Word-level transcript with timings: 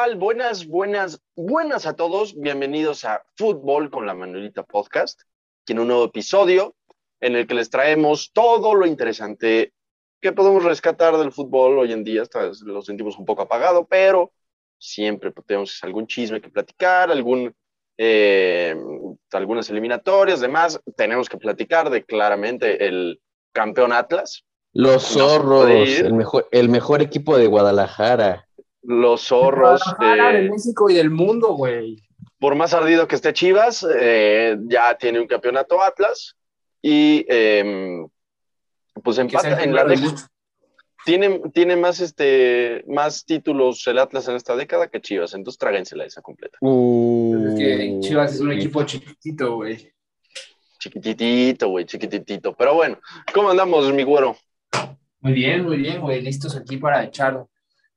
Tal? 0.00 0.16
Buenas, 0.16 0.66
buenas, 0.66 1.20
buenas 1.36 1.84
a 1.84 1.94
todos. 1.94 2.34
Bienvenidos 2.34 3.04
a 3.04 3.22
Fútbol 3.36 3.90
con 3.90 4.06
la 4.06 4.14
Manuelita 4.14 4.62
Podcast, 4.62 5.20
en 5.66 5.78
un 5.78 5.88
nuevo 5.88 6.04
episodio 6.04 6.74
en 7.20 7.36
el 7.36 7.46
que 7.46 7.54
les 7.54 7.68
traemos 7.68 8.32
todo 8.32 8.74
lo 8.74 8.86
interesante 8.86 9.74
que 10.22 10.32
podemos 10.32 10.64
rescatar 10.64 11.18
del 11.18 11.32
fútbol 11.32 11.78
hoy 11.78 11.92
en 11.92 12.02
día. 12.02 12.22
Esta 12.22 12.40
vez 12.40 12.62
lo 12.62 12.80
sentimos 12.80 13.18
un 13.18 13.26
poco 13.26 13.42
apagado, 13.42 13.86
pero 13.86 14.32
siempre 14.78 15.32
tenemos 15.46 15.78
algún 15.84 16.06
chisme 16.06 16.40
que 16.40 16.48
platicar, 16.48 17.10
algún, 17.10 17.54
eh, 17.98 18.74
algunas 19.32 19.68
eliminatorias, 19.68 20.40
demás. 20.40 20.80
Tenemos 20.96 21.28
que 21.28 21.36
platicar 21.36 21.90
de 21.90 22.04
claramente 22.04 22.86
el 22.86 23.20
campeón 23.52 23.92
Atlas, 23.92 24.46
Los 24.72 25.02
zorros, 25.02 25.68
mejor, 26.10 26.48
el 26.52 26.70
mejor 26.70 27.02
equipo 27.02 27.36
de 27.36 27.48
Guadalajara. 27.48 28.46
Los 28.82 29.22
zorros. 29.22 29.82
De 29.98 30.48
México 30.50 30.88
y 30.90 30.94
del 30.94 31.10
mundo, 31.10 31.54
güey. 31.54 32.02
por 32.38 32.54
más 32.54 32.72
ardido 32.72 33.06
que 33.06 33.16
esté 33.16 33.32
Chivas, 33.32 33.86
eh, 33.94 34.56
ya 34.62 34.96
tiene 34.96 35.20
un 35.20 35.26
campeonato 35.26 35.82
Atlas 35.82 36.36
y 36.82 37.26
eh, 37.28 38.02
pues 39.04 39.18
empata 39.18 39.62
en 39.62 39.74
la 39.74 39.84
década. 39.84 40.14
Tiene, 41.04 41.40
tiene 41.54 41.76
más, 41.76 42.00
este, 42.00 42.84
más 42.86 43.24
títulos 43.24 43.86
el 43.86 43.98
Atlas 43.98 44.28
en 44.28 44.36
esta 44.36 44.54
década 44.54 44.88
que 44.88 45.00
Chivas, 45.00 45.32
entonces 45.34 45.58
tráguensela 45.58 46.04
esa 46.04 46.20
completa. 46.20 46.58
Uh, 46.60 47.46
Es 47.48 47.58
que 47.58 47.98
Chivas 48.00 48.34
es 48.34 48.40
un 48.40 48.52
equipo 48.52 48.82
chiquitito, 48.84 49.56
güey. 49.56 49.92
Chiquititito, 50.78 51.68
güey, 51.68 51.84
chiquititito. 51.84 52.54
Pero 52.54 52.74
bueno, 52.74 52.98
¿cómo 53.34 53.50
andamos, 53.50 53.92
mi 53.92 54.02
güero? 54.02 54.36
Muy 55.20 55.32
bien, 55.32 55.64
muy 55.64 55.76
bien, 55.76 56.00
güey. 56.00 56.22
Listos 56.22 56.56
aquí 56.56 56.76
para 56.78 57.04
echar 57.04 57.44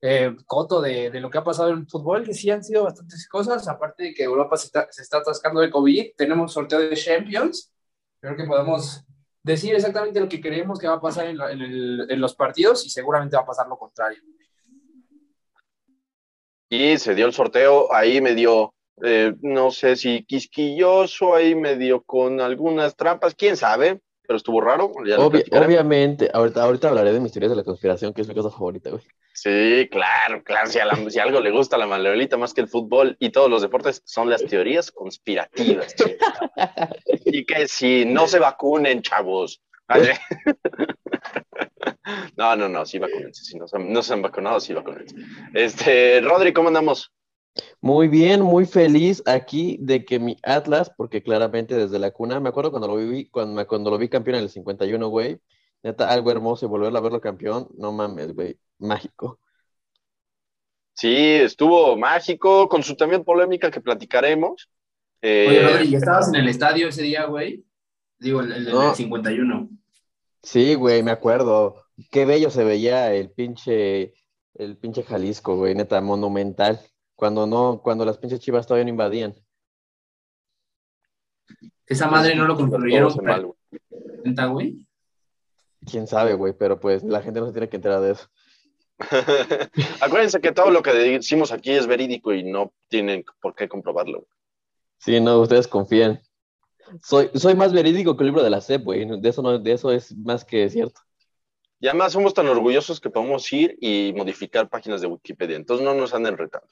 eh, 0.05 0.35
coto 0.45 0.81
de, 0.81 1.09
de 1.09 1.19
lo 1.21 1.29
que 1.29 1.37
ha 1.37 1.43
pasado 1.45 1.69
en 1.69 1.79
el 1.79 1.87
fútbol, 1.87 2.25
que 2.25 2.33
sí 2.33 2.51
han 2.51 2.61
sido 2.61 2.83
bastantes 2.83 3.25
cosas. 3.29 3.67
Aparte 3.69 4.03
de 4.03 4.13
que 4.13 4.23
Europa 4.23 4.57
se 4.57 4.65
está, 4.67 4.87
se 4.91 5.01
está 5.01 5.19
atascando 5.19 5.61
de 5.61 5.71
COVID, 5.71 6.11
tenemos 6.17 6.51
sorteo 6.51 6.79
de 6.79 6.95
Champions. 6.95 7.71
Creo 8.19 8.35
que 8.35 8.43
podemos 8.43 9.05
decir 9.41 9.73
exactamente 9.73 10.19
lo 10.19 10.27
que 10.27 10.41
creemos 10.41 10.77
que 10.77 10.87
va 10.87 10.95
a 10.95 11.01
pasar 11.01 11.27
en, 11.27 11.39
en 11.39 12.19
los 12.19 12.35
partidos 12.35 12.85
y 12.85 12.89
seguramente 12.89 13.37
va 13.37 13.43
a 13.43 13.45
pasar 13.45 13.67
lo 13.67 13.77
contrario. 13.77 14.21
Y 16.69 16.97
se 16.97 17.13
dio 17.13 17.27
el 17.27 17.33
sorteo, 17.33 17.93
ahí 17.93 18.19
medio, 18.19 18.73
eh, 19.03 19.35
no 19.41 19.69
sé 19.69 19.95
si 19.95 20.25
quisquilloso, 20.25 21.35
ahí 21.35 21.53
medio 21.53 22.01
con 22.01 22.41
algunas 22.41 22.95
trampas, 22.95 23.35
quién 23.35 23.55
sabe, 23.55 24.01
pero 24.27 24.38
estuvo 24.38 24.61
raro. 24.61 24.91
Obvia- 24.93 25.43
obviamente, 25.66 26.29
ahorita, 26.34 26.63
ahorita 26.63 26.89
hablaré 26.89 27.11
de 27.13 27.19
mis 27.19 27.31
teorías 27.31 27.51
de 27.51 27.57
la 27.57 27.63
conspiración, 27.63 28.13
que 28.13 28.22
es 28.22 28.28
mi 28.28 28.34
cosa 28.35 28.50
favorita, 28.50 28.89
güey. 28.89 29.03
Sí, 29.34 29.88
claro, 29.91 30.44
claro. 30.44 30.67
Si, 30.69 30.79
a 30.79 30.85
la- 30.85 31.09
si 31.09 31.19
algo 31.19 31.39
le 31.39 31.51
gusta 31.51 31.75
a 31.75 31.79
la 31.79 31.88
Manuelita 31.88 32.38
más 32.38 32.53
que 32.53 32.61
el 32.61 32.67
fútbol 32.67 33.16
y 33.19 33.31
todos 33.31 33.50
los 33.50 33.61
deportes, 33.61 34.01
son 34.06 34.29
las 34.29 34.45
teorías 34.45 34.91
conspirativas. 34.91 35.95
y 37.25 37.45
que 37.45 37.67
si 37.67 38.06
no 38.06 38.28
se 38.28 38.39
vacunen, 38.39 39.01
chavos. 39.01 39.61
No, 42.35 42.55
no, 42.55 42.67
no, 42.67 42.85
sí 42.85 43.00
vacúnense. 43.00 43.44
Si 43.45 43.57
no 43.57 43.67
se, 43.67 43.79
no 43.79 44.03
se 44.03 44.13
han 44.13 44.22
vacunado, 44.22 44.59
sí 44.59 44.73
vacúnense. 44.73 45.16
Este, 45.53 46.19
Rodri, 46.22 46.51
¿cómo 46.53 46.67
andamos? 46.67 47.12
Muy 47.83 48.07
bien, 48.07 48.41
muy 48.41 48.66
feliz 48.66 49.21
aquí 49.25 49.77
de 49.81 50.05
que 50.05 50.17
mi 50.17 50.38
Atlas, 50.41 50.89
porque 50.95 51.21
claramente 51.21 51.75
desde 51.75 51.99
la 51.99 52.11
cuna, 52.11 52.39
me 52.39 52.47
acuerdo 52.47 52.71
cuando 52.71 52.88
lo 52.88 52.95
vi, 52.95 53.27
cuando, 53.27 53.67
cuando 53.67 53.91
lo 53.91 53.97
vi 53.97 54.07
campeón 54.07 54.38
en 54.38 54.44
el 54.44 54.49
51, 54.49 55.05
güey, 55.09 55.41
neta, 55.83 56.09
algo 56.09 56.31
hermoso 56.31 56.66
y 56.66 56.69
volver 56.69 56.95
a 56.95 57.01
verlo 57.01 57.19
campeón, 57.19 57.67
no 57.77 57.91
mames, 57.91 58.33
güey, 58.33 58.57
mágico. 58.79 59.38
Sí, 60.93 61.13
estuvo 61.13 61.97
mágico, 61.97 62.69
con 62.69 62.83
su 62.83 62.95
también 62.95 63.25
polémica 63.25 63.69
que 63.69 63.81
platicaremos. 63.81 64.69
Eh, 65.22 65.47
Oye, 65.49 65.67
Rodri, 65.67 65.89
¿ya 65.89 65.97
estabas 65.97 66.29
en 66.29 66.35
el 66.35 66.47
estadio 66.47 66.88
ese 66.88 67.03
día, 67.03 67.25
güey? 67.25 67.66
Digo, 68.17 68.39
el, 68.39 68.53
el, 68.53 68.67
el 68.67 68.73
No. 68.73 68.95
51. 68.95 69.69
Sí, 70.41 70.75
güey, 70.75 71.03
me 71.03 71.11
acuerdo. 71.11 71.83
Qué 72.11 72.23
bello 72.23 72.49
se 72.49 72.63
veía 72.63 73.13
el 73.13 73.29
pinche, 73.29 74.13
el 74.53 74.77
pinche 74.77 75.03
Jalisco, 75.03 75.57
güey, 75.57 75.75
neta, 75.75 75.99
monumental. 75.99 76.79
Cuando 77.16 77.46
no, 77.47 77.81
cuando 77.81 78.06
las 78.06 78.18
pinches 78.18 78.40
chivas 78.40 78.66
todavía 78.66 78.85
no 78.85 78.90
invadían. 78.90 79.35
Esa 81.85 82.07
madre 82.07 82.35
no 82.35 82.46
lo 82.46 82.56
construyeron 82.56 83.09
todo 83.09 83.22
se 83.22 83.28
mal, 83.28 83.46
güey. 83.46 83.57
¿Neta, 84.24 84.46
güey. 84.46 84.88
Quién 85.85 86.07
sabe, 86.07 86.34
güey, 86.34 86.53
pero 86.53 86.79
pues 86.79 87.03
la 87.03 87.22
gente 87.22 87.40
no 87.40 87.47
se 87.47 87.53
tiene 87.53 87.69
que 87.69 87.75
enterar 87.75 88.02
de 88.02 88.12
eso. 88.12 88.29
Acuérdense 90.02 90.40
que 90.40 90.52
todo 90.52 90.72
lo 90.72 90.81
que 90.81 90.94
decimos 90.94 91.52
aquí 91.52 91.72
es 91.72 91.88
verídico 91.88 92.34
y 92.34 92.44
no 92.44 92.72
tienen 92.88 93.25
por 93.41 93.53
qué 93.56 93.68
comprobarlo. 93.68 94.28
Sí, 94.97 95.19
no, 95.19 95.40
ustedes 95.40 95.68
confíen. 95.68 96.22
Soy, 97.02 97.29
soy 97.34 97.56
más 97.56 97.73
verídico 97.73 98.16
que 98.16 98.23
el 98.23 98.28
libro 98.28 98.44
de 98.44 98.50
la 98.50 98.62
SEP, 98.62 98.84
güey. 98.84 99.06
De 99.19 99.29
eso, 99.29 99.41
no, 99.41 99.57
de 99.59 99.72
eso 99.72 99.91
es 99.91 100.16
más 100.16 100.46
que 100.46 100.69
cierto. 100.69 101.02
Y 101.79 101.88
además 101.88 102.13
somos 102.13 102.34
tan 102.34 102.47
orgullosos 102.47 103.02
que 103.02 103.09
podemos 103.09 103.52
ir 103.52 103.78
y 103.81 104.13
modificar 104.16 104.69
páginas 104.69 105.02
de 105.02 105.07
Wikipedia. 105.07 105.57
Entonces 105.57 105.84
no 105.85 105.94
nos 105.94 106.13
anden 106.13 106.38
retando. 106.38 106.68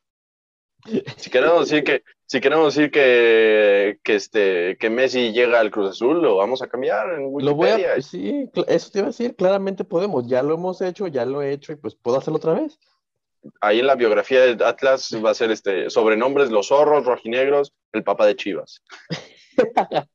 Si 1.18 1.30
queremos 1.30 1.69
decir 1.69 1.84
que, 1.84 2.03
si 2.25 2.40
queremos 2.42 2.74
decir 2.74 2.92
que, 2.92 4.00
que, 4.03 4.16
este, 4.16 4.78
que 4.78 4.90
Messi 4.90 5.31
llega 5.31 5.59
al 5.59 5.72
Cruz 5.72 5.92
Azul, 5.92 6.22
lo 6.22 6.38
vamos 6.38 6.62
a 6.62 6.68
cambiar 6.68 7.14
en 7.14 7.24
Lo 7.38 7.56
voy 7.56 7.69
Wikipedia. 7.69 7.94
a, 7.94 8.02
sí, 8.02 8.50
eso 8.68 8.92
te 8.92 9.00
iba 9.00 9.08
a 9.08 9.12
decir, 9.12 9.36
claramente 9.36 9.84
podemos. 9.84 10.28
Ya 10.28 10.42
lo 10.42 10.56
hemos 10.56 10.81
hecho, 10.81 11.08
ya 11.08 11.25
lo 11.25 11.42
he 11.42 11.52
hecho 11.52 11.74
y 11.74 11.75
pues 11.75 11.96
puedo 11.96 12.18
hacerlo 12.18 12.38
otra 12.38 12.53
vez. 12.53 12.80
Ahí 13.59 13.80
en 13.80 13.88
la 13.88 13.96
biografía 13.96 14.42
de 14.42 14.64
Atlas 14.64 15.12
va 15.24 15.31
a 15.31 15.36
ser 15.36 15.52
este 15.52 15.90
sobrenombres, 15.90 16.52
los 16.52 16.68
zorros, 16.68 17.06
rojinegros, 17.06 17.74
el 17.92 18.03
papá 18.03 18.25
de 18.25 18.36
Chivas. 18.36 18.84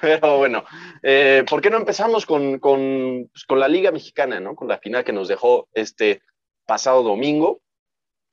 Pero 0.00 0.38
bueno, 0.38 0.64
eh, 1.02 1.44
¿por 1.48 1.60
qué 1.60 1.70
no 1.70 1.76
empezamos 1.76 2.26
con, 2.26 2.58
con, 2.58 3.28
pues, 3.32 3.44
con 3.44 3.58
la 3.58 3.68
Liga 3.68 3.90
Mexicana, 3.90 4.40
¿no? 4.40 4.54
Con 4.54 4.68
la 4.68 4.78
final 4.78 5.04
que 5.04 5.12
nos 5.12 5.28
dejó 5.28 5.68
este 5.72 6.22
pasado 6.66 7.02
domingo. 7.02 7.60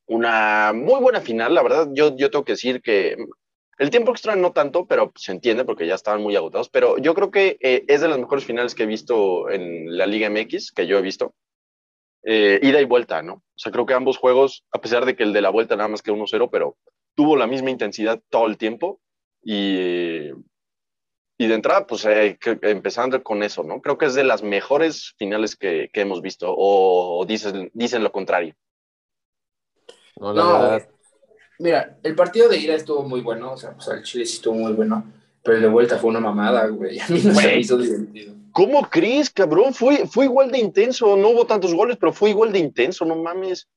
Una 0.05 0.73
muy 0.73 0.99
buena 0.99 1.21
final, 1.21 1.53
la 1.53 1.63
verdad. 1.63 1.89
Yo, 1.93 2.15
yo 2.15 2.29
tengo 2.29 2.45
que 2.45 2.53
decir 2.53 2.81
que 2.81 3.15
el 3.77 3.89
tiempo 3.89 4.11
extra 4.11 4.35
no 4.35 4.51
tanto, 4.51 4.85
pero 4.85 5.11
se 5.15 5.31
entiende 5.31 5.65
porque 5.65 5.87
ya 5.87 5.95
estaban 5.95 6.21
muy 6.21 6.35
agotados. 6.35 6.69
Pero 6.69 6.97
yo 6.97 7.13
creo 7.13 7.31
que 7.31 7.57
eh, 7.61 7.83
es 7.87 8.01
de 8.01 8.07
las 8.07 8.19
mejores 8.19 8.45
finales 8.45 8.75
que 8.75 8.83
he 8.83 8.87
visto 8.87 9.49
en 9.49 9.97
la 9.97 10.05
Liga 10.05 10.29
MX, 10.29 10.71
que 10.71 10.87
yo 10.87 10.97
he 10.97 11.01
visto. 11.01 11.33
Eh, 12.23 12.59
ida 12.63 12.79
y 12.79 12.85
vuelta, 12.85 13.21
¿no? 13.21 13.33
O 13.33 13.57
sea, 13.57 13.71
creo 13.71 13.85
que 13.85 13.93
ambos 13.93 14.17
juegos, 14.17 14.63
a 14.71 14.79
pesar 14.79 15.05
de 15.05 15.15
que 15.15 15.23
el 15.23 15.33
de 15.33 15.41
la 15.41 15.49
vuelta 15.49 15.75
nada 15.75 15.89
más 15.89 16.01
que 16.01 16.11
1-0, 16.11 16.49
pero 16.49 16.77
tuvo 17.15 17.35
la 17.35 17.47
misma 17.47 17.69
intensidad 17.69 18.21
todo 18.29 18.47
el 18.47 18.57
tiempo. 18.57 19.01
Y, 19.41 20.29
y 21.37 21.47
de 21.47 21.53
entrada, 21.53 21.85
pues 21.85 22.05
eh, 22.05 22.37
empezando 22.61 23.21
con 23.23 23.43
eso, 23.43 23.63
¿no? 23.63 23.81
Creo 23.81 23.97
que 23.97 24.05
es 24.05 24.13
de 24.13 24.23
las 24.23 24.43
mejores 24.43 25.13
finales 25.17 25.55
que, 25.55 25.89
que 25.91 26.01
hemos 26.01 26.21
visto, 26.21 26.53
o, 26.55 27.19
o 27.19 27.25
dicen, 27.25 27.71
dicen 27.73 28.03
lo 28.03 28.11
contrario. 28.11 28.55
No, 30.19 30.33
la 30.33 30.43
No, 30.43 30.59
verdad. 30.59 30.87
Mira, 31.59 31.97
el 32.03 32.15
partido 32.15 32.49
de 32.49 32.57
ida 32.57 32.75
estuvo 32.75 33.03
muy 33.03 33.21
bueno, 33.21 33.53
o 33.53 33.57
sea, 33.57 33.73
pues 33.73 33.87
el 33.89 34.03
Chile 34.03 34.25
sí 34.25 34.35
estuvo 34.37 34.55
muy 34.55 34.73
bueno, 34.73 35.05
pero 35.43 35.57
el 35.57 35.63
de 35.63 35.69
vuelta 35.69 35.97
fue 35.97 36.09
una 36.09 36.19
mamada, 36.19 36.67
güey. 36.67 36.99
A 36.99 37.07
mí 37.07 37.15
no 37.23 37.33
se 37.33 37.33
Güey. 37.33 37.45
me 37.47 37.59
hizo 37.59 37.77
divertido. 37.77 38.33
¿Cómo 38.51 38.87
crees, 38.89 39.29
cabrón? 39.29 39.73
Fue, 39.73 40.05
fue 40.07 40.25
igual 40.25 40.51
de 40.51 40.59
intenso, 40.59 41.15
no 41.17 41.29
hubo 41.29 41.45
tantos 41.45 41.73
goles, 41.73 41.97
pero 41.99 42.13
fue 42.13 42.29
igual 42.31 42.51
de 42.51 42.59
intenso, 42.59 43.03
no 43.05 43.15
mames. 43.15 43.67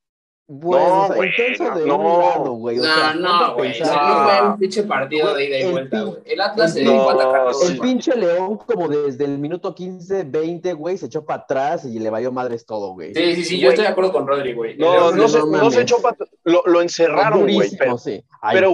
Bueno, 0.49 0.87
No, 0.87 1.03
o 1.03 1.07
sea, 1.09 1.17
güey, 1.17 1.29
intenso 1.31 1.75
de 1.75 1.87
no. 1.87 1.97
un 1.97 2.21
lado, 2.21 2.53
güey. 2.53 2.79
O 2.79 2.83
sea, 2.85 3.15
No, 3.15 3.49
no, 3.49 3.55
güey. 3.57 3.81
No 3.81 3.87
fue 3.87 4.47
un 4.49 4.59
pinche 4.59 4.83
partido 4.85 5.35
de 5.35 5.45
ida 5.45 5.59
y 5.59 5.63
El 5.63 5.73
vuelta, 5.73 6.03
güey. 6.03 6.19
El 6.25 6.41
Atlas 6.41 6.73
se 6.73 6.81
el 6.83 6.87
dedicó 6.87 7.11
a 7.11 7.13
atacar 7.15 7.51
todo. 7.51 7.63
El 7.63 7.69
sí. 7.75 7.81
pinche 7.81 8.17
León, 8.17 8.57
como 8.59 8.89
desde 8.89 9.25
el 9.25 9.39
minuto 9.39 9.75
15, 9.75 10.23
20, 10.23 10.73
güey, 10.75 10.99
se 10.99 11.07
echó 11.07 11.25
para 11.25 11.43
atrás 11.43 11.85
y 11.85 11.99
le 11.99 12.11
valió 12.11 12.31
madres 12.31 12.65
todo, 12.65 12.93
güey. 12.93 13.13
Sí, 13.13 13.35
sí, 13.35 13.45
sí, 13.45 13.59
yo 13.59 13.71
estoy 13.71 13.87
de 13.87 13.91
acuerdo 13.91 14.13
con 14.13 14.25
Rodri, 14.25 14.55
güey. 14.55 14.77
No, 14.77 15.11
no, 15.11 15.17
no 15.17 15.27
se, 15.29 15.39
no 15.41 15.47
mames. 15.47 15.75
se 15.75 15.81
echó 15.83 16.01
pat- 16.01 16.17
lo, 16.45 16.63
lo 16.65 16.81
encerraron, 16.81 17.53
güey. 17.53 17.71
Pero, 17.77 17.99
sí. 17.99 18.23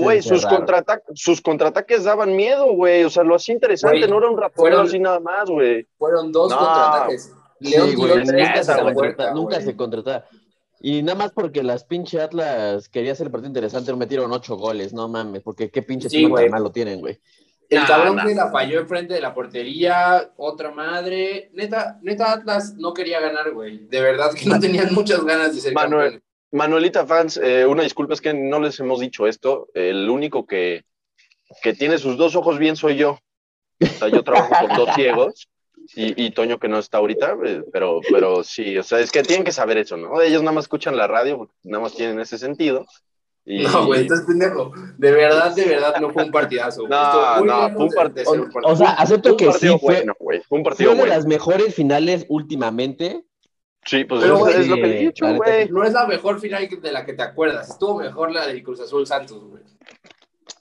Güey, 0.03 0.21
sus, 0.21 0.45
contraata- 0.45 1.01
sus 1.15 1.41
contraataques 1.41 2.05
daban 2.05 2.37
miedo, 2.37 2.71
güey. 2.75 3.05
O 3.05 3.09
sea, 3.11 3.23
lo 3.23 3.35
hacía 3.35 3.55
interesante, 3.55 3.97
Güey, 3.97 4.11
no 4.11 4.19
era 4.19 4.29
un 4.29 4.37
ratonero 4.37 4.77
fueron- 4.77 4.87
así 4.89 4.99
nada 4.99 5.21
más, 5.21 5.49
güey. 5.49 5.87
Fueron 5.97 6.33
dos 6.33 6.53
contraataques. 6.53 7.33
Sí, 7.63 7.71
León 7.71 7.95
güey, 7.95 8.13
tiró 8.13 8.25
tres 8.27 8.27
nunca, 8.27 8.65
se 8.65 8.75
la 9.73 10.23
Y 10.84 11.02
nada 11.05 11.17
más 11.17 11.32
porque 11.32 11.62
las 11.62 11.84
pinche 11.84 12.20
Atlas 12.20 12.88
quería 12.88 13.12
hacer 13.12 13.26
el 13.26 13.31
partido 13.31 13.50
interesante, 13.50 13.93
no 13.93 13.96
metieron 13.96 14.32
ocho 14.32 14.56
goles, 14.56 14.93
no 14.93 15.08
mames, 15.08 15.40
porque 15.43 15.70
qué 15.70 15.81
pinche 15.82 16.08
Sí, 16.11 16.29
tan 16.29 16.50
malo 16.50 16.73
tienen, 16.73 16.99
güey. 16.99 17.20
El 17.70 17.79
Nah, 17.79 17.87
cabrón 17.87 18.17
nah. 18.17 18.26
que 18.26 18.34
la 18.34 18.50
falló 18.50 18.81
enfrente 18.81 19.14
de 19.14 19.20
la 19.20 19.32
portería, 19.32 20.32
otra 20.37 20.73
madre. 20.73 21.50
Neta, 21.55 22.00
neta 22.02 22.32
Atlas 22.32 22.75
no 22.76 22.93
quería 22.93 23.20
ganar, 23.20 23.52
güey. 23.52 23.87
De 23.87 24.00
verdad 24.02 24.32
que 24.34 24.44
no 24.49 24.58
tenían 24.58 24.93
muchas 24.93 25.25
ganas 25.25 25.55
de 25.55 25.61
ser 25.61 25.73
Manuel. 25.73 26.02
campeones. 26.14 26.23
Manuelita 26.50 27.06
fans, 27.06 27.37
eh, 27.43 27.64
una 27.64 27.84
disculpa, 27.84 28.12
es 28.14 28.20
que 28.20 28.34
no 28.34 28.58
les 28.58 28.79
hemos 28.81 28.99
dicho 28.99 29.29
esto. 29.29 29.69
El 29.75 30.11
único 30.11 30.46
que, 30.46 30.84
que 31.62 31.75
tiene 31.75 31.96
sus 31.99 32.17
dos 32.17 32.34
ojos 32.34 32.58
bien 32.58 32.75
soy 32.75 32.96
yo. 32.96 33.19
O 33.81 33.87
sea, 33.87 34.08
yo 34.08 34.25
trabajo 34.25 34.52
con 34.67 34.76
dos 34.76 34.88
ciegos 34.96 35.49
y, 35.94 36.25
y 36.26 36.31
Toño 36.31 36.58
que 36.58 36.69
no 36.69 36.79
está 36.79 36.99
ahorita, 36.99 37.37
eh, 37.44 37.62
pero, 37.73 38.00
pero 38.11 38.43
sí, 38.44 38.76
o 38.79 38.82
sea, 38.82 39.00
es 39.00 39.11
que 39.11 39.23
tienen 39.23 39.44
que 39.44 39.52
saber 39.52 39.79
eso, 39.79 39.96
¿no? 39.96 40.20
Ellos 40.20 40.43
nada 40.43 40.52
más 40.55 40.64
escuchan 40.64 40.96
la 40.96 41.06
radio, 41.06 41.38
porque 41.38 41.55
nada 41.64 41.82
más 41.82 41.94
tienen 41.94 42.19
ese 42.20 42.38
sentido. 42.38 42.87
Y, 43.44 43.64
No, 43.64 43.87
güey, 43.87 44.02
estás 44.02 44.20
pendejo. 44.23 44.73
De 44.99 45.11
verdad, 45.11 45.52
de 45.55 45.64
verdad, 45.64 45.96
no 46.00 46.11
fue 46.11 46.23
un 46.25 46.31
partidazo. 46.31 46.87
No, 46.87 47.40
no, 47.44 47.70
fue 47.70 47.82
un 47.82 47.88
de- 47.88 47.96
part- 47.96 48.12
de 48.12 48.25
ser 48.25 48.40
un 48.40 48.49
O, 48.49 48.52
partido. 48.52 48.73
o 48.73 48.76
sea, 48.76 48.90
acepto 48.90 49.37
que 49.37 49.52
sí 49.52 49.67
fue, 49.81 49.94
bueno, 49.96 50.14
güey. 50.20 50.40
Fue 50.49 50.58
un 50.58 50.64
fue 50.64 50.70
partido 50.70 50.94
de 50.94 51.06
las 51.08 51.26
mejores 51.26 51.75
finales 51.75 52.25
últimamente. 52.29 53.25
Sí, 53.84 54.05
pues 54.05 54.20
Pero, 54.23 54.46
es, 54.46 54.69
lo 54.69 54.76
que 54.76 54.84
he 54.84 54.99
dicho, 55.06 55.26
güey. 55.34 55.69
No 55.70 55.82
es 55.82 55.93
la 55.93 56.06
mejor 56.06 56.38
final 56.38 56.69
de 56.69 56.93
la 56.93 57.05
que 57.05 57.14
te 57.14 57.23
acuerdas. 57.23 57.69
Estuvo 57.70 57.99
mejor 57.99 58.31
la 58.31 58.46
de 58.46 58.62
Cruz 58.62 58.79
Azul 58.81 59.05
Santos, 59.08 59.43
güey. 59.43 59.62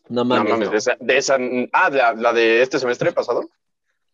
No 0.09 0.23
No 0.23 0.25
mames. 0.25 0.51
mames, 0.51 0.67
no. 0.67 0.71
de 0.71 0.77
esa, 0.79 0.97
de 0.99 1.17
esa- 1.17 1.37
ah, 1.73 1.89
la, 1.91 2.13
la 2.13 2.33
de 2.33 2.63
este 2.63 2.79
semestre 2.79 3.11
pasado. 3.11 3.47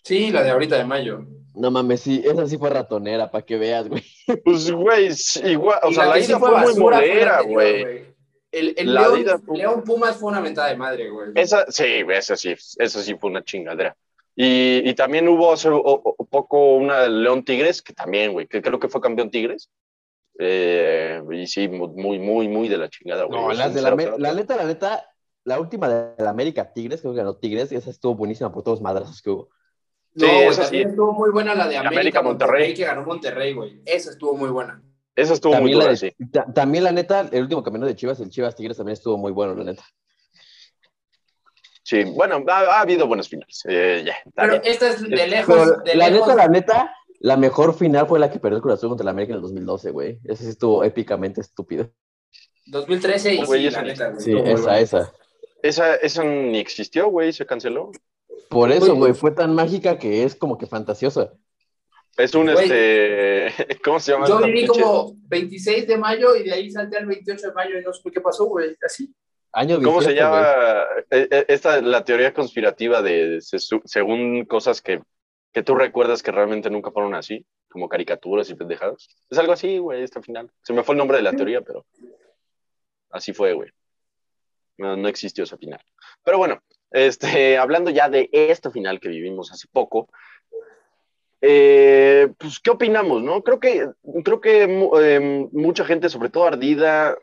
Sí, 0.03 0.31
la 0.31 0.43
de 0.43 0.51
ahorita 0.51 0.77
de 0.77 0.85
mayo. 0.85 1.25
No 1.55 1.71
mames, 1.71 2.01
sí, 2.01 2.21
esa 2.23 2.47
sí 2.47 2.57
fue 2.57 2.69
ratonera, 2.69 3.31
para 3.31 3.45
que 3.45 3.57
veas, 3.57 3.87
güey. 3.89 4.03
Pues, 4.45 4.71
güey, 4.71 5.11
sí, 5.13 5.41
igual, 5.45 5.79
o 5.83 5.89
Y 5.89 5.93
sea, 5.95 6.05
la 6.05 6.15
sí 6.21 6.29
ida 6.31 6.39
fue 6.39 6.49
muy 6.51 6.91
la 6.91 6.97
anterior, 6.97 7.47
güey. 7.47 8.05
El, 8.51 8.73
el 8.77 8.93
La 8.93 9.01
León, 9.01 9.19
ida 9.21 9.39
fue- 9.39 9.57
León 9.57 9.83
Pumas 9.83 10.15
fue 10.17 10.29
una 10.29 10.39
mentada 10.39 10.69
de 10.69 10.77
madre, 10.77 11.09
güey. 11.09 11.31
Esa, 11.35 11.65
sí, 11.69 11.83
esa 12.09 12.35
sí, 12.37 12.55
esa 12.77 13.01
sí 13.01 13.15
fue 13.15 13.29
una 13.29 13.43
chingadera. 13.43 13.95
Y, 14.35 14.87
y 14.87 14.93
también 14.93 15.27
hubo 15.27 15.51
hace 15.51 15.69
o- 15.69 15.81
o- 15.81 16.15
poco 16.29 16.75
una 16.75 17.01
de 17.01 17.09
León 17.09 17.43
Tigres, 17.43 17.81
que 17.81 17.93
también, 17.93 18.31
güey, 18.33 18.47
que 18.47 18.61
creo 18.61 18.79
que 18.79 18.87
fue 18.87 19.01
campeón 19.01 19.31
Tigres. 19.31 19.69
Eh, 20.39 21.21
y 21.31 21.47
sí, 21.47 21.67
muy, 21.67 22.19
muy, 22.19 22.47
muy 22.47 22.67
de 22.69 22.77
la 22.77 22.89
chingada, 22.89 23.23
güey. 23.23 23.39
No, 23.41 23.51
las 23.53 23.73
de 23.73 23.81
la, 23.81 23.89
la 24.17 24.33
neta, 24.33 24.55
la 24.55 24.65
neta, 24.65 25.09
la 25.43 25.59
última 25.59 25.89
de 25.89 26.23
la 26.23 26.29
América 26.29 26.71
Tigres, 26.71 27.01
creo 27.01 27.13
que 27.13 27.17
ganó 27.19 27.35
Tigres, 27.37 27.71
esa 27.71 27.89
estuvo 27.89 28.15
buenísima 28.15 28.51
por 28.51 28.63
todos 28.63 28.77
los 28.77 28.83
madrazos 28.83 29.21
que 29.21 29.31
hubo. 29.31 29.49
No, 30.19 30.27
Sí, 30.27 30.33
esa 30.49 30.61
también 30.63 30.83
sí. 30.83 30.89
estuvo 30.89 31.13
muy 31.13 31.29
buena 31.31 31.53
la 31.55 31.67
de 31.67 31.77
América, 31.77 31.89
América, 31.99 32.21
Monterrey, 32.21 32.51
Monterrey. 32.59 32.73
que 32.75 32.85
ganó 32.85 33.05
Monterrey, 33.05 33.53
güey. 33.53 33.81
Esa 33.85 34.09
estuvo 34.11 34.35
muy 34.35 34.49
buena. 34.49 34.81
Esa 35.15 35.33
estuvo 35.33 35.53
muy 35.61 35.71
También 35.71 35.89
de- 35.91 35.97
sí. 35.97 36.15
ta- 36.31 36.45
también 36.53 36.83
la 36.83 36.91
neta, 36.91 37.27
el 37.31 37.43
último 37.43 37.63
camino 37.63 37.85
de 37.85 37.95
Chivas, 37.95 38.19
el 38.19 38.29
Chivas 38.29 38.55
Tigres 38.55 38.77
también 38.77 38.93
estuvo 38.93 39.17
muy 39.17 39.31
bueno, 39.31 39.53
la 39.55 39.63
neta. 39.63 39.83
Sí, 41.83 42.03
bueno, 42.03 42.43
ha, 42.49 42.59
ha 42.59 42.81
habido 42.81 43.07
buenas 43.07 43.29
finales. 43.29 43.63
Eh, 43.67 44.05
Pero 44.35 44.49
bien. 44.49 44.61
esta 44.65 44.89
es 44.89 45.01
de 45.01 45.27
lejos, 45.27 45.83
de 45.83 45.95
la 45.95 46.09
lejos. 46.09 46.27
neta, 46.27 46.35
la 46.35 46.47
neta, 46.49 46.95
la 47.19 47.37
mejor 47.37 47.73
final 47.75 48.07
fue 48.07 48.19
la 48.19 48.29
que 48.29 48.39
perdió 48.39 48.57
el 48.57 48.61
Cruz 48.61 48.73
Azul 48.75 48.89
contra 48.89 49.05
la 49.05 49.11
América 49.11 49.31
en 49.33 49.37
el 49.37 49.41
2012, 49.43 49.91
güey. 49.91 50.19
Ese 50.25 50.43
sí 50.43 50.49
estuvo 50.49 50.83
épicamente 50.83 51.39
estúpido. 51.41 51.89
2013 52.65 53.35
y 53.35 53.45
Güey, 53.45 53.61
sí, 53.61 53.67
esa- 53.67 53.81
la 53.81 53.87
neta, 53.87 54.09
güey. 54.09 54.21
Sí, 54.21 54.33
muy 54.33 54.41
esa, 54.49 54.61
buena. 54.63 54.79
esa. 54.79 55.13
Esa, 55.63 55.95
esa 55.95 56.23
ni 56.23 56.59
existió, 56.59 57.07
güey, 57.07 57.31
se 57.31 57.45
canceló. 57.45 57.91
Por 58.49 58.71
eso, 58.71 58.95
Güey, 58.95 59.13
fue 59.13 59.31
tan 59.31 59.53
mágica 59.53 59.97
que 59.97 60.23
es 60.23 60.35
como 60.35 60.57
que 60.57 60.67
fantasiosa. 60.67 61.33
Es 62.17 62.33
un, 62.33 62.51
Güey. 62.51 62.65
este, 62.71 63.77
¿cómo 63.83 63.99
se 63.99 64.11
llama? 64.11 64.27
Yo 64.27 64.39
viví 64.41 64.65
como 64.65 65.13
26 65.27 65.87
de 65.87 65.97
mayo 65.97 66.35
y 66.35 66.43
de 66.43 66.53
ahí 66.53 66.71
salté 66.71 66.97
al 66.97 67.05
28 67.05 67.47
de 67.47 67.53
mayo 67.53 67.79
y 67.79 67.83
no 67.83 67.93
supe 67.93 68.11
qué 68.11 68.21
pasó, 68.21 68.45
güey. 68.45 68.75
Así. 68.83 69.13
Año 69.51 69.81
¿Cómo 69.81 70.01
se 70.01 70.07
güey. 70.07 70.17
llama? 70.17 70.45
Eh, 71.11 71.27
eh, 71.31 71.45
Esta, 71.47 71.81
la 71.81 72.03
teoría 72.03 72.33
conspirativa 72.33 73.01
de, 73.01 73.39
según 73.41 74.45
cosas 74.45 74.81
que, 74.81 75.01
que 75.53 75.63
tú 75.63 75.75
recuerdas 75.75 76.23
que 76.23 76.31
realmente 76.31 76.69
nunca 76.69 76.91
fueron 76.91 77.15
así, 77.15 77.45
como 77.69 77.87
caricaturas 77.87 78.49
y 78.49 78.55
pendejadas. 78.55 79.07
Es 79.29 79.37
algo 79.37 79.53
así, 79.53 79.77
güey, 79.77 80.03
esta 80.03 80.21
final. 80.21 80.51
Se 80.63 80.73
me 80.73 80.83
fue 80.83 80.93
el 80.93 80.99
nombre 80.99 81.17
de 81.17 81.23
la 81.23 81.33
teoría, 81.33 81.61
pero 81.61 81.85
así 83.11 83.33
fue, 83.33 83.53
güey. 83.53 83.69
No, 84.77 84.95
no 84.95 85.07
existió 85.07 85.43
esa 85.43 85.57
final. 85.57 85.81
Pero 86.23 86.37
bueno, 86.37 86.61
este, 86.91 87.57
hablando 87.57 87.89
ya 87.91 88.09
de 88.09 88.29
esta 88.31 88.71
final 88.71 88.99
que 88.99 89.09
vivimos 89.09 89.51
hace 89.51 89.67
poco, 89.71 90.09
eh, 91.41 92.29
pues, 92.37 92.59
¿qué 92.59 92.71
opinamos, 92.71 93.21
no? 93.21 93.43
Creo 93.43 93.59
que, 93.59 93.87
creo 94.23 94.41
que 94.41 94.63
eh, 95.01 95.47
mucha 95.51 95.85
gente, 95.85 96.09
sobre 96.09 96.29
todo 96.29 96.45
ardida, 96.45 97.15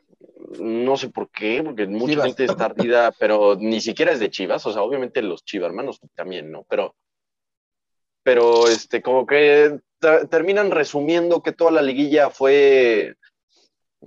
no 0.60 0.96
sé 0.96 1.08
por 1.08 1.30
qué, 1.30 1.62
porque 1.64 1.86
mucha 1.86 2.12
Chivas. 2.12 2.26
gente 2.26 2.44
está 2.44 2.66
ardida, 2.66 3.12
pero 3.18 3.56
ni 3.58 3.80
siquiera 3.80 4.12
es 4.12 4.20
de 4.20 4.30
Chivas, 4.30 4.64
o 4.66 4.72
sea, 4.72 4.82
obviamente 4.82 5.20
los 5.22 5.44
Chivas 5.44 5.68
hermanos 5.70 6.00
también, 6.14 6.50
¿no? 6.52 6.64
Pero, 6.68 6.94
pero, 8.22 8.68
este, 8.68 9.02
como 9.02 9.26
que 9.26 9.80
ter- 9.98 10.28
terminan 10.28 10.70
resumiendo 10.70 11.42
que 11.42 11.52
toda 11.52 11.72
la 11.72 11.82
liguilla 11.82 12.30
fue 12.30 13.16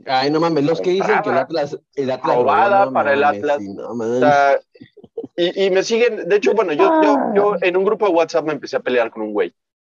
Ay, 0.05 0.29
no 0.31 0.39
mames, 0.39 0.63
los 0.63 0.81
que 0.81 0.91
dicen 0.91 1.21
que 1.21 1.29
el. 1.29 1.37
Atlas. 1.37 1.77
El 1.95 2.11
Atlas 2.11 2.35
Robada 2.35 2.85
no 2.85 2.93
para 2.93 3.13
el 3.13 3.23
Atlas. 3.23 3.57
sí, 3.59 3.69
no 3.69 3.89
O 3.89 4.19
sea, 4.19 4.59
y, 5.35 5.65
y 5.65 5.69
me 5.69 5.83
siguen, 5.83 6.27
de 6.27 6.35
hecho, 6.35 6.53
bueno, 6.53 6.73
yo, 6.73 7.01
yo, 7.03 7.17
yo 7.35 7.55
en 7.61 7.77
un 7.77 7.83
grupo 7.83 8.07
de 8.07 8.13
WhatsApp 8.13 8.45
me 8.45 8.53
empecé 8.53 8.75
a 8.75 8.81
pelear 8.81 9.11
con 9.11 9.21
un 9.21 9.33
güey, 9.33 9.53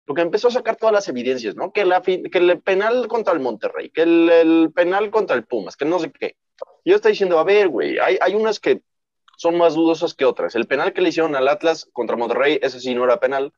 porque 0.05 0.23
empezó 0.23 0.49
a 0.49 0.53
sacar 0.53 0.77
todas 0.77 0.93
las 0.93 1.09
evidencias, 1.09 1.55
¿no? 1.55 1.73
Que, 1.73 1.85
la, 1.85 2.03
que 2.03 2.29
el 2.33 2.61
penal 2.61 3.07
contra 3.09 3.35
el 3.35 3.41
Monterrey, 3.41 3.91
que 3.91 4.03
el, 4.03 4.29
el 4.31 4.73
penal 4.75 5.11
contra 5.11 5.37
el 5.37 5.45
Pumas, 5.45 5.77
que 5.77 5.85
no 5.85 5.99
sé 5.99 6.11
qué. 6.11 6.37
Y 6.85 6.91
yo 6.91 6.97
estoy 6.97 7.13
diciendo, 7.13 7.39
a 7.39 7.45
ver, 7.45 7.69
güey, 7.69 7.99
hay, 7.99 8.19
hay 8.21 8.35
unas 8.35 8.59
que 8.59 8.83
son 9.37 9.57
más 9.57 9.75
dudosas 9.75 10.15
que 10.15 10.25
otras. 10.25 10.57
El 10.57 10.67
penal 10.67 10.93
que 10.93 11.01
le 11.01 11.11
hicieron 11.11 11.37
al 11.37 11.47
Atlas 11.47 11.89
contra 11.93 12.17
Monterrey, 12.17 12.59
ese 12.61 12.81
sí 12.81 12.95
no 12.95 13.05
era 13.05 13.21
penal, 13.21 13.53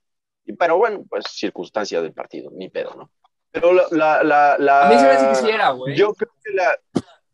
pero 0.58 0.76
bueno, 0.76 1.04
pues 1.08 1.24
circunstancia 1.28 2.02
del 2.02 2.12
partido, 2.12 2.50
ni 2.50 2.68
pedo, 2.68 2.94
¿no? 2.94 3.10
Pero 3.52 3.72
la... 3.72 3.84
la, 3.90 4.22
la, 4.22 4.56
la- 4.58 4.86
A 4.86 4.88
mí 4.90 4.98
se 4.98 5.04
me 5.04 5.10
hace 5.10 5.28
que 5.28 5.34
sí 5.46 5.50
era, 5.54 5.70
güey. 5.70 5.96
Yo 5.96 6.14
creo 6.14 6.30
que 6.42 6.52
la... 6.52 6.78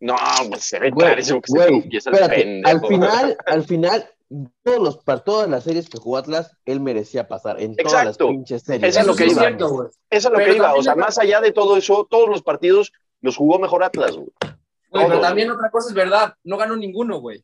No, 0.00 0.14
pues 0.50 0.62
se 0.64 0.78
ve 0.78 0.90
Güey, 0.90 1.06
clarísimo 1.06 1.40
que 1.40 1.50
se 1.52 1.58
güey, 1.58 1.88
espérate, 1.90 2.34
pendejo. 2.36 2.68
al 2.76 2.86
final, 2.86 3.36
al 3.46 3.64
final, 3.64 4.10
todos 4.62 4.78
los, 4.80 4.96
para 4.98 5.20
todas 5.20 5.48
las 5.48 5.64
series 5.64 5.88
que 5.88 5.98
jugó 5.98 6.18
Atlas, 6.18 6.54
él 6.66 6.80
merecía 6.80 7.26
pasar 7.28 7.60
en 7.60 7.74
todas 7.76 7.92
Exacto. 7.94 8.24
las 8.26 8.32
pinches 8.34 8.62
series. 8.62 8.90
Eso 8.90 9.00
es 9.00 9.06
lo 9.06 9.16
que 9.16 9.24
iba. 9.26 9.40
cierto, 9.40 9.68
güey. 9.70 9.88
Eso 10.10 10.28
es 10.28 10.32
lo 10.32 10.38
Pero 10.38 10.50
que 10.50 10.56
iba. 10.58 10.74
O 10.74 10.82
sea, 10.82 10.94
más 10.96 11.16
allá 11.18 11.40
de 11.40 11.52
todo 11.52 11.76
eso, 11.78 12.06
todos 12.10 12.28
los 12.28 12.42
partidos 12.42 12.92
los 13.22 13.36
jugó 13.36 13.58
mejor 13.58 13.82
Atlas, 13.84 14.16
güey. 14.16 14.28
Güey, 14.90 15.06
pero 15.08 15.20
también 15.20 15.50
otra 15.50 15.70
cosa 15.70 15.88
es 15.88 15.94
verdad. 15.94 16.34
No 16.44 16.56
ganó 16.58 16.76
ninguno, 16.76 17.18
güey. 17.20 17.42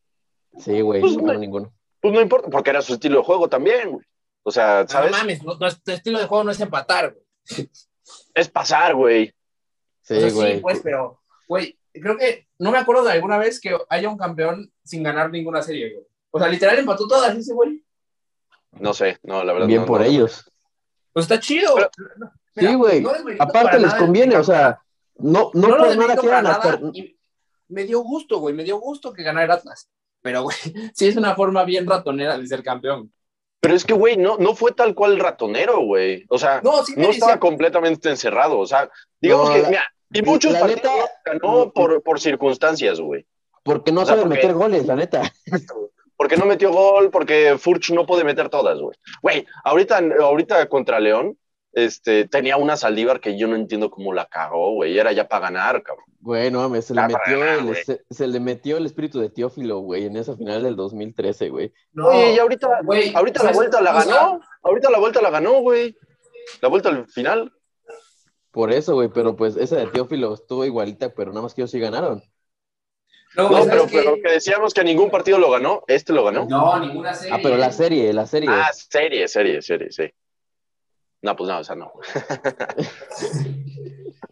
Sí, 0.58 0.80
güey, 0.82 1.00
Pues, 1.00 1.16
no 1.16 1.24
ganó 1.24 1.38
ninguno. 1.38 1.72
Pues 2.00 2.12
no 2.12 2.20
importa, 2.20 2.48
porque 2.50 2.68
era 2.70 2.82
su 2.82 2.92
estilo 2.94 3.18
de 3.20 3.24
juego 3.24 3.48
también, 3.48 3.92
güey. 3.92 4.04
O 4.42 4.50
sea, 4.50 4.82
No 4.82 4.88
¿sabes? 4.88 5.10
mames, 5.10 5.42
no- 5.42 5.54
nuestro 5.56 5.94
estilo 5.94 6.18
de 6.18 6.26
juego 6.26 6.44
no 6.44 6.50
es 6.50 6.60
empatar, 6.60 7.14
güey. 7.14 7.24
es 8.34 8.48
pasar, 8.48 8.94
güey. 8.94 9.34
Sí, 10.02 10.14
O 10.14 10.20
sea, 10.20 10.30
güey. 10.30 10.60
pues, 10.60 10.80
pero, 10.82 11.20
güey, 11.48 11.78
creo 11.92 12.16
que 12.16 12.48
no 12.58 12.70
me 12.70 12.78
acuerdo 12.78 13.04
de 13.04 13.12
alguna 13.12 13.38
vez 13.38 13.60
que 13.60 13.76
haya 13.88 14.08
un 14.08 14.18
campeón 14.18 14.72
sin 14.84 15.02
ganar 15.02 15.30
ninguna 15.30 15.62
serie, 15.62 15.92
güey. 15.94 16.06
O 16.30 16.38
sea, 16.38 16.48
literal 16.48 16.78
empató 16.78 17.06
todas 17.06 17.36
ese 17.36 17.52
güey. 17.52 17.84
No 18.72 18.94
sé, 18.94 19.18
no, 19.22 19.44
la 19.44 19.52
verdad. 19.52 19.68
Bien 19.68 19.82
no, 19.82 19.86
por 19.86 20.00
no. 20.00 20.06
ellos. 20.06 20.50
Pues 21.12 21.24
está 21.24 21.38
chido. 21.38 21.74
Pero- 21.74 21.90
Mira, 22.54 22.70
sí, 22.70 22.74
güey. 22.76 23.00
no 23.00 23.12
Aparte 23.38 23.78
les 23.78 23.94
conviene, 23.94 24.36
o 24.36 24.44
sea, 24.44 24.78
no, 25.16 25.50
no, 25.54 25.68
no 25.68 25.76
por 25.76 25.96
nada 25.96 26.42
nada. 26.42 26.54
hasta. 26.56 26.80
me 27.68 27.84
dio 27.84 28.00
gusto, 28.00 28.38
güey, 28.40 28.54
me 28.54 28.64
dio 28.64 28.78
gusto 28.78 29.12
que 29.12 29.22
ganara 29.22 29.44
el 29.46 29.50
Atlas. 29.52 29.88
Pero, 30.20 30.42
güey, 30.44 30.56
sí 30.94 31.08
es 31.08 31.16
una 31.16 31.34
forma 31.34 31.64
bien 31.64 31.86
ratonera 31.86 32.36
de 32.38 32.46
ser 32.46 32.62
campeón. 32.62 33.12
Pero 33.62 33.74
es 33.76 33.84
que, 33.84 33.94
güey, 33.94 34.16
no, 34.16 34.38
no 34.38 34.56
fue 34.56 34.72
tal 34.72 34.92
cual 34.94 35.18
ratonero, 35.20 35.80
güey. 35.84 36.24
O 36.28 36.36
sea, 36.36 36.60
no, 36.64 36.84
sí 36.84 36.94
estaba 36.98 37.38
completamente 37.38 38.10
encerrado. 38.10 38.58
O 38.58 38.66
sea, 38.66 38.90
digamos 39.20 39.48
No, 39.50 39.54
que, 39.54 39.62
la- 39.62 39.68
mira, 39.68 39.84
y 40.12 40.20
muchos 40.22 40.52
partidos 40.52 40.82
neta- 40.82 41.10
ganó 41.24 41.70
por, 41.72 42.02
por 42.02 42.18
circunstancias, 42.20 42.98
güey. 43.00 43.24
Porque 43.62 43.92
no 43.92 44.00
O 44.00 44.04
sea, 44.04 44.16
porque- 44.16 44.28
meter 44.30 44.52
goles, 44.52 44.84
la 44.86 44.96
neta. 44.96 45.22
Porque 46.16 46.36
no 46.36 46.44
metió 46.44 46.72
gol, 46.72 47.10
porque 47.10 47.56
Furch 47.58 47.90
no 47.92 48.04
puede 48.04 48.24
meter 48.24 48.48
todas, 48.48 48.78
güey. 48.80 48.96
Güey, 49.22 49.46
ahorita, 49.64 50.00
ahorita 50.20 50.68
contra 50.68 50.98
León, 51.00 51.38
este, 51.72 52.28
tenía 52.28 52.56
una 52.56 52.76
Saldívar 52.76 53.20
que 53.20 53.38
yo 53.38 53.48
no 53.48 53.56
entiendo 53.56 53.90
cómo 53.90 54.12
la 54.12 54.26
cagó, 54.26 54.74
güey. 54.74 54.98
Era 54.98 55.12
ya 55.12 55.28
para 55.28 55.46
ganar, 55.46 55.82
cabrón. 55.82 56.04
Güey, 56.20 56.50
no 56.50 56.60
mames, 56.60 56.86
se, 56.86 56.94
le 56.94 57.02
metió 57.02 57.38
ganar, 57.40 57.58
el, 57.58 57.64
güey. 57.64 57.84
se, 57.84 58.04
se 58.08 58.26
le 58.28 58.38
metió 58.40 58.76
el 58.76 58.86
espíritu 58.86 59.18
de 59.20 59.30
Teófilo, 59.30 59.78
güey, 59.78 60.04
en 60.04 60.16
esa 60.16 60.36
final 60.36 60.62
del 60.62 60.76
2013, 60.76 61.48
güey. 61.48 61.72
No, 61.92 62.08
Oye, 62.08 62.34
y 62.34 62.38
ahorita, 62.38 62.68
güey, 62.84 63.14
ahorita 63.14 63.40
la 63.40 63.44
¿sabes 63.44 63.56
vuelta 63.56 63.80
la 63.80 63.92
ganó. 63.92 64.40
Ahorita 64.62 64.90
la 64.90 64.98
vuelta 64.98 65.22
la 65.22 65.30
ganó, 65.30 65.60
güey. 65.60 65.96
La 66.60 66.68
vuelta 66.68 66.90
al 66.90 67.08
final. 67.08 67.52
Por 68.50 68.70
eso, 68.70 68.94
güey, 68.94 69.08
pero 69.08 69.34
pues 69.34 69.56
esa 69.56 69.76
de 69.76 69.86
Teófilo 69.86 70.34
estuvo 70.34 70.64
igualita, 70.64 71.14
pero 71.14 71.30
nada 71.30 71.42
más 71.42 71.54
que 71.54 71.62
ellos 71.62 71.70
sí 71.70 71.80
ganaron. 71.80 72.22
No, 73.34 73.44
No, 73.44 73.48
pero, 73.48 73.64
¿sabes 73.64 73.90
qué? 73.90 73.98
pero 73.98 74.14
que 74.22 74.32
decíamos 74.32 74.74
que 74.74 74.84
ningún 74.84 75.10
partido 75.10 75.38
lo 75.38 75.50
ganó. 75.50 75.82
Este 75.86 76.12
lo 76.12 76.22
ganó. 76.22 76.44
No, 76.44 76.78
ninguna 76.78 77.14
serie. 77.14 77.34
Ah, 77.34 77.40
pero 77.42 77.56
la 77.56 77.72
serie, 77.72 78.12
la 78.12 78.26
serie. 78.26 78.50
Ah, 78.52 78.70
serie, 78.74 79.26
serie, 79.26 79.62
serie, 79.62 79.90
sí. 79.90 80.12
No, 81.22 81.36
pues 81.36 81.48
no, 81.48 81.58
o 81.58 81.64
sea, 81.64 81.76
no. 81.76 81.92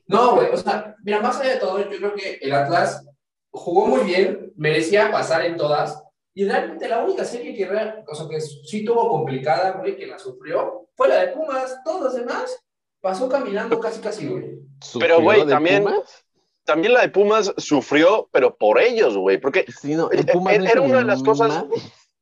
No, 0.06 0.34
güey, 0.34 0.48
o 0.50 0.56
sea, 0.56 0.96
mira, 1.04 1.20
más 1.20 1.38
allá 1.38 1.54
de 1.54 1.60
todo, 1.60 1.78
yo 1.78 1.88
creo 1.98 2.14
que 2.14 2.38
el 2.42 2.52
Atlas 2.52 3.06
jugó 3.52 3.86
muy 3.86 4.00
bien, 4.02 4.52
merecía 4.56 5.10
pasar 5.12 5.44
en 5.44 5.56
todas, 5.56 6.02
y 6.34 6.44
realmente 6.44 6.88
la 6.88 6.98
única 7.04 7.24
serie 7.24 7.54
que, 7.54 7.64
o 8.08 8.14
sea, 8.14 8.26
que 8.28 8.40
sí 8.40 8.84
tuvo 8.84 9.08
complicada, 9.08 9.72
güey, 9.72 9.96
que 9.96 10.06
la 10.08 10.18
sufrió, 10.18 10.88
fue 10.96 11.08
la 11.08 11.20
de 11.20 11.28
Pumas. 11.28 11.78
Todos 11.84 12.00
los 12.02 12.14
demás 12.14 12.56
pasó 13.00 13.28
caminando 13.28 13.78
casi, 13.78 14.00
casi, 14.00 14.26
güey. 14.26 14.58
¿Sufrió 14.82 15.00
Pero, 15.16 15.22
güey, 15.22 15.46
también- 15.46 15.84
Pumas? 15.84 16.24
También 16.64 16.92
la 16.94 17.00
de 17.02 17.08
Pumas 17.08 17.52
sufrió, 17.56 18.28
pero 18.32 18.56
por 18.56 18.80
ellos, 18.80 19.16
güey. 19.16 19.38
Porque 19.38 19.64
Sí, 19.80 19.94
no, 19.94 20.10
el 20.10 20.20
Eh, 20.20 20.32
Pumas 20.32 20.58
no 20.58 20.64
era 20.66 20.80
una 20.80 20.98
de 20.98 21.04
las 21.04 21.22
cosas- 21.22 21.64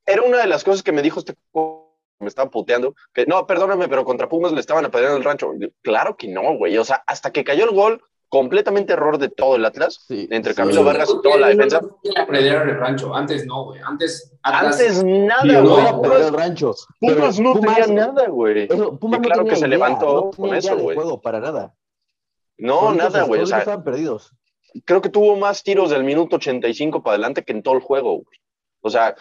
era 0.06 0.22
una 0.22 0.38
de 0.38 0.46
las 0.46 0.64
cosas 0.64 0.82
que 0.82 0.92
me 0.92 1.02
dijo 1.02 1.18
este 1.20 1.34
me 2.20 2.28
estaba 2.28 2.50
puteando, 2.50 2.94
que 3.14 3.26
no, 3.26 3.46
perdóname, 3.46 3.88
pero 3.88 4.04
contra 4.04 4.28
Pumas 4.28 4.52
le 4.52 4.60
estaban 4.60 4.84
apedreando 4.84 5.18
el 5.18 5.24
rancho. 5.24 5.52
Claro 5.82 6.16
que 6.16 6.28
no, 6.28 6.56
güey. 6.56 6.76
O 6.78 6.84
sea, 6.84 7.02
hasta 7.06 7.30
que 7.32 7.44
cayó 7.44 7.64
el 7.64 7.70
gol, 7.74 8.02
completamente 8.30 8.92
error 8.92 9.16
de 9.18 9.30
todo 9.30 9.56
el 9.56 9.64
Atlas, 9.64 10.04
Sí, 10.06 10.28
entre 10.30 10.52
sí. 10.52 10.56
Camilo 10.58 10.84
Vargas 10.84 11.08
y 11.10 11.22
toda 11.22 11.38
la 11.38 11.48
defensa. 11.48 11.80
El 12.02 12.76
rancho, 12.78 13.14
antes 13.14 13.46
no, 13.46 13.64
güey, 13.66 13.80
antes 13.82 14.32
Atlas- 14.42 14.80
Antes 14.80 15.04
nada, 15.04 15.44
No, 15.44 15.68
güey. 15.70 15.84
no, 15.84 16.02
pero 16.02 16.16
el 16.28 16.32
rancho. 16.34 16.74
Pumas 17.00 17.36
Pero 17.38 17.54
no 17.54 17.60
tenía 17.60 17.86
nada, 17.86 18.26
güey. 18.28 18.66
Pumas 18.68 19.18
Y 19.18 19.22
no 19.22 19.28
claro 19.28 19.36
tenía 19.44 19.50
que 19.50 19.56
se 19.56 19.60
idea, 19.60 19.68
levantó 19.68 20.14
no 20.26 20.30
con 20.32 20.54
eso, 20.54 20.76
güey. 20.76 20.96
juego 20.96 21.20
para 21.20 21.40
nada. 21.40 21.74
No, 22.58 22.92
nada, 22.92 23.22
güey. 23.22 23.40
O 23.42 23.46
sea, 23.46 23.58
estaban 23.60 23.84
perdidos. 23.84 24.32
creo 24.84 25.00
que 25.00 25.08
tuvo 25.08 25.36
más 25.36 25.62
tiros 25.62 25.88
del 25.90 26.04
minuto 26.04 26.36
85 26.36 27.02
para 27.02 27.14
adelante 27.14 27.42
que 27.44 27.52
en 27.52 27.62
todo 27.62 27.74
el 27.76 27.80
juego, 27.80 28.16
güey. 28.16 28.38
O 28.82 28.90
sea, 28.90 29.16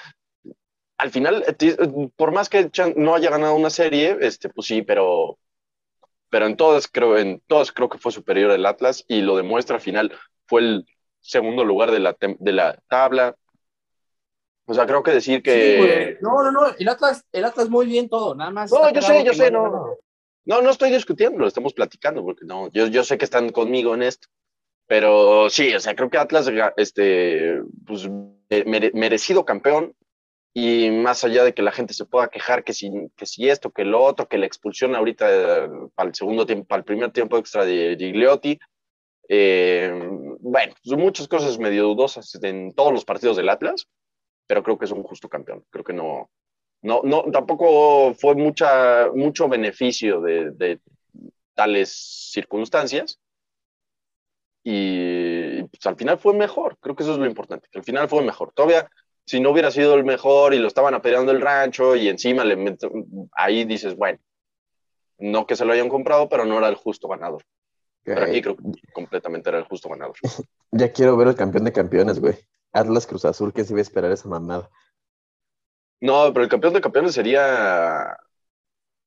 al 0.97 1.11
final, 1.11 1.43
eh, 1.47 1.53
ti- 1.53 1.75
por 2.15 2.31
más 2.31 2.49
que 2.49 2.69
Chan 2.71 2.93
no 2.97 3.15
haya 3.15 3.29
ganado 3.29 3.55
una 3.55 3.69
serie, 3.69 4.17
este, 4.21 4.49
pues 4.49 4.67
sí, 4.67 4.81
pero, 4.81 5.37
pero 6.29 6.47
en 6.47 6.57
todas 6.57 6.87
creo, 6.87 7.17
en 7.17 7.41
todas 7.47 7.71
creo 7.71 7.89
que 7.89 7.97
fue 7.97 8.11
superior 8.11 8.51
el 8.51 8.65
Atlas 8.65 9.05
y 9.07 9.21
lo 9.21 9.37
demuestra 9.37 9.75
al 9.77 9.81
final. 9.81 10.11
Fue 10.47 10.61
el 10.61 10.85
segundo 11.19 11.63
lugar 11.63 11.91
de 11.91 11.99
la, 11.99 12.15
de 12.19 12.53
la 12.53 12.79
tabla. 12.89 13.35
O 14.65 14.73
sea, 14.73 14.85
creo 14.85 15.01
que 15.03 15.11
decir 15.11 15.41
que... 15.41 16.17
no, 16.21 16.43
no, 16.43 16.51
no, 16.51 16.67
el 16.77 16.87
Atlas, 16.89 17.25
el 17.31 17.45
Atlas 17.45 17.69
muy 17.69 17.85
bien 17.85 18.09
todo, 18.09 18.35
nada 18.35 18.51
más. 18.51 18.71
No, 18.71 18.89
yo 18.91 19.01
sé, 19.01 19.23
yo 19.23 19.33
sé, 19.33 19.49
no 19.51 19.69
no. 19.69 19.97
No, 20.45 20.61
no 20.61 20.69
estoy 20.69 20.89
discutiendo, 20.91 21.39
lo 21.39 21.47
estamos 21.47 21.73
platicando, 21.73 22.23
porque 22.23 22.45
no, 22.45 22.69
yo, 22.71 22.87
yo 22.87 23.03
sé 23.03 23.17
que 23.17 23.25
están 23.25 23.49
conmigo 23.49 23.93
en 23.93 24.03
esto. 24.03 24.29
Pero 24.87 25.49
sí, 25.49 25.73
o 25.75 25.79
sea, 25.81 25.93
creo 25.95 26.09
que 26.09 26.17
Atlas, 26.17 26.49
este, 26.77 27.61
pues, 27.85 28.07
mere- 28.65 28.91
merecido 28.93 29.43
campeón. 29.43 29.93
Y 30.59 30.89
más 30.89 31.23
allá 31.23 31.43
de 31.43 31.53
que 31.53 31.61
la 31.61 31.71
gente 31.71 31.93
se 31.93 32.05
pueda 32.05 32.29
quejar 32.29 32.63
que 32.63 32.73
si, 32.73 32.89
que 33.15 33.27
si 33.27 33.47
esto, 33.47 33.69
que 33.69 33.85
lo 33.85 34.03
otro, 34.03 34.27
que 34.27 34.39
la 34.39 34.47
expulsión 34.47 34.95
ahorita 34.95 35.69
para 35.93 36.09
el 36.09 36.15
segundo 36.15 36.47
tiempo, 36.47 36.65
para 36.65 36.79
el 36.79 36.83
primer 36.83 37.11
tiempo 37.11 37.37
extra 37.37 37.63
de 37.63 37.95
Gigliotti. 37.95 38.57
eh, 39.29 39.91
bueno, 40.39 40.73
son 40.83 40.99
muchas 40.99 41.27
cosas 41.27 41.59
medio 41.59 41.83
dudosas 41.83 42.33
en 42.41 42.73
todos 42.73 42.91
los 42.91 43.05
partidos 43.05 43.37
del 43.37 43.49
Atlas, 43.49 43.87
pero 44.47 44.63
creo 44.63 44.79
que 44.79 44.85
es 44.85 44.91
un 44.91 45.03
justo 45.03 45.29
campeón. 45.29 45.63
Creo 45.69 45.83
que 45.83 45.93
no, 45.93 46.31
no, 46.81 47.01
no, 47.03 47.25
tampoco 47.31 48.15
fue 48.15 48.33
mucha, 48.33 49.11
mucho 49.13 49.47
beneficio 49.47 50.21
de, 50.21 50.49
de 50.53 50.79
tales 51.53 52.31
circunstancias. 52.33 53.19
Y 54.63 55.61
pues, 55.63 55.85
al 55.85 55.95
final 55.97 56.17
fue 56.17 56.33
mejor, 56.33 56.77
creo 56.79 56.95
que 56.95 57.03
eso 57.03 57.13
es 57.13 57.19
lo 57.19 57.27
importante, 57.27 57.67
que 57.71 57.77
al 57.77 57.85
final 57.85 58.09
fue 58.09 58.23
mejor. 58.23 58.51
Todavía, 58.53 58.89
si 59.27 59.39
no 59.41 59.51
hubiera 59.51 59.69
sido 59.71 59.93
el 59.95 60.05
mejor 60.05 60.53
y 60.53 60.59
lo 60.59 60.67
estaban 60.67 60.93
apedreando 60.95 61.31
el 61.33 61.41
rancho 61.41 61.95
y 61.95 62.07
encima 62.07 62.43
le 62.45 62.57
met- 62.57 63.27
ahí 63.33 63.65
dices, 63.65 63.95
bueno, 63.95 64.17
no 65.19 65.45
que 65.45 65.55
se 65.55 65.65
lo 65.65 65.73
hayan 65.73 65.89
comprado, 65.89 66.29
pero 66.29 66.45
no 66.45 66.57
era 66.57 66.69
el 66.69 66.75
justo 66.75 67.07
ganador. 67.09 67.43
Pero 68.03 68.21
aquí 68.23 68.41
creo 68.41 68.55
que 68.55 68.63
completamente 68.93 69.49
era 69.49 69.59
el 69.59 69.65
justo 69.65 69.89
ganador. 69.89 70.15
Ya 70.71 70.91
quiero 70.91 71.15
ver 71.17 71.27
el 71.29 71.35
campeón 71.35 71.63
de 71.63 71.71
campeones, 71.71 72.19
güey. 72.19 72.35
Atlas 72.73 73.07
Cruz 73.07 73.23
Azul, 73.25 73.53
que 73.53 73.63
se 73.63 73.71
iba 73.73 73.79
a 73.79 73.81
esperar 73.81 74.11
esa 74.11 74.27
mamada. 74.27 74.69
No, 76.01 76.31
pero 76.33 76.43
el 76.43 76.49
campeón 76.49 76.73
de 76.73 76.81
campeones 76.81 77.13
sería. 77.13 78.15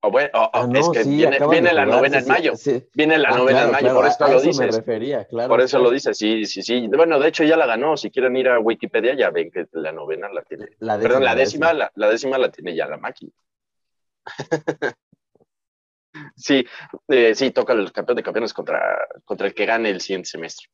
O 0.02 0.10
bueno, 0.10 0.30
o- 0.34 0.50
Ah, 0.52 0.66
no, 0.66 0.78
es 0.78 0.88
que 0.90 1.04
sí, 1.04 1.16
viene, 1.16 1.38
la 1.38 1.84
jugar, 1.84 1.86
novena 1.88 2.18
sí, 2.18 2.22
en 2.22 2.28
mayo. 2.28 2.56
sí. 2.56 2.88
Viene 2.94 3.18
la 3.18 3.28
Ah, 3.30 3.36
novena 3.36 3.58
claro, 3.58 3.66
en 3.66 3.72
mayo, 3.72 3.84
claro, 3.86 3.96
por 4.00 4.06
eso 4.08 4.24
a 4.24 4.28
lo 4.28 4.36
eso 4.36 4.44
me 4.60 4.66
dices. 4.66 4.76
refería, 4.76 5.24
claro. 5.26 5.48
Por 5.48 5.60
eso 5.60 5.78
lo 5.78 5.90
dices, 5.90 6.16
sí, 6.16 6.44
sí, 6.46 6.62
sí. 6.62 6.88
Bueno, 6.88 7.18
de 7.18 7.28
hecho 7.28 7.44
ya 7.44 7.56
la 7.56 7.66
ganó. 7.66 7.96
Si 7.96 8.10
quieren 8.10 8.36
ir 8.36 8.48
a 8.48 8.58
Wikipedia, 8.58 9.14
ya 9.14 9.30
ven 9.30 9.50
que 9.50 9.66
la 9.72 9.92
novena 9.92 10.28
la 10.30 10.42
tiene. 10.42 10.68
La 10.78 10.98
Perdón, 10.98 11.24
la 11.24 11.34
décima, 11.34 11.68
décima, 11.68 11.78
la, 11.84 11.92
la 11.94 12.08
décima 12.10 12.38
la 12.38 12.50
tiene 12.50 12.74
ya 12.74 12.86
la 12.86 12.96
máquina. 12.96 13.32
sí, 16.36 16.64
eh, 17.08 17.34
sí, 17.34 17.50
toca 17.50 17.72
el 17.72 17.92
campeón 17.92 18.16
de 18.16 18.22
campeones 18.22 18.52
contra, 18.54 19.06
contra 19.24 19.46
el 19.46 19.54
que 19.54 19.66
gane 19.66 19.90
el 19.90 20.00
siguiente 20.00 20.28
semestre. 20.28 20.68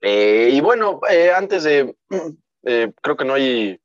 Eh, 0.00 0.50
y 0.52 0.60
bueno, 0.60 1.00
eh, 1.10 1.32
antes 1.34 1.64
de, 1.64 1.94
creo 3.00 3.16
que 3.16 3.24
no 3.24 3.34
hay, 3.34 3.78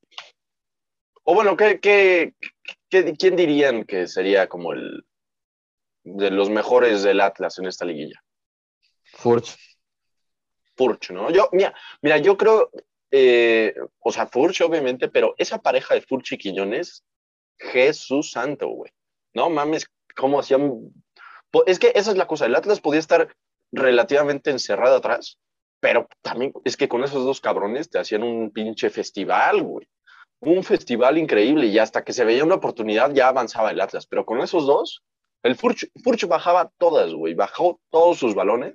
o 1.24 1.34
bueno, 1.34 1.56
¿qué, 1.56 1.80
qué, 1.80 2.34
qué- 2.90 3.14
quién 3.18 3.36
dirían 3.36 3.84
que 3.86 4.08
sería 4.08 4.48
como 4.48 4.74
el 4.74 5.06
de 6.04 6.32
los 6.32 6.50
mejores 6.50 7.04
del 7.04 7.22
Atlas 7.22 7.60
en 7.60 7.66
esta 7.68 7.86
liguilla? 7.86 8.22
Furch. 9.04 9.56
Furch, 10.76 11.12
¿no? 11.12 11.30
Yo, 11.30 11.50
mira, 11.52 11.74
mira, 12.02 12.18
yo 12.18 12.38
creo, 12.38 12.72
eh, 13.12 13.76
o 14.00 14.12
sea, 14.12 14.28
Furch, 14.28 14.62
obviamente, 14.62 15.10
pero 15.10 15.36
esa 15.38 15.60
pareja 15.60 15.94
de 15.94 16.02
Furch 16.02 16.32
y 16.34 16.38
Quiñones, 16.38 17.04
Jesús 17.58 18.32
santo, 18.32 18.68
güey. 18.70 18.92
No 19.34 19.50
mames, 19.50 19.90
cómo 20.16 20.40
hacían. 20.40 20.92
Es 21.66 21.80
que 21.80 21.92
esa 21.96 22.12
es 22.12 22.18
la 22.18 22.28
cosa, 22.28 22.46
el 22.46 22.56
Atlas 22.56 22.80
podía 22.80 23.00
estar 23.00 23.36
relativamente 23.72 24.52
encerrado 24.52 24.96
atrás, 24.96 25.38
pero 25.80 26.08
también 26.22 26.54
es 26.64 26.78
que 26.78 26.88
con 26.88 27.04
esos 27.04 27.26
dos 27.26 27.42
cabrones 27.42 27.90
te 27.90 28.00
hacían 28.00 28.24
un 28.24 28.52
pinche 28.52 28.90
festival, 28.90 29.62
güey. 29.64 29.88
Un 30.42 30.64
festival 30.66 31.18
increíble 31.18 31.68
y 31.68 31.80
hasta 31.80 32.04
que 32.04 32.12
se 32.12 32.26
veía 32.26 32.44
una 32.44 32.56
oportunidad 32.56 33.14
ya 33.14 33.30
avanzaba 33.30 33.72
el 33.72 33.80
Atlas, 33.80 34.06
pero 34.06 34.26
con 34.26 34.42
esos 34.42 34.66
dos, 34.68 35.02
el 35.44 35.56
Furch, 35.56 35.88
bajaba 36.28 36.72
todas, 36.78 37.14
güey, 37.14 37.36
bajó 37.36 37.80
todos 37.90 38.18
sus 38.20 38.36
balones 38.36 38.74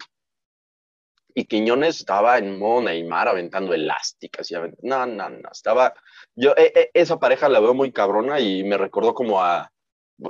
y 1.35 1.45
Quiñones 1.47 1.97
estaba 1.99 2.39
en 2.39 2.59
modo 2.59 2.83
Neymar 2.83 3.29
aventando 3.29 3.75
elásticas 3.75 4.51
y 4.51 4.55
avent- 4.55 4.79
no, 4.83 5.07
no, 5.07 5.29
no, 5.31 5.49
estaba 5.51 5.95
yo 6.37 6.53
eh, 6.57 6.73
eh, 6.75 6.91
esa 6.95 7.19
pareja 7.19 7.49
la 7.49 7.61
veo 7.61 7.75
muy 7.75 7.93
cabrona 7.93 8.41
y 8.41 8.63
me 8.65 8.79
recordó 8.79 9.15
como 9.15 9.43
a, 9.43 9.61
a 9.63 9.71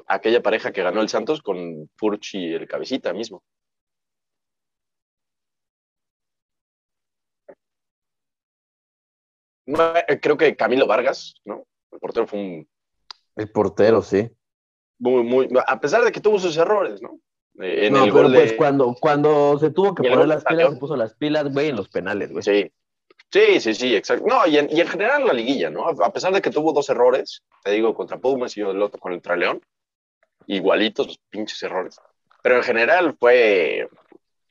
aquella 0.09 0.43
pareja 0.43 0.73
que 0.73 0.83
ganó 0.83 1.01
el 1.03 1.09
Santos 1.09 1.43
con 1.43 1.91
Furch 1.97 2.35
y 2.35 2.55
el 2.55 2.67
Cabecita 2.69 3.13
mismo. 3.13 3.43
No, 7.49 7.55
eh, 7.55 7.55
creo 10.21 10.37
que 10.37 10.57
Camilo 10.57 10.87
Vargas, 10.87 11.35
¿no? 11.45 11.67
El 11.91 11.99
portero 12.01 12.27
fue 12.27 12.39
un 12.39 12.69
El 13.37 13.51
portero, 13.51 14.03
sí. 14.03 14.31
muy, 14.99 15.23
muy, 15.23 15.49
a 15.67 15.81
pesar 15.81 16.05
de 16.05 16.13
que 16.13 16.21
tuvo 16.21 16.39
sus 16.39 16.57
errores, 16.57 17.01
¿no? 17.03 17.19
Eh, 17.61 17.87
en 17.87 17.93
no, 17.93 18.05
el 18.05 18.13
pero 18.13 18.25
gol 18.25 18.35
pues 18.35 18.51
de- 18.51 18.57
cuando, 18.57 18.97
cuando 19.01 19.59
se 19.59 19.71
tuvo 19.71 19.95
que 19.95 20.03
¿Y 20.03 20.07
el 20.07 20.13
poner 20.13 20.29
las 20.29 20.45
pilas, 20.45 20.73
se 20.73 20.77
puso 20.79 20.97
las 20.97 21.15
pilas, 21.15 21.53
güey, 21.53 21.69
en 21.69 21.77
los 21.77 21.89
penales, 21.89 22.33
güey. 22.33 22.43
Sí, 22.43 22.73
sí, 23.31 23.61
sí, 23.61 23.75
sí, 23.75 23.95
exacto. 23.95 24.27
No, 24.27 24.45
y 24.47 24.59
en, 24.59 24.69
y 24.71 24.81
en 24.81 24.89
general 24.89 25.25
la 25.27 25.33
liguilla, 25.33 25.71
¿no? 25.71 25.87
A 25.89 26.13
pesar 26.13 26.33
de 26.33 26.43
que 26.43 26.51
tuvo 26.51 26.73
dos 26.73 26.89
errores, 26.91 27.43
te 27.63 27.71
digo, 27.71 27.95
contra 27.95 28.19
Pumas 28.19 28.57
y 28.57 28.61
el 28.63 28.83
otro 28.83 28.99
contra 28.99 29.37
León, 29.37 29.61
igualitos 30.47 31.07
los 31.07 31.19
pinches 31.31 31.63
errores. 31.63 31.99
Pero 32.43 32.57
en 32.57 32.63
general 32.65 33.17
fue, 33.19 33.89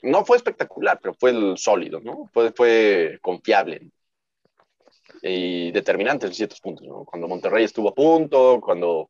no 0.02 0.26
fue 0.26 0.38
espectacular, 0.38 1.00
pero 1.02 1.14
fue 1.14 1.32
el 1.32 1.58
sólido, 1.58 2.00
¿no? 2.00 2.30
Fue, 2.34 2.52
fue 2.54 3.20
confiable 3.22 3.90
y 5.26 5.72
determinante 5.72 6.28
en 6.28 6.34
ciertos 6.34 6.60
puntos, 6.60 6.86
¿no? 6.86 7.06
Cuando 7.06 7.30
Monterrey 7.30 7.64
estuvo 7.64 7.90
a 7.90 7.96
punto, 7.96 8.60
cuando 8.62 9.10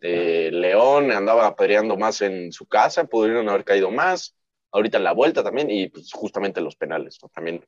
eh, 0.00 0.48
León 0.50 1.12
andaba 1.12 1.46
apedreando 1.46 1.98
más 1.98 2.22
en 2.22 2.50
su 2.50 2.66
casa, 2.66 3.04
pudieron 3.04 3.46
haber 3.48 3.64
caído 3.64 3.90
más. 3.90 4.34
Ahorita 4.72 4.96
en 4.96 5.04
la 5.04 5.12
vuelta 5.12 5.42
también, 5.42 5.70
y 5.70 5.88
pues 5.88 6.10
justamente 6.12 6.62
los 6.62 6.76
penales, 6.76 7.18
¿no? 7.22 7.28
También 7.28 7.62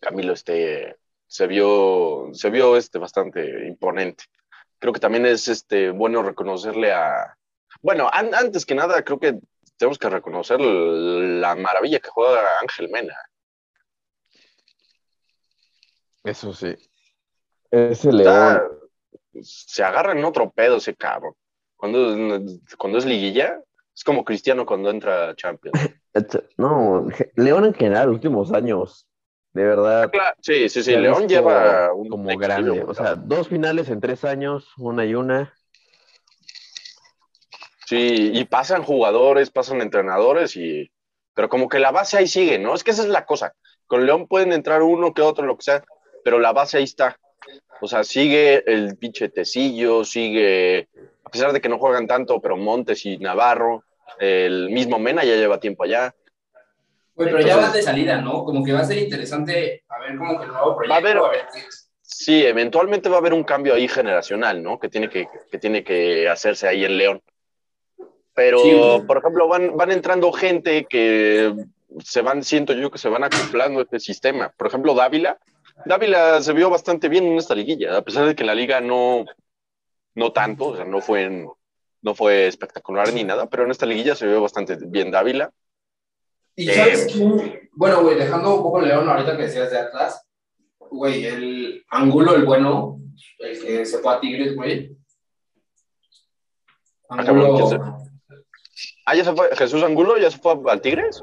Camilo 0.00 0.32
este, 0.32 0.96
se 1.26 1.46
vio, 1.46 2.30
se 2.32 2.50
vio 2.50 2.76
este, 2.76 2.98
bastante 2.98 3.68
imponente. 3.68 4.24
Creo 4.80 4.92
que 4.92 5.00
también 5.00 5.26
es 5.26 5.46
este, 5.46 5.90
bueno 5.90 6.22
reconocerle 6.22 6.92
a... 6.92 7.36
Bueno, 7.80 8.10
an- 8.12 8.34
antes 8.34 8.66
que 8.66 8.74
nada, 8.74 9.02
creo 9.04 9.20
que 9.20 9.38
tenemos 9.76 9.98
que 9.98 10.10
reconocer 10.10 10.60
la 10.60 11.54
maravilla 11.54 12.00
que 12.00 12.08
juega 12.08 12.58
Ángel 12.60 12.88
Mena. 12.88 13.14
Eso 16.24 16.52
sí. 16.52 16.74
Ese 17.70 18.12
León. 18.12 18.62
se 19.42 19.82
agarra 19.82 20.12
en 20.12 20.24
otro 20.24 20.50
pedo 20.50 20.76
ese 20.76 20.94
cabrón. 20.94 21.34
Cuando, 21.76 22.40
cuando 22.76 22.98
es 22.98 23.04
liguilla, 23.04 23.60
es 23.94 24.04
como 24.04 24.24
Cristiano 24.24 24.66
cuando 24.66 24.90
entra 24.90 25.30
a 25.30 25.36
Champions. 25.36 25.78
No, 26.56 27.06
León 27.36 27.66
en 27.66 27.74
general, 27.74 28.08
últimos 28.08 28.52
años, 28.52 29.06
de 29.52 29.62
verdad. 29.62 30.10
Sí, 30.40 30.68
sí, 30.68 30.82
sí, 30.82 30.96
León 30.96 31.28
lleva 31.28 31.94
un 31.94 32.08
como 32.08 32.36
grande. 32.36 32.82
O 32.82 32.92
sea, 32.92 33.14
dos 33.14 33.46
finales 33.46 33.88
en 33.88 34.00
tres 34.00 34.24
años, 34.24 34.68
una 34.78 35.04
y 35.04 35.14
una. 35.14 35.54
Sí, 37.86 38.32
y 38.34 38.44
pasan 38.46 38.82
jugadores, 38.82 39.50
pasan 39.50 39.80
entrenadores, 39.80 40.56
y 40.56 40.90
pero 41.34 41.48
como 41.48 41.68
que 41.68 41.78
la 41.78 41.92
base 41.92 42.18
ahí 42.18 42.26
sigue, 42.26 42.58
¿no? 42.58 42.74
Es 42.74 42.82
que 42.82 42.90
esa 42.90 43.02
es 43.02 43.08
la 43.08 43.24
cosa. 43.24 43.54
Con 43.86 44.04
León 44.04 44.26
pueden 44.26 44.52
entrar 44.52 44.82
uno 44.82 45.14
que 45.14 45.22
otro, 45.22 45.46
lo 45.46 45.56
que 45.56 45.62
sea, 45.62 45.84
pero 46.24 46.40
la 46.40 46.52
base 46.52 46.78
ahí 46.78 46.84
está. 46.84 47.16
O 47.80 47.86
sea, 47.86 48.04
sigue 48.04 48.64
el 48.66 48.96
pinche 48.96 49.28
Tecillo, 49.28 50.04
sigue, 50.04 50.88
a 51.24 51.30
pesar 51.30 51.52
de 51.52 51.60
que 51.60 51.68
no 51.68 51.78
juegan 51.78 52.06
tanto, 52.06 52.40
pero 52.40 52.56
Montes 52.56 53.06
y 53.06 53.18
Navarro, 53.18 53.84
el 54.18 54.70
mismo 54.70 54.98
Mena 54.98 55.24
ya 55.24 55.36
lleva 55.36 55.60
tiempo 55.60 55.84
allá. 55.84 56.14
pero 57.16 57.40
ya 57.40 57.56
vas 57.56 57.72
de 57.72 57.82
salida, 57.82 58.20
¿no? 58.20 58.44
Como 58.44 58.64
que 58.64 58.72
va 58.72 58.80
a 58.80 58.84
ser 58.84 58.98
interesante 58.98 59.84
a 59.88 59.98
ver 60.00 60.16
cómo 60.16 60.38
que 60.38 60.46
el 60.46 60.52
nuevo 60.52 60.76
proyecto. 60.76 60.92
Va 60.92 60.96
a 60.96 61.00
ver, 61.00 61.46
Sí, 62.02 62.44
eventualmente 62.44 63.08
va 63.08 63.16
a 63.16 63.18
haber 63.18 63.34
un 63.34 63.44
cambio 63.44 63.74
ahí 63.74 63.86
generacional, 63.86 64.62
¿no? 64.62 64.78
Que 64.80 64.88
tiene 64.88 65.10
que, 65.10 65.28
que 65.50 65.58
tiene 65.58 65.84
que 65.84 66.28
hacerse 66.28 66.66
ahí 66.66 66.84
en 66.84 66.96
León. 66.96 67.22
Pero, 68.34 69.04
por 69.06 69.18
ejemplo, 69.18 69.46
van, 69.46 69.76
van 69.76 69.92
entrando 69.92 70.32
gente 70.32 70.86
que 70.86 71.52
se 72.02 72.22
van, 72.22 72.42
siento 72.44 72.72
yo 72.72 72.90
que 72.90 72.98
se 72.98 73.08
van 73.08 73.24
acoplando 73.24 73.80
a 73.80 73.82
este 73.82 74.00
sistema. 74.00 74.52
Por 74.56 74.68
ejemplo, 74.68 74.94
Dávila, 74.94 75.38
Dávila 75.84 76.42
se 76.42 76.52
vio 76.52 76.70
bastante 76.70 77.08
bien 77.08 77.26
en 77.26 77.38
esta 77.38 77.54
liguilla, 77.54 77.96
a 77.96 78.02
pesar 78.02 78.26
de 78.26 78.34
que 78.34 78.44
la 78.44 78.54
liga 78.54 78.80
no, 78.80 79.24
no 80.14 80.32
tanto, 80.32 80.68
o 80.68 80.76
sea, 80.76 80.84
no 80.84 81.00
fue, 81.00 81.46
no 82.02 82.14
fue 82.14 82.46
espectacular 82.46 83.12
ni 83.12 83.24
nada, 83.24 83.48
pero 83.48 83.64
en 83.64 83.70
esta 83.70 83.86
liguilla 83.86 84.14
se 84.14 84.26
vio 84.26 84.40
bastante 84.42 84.76
bien 84.80 85.10
Dávila. 85.10 85.50
Y 86.56 86.66
sabes 86.66 87.14
eh, 87.14 87.68
bueno, 87.72 88.02
güey, 88.02 88.16
dejando 88.16 88.56
un 88.56 88.62
poco 88.62 88.80
León 88.80 89.08
ahorita 89.08 89.36
que 89.36 89.44
decías 89.44 89.70
de 89.70 89.78
atrás, 89.78 90.26
güey, 90.78 91.24
el 91.24 91.84
Angulo, 91.90 92.34
el 92.34 92.44
bueno, 92.44 93.00
el 93.38 93.60
que 93.60 93.86
se 93.86 93.98
fue 93.98 94.14
a 94.14 94.20
Tigres, 94.20 94.56
güey. 94.56 94.96
Ah, 97.08 97.18
Angulo. 97.20 97.98
Ah, 99.06 99.14
ya 99.14 99.24
se 99.24 99.32
fue, 99.32 99.48
Jesús 99.56 99.82
Angulo, 99.82 100.18
ya 100.18 100.30
se 100.30 100.38
fue 100.38 100.54
a 100.68 100.76
Tigres. 100.78 101.22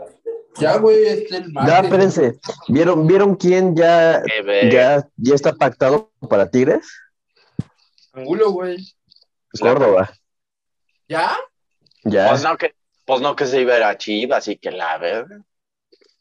Ya, 0.58 0.78
güey, 0.78 1.06
este 1.06 1.38
el 1.38 1.54
Ya, 1.54 1.80
espérense. 1.80 2.40
¿Vieron, 2.68 3.08
¿Vieron 3.08 3.36
quién 3.36 3.76
ya, 3.76 4.24
ya, 4.72 5.08
ya 5.18 5.36
está 5.36 5.54
pactado 5.54 6.12
para 6.30 6.50
Tigres? 6.50 6.88
Angulo, 8.14 8.52
güey. 8.52 8.78
Córdoba. 9.60 10.12
¿Ya? 11.08 11.36
Ya. 12.04 12.30
Pues 12.30 12.44
no, 12.44 12.58
que, 12.58 12.74
pues 13.06 13.22
no 13.22 13.36
que 13.36 13.46
se 13.46 13.62
iba 13.62 13.76
a 13.88 13.98
Chivas 13.98 14.48
y 14.48 14.58
que 14.58 14.72
la 14.72 14.98
verdad. 14.98 15.38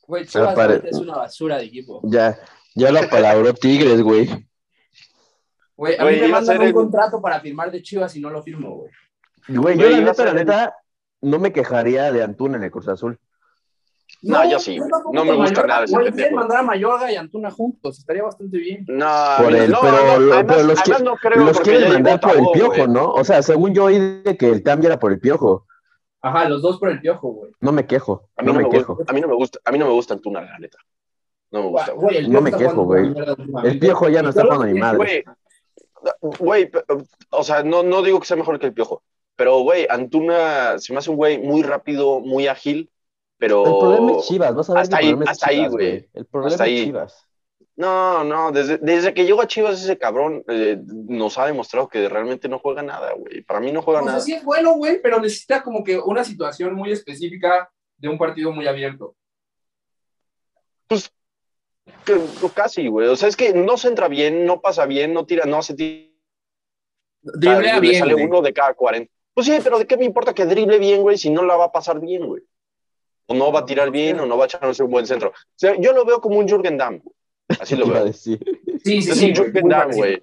Güey, 0.07 0.27
Chivas 0.27 0.59
es 0.85 0.97
una 0.97 1.17
basura 1.17 1.59
de 1.59 1.65
equipo. 1.65 2.01
Ya, 2.05 2.39
ya 2.75 2.91
lo 2.91 3.01
apalabró 3.01 3.55
Tigres, 3.55 4.03
güey. 4.03 4.29
Güey, 5.77 5.97
a 5.99 6.05
mí 6.05 6.17
me 6.17 6.29
mandan 6.29 6.61
un 6.61 6.73
contrato 6.73 7.21
para 7.21 7.41
firmar 7.41 7.71
de 7.71 7.83
Chivas 7.83 8.15
y 8.17 8.21
no 8.21 8.31
lo 8.31 8.43
firmo, 8.43 8.77
güey. 8.77 8.91
Güey, 9.49 9.79
yo 9.79 9.89
la 9.91 10.01
neta, 10.01 10.25
la 10.25 10.33
neta, 10.33 10.77
no 11.21 11.39
me 11.39 11.53
quejaría 11.53 12.13
de 12.13 12.23
Antuna 12.23 12.57
en 12.57 12.65
el 12.65 12.71
Cruz 12.71 12.89
Azul. 12.89 13.19
No, 14.25 14.51
yo 14.51 14.59
sí. 14.59 14.79
No 15.13 15.25
me 15.25 15.35
gusta 15.35 15.67
nada 15.67 15.85
ese 15.85 15.97
pendejo. 15.97 16.37
mandar 16.37 16.59
a 16.59 16.63
Mayorga 16.63 17.13
y 17.13 17.17
Antuna 17.17 17.51
juntos, 17.51 17.99
estaría 17.99 18.23
bastante 18.23 18.59
bien. 18.59 18.85
No, 18.89 19.07
por 19.39 19.55
el, 19.55 19.75
pero, 19.81 20.63
los, 20.63 20.83
que, 20.83 20.93
los 21.37 21.61
quieren 21.61 21.93
mandar 21.93 22.21
por 22.21 22.37
el 22.37 22.47
piojo, 22.53 22.87
¿no? 22.87 23.13
O 23.13 23.25
sea, 23.25 23.43
según 23.43 23.75
yo 23.75 23.85
oí 23.85 23.99
de 24.23 24.37
que 24.37 24.49
el 24.49 24.63
cambio 24.63 24.89
era 24.89 24.99
por 24.99 25.13
el 25.13 25.21
piojo. 25.21 25.67
Ajá, 26.23 26.49
los 26.49 26.63
dos 26.63 26.79
por 26.79 26.89
el 26.89 27.01
piojo, 27.01 27.29
güey. 27.29 27.53
No 27.61 27.73
me 27.73 27.87
quejo. 27.87 28.31
A 28.37 28.43
mí 28.43 28.53
no, 28.53 28.59
me, 28.59 28.69
quejo. 28.69 28.99
a 29.07 29.13
mí 29.13 29.21
no 29.21 29.29
me 29.29 29.35
gusta, 29.35 29.59
a 29.65 29.71
mí 29.71 29.79
no 29.79 29.87
me 29.87 29.93
gusta 29.93 30.15
Antuna, 30.15 30.41
la 30.41 30.59
neta. 30.59 30.79
No 31.51 31.63
me 31.65 31.69
gusta, 31.69 31.93
güey. 31.93 32.29
No 32.29 32.41
me 32.41 32.51
quejo, 32.51 32.85
güey. 32.85 33.13
El 33.65 33.79
piojo 33.79 34.09
ya 34.09 34.23
no 34.23 34.31
está 34.31 34.43
jugando 34.43 34.67
ni 34.67 34.81
madre. 34.81 35.25
Güey, 36.21 36.71
o 37.31 37.43
sea, 37.43 37.63
no, 37.63 37.83
no 37.83 38.03
digo 38.03 38.21
que 38.21 38.27
sea 38.27 38.37
mejor 38.37 38.59
que 38.59 38.67
el 38.67 38.75
piojo, 38.75 39.03
pero, 39.37 39.61
güey, 39.61 39.87
Antuna 39.89 40.79
se 40.79 40.93
me 40.93 40.99
hace 40.99 41.11
un 41.11 41.17
güey 41.17 41.39
muy 41.39 41.63
rápido, 41.63 42.21
muy 42.21 42.47
ágil 42.47 42.91
pero. 43.39 43.65
El 43.65 43.79
problema 43.79 44.19
es 44.19 44.27
Chivas, 44.27 44.55
vas 44.55 44.71
a 44.71 44.75
ver. 44.75 44.83
Hasta 44.83 44.97
ahí, 44.97 45.19
hasta 45.27 45.51
ahí, 45.51 45.67
güey. 45.69 46.09
El 46.13 46.27
problema 46.27 46.65
es 46.65 46.85
Chivas. 46.85 47.29
No, 47.77 48.23
no, 48.23 48.53
desde, 48.53 48.79
desde, 48.79 49.13
que 49.13 49.25
llegó 49.25 49.43
a 49.43 49.49
Chivas 49.49 49.83
ese 49.83 49.99
cabrón 49.99 50.45
eh, 50.47 50.81
nos 50.87 51.39
ha 51.39 51.47
demostrado 51.47 51.89
que 51.89 52.09
realmente 52.09 52.49
no 52.49 52.61
juega 52.61 52.83
nada, 52.83 53.13
güey. 53.15 53.43
Para 53.43 53.59
mí 53.59 53.73
no 53.73 53.83
juega 53.83 54.01
nada. 54.01 54.21
sí 54.21 54.33
es 54.33 54.45
bueno, 54.45 54.75
güey, 54.75 55.03
pero 55.03 55.19
necesita 55.19 55.63
como 55.63 55.83
que 55.83 55.99
una 55.99 56.23
situación 56.23 56.75
muy 56.75 56.93
específica 56.93 57.69
de 57.97 58.09
un 58.09 58.17
partido 58.17 58.53
muy 58.53 58.69
abierto. 58.69 59.17
Pues 60.87 61.13
casi, 62.55 62.87
güey. 62.87 63.09
O 63.09 63.17
sea, 63.17 63.29
es 63.29 63.37
que 63.37 63.53
no 63.53 63.77
se 63.77 63.89
entra 63.89 64.07
bien, 64.07 64.47
no 64.47 64.61
pasa 64.61 64.87
bien, 64.87 65.13
no 65.13 65.27
tira, 65.27 65.45
no 65.45 65.59
hace 65.59 65.75
tira. 65.75 66.11
Driblea 67.23 67.81
bien. 67.81 67.99
Sale 67.99 68.15
uno 68.15 68.41
de 68.41 68.53
cada 68.53 68.75
40. 68.75 69.11
Pues 69.33 69.47
sí, 69.47 69.59
pero 69.65 69.79
¿de 69.81 69.87
qué 69.87 69.97
me 69.97 70.05
importa 70.05 70.33
que 70.33 70.47
drible 70.47 70.79
bien, 70.79 71.03
güey, 71.03 71.19
si 71.19 71.31
no 71.31 71.43
la 71.43 71.57
va 71.57 71.65
a 71.65 71.73
pasar 71.73 71.99
bien, 71.99 72.25
güey? 72.25 72.43
O 73.27 73.35
no 73.35 73.53
va 73.53 73.61
a 73.61 73.67
tirar 73.67 73.91
bien 73.91 74.21
o 74.21 74.27
no 74.27 74.37
va 74.37 74.45
a 74.45 74.47
echarse 74.47 74.83
un 74.83 74.91
buen 74.91 75.07
centro. 75.07 75.33
yo 75.79 75.93
lo 75.93 76.05
veo 76.05 76.21
como 76.21 76.39
un 76.39 76.49
Jürgen 76.49 76.77
Damm. 76.77 77.01
Así 77.61 77.77
lo 77.77 77.87
veo. 77.89 78.13
Sí, 78.13 78.39
sí, 78.83 78.99
es 78.99 79.23
un 79.23 79.35
Jürgen 79.35 79.69
Damm, 79.69 79.93
güey. 79.93 80.21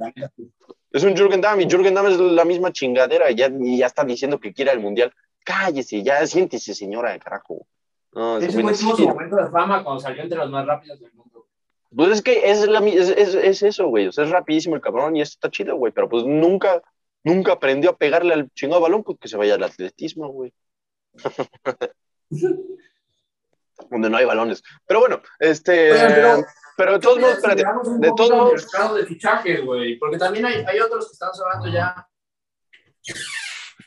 Es 0.91 1.03
un 1.03 1.15
Jürgen 1.15 1.41
Damm 1.41 1.61
y 1.61 1.69
Jürgen 1.69 1.93
Damm 1.93 2.07
es 2.07 2.17
la 2.19 2.45
misma 2.45 2.71
chingadera 2.71 3.31
y 3.31 3.35
ya, 3.35 3.49
ya 3.51 3.87
está 3.87 4.03
diciendo 4.03 4.39
que 4.39 4.53
quiere 4.53 4.71
el 4.71 4.79
mundial. 4.79 5.13
Cállese, 5.43 6.03
ya 6.03 6.25
siéntese, 6.27 6.73
señora 6.75 7.11
de 7.11 7.19
carajo. 7.19 7.65
No, 8.13 8.37
Ese 8.37 8.61
fue 8.61 8.75
su 8.75 9.07
momento 9.07 9.37
de 9.37 9.49
fama 9.49 9.83
cuando 9.83 10.01
salió 10.01 10.21
entre 10.23 10.37
los 10.37 10.49
más 10.51 10.65
rápidos 10.65 10.99
del 10.99 11.13
mundo. 11.13 11.47
Pues 11.95 12.11
es 12.11 12.21
que 12.21 12.49
es, 12.49 12.67
la, 12.67 12.79
es, 12.79 13.09
es, 13.09 13.35
es 13.35 13.63
eso, 13.63 13.87
güey. 13.87 14.07
O 14.07 14.11
sea, 14.11 14.25
es 14.25 14.29
rapidísimo 14.29 14.75
el 14.75 14.81
cabrón 14.81 15.15
y 15.15 15.21
esto 15.21 15.35
está 15.35 15.49
chido, 15.49 15.75
güey. 15.77 15.91
Pero 15.93 16.09
pues 16.09 16.25
nunca, 16.25 16.81
nunca 17.23 17.53
aprendió 17.53 17.91
a 17.91 17.97
pegarle 17.97 18.33
al 18.33 18.49
chingado 18.51 18.81
balón 18.81 19.03
porque 19.03 19.27
se 19.27 19.37
vaya 19.37 19.55
al 19.55 19.63
atletismo, 19.63 20.27
güey. 20.29 20.53
donde 23.89 24.09
no 24.09 24.17
hay 24.17 24.25
balones. 24.25 24.63
Pero 24.85 24.99
bueno, 24.99 25.21
este. 25.39 25.93
pero, 26.77 26.93
de 26.93 26.99
todos 26.99 27.19
modos, 27.19 27.35
espérate. 27.35 27.63
De 27.99 28.11
todos 28.15 28.31
modos. 28.31 28.53
mercado 28.53 28.95
de 28.95 29.05
fichajes, 29.05 29.65
güey. 29.65 29.97
Porque 29.97 30.17
también 30.17 30.45
hay, 30.45 30.63
hay 30.67 30.79
otros 30.79 31.07
que 31.07 31.13
están 31.13 31.33
sobrando 31.33 31.67
ya. 31.67 32.07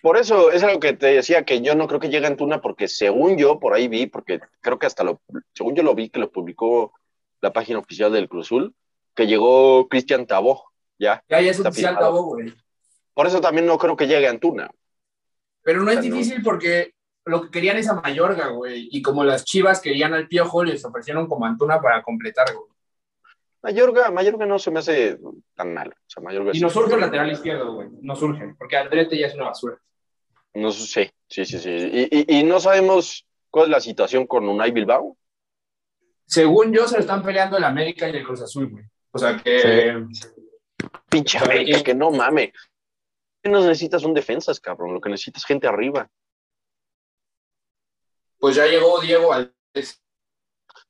Por 0.03 0.19
eso 0.19 0.51
es 0.51 0.63
algo 0.63 0.81
que 0.81 0.93
te 0.93 1.07
decía 1.07 1.45
que 1.45 1.63
yo 1.63 1.75
no 1.75 1.89
creo 1.89 1.99
que 1.99 2.11
llegue 2.11 2.27
en 2.27 2.37
Tuna, 2.37 2.61
porque 2.61 2.89
según 2.89 3.39
yo 3.39 3.59
por 3.59 3.73
ahí 3.73 3.89
vi, 3.89 4.07
porque 4.07 4.41
creo 4.61 4.79
que 4.79 4.87
hasta 4.87 5.03
lo, 5.03 5.23
según 5.55 5.75
yo 5.75 5.83
lo 5.83 5.95
vi 5.95 6.11
que 6.11 6.21
lo 6.21 6.31
publicó 6.31 6.93
la 7.41 7.53
página 7.53 7.79
oficial 7.79 8.13
del 8.13 8.29
Cruzul, 8.29 8.75
que 9.15 9.27
llegó 9.27 9.89
Cristian 9.89 10.27
Tabó, 10.27 10.65
ya. 10.99 11.25
Ya, 11.29 11.41
ya 11.41 11.51
es 11.51 11.61
oficial 11.61 11.99
Tabó, 11.99 12.25
güey. 12.25 12.53
Por 13.15 13.27
eso 13.27 13.41
también 13.41 13.67
no 13.67 13.79
creo 13.79 13.97
que 13.97 14.07
llegue 14.07 14.29
Antuna. 14.29 14.71
Pero 15.63 15.83
no 15.83 15.91
es 15.91 16.03
difícil 16.03 16.43
porque 16.43 16.93
lo 17.27 17.43
que 17.43 17.51
querían 17.51 17.77
es 17.79 17.89
a 17.89 17.95
Mayorga, 17.95 18.49
güey. 18.49 18.89
Y 18.91 19.01
como 19.03 19.25
las 19.25 19.45
chivas 19.45 19.81
querían 19.81 20.13
al 20.15 20.29
piojo, 20.29 20.63
les 20.63 20.85
ofrecieron 20.85 21.27
como 21.27 21.47
Antuna 21.47 21.81
para 21.81 22.03
completar, 22.03 22.53
güey. 22.53 22.69
Mayorga, 23.63 24.11
Mayorga 24.11 24.45
no 24.45 24.59
se 24.59 24.71
me 24.71 24.81
hace 24.81 25.19
tan 25.55 25.73
mal. 25.73 25.89
O 25.89 25.95
sea, 26.07 26.23
Mayorga 26.23 26.51
y 26.53 26.61
no 26.61 26.69
surge 26.69 26.95
el 26.95 27.01
lateral 27.01 27.33
izquierdo, 27.33 27.75
güey. 27.75 27.89
No 28.03 28.15
surge, 28.15 28.55
porque 28.59 28.77
Andrete 28.77 29.19
ya 29.19 29.29
es 29.29 29.35
una 29.35 29.45
basura. 29.45 29.79
No 30.53 30.71
sé, 30.71 31.15
sí, 31.27 31.47
sí, 31.47 31.59
sí. 31.59 31.71
Y, 31.71 32.39
y, 32.39 32.45
no 32.45 32.61
sabemos 32.61 33.27
cuál 33.51 33.67
es 33.67 33.71
la 33.71 33.81
situación 33.81 34.27
con 34.27 34.47
Unai 34.47 34.71
Bilbao. 34.71 35.17
Según 36.27 36.73
yo, 36.73 36.87
se 36.87 36.97
lo 36.97 37.01
están 37.01 37.23
peleando 37.23 37.57
el 37.57 37.65
América 37.65 38.09
y 38.09 38.17
el 38.17 38.25
Cruz 38.25 38.43
Azul, 38.43 38.69
güey. 38.69 38.85
O 39.13 39.19
sea 39.19 39.39
que. 39.43 40.05
Pinche 41.09 41.39
América, 41.39 41.83
que 41.83 41.95
no 41.95 42.11
mame. 42.11 42.53
No 43.45 43.61
necesitas 43.61 44.05
un 44.05 44.13
defensas, 44.13 44.61
cabrón. 44.61 44.93
Lo 44.93 45.01
que 45.01 45.09
necesitas 45.09 45.43
es 45.43 45.47
gente 45.47 45.67
arriba 45.67 46.09
pues 48.45 48.57
ya 48.57 48.67
llegó 48.67 49.01
Diego 49.01 49.29
Valdés. 49.29 50.03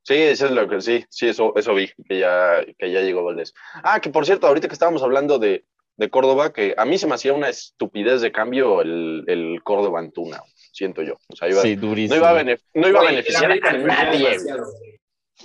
Sí, 0.03 0.15
eso 0.15 0.47
es 0.47 0.51
lo 0.51 0.69
que 0.69 0.81
sí, 0.81 1.05
sí, 1.09 1.29
eso, 1.29 1.53
eso 1.55 1.73
vi, 1.73 1.89
que 2.09 2.19
ya, 2.19 2.67
que 2.77 2.91
ya 2.91 3.01
llegó 3.01 3.23
Valdés. 3.23 3.55
Ah, 3.75 4.01
que 4.01 4.11
por 4.11 4.27
cierto, 4.27 4.49
ahorita 4.49 4.67
que 4.67 4.73
estábamos 4.73 5.05
hablando 5.05 5.39
de, 5.39 5.65
de 5.97 6.11
Córdoba, 6.11 6.53
que 6.53 6.75
a 6.77 6.85
mí 6.85 6.99
se 6.99 7.07
me 7.07 7.15
hacía 7.15 7.33
una 7.33 7.49
estupidez 7.49 8.23
de 8.23 8.33
cambio 8.33 8.83
el, 8.83 9.23
el 9.29 9.63
Córdoba 9.63 10.01
Antuna, 10.01 10.43
siento 10.73 11.03
yo. 11.03 11.15
O 11.29 11.37
sea, 11.37 11.49
iba, 11.49 11.63
sí, 11.63 11.77
durísimo. 11.77 12.17
No 12.17 12.29
iba 12.29 12.41
a, 12.41 12.45
no 12.75 12.89
iba 12.89 13.01
a 13.01 13.05
beneficiar 13.05 13.53
a 13.53 13.73
nadie. 13.79 14.37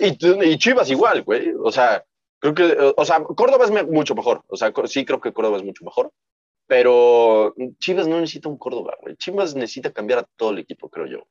Y, 0.00 0.50
y 0.50 0.58
Chivas 0.58 0.90
igual, 0.90 1.22
güey. 1.22 1.52
O 1.62 1.70
sea, 1.70 2.04
creo 2.40 2.54
que, 2.56 2.92
o 2.96 3.04
sea, 3.04 3.22
Córdoba 3.22 3.66
es 3.66 3.86
mucho 3.86 4.16
mejor. 4.16 4.42
O 4.48 4.56
sea, 4.56 4.72
sí 4.86 5.04
creo 5.04 5.20
que 5.20 5.32
Córdoba 5.32 5.58
es 5.58 5.62
mucho 5.62 5.84
mejor. 5.84 6.10
Pero 6.66 7.54
Chivas 7.78 8.08
no 8.08 8.18
necesita 8.18 8.48
un 8.48 8.58
Córdoba, 8.58 8.96
güey. 9.00 9.14
Chivas 9.14 9.54
necesita 9.54 9.92
cambiar 9.92 10.18
a 10.18 10.28
todo 10.36 10.50
el 10.50 10.58
equipo, 10.58 10.90
creo 10.90 11.06
yo. 11.06 11.28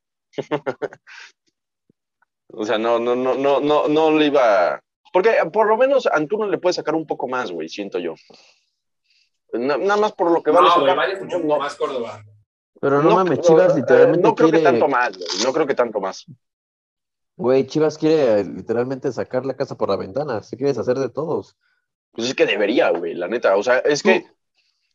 o 2.54 2.65
sea, 2.65 2.78
no, 2.78 2.99
no, 2.99 3.15
no, 3.15 3.36
no, 3.36 3.60
no, 3.60 3.88
no 3.88 4.12
le 4.12 4.28
iba. 4.28 4.82
Porque 5.13 5.32
por 5.52 5.67
lo 5.67 5.78
menos 5.78 6.08
Antuna 6.08 6.47
le 6.47 6.58
puede 6.58 6.73
sacar 6.73 6.95
un 6.95 7.06
poco 7.06 7.28
más, 7.28 7.52
güey, 7.52 7.69
siento 7.69 7.99
yo. 7.99 8.15
Na- 9.54 9.78
nada 9.78 9.97
más 9.99 10.12
por 10.13 10.32
lo 10.32 10.43
que 10.43 10.52
vale. 10.52 10.67
No, 10.69 10.82
güey, 10.82 10.95
vale 10.95 11.19
mucho 11.21 11.39
no, 11.39 11.58
más 11.58 11.75
Córdoba. 11.75 12.23
Pero 12.82 13.02
no, 13.02 13.15
mames, 13.15 13.41
Chivas 13.41 13.73
eh, 13.73 13.80
literalmente 13.80 14.21
No 14.28 14.36
creo 14.36 14.49
quiere. 14.49 14.63
que 14.63 14.71
tanto 14.71 14.88
más, 14.88 15.17
güey. 15.17 15.28
No 15.43 15.52
creo 15.54 15.67
que 15.67 15.75
tanto 15.75 15.99
más. 15.99 16.25
Güey, 17.36 17.65
Chivas 17.67 17.97
quiere 17.97 18.41
eh, 18.41 18.43
literalmente 18.43 19.12
sacar 19.12 19.45
la 19.45 19.56
casa 19.56 19.75
por 19.78 19.89
la 19.89 19.95
ventana. 19.97 20.41
Se 20.43 20.56
quiere 20.56 20.71
deshacer 20.71 20.97
de 20.97 21.10
todos. 21.10 21.58
Pues 22.12 22.28
es 22.30 22.36
que 22.36 22.45
debería, 22.45 22.89
güey, 22.91 23.15
la 23.15 23.28
neta. 23.28 23.56
O 23.58 23.63
sea, 23.63 23.80
es 23.80 24.02
que, 24.04 24.25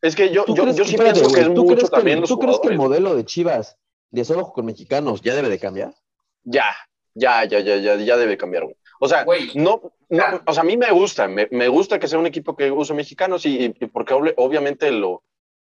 es 0.01 0.15
que 0.15 0.31
yo, 0.31 0.45
¿Tú 0.45 0.55
yo, 0.55 0.65
yo 0.71 0.85
sí 0.85 0.97
pienso 0.97 1.31
que 1.31 1.41
es 1.41 1.53
¿tú 1.53 1.63
mucho 1.63 1.75
crees 1.75 1.89
que- 1.89 1.95
también 1.95 2.21
los 2.21 2.29
¿Tú 2.29 2.39
crees 2.39 2.59
que 2.59 2.67
el 2.69 2.77
modelo 2.77 3.15
de 3.15 3.25
Chivas 3.25 3.77
de 4.15 4.25
solo 4.25 4.51
con 4.51 4.65
mexicanos 4.65 5.21
ya 5.21 5.35
debe 5.35 5.49
de 5.49 5.59
cambiar? 5.59 5.93
Ya, 6.43 6.65
ya, 7.13 7.43
ya, 7.45 7.59
ya, 7.59 7.77
ya, 7.77 7.95
ya 7.97 8.17
debe 8.17 8.37
cambiar, 8.37 8.63
güey. 8.63 8.75
O 8.99 9.07
sea, 9.09 9.23
Güey. 9.25 9.51
no, 9.55 9.81
no, 10.09 10.23
o 10.47 10.53
sea, 10.53 10.61
a 10.63 10.65
mí 10.65 10.77
me 10.77 10.89
gusta, 10.91 11.27
me, 11.27 11.47
me 11.51 11.67
gusta 11.67 11.99
que 11.99 12.07
sea 12.07 12.17
un 12.17 12.25
equipo 12.27 12.55
que 12.55 12.71
use 12.71 12.93
mexicanos 12.93 13.45
y, 13.45 13.65
y 13.65 13.85
porque 13.87 14.13
obviamente 14.13 14.89
lo, 14.91 15.21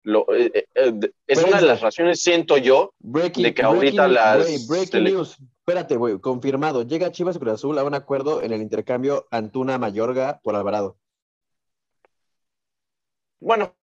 lo 0.03 0.25
eh, 0.33 0.49
eh, 0.53 0.65
eh, 0.75 0.93
es 1.27 1.37
Pero 1.39 1.47
una 1.49 1.59
de 1.59 1.67
las 1.67 1.81
razones, 1.81 2.21
siento 2.21 2.57
yo, 2.57 2.93
Breaking, 2.99 3.43
De 3.43 3.53
que 3.53 3.63
ahorita 3.63 4.07
breaking- 4.07 4.13
las 4.13 4.37
güey, 4.43 4.57
breaking 4.67 4.89
tele- 4.91 5.11
news. 5.11 5.37
Espérate, 5.59 5.97
güey, 5.97 6.17
confirmado. 6.19 6.83
Llega 6.83 7.11
Chivas 7.11 7.35
y 7.35 7.39
Cruz 7.39 7.55
Azul 7.55 7.77
a 7.77 7.83
un 7.83 7.93
acuerdo 7.93 8.41
en 8.41 8.53
el 8.53 8.61
intercambio 8.61 9.27
Antuna 9.31 9.77
Mayorga 9.77 10.39
por 10.41 10.55
Alvarado. 10.55 10.95
bueno, 13.39 13.75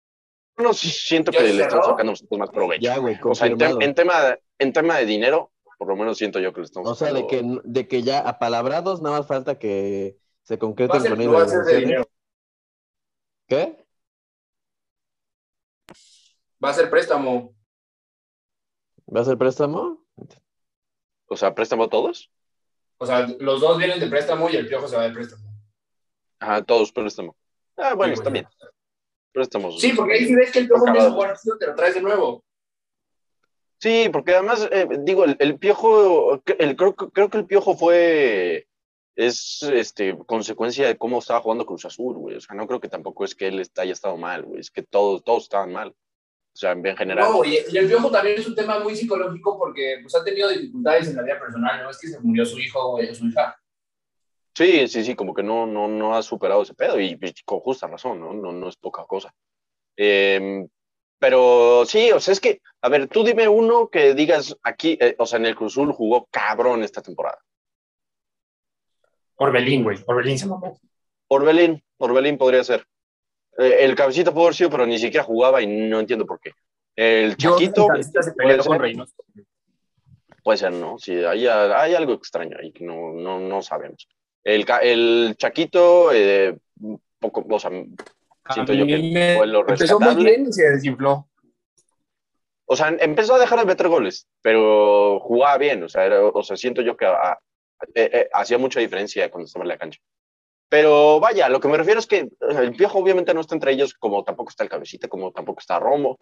no 0.57 0.73
siento 0.73 1.31
¿Ya 1.31 1.39
que 1.39 1.45
le 1.53 1.61
están 1.63 1.81
sacando 1.83 2.11
nosotros 2.11 2.39
más 2.39 2.49
provecho. 2.49 2.81
Ya, 2.81 2.97
güey, 2.97 3.17
o 3.23 3.33
sea, 3.35 3.47
en, 3.47 3.57
te- 3.57 3.65
confirmado. 3.65 3.81
en 3.89 3.95
tema, 3.95 4.37
en 4.59 4.73
tema 4.73 4.97
de 4.97 5.05
dinero, 5.05 5.51
por 5.77 5.87
lo 5.87 5.95
menos 5.95 6.17
siento 6.17 6.39
yo 6.39 6.53
que 6.53 6.61
le 6.61 6.65
estamos 6.65 6.89
O 6.91 6.95
sea, 6.95 7.11
de 7.11 7.21
sacando- 7.21 7.61
que, 7.63 7.69
de 7.69 7.87
que 7.87 8.03
ya 8.03 8.19
apalabrados 8.19 9.01
nada 9.01 9.17
más 9.19 9.27
falta 9.27 9.57
que 9.57 10.17
se 10.43 10.55
Va 10.55 10.57
a 10.57 10.59
concreten 10.59 11.01
ser, 11.01 11.09
con 11.11 11.17
no 11.17 11.23
ellos. 11.23 11.33
va 11.35 11.37
a 11.37 11.41
las 11.41 11.49
ser 11.51 11.59
de 11.59 11.65
negociaciones. 11.81 11.87
dinero. 11.89 12.09
¿Qué? 13.47 13.85
Va 16.63 16.69
a 16.69 16.73
ser 16.73 16.89
préstamo. 16.89 17.53
¿Va 19.15 19.21
a 19.21 19.25
ser 19.25 19.37
préstamo? 19.37 20.05
O 21.27 21.35
sea, 21.35 21.53
préstamo 21.53 21.89
todos. 21.89 22.31
O 22.99 23.05
sea, 23.05 23.27
los 23.39 23.59
dos 23.59 23.77
vienen 23.77 23.99
de 23.99 24.07
préstamo 24.07 24.49
y 24.49 24.55
el 24.55 24.67
piojo 24.67 24.87
se 24.87 24.95
va 24.95 25.03
de 25.03 25.11
préstamo. 25.11 25.43
Ajá, 26.39 26.63
todos 26.63 26.91
préstamo. 26.91 27.35
Ah, 27.75 27.95
bueno, 27.95 28.13
Sí, 28.15 28.19
está 28.19 28.29
bien. 28.29 28.47
Préstamos. 29.33 29.81
Sí, 29.81 29.91
porque 29.95 30.13
ahí 30.13 30.25
si 30.25 30.35
ves 30.35 30.51
que 30.51 30.59
el 30.59 30.67
piojo 30.67 30.83
Acabado. 30.83 31.07
empieza 31.07 31.11
a 31.11 31.15
jugar 31.15 31.39
chido, 31.41 31.57
te 31.57 31.67
lo 31.67 31.75
traes 31.75 31.95
de 31.95 32.01
nuevo. 32.01 32.43
Sí, 33.79 34.07
porque 34.13 34.33
además, 34.33 34.67
eh, 34.71 34.87
digo, 34.99 35.25
el, 35.25 35.35
el 35.39 35.57
piojo, 35.59 36.41
el, 36.59 36.75
creo, 36.75 36.95
que- 36.95 37.09
creo 37.09 37.29
que 37.29 37.37
el 37.39 37.45
piojo 37.45 37.75
fue, 37.75 38.67
es 39.15 39.61
este, 39.63 40.17
consecuencia 40.25 40.87
de 40.87 40.97
cómo 40.97 41.19
estaba 41.19 41.41
jugando 41.41 41.65
Cruz 41.65 41.83
Azul, 41.85 42.15
güey. 42.15 42.37
O 42.37 42.41
sea, 42.41 42.55
no 42.55 42.65
creo 42.67 42.79
que 42.79 42.87
tampoco 42.87 43.25
es 43.25 43.35
que 43.35 43.47
él 43.47 43.61
haya 43.77 43.91
estado 43.91 44.15
mal, 44.15 44.43
güey. 44.43 44.61
Es 44.61 44.71
que 44.71 44.83
todos, 44.83 45.23
todos 45.23 45.43
estaban 45.43 45.73
mal. 45.73 45.89
O 45.89 46.55
sea, 46.55 46.71
en 46.73 46.95
general. 46.95 47.29
No, 47.31 47.43
y, 47.43 47.57
y 47.71 47.77
el 47.77 47.87
piojo 47.87 48.11
también 48.11 48.39
es 48.39 48.47
un 48.47 48.55
tema 48.55 48.79
muy 48.79 48.95
psicológico 48.95 49.57
porque 49.57 49.97
pues, 50.03 50.13
ha 50.15 50.23
tenido 50.23 50.49
dificultades 50.49 51.07
en 51.09 51.15
la 51.15 51.23
vida 51.23 51.39
personal. 51.39 51.83
No 51.83 51.89
es 51.89 51.97
que 51.97 52.07
se 52.07 52.19
murió 52.19 52.45
su 52.45 52.59
hijo 52.59 52.93
o 52.93 53.13
su 53.13 53.25
hija. 53.25 53.57
Sí, 54.55 54.87
sí, 54.87 55.03
sí, 55.03 55.15
como 55.15 55.33
que 55.33 55.41
no, 55.41 55.65
no, 55.65 55.87
no 55.87 56.15
ha 56.15 56.21
superado 56.21 56.61
ese 56.61 56.75
pedo 56.75 56.99
y, 56.99 57.17
y 57.19 57.33
con 57.43 57.59
justa 57.59 57.87
razón, 57.87 58.19
¿no? 58.19 58.33
No, 58.33 58.51
no 58.51 58.69
es 58.69 58.77
poca 58.77 59.03
cosa. 59.05 59.33
Em, 59.95 60.67
pero 61.17 61.85
sí, 61.85 62.11
o 62.11 62.19
sea, 62.19 62.33
es 62.33 62.39
que, 62.39 62.61
a 62.81 62.89
ver, 62.89 63.07
tú 63.07 63.23
dime 63.23 63.47
uno 63.47 63.87
que 63.87 64.13
digas 64.13 64.55
aquí, 64.61 64.97
eh, 64.99 65.15
o 65.17 65.25
sea, 65.25 65.39
en 65.39 65.47
el 65.47 65.55
Cruz 65.55 65.73
Azul 65.73 65.91
jugó 65.91 66.27
cabrón 66.29 66.83
esta 66.83 67.01
temporada. 67.01 67.39
Orbelín, 69.37 69.83
güey. 69.83 69.97
Orbelín 70.05 70.37
se 70.37 70.45
mamó. 70.45 70.79
Orbelín, 71.29 71.83
Orbelín 71.97 72.37
podría 72.37 72.63
ser. 72.63 72.85
Eh, 73.57 73.77
el 73.79 73.95
cabecita 73.95 74.31
pudo 74.31 74.43
haber 74.43 74.55
sido, 74.55 74.69
pero 74.69 74.85
ni 74.85 74.99
siquiera 74.99 75.23
jugaba 75.23 75.61
y 75.61 75.67
no 75.67 75.99
entiendo 75.99 76.25
por 76.25 76.39
qué. 76.39 76.51
El 76.95 77.37
Chaquito, 77.37 77.87
se 78.01 78.33
pelea 78.33 78.57
puede 78.57 78.57
con 78.57 78.73
ser. 78.73 78.81
Reynoso. 78.81 79.13
puede 80.43 80.57
ser, 80.57 80.73
¿no? 80.73 80.99
Sí, 80.99 81.15
hay, 81.23 81.47
hay 81.47 81.95
algo 81.95 82.13
extraño 82.13 82.57
ahí 82.59 82.71
que 82.71 82.83
no, 82.83 83.13
no, 83.13 83.39
no 83.39 83.61
sabemos. 83.63 84.07
El, 84.43 84.65
el 84.81 85.35
Chaquito, 85.37 86.11
eh, 86.13 86.57
poco, 87.19 87.45
o 87.49 87.59
sea, 87.59 87.69
siento 88.53 88.73
yo 88.73 88.85
que 88.85 88.97
mí 88.97 89.11
me- 89.13 89.35
fue 89.37 89.47
lo 89.47 89.61
Empezó 89.61 89.99
muy 89.99 90.15
bien 90.23 90.47
y 90.49 90.53
se 90.53 90.69
desinfló. 90.69 91.27
O 92.65 92.75
sea, 92.75 92.89
empezó 92.99 93.35
a 93.35 93.39
dejar 93.39 93.59
de 93.59 93.65
meter 93.65 93.87
goles, 93.87 94.27
pero 94.41 95.19
jugaba 95.19 95.57
bien. 95.57 95.83
O 95.83 95.89
sea, 95.89 96.05
era- 96.05 96.25
o 96.25 96.43
sea 96.43 96.57
siento 96.57 96.81
yo 96.81 96.97
que 96.97 97.05
ah, 97.05 97.37
eh, 97.93 98.09
eh, 98.13 98.29
hacía 98.33 98.57
mucha 98.57 98.79
diferencia 98.79 99.29
cuando 99.29 99.45
estaba 99.45 99.63
en 99.63 99.69
la 99.69 99.77
cancha. 99.77 99.99
Pero 100.69 101.19
vaya, 101.19 101.49
lo 101.49 101.59
que 101.59 101.67
me 101.67 101.77
refiero 101.77 101.99
es 101.99 102.07
que 102.07 102.29
el 102.41 102.75
Piojo 102.75 102.99
obviamente 102.99 103.33
no 103.33 103.41
está 103.41 103.53
entre 103.53 103.73
ellos, 103.73 103.93
como 103.93 104.23
tampoco 104.23 104.49
está 104.49 104.63
el 104.63 104.69
Cabecita, 104.69 105.07
como 105.07 105.31
tampoco 105.31 105.59
está 105.59 105.77
Romo, 105.79 106.17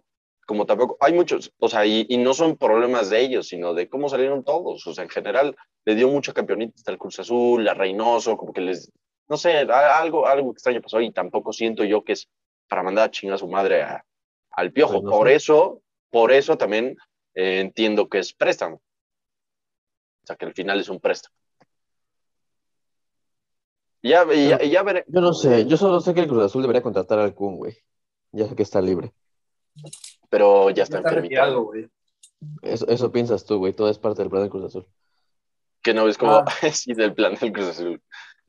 como 0.46 0.66
tampoco. 0.66 0.96
Hay 1.00 1.12
muchos, 1.12 1.52
o 1.58 1.68
sea, 1.68 1.86
y, 1.86 2.06
y 2.08 2.16
no 2.18 2.34
son 2.34 2.56
problemas 2.56 3.10
de 3.10 3.20
ellos, 3.20 3.48
sino 3.48 3.74
de 3.74 3.88
cómo 3.88 4.08
salieron 4.08 4.44
todos. 4.44 4.86
O 4.86 4.94
sea, 4.94 5.04
en 5.04 5.10
general 5.10 5.56
le 5.84 5.94
dio 5.94 6.08
mucho 6.08 6.34
campeonito 6.34 6.74
hasta 6.76 6.90
el 6.92 6.98
Cruz 6.98 7.18
Azul, 7.20 7.66
a 7.68 7.74
Reynoso, 7.74 8.36
como 8.36 8.52
que 8.52 8.60
les. 8.60 8.90
No 9.28 9.36
sé, 9.36 9.56
algo, 9.58 10.26
algo 10.26 10.52
extraño 10.52 10.82
pasó 10.82 11.00
y 11.00 11.10
tampoco 11.12 11.52
siento 11.52 11.84
yo 11.84 12.04
que 12.04 12.12
es 12.12 12.28
para 12.68 12.82
mandar 12.82 13.04
a 13.06 13.10
chingar 13.10 13.36
a 13.36 13.38
su 13.38 13.48
madre 13.48 13.82
a- 13.82 14.04
al 14.50 14.72
Piojo. 14.72 14.94
Reynoso. 14.94 15.16
Por 15.16 15.28
eso, 15.28 15.82
por 16.10 16.32
eso 16.32 16.56
también 16.58 16.96
eh, 17.34 17.60
entiendo 17.60 18.08
que 18.08 18.18
es 18.18 18.32
préstamo. 18.34 18.76
O 18.76 20.26
sea, 20.26 20.36
que 20.36 20.44
al 20.44 20.52
final 20.54 20.78
es 20.80 20.88
un 20.88 21.00
préstamo. 21.00 21.34
Ya, 24.02 24.26
ya, 24.32 24.58
ya 24.62 24.82
veré. 24.82 25.04
Yo 25.06 25.20
no 25.20 25.32
sé, 25.32 25.64
yo 25.66 25.76
solo 25.76 26.00
sé 26.00 26.12
que 26.12 26.20
el 26.20 26.26
Cruz 26.28 26.44
Azul 26.44 26.62
debería 26.62 26.82
contratar 26.82 27.20
al 27.20 27.34
Kun, 27.34 27.56
güey. 27.56 27.76
Ya 28.32 28.46
sé 28.48 28.56
que 28.56 28.64
está 28.64 28.80
libre. 28.80 29.12
Pero 30.30 30.70
ya 30.70 30.82
está 30.84 30.98
Está 30.98 31.10
enfermito. 31.10 31.72
Eso, 32.62 32.88
eso 32.88 33.12
piensas 33.12 33.44
tú, 33.44 33.58
güey. 33.58 33.72
Todo 33.72 33.88
es 33.88 33.98
parte 33.98 34.22
del 34.22 34.30
plan 34.30 34.42
del 34.42 34.50
Cruz 34.50 34.64
Azul. 34.64 34.86
Que 35.82 35.94
no 35.94 36.04
ves 36.04 36.18
como, 36.18 36.32
Ah. 36.36 36.44
sí, 36.72 36.94
del 36.94 37.14
plan 37.14 37.34
del 37.34 37.52
Cruz 37.52 37.66
Azul. 37.68 38.02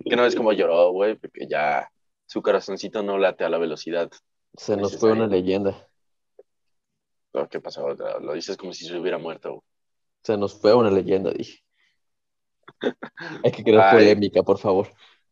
Que 0.03 0.15
no 0.15 0.23
ves 0.23 0.35
como 0.35 0.51
lloró, 0.53 0.91
güey, 0.91 1.15
porque 1.15 1.47
ya 1.47 1.89
su 2.25 2.41
corazoncito 2.41 3.03
no 3.03 3.17
late 3.17 3.43
a 3.43 3.49
la 3.49 3.57
velocidad. 3.57 4.09
Se 4.55 4.75
nos 4.77 4.97
fue 4.97 5.11
una 5.11 5.27
leyenda. 5.27 5.87
Que 7.49 7.59
pasó, 7.59 7.87
lo 7.89 8.19
lo 8.19 8.33
dices 8.33 8.57
como 8.57 8.73
si 8.73 8.85
se 8.85 8.95
hubiera 8.97 9.17
muerto. 9.17 9.49
güey. 9.49 9.61
Se 10.23 10.37
nos 10.37 10.59
fue 10.59 10.73
una 10.73 10.91
leyenda, 10.91 11.31
dije. 11.31 11.59
Hay 13.43 13.51
que 13.51 13.63
crear 13.63 13.89
Ay. 13.89 13.93
polémica, 14.03 14.43
por 14.43 14.59
favor. 14.59 14.87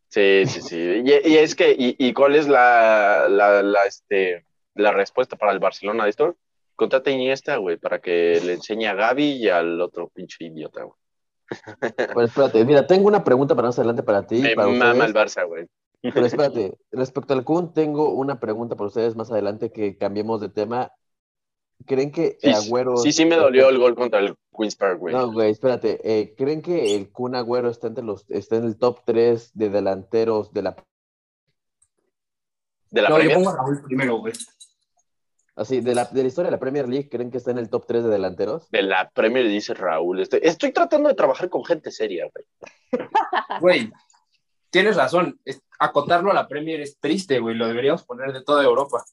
Sí, 0.10 0.44
sí, 0.48 0.62
sí. 0.62 0.78
Y, 1.06 1.30
y 1.30 1.38
es 1.38 1.56
que, 1.56 1.72
y, 1.72 1.96
y 1.98 2.14
cuál 2.14 2.36
es 2.36 2.48
la, 2.48 3.28
la, 3.30 3.62
la, 3.64 3.84
este, 3.86 4.46
la 4.76 4.92
respuesta 4.92 5.36
para 5.36 5.52
el 5.52 5.60
Barcelona 5.60 6.04
de 6.06 6.10
esto? 6.10 6.36
Contrata 6.76 7.10
a 7.10 7.14
Iniesta, 7.14 7.58
güey, 7.58 7.78
para 7.78 8.00
que 8.00 8.42
le 8.44 8.54
enseñe 8.54 8.88
a 8.88 8.94
Gaby 8.94 9.34
y 9.34 9.50
al 9.50 9.80
otro 9.82 10.10
pinche 10.10 10.46
idiota, 10.46 10.84
güey. 10.84 10.98
Bueno, 12.14 12.24
espérate, 12.28 12.64
mira, 12.66 12.88
tengo 12.88 13.08
una 13.08 13.24
pregunta 13.24 13.56
para 13.56 13.68
más 13.68 13.78
adelante 13.78 14.04
para 14.04 14.26
ti. 14.26 14.42
Me 14.42 14.56
para 14.56 14.70
mama 14.70 15.06
el. 15.06 15.14
Barça, 15.14 15.46
güey. 15.46 15.68
Pero 16.02 16.26
espérate, 16.26 16.74
respecto 16.92 17.34
al 17.34 17.44
Kun, 17.44 17.74
tengo 17.74 18.10
una 18.14 18.40
pregunta 18.40 18.76
para 18.76 18.88
ustedes 18.88 19.16
más 19.16 19.32
adelante 19.32 19.72
que 19.72 19.98
cambiemos 19.98 20.42
de 20.42 20.50
tema. 20.50 20.92
¿Creen 21.86 22.12
que 22.12 22.38
Sí, 22.40 22.50
Agüero... 22.50 22.96
sí, 22.98 23.12
sí 23.12 23.26
me 23.26 23.36
dolió 23.36 23.70
el 23.70 23.80
gol 23.80 23.96
contra 23.96 24.20
el 24.20 24.36
Queen's 24.56 24.76
Park, 24.76 25.00
güey. 25.00 25.16
No, 25.16 25.32
güey, 25.32 25.52
espérate. 25.52 26.00
eh, 26.04 26.36
¿Creen 26.38 26.62
que 26.62 26.96
el 26.96 27.12
Kun 27.12 27.36
Agüero 27.36 27.70
está, 27.70 27.88
entre 27.88 28.04
los, 28.04 28.30
está 28.30 28.56
en 28.58 28.66
el 28.66 28.78
top 28.78 29.00
3 29.06 29.52
de 29.56 29.70
delanteros 29.70 30.54
de 30.54 30.62
la... 30.62 30.76
De 32.92 33.02
la 33.02 33.10
No, 33.10 33.20
yo 33.20 33.34
pongo 33.34 33.50
a 33.50 33.56
Raúl 33.56 33.82
primero, 33.84 34.18
güey. 34.18 34.34
Así, 35.56 35.82
de 35.82 35.94
la, 35.94 36.06
de 36.06 36.22
la 36.22 36.28
historia 36.30 36.48
de 36.50 36.56
la 36.56 36.60
Premier 36.60 36.88
League, 36.88 37.10
¿creen 37.10 37.30
que 37.30 37.38
está 37.38 37.52
en 37.52 37.58
el 37.58 37.70
top 37.70 37.86
3 37.86 38.06
de 38.06 38.10
delanteros? 38.10 38.70
De 38.72 38.82
la 38.84 39.10
Premier 39.10 39.48
dice 39.48 39.74
Raúl. 39.74 40.22
Estoy, 40.22 40.40
estoy 40.44 40.72
tratando 40.72 41.10
de 41.10 41.16
trabajar 41.16 41.50
con 41.50 41.66
gente 41.66 41.92
seria, 41.92 42.28
güey. 42.34 42.46
Güey, 43.60 43.92
tienes 44.70 44.96
razón. 44.96 45.40
Es- 45.46 45.62
acotarlo 45.78 46.32
a 46.32 46.34
la 46.34 46.48
Premier 46.48 46.80
es 46.82 46.98
triste, 47.00 47.40
güey. 47.40 47.56
Lo 47.56 47.68
deberíamos 47.68 48.04
poner 48.04 48.32
de 48.32 48.44
toda 48.44 48.64
Europa. 48.64 49.04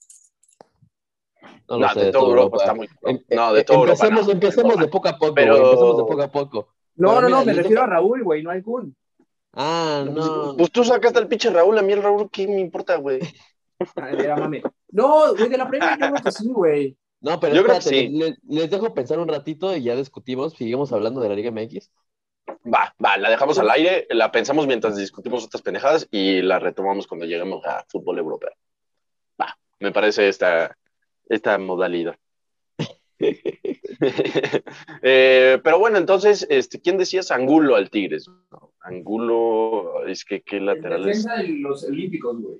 No 1.69 1.79
lo 1.79 1.87
No, 1.87 1.93
sé, 1.93 2.01
de 2.05 2.13
toda 2.13 2.29
Europa 2.29 2.57
está 2.59 2.75
muy. 2.75 2.89
No, 3.31 3.53
de 3.53 3.65
toda 3.65 3.79
Europa. 3.81 3.93
empecemos, 4.07 4.27
no. 4.27 4.33
empecemos 4.33 4.77
de 4.79 4.89
poco 4.89 5.09
a 5.09 5.19
poco, 5.19 5.35
Pero- 5.35 5.57
empecemos 5.57 5.97
de 5.99 6.03
poco 6.05 6.23
a 6.23 6.29
poco. 6.29 6.69
No, 6.97 7.09
Pero 7.17 7.29
no, 7.29 7.39
no, 7.41 7.45
me 7.45 7.53
refiero 7.53 7.83
a 7.83 7.87
Raúl, 7.87 8.23
güey, 8.25 8.43
no 8.43 8.51
al 8.51 8.63
Kun. 8.63 8.97
Ah, 9.55 10.05
no. 10.09 10.55
Pues 10.57 10.71
tú 10.71 10.85
sacaste 10.85 11.19
al 11.19 11.29
pinche 11.29 11.51
Raúl, 11.51 11.77
a 11.79 11.83
mí 11.83 11.93
el 11.93 12.03
Raúl, 12.03 12.31
¿qué 12.31 12.47
me 12.47 12.61
importa, 12.61 12.97
güey? 12.97 13.21
Ay, 13.97 14.17
mira, 14.17 14.37
mami. 14.37 14.63
No, 14.91 15.35
güey, 15.35 15.49
de 15.49 15.59
la 15.59 15.69
Premier 15.69 15.99
yo 15.99 16.11
creo 16.13 16.23
que 16.25 16.33
sí, 16.33 16.49
güey. 16.49 16.97
No, 17.21 17.41
pero 17.41 17.55
Yo 17.55 17.63
creo 17.65 17.75
que 17.75 17.79
espérate, 17.81 18.09
sí. 18.09 18.17
le- 18.17 18.37
les 18.49 18.71
dejo 18.71 18.95
pensar 18.95 19.19
un 19.19 19.29
ratito 19.29 19.75
y 19.77 19.83
ya 19.83 19.97
discutimos, 19.97 20.55
seguimos 20.55 20.93
hablando 20.93 21.21
de 21.21 21.29
la 21.29 21.35
Liga 21.35 21.51
MX. 21.51 21.91
Va, 22.73 22.95
va, 23.05 23.17
la 23.17 23.29
dejamos 23.31 23.59
al 23.59 23.71
aire, 23.71 24.07
la 24.11 24.31
pensamos 24.31 24.67
mientras 24.67 24.97
discutimos 24.97 25.45
otras 25.45 25.63
pendejadas 25.63 26.07
y 26.11 26.43
la 26.43 26.59
retomamos 26.59 27.07
cuando 27.07 27.27
lleguemos 27.27 27.65
a 27.67 27.85
fútbol 27.89 28.19
europeo. 28.19 28.51
Va, 29.41 29.59
me 29.81 29.91
parece 29.93 30.29
esta, 30.29 30.77
esta 31.29 31.59
modalidad. 31.59 32.17
Eh, 35.03 35.59
pero 35.65 35.79
bueno, 35.79 35.99
entonces, 35.99 36.47
este, 36.51 36.81
¿quién 36.81 36.99
decías 36.99 37.31
Angulo 37.33 37.75
al 37.75 37.91
Tigres? 37.91 38.31
Angulo, 38.81 40.07
es 40.07 40.25
que 40.25 40.43
qué 40.43 40.61
lateral 40.61 41.01
es. 41.09 41.25
Defensa 41.25 41.37
de 41.43 41.49
los 41.49 41.85
olímpicos, 41.85 42.41
güey. 42.41 42.57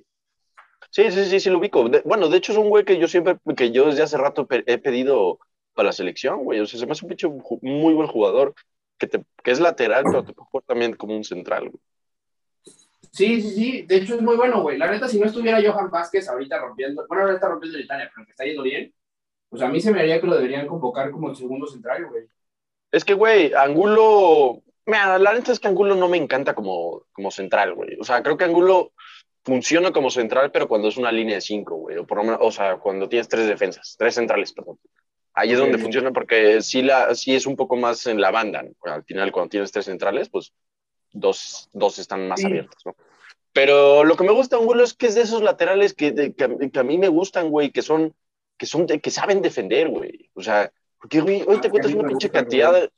Sí, 0.91 1.11
sí, 1.11 1.25
sí, 1.25 1.39
sí, 1.39 1.49
lo 1.49 1.59
ubico. 1.59 1.87
De- 1.89 2.01
bueno, 2.03 2.29
de 2.29 2.37
hecho 2.37 2.51
es 2.51 2.57
un 2.57 2.69
güey 2.69 2.83
que 2.83 2.97
yo 2.97 3.07
siempre, 3.07 3.37
que 3.55 3.71
yo 3.71 3.85
desde 3.85 4.03
hace 4.03 4.17
rato 4.17 4.47
pe- 4.47 4.63
he 4.67 4.77
pedido 4.77 5.39
para 5.73 5.87
la 5.87 5.93
selección, 5.93 6.43
güey. 6.43 6.59
O 6.59 6.65
sea, 6.65 6.79
se 6.79 6.85
me 6.85 6.93
hace 6.93 7.05
un 7.05 7.09
pinche 7.09 7.27
muy 7.61 7.93
buen 7.93 8.07
jugador, 8.07 8.53
que, 8.97 9.07
te, 9.07 9.23
que 9.43 9.51
es 9.51 9.59
lateral, 9.59 10.03
pero 10.03 10.23
te 10.25 10.33
puede 10.33 10.47
jugar 10.49 10.63
también 10.65 10.95
como 10.95 11.15
un 11.15 11.23
central, 11.23 11.69
güey. 11.69 11.81
Sí, 13.11 13.41
sí, 13.41 13.49
sí. 13.51 13.81
De 13.83 13.97
hecho, 13.97 14.15
es 14.15 14.21
muy 14.21 14.35
bueno, 14.35 14.61
güey. 14.61 14.77
La 14.77 14.89
neta, 14.91 15.07
si 15.07 15.19
no 15.19 15.25
estuviera 15.25 15.59
Johan 15.61 15.89
Vázquez 15.89 16.27
ahorita 16.27 16.59
rompiendo, 16.59 17.05
bueno, 17.07 17.23
ahora 17.23 17.35
está 17.35 17.47
rompiendo 17.47 17.77
en 17.77 17.85
Italia, 17.85 18.11
pero 18.13 18.25
que 18.25 18.31
está 18.31 18.45
yendo 18.45 18.63
bien, 18.63 18.93
pues 19.49 19.61
a 19.61 19.67
mí 19.67 19.79
se 19.81 19.91
me 19.91 19.99
haría 20.01 20.19
que 20.21 20.27
lo 20.27 20.35
deberían 20.35 20.67
convocar 20.67 21.09
como 21.11 21.29
el 21.29 21.35
segundo 21.35 21.65
central, 21.67 22.05
güey. 22.07 22.25
Es 22.91 23.05
que, 23.05 23.13
güey, 23.13 23.53
Angulo, 23.53 24.61
mira, 24.85 25.17
la 25.17 25.33
neta 25.33 25.51
es 25.51 25.59
que 25.59 25.67
Angulo 25.67 25.95
no 25.95 26.07
me 26.07 26.17
encanta 26.17 26.53
como, 26.53 27.03
como 27.11 27.31
central, 27.31 27.73
güey. 27.73 27.97
O 27.99 28.03
sea, 28.03 28.21
creo 28.21 28.37
que 28.37 28.45
Angulo 28.45 28.91
funciona 29.43 29.91
como 29.91 30.09
central, 30.09 30.51
pero 30.51 30.67
cuando 30.67 30.87
es 30.89 30.97
una 30.97 31.11
línea 31.11 31.35
de 31.35 31.41
cinco, 31.41 31.75
güey. 31.75 31.97
O, 31.97 32.05
por 32.05 32.17
lo 32.19 32.23
menos- 32.23 32.39
o 32.41 32.51
sea, 32.51 32.77
cuando 32.77 33.07
tienes 33.09 33.27
tres 33.27 33.47
defensas, 33.47 33.95
tres 33.97 34.15
centrales, 34.15 34.53
perdón. 34.53 34.77
Ahí 35.33 35.51
es 35.53 35.59
donde 35.59 35.77
funciona 35.77 36.11
porque 36.11 36.61
sí, 36.61 36.81
la, 36.81 37.15
sí 37.15 37.33
es 37.35 37.45
un 37.45 37.55
poco 37.55 37.75
más 37.77 38.05
en 38.07 38.19
la 38.19 38.31
banda. 38.31 38.63
¿no? 38.63 38.71
Al 38.91 39.03
final, 39.03 39.31
cuando 39.31 39.49
tienes 39.49 39.71
tres 39.71 39.85
centrales, 39.85 40.29
pues 40.29 40.51
dos, 41.13 41.69
dos 41.71 41.97
están 41.99 42.27
más 42.27 42.41
Sí. 42.41 42.47
abiertos, 42.47 42.85
¿no? 42.85 42.95
Pero 43.53 44.03
lo 44.03 44.15
que 44.15 44.23
me 44.23 44.31
gusta 44.31 44.57
Angulo 44.57 44.83
es 44.83 44.93
que 44.93 45.07
es 45.07 45.15
de 45.15 45.21
esos 45.21 45.41
laterales 45.41 45.93
que, 45.93 46.11
de- 46.11 46.33
que, 46.33 46.43
a- 46.43 46.57
que 46.71 46.79
a 46.79 46.83
mí 46.83 46.97
me 46.97 47.07
gustan, 47.07 47.49
güey, 47.49 47.71
que 47.71 47.81
son, 47.81 48.13
que 48.57 48.65
son, 48.65 48.85
de- 48.85 48.99
que 48.99 49.09
saben 49.11 49.41
defender, 49.41 49.87
güey. 49.89 50.29
O 50.33 50.41
sea, 50.43 50.71
porque, 50.99 51.21
güey, 51.21 51.43
hoy 51.47 51.55
Ah, 51.57 51.61
te 51.61 51.69
cuentas 51.69 51.93
una 51.93 52.07
pinche 52.07 52.27
gusta, 52.27 52.39
cantidad 52.41 52.73
de, 52.73 52.91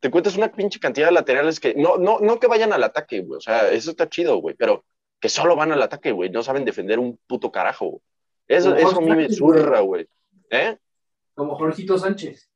te 0.00 0.10
cuentas 0.10 0.36
una 0.36 0.50
pinche 0.52 0.80
cantidad 0.80 1.06
de 1.06 1.12
laterales 1.12 1.60
que 1.60 1.74
no, 1.74 1.96
no, 1.96 2.18
no 2.20 2.38
que 2.40 2.48
vayan 2.48 2.72
al 2.72 2.82
ataque, 2.82 3.20
güey. 3.20 3.38
O 3.38 3.40
sea, 3.40 3.70
eso 3.70 3.90
está 3.92 4.08
chido, 4.08 4.36
güey, 4.38 4.54
pero 4.56 4.84
que 5.24 5.30
solo 5.30 5.56
van 5.56 5.72
al 5.72 5.80
ataque, 5.80 6.12
güey. 6.12 6.28
No 6.28 6.42
saben 6.42 6.66
defender 6.66 6.98
un 6.98 7.18
puto 7.26 7.50
carajo. 7.50 8.02
Eso, 8.46 8.74
Como 8.74 8.88
eso 8.88 8.98
a 8.98 9.00
mí 9.00 9.16
me 9.16 9.30
zurra, 9.30 9.80
güey. 9.80 10.06
¿Eh? 10.50 10.76
Como 11.34 11.54
Jorgito 11.54 11.96
Sánchez. 11.96 12.50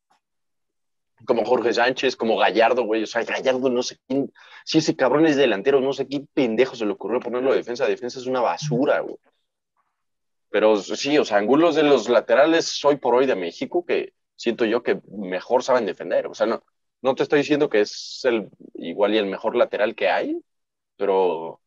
Como 1.25 1.47
Jorge 1.47 1.73
Sánchez, 1.73 2.15
como 2.15 2.37
Gallardo, 2.37 2.83
güey. 2.83 3.05
O 3.05 3.07
sea, 3.07 3.25
Gallardo, 3.25 3.71
no 3.71 3.83
sé 3.83 3.97
quién. 4.07 4.31
Si 4.67 4.77
ese 4.77 4.95
cabrón 4.95 5.25
es 5.25 5.37
delantero, 5.37 5.81
no 5.81 5.95
sé 5.95 6.07
qué 6.09 6.27
pendejo 6.35 6.77
se 6.77 6.85
le 6.85 6.93
ocurrió 6.93 7.21
ponerlo 7.21 7.53
de 7.53 7.57
defensa. 7.57 7.87
Defensa 7.87 8.19
es 8.19 8.27
una 8.27 8.43
basura, 8.43 9.01
güey. 9.01 9.17
Pero 10.51 10.77
sí, 10.77 11.17
o 11.17 11.25
sea, 11.25 11.39
Angulos 11.39 11.75
de 11.75 11.85
los 11.85 12.11
laterales 12.11 12.85
hoy 12.85 12.97
por 12.97 13.15
hoy 13.15 13.25
de 13.25 13.35
México 13.35 13.87
que 13.87 14.13
siento 14.37 14.67
yo 14.67 14.83
que 14.83 15.01
mejor 15.11 15.63
saben 15.63 15.87
defender. 15.87 16.27
O 16.27 16.35
sea, 16.35 16.45
no, 16.45 16.63
no 17.01 17.15
te 17.15 17.23
estoy 17.23 17.39
diciendo 17.39 17.71
que 17.71 17.81
es 17.81 18.21
el 18.25 18.51
igual 18.75 19.15
y 19.15 19.17
el 19.17 19.25
mejor 19.25 19.57
lateral 19.57 19.95
que 19.95 20.11
hay, 20.11 20.39
pero 20.99 21.63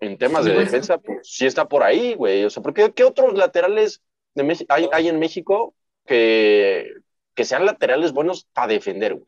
en 0.00 0.18
temas 0.18 0.44
de 0.44 0.52
güey. 0.52 0.64
defensa, 0.64 0.98
pues 0.98 1.18
sí 1.22 1.46
está 1.46 1.68
por 1.68 1.82
ahí, 1.82 2.14
güey. 2.14 2.44
O 2.44 2.50
sea, 2.50 2.62
¿por 2.62 2.74
qué, 2.74 3.04
otros 3.04 3.34
laterales 3.34 4.02
de 4.34 4.66
hay, 4.68 4.88
hay 4.92 5.08
en 5.08 5.18
México 5.18 5.74
que, 6.06 6.92
que 7.34 7.44
sean 7.44 7.64
laterales 7.66 8.12
buenos 8.12 8.44
para 8.52 8.68
defender, 8.68 9.14
güey? 9.14 9.26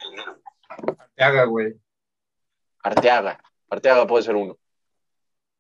Te 1.14 1.24
haga, 1.24 1.44
güey. 1.44 1.74
Arteaga. 2.83 3.40
Arteaga 3.68 4.07
puede 4.07 4.24
ser 4.24 4.37
uno. 4.37 4.59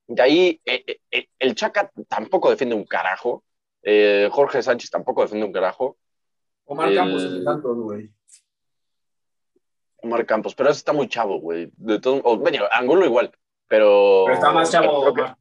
De 0.08 0.22
ahí, 0.22 0.60
eh, 0.64 0.84
eh, 0.86 1.00
eh, 1.10 1.28
el 1.38 1.54
Chaca 1.54 1.90
tampoco 2.08 2.50
defiende 2.50 2.76
un 2.76 2.84
carajo. 2.84 3.42
Eh, 3.82 4.28
Jorge 4.30 4.62
Sánchez 4.62 4.90
tampoco 4.90 5.22
defiende 5.22 5.46
un 5.46 5.52
carajo. 5.52 5.96
Omar 6.64 6.88
El- 6.88 6.96
Campos 6.96 7.22
es 7.22 7.32
de 7.32 7.42
Santos, 7.44 7.76
güey. 7.78 8.10
Omar 10.02 10.26
Campos, 10.26 10.54
pero 10.54 10.70
ese 10.70 10.78
está 10.78 10.92
muy 10.92 11.08
chavo, 11.08 11.40
güey. 11.40 11.70
De 11.76 11.98
todo, 12.00 12.20
o, 12.22 12.36
bueno, 12.36 12.64
Angulo 12.70 13.04
igual, 13.04 13.32
pero. 13.68 14.24
Pero 14.26 14.34
está 14.34 14.52
más 14.52 14.70
chavo. 14.70 15.14
que- 15.14 15.34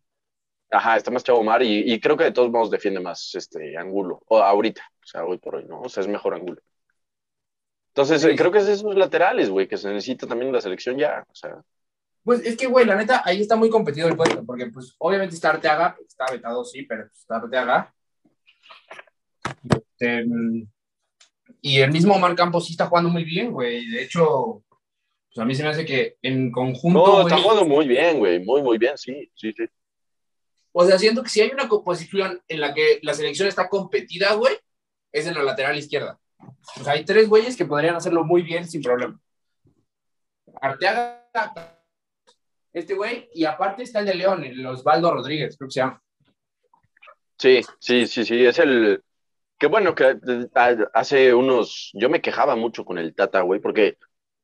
ajá, 0.72 0.98
está 0.98 1.12
más 1.12 1.24
chavo 1.24 1.40
Omar 1.40 1.62
y, 1.64 1.94
y 1.94 2.00
creo 2.00 2.18
que 2.18 2.26
de 2.26 2.32
todos 2.32 2.52
modos 2.52 2.70
defiende 2.72 3.00
más 3.00 3.34
este 3.36 3.78
Angulo. 3.78 4.22
O 4.28 4.40
ahorita, 4.40 4.82
o 5.04 5.06
sea, 5.08 5.24
hoy 5.26 5.38
por 5.38 5.56
hoy, 5.56 5.66
¿no? 5.66 5.82
O 5.82 5.90
sea, 5.90 6.02
es 6.02 6.08
mejor 6.08 6.34
Angulo. 6.36 6.62
Entonces, 7.90 8.22
Sí. 8.22 8.36
creo 8.36 8.52
que 8.52 8.58
es 8.58 8.66
de 8.68 8.74
esos 8.74 8.96
laterales, 8.96 9.50
güey, 9.50 9.68
que 9.70 9.78
se 9.78 9.88
necesita 9.88 10.28
también 10.28 10.52
la 10.52 10.60
selección 10.60 10.98
ya. 10.98 11.26
O 11.32 11.36
sea, 11.36 11.62
Pues 12.24 12.44
es 12.46 12.58
que, 12.58 12.66
güey, 12.68 12.86
la 12.86 12.96
neta, 12.96 13.22
ahí 13.24 13.40
está 13.40 13.56
muy 13.56 13.70
competido 13.70 14.08
el 14.10 14.18
puesto, 14.18 14.44
porque, 14.44 14.66
pues, 14.66 14.96
obviamente 14.98 15.36
está 15.36 15.52
Arteaga, 15.52 15.96
está 16.06 16.26
vetado, 16.32 16.66
sí, 16.66 16.82
pero 16.84 17.04
pues, 17.08 17.20
está 17.20 17.36
Arteaga. 17.38 17.94
Este, 19.70 20.26
y 21.62 21.80
el 21.80 21.92
mismo 21.92 22.16
Omar 22.16 22.36
Campos 22.36 22.66
sí 22.66 22.72
está 22.72 22.88
jugando 22.88 23.10
muy 23.10 23.24
bien, 23.24 23.52
güey. 23.52 23.90
De 23.90 24.04
hecho, 24.04 24.64
pues 25.36 25.44
a 25.44 25.46
mí 25.46 25.54
se 25.54 25.64
me 25.64 25.70
hace 25.70 25.84
que 25.84 26.16
en 26.22 26.50
conjunto, 26.50 27.06
no, 27.06 27.22
está 27.24 27.38
jugando 27.38 27.66
muy 27.66 27.86
bien, 27.90 28.20
güey. 28.20 28.40
Muy, 28.40 28.62
muy 28.62 28.78
bien, 28.78 28.98
sí, 28.98 29.30
sí, 29.36 29.52
sí. 29.52 29.66
o 30.72 30.86
sea, 30.86 30.98
siento 30.98 31.22
que 31.22 31.30
si 31.30 31.42
hay 31.42 31.50
una 31.52 31.68
composición 31.68 32.42
en 32.48 32.62
la 32.62 32.74
que 32.74 33.00
la 33.02 33.14
selección 33.14 33.50
está 33.50 33.68
competida, 33.68 34.34
güey, 34.36 34.56
es 35.12 35.28
en 35.28 35.34
la 35.34 35.44
lateral 35.44 35.78
izquierda. 35.78 36.18
O 36.80 36.84
sea, 36.86 36.94
hay 36.94 37.04
tres 37.04 37.28
güeyes 37.28 37.58
que 37.58 37.66
podrían 37.66 37.98
hacerlo 37.98 38.24
muy 38.24 38.44
bien 38.44 38.66
sin 38.66 38.82
problema. 38.82 39.20
Arteaga, 40.62 41.28
este 42.72 42.94
güey, 42.94 43.30
y 43.34 43.44
aparte 43.44 43.84
está 43.84 44.00
el 44.00 44.06
de 44.06 44.16
León, 44.16 44.46
el 44.46 44.66
Osvaldo 44.66 45.14
Rodríguez, 45.14 45.58
creo 45.58 45.68
que 45.68 45.74
se 45.74 45.80
llama. 45.82 46.02
Sí, 47.38 47.62
sí, 47.80 48.08
sí, 48.08 48.24
sí, 48.24 48.46
es 48.46 48.58
el 48.60 49.04
que 49.60 49.68
bueno 49.68 49.96
que 49.96 50.12
eh, 50.12 50.48
hace 50.94 51.34
unos 51.34 51.92
yo 51.94 52.10
me 52.10 52.22
quejaba 52.22 52.56
mucho 52.56 52.86
con 52.86 52.98
el 52.98 53.14
Tata, 53.14 53.42
güey, 53.42 53.60
porque 53.60 53.98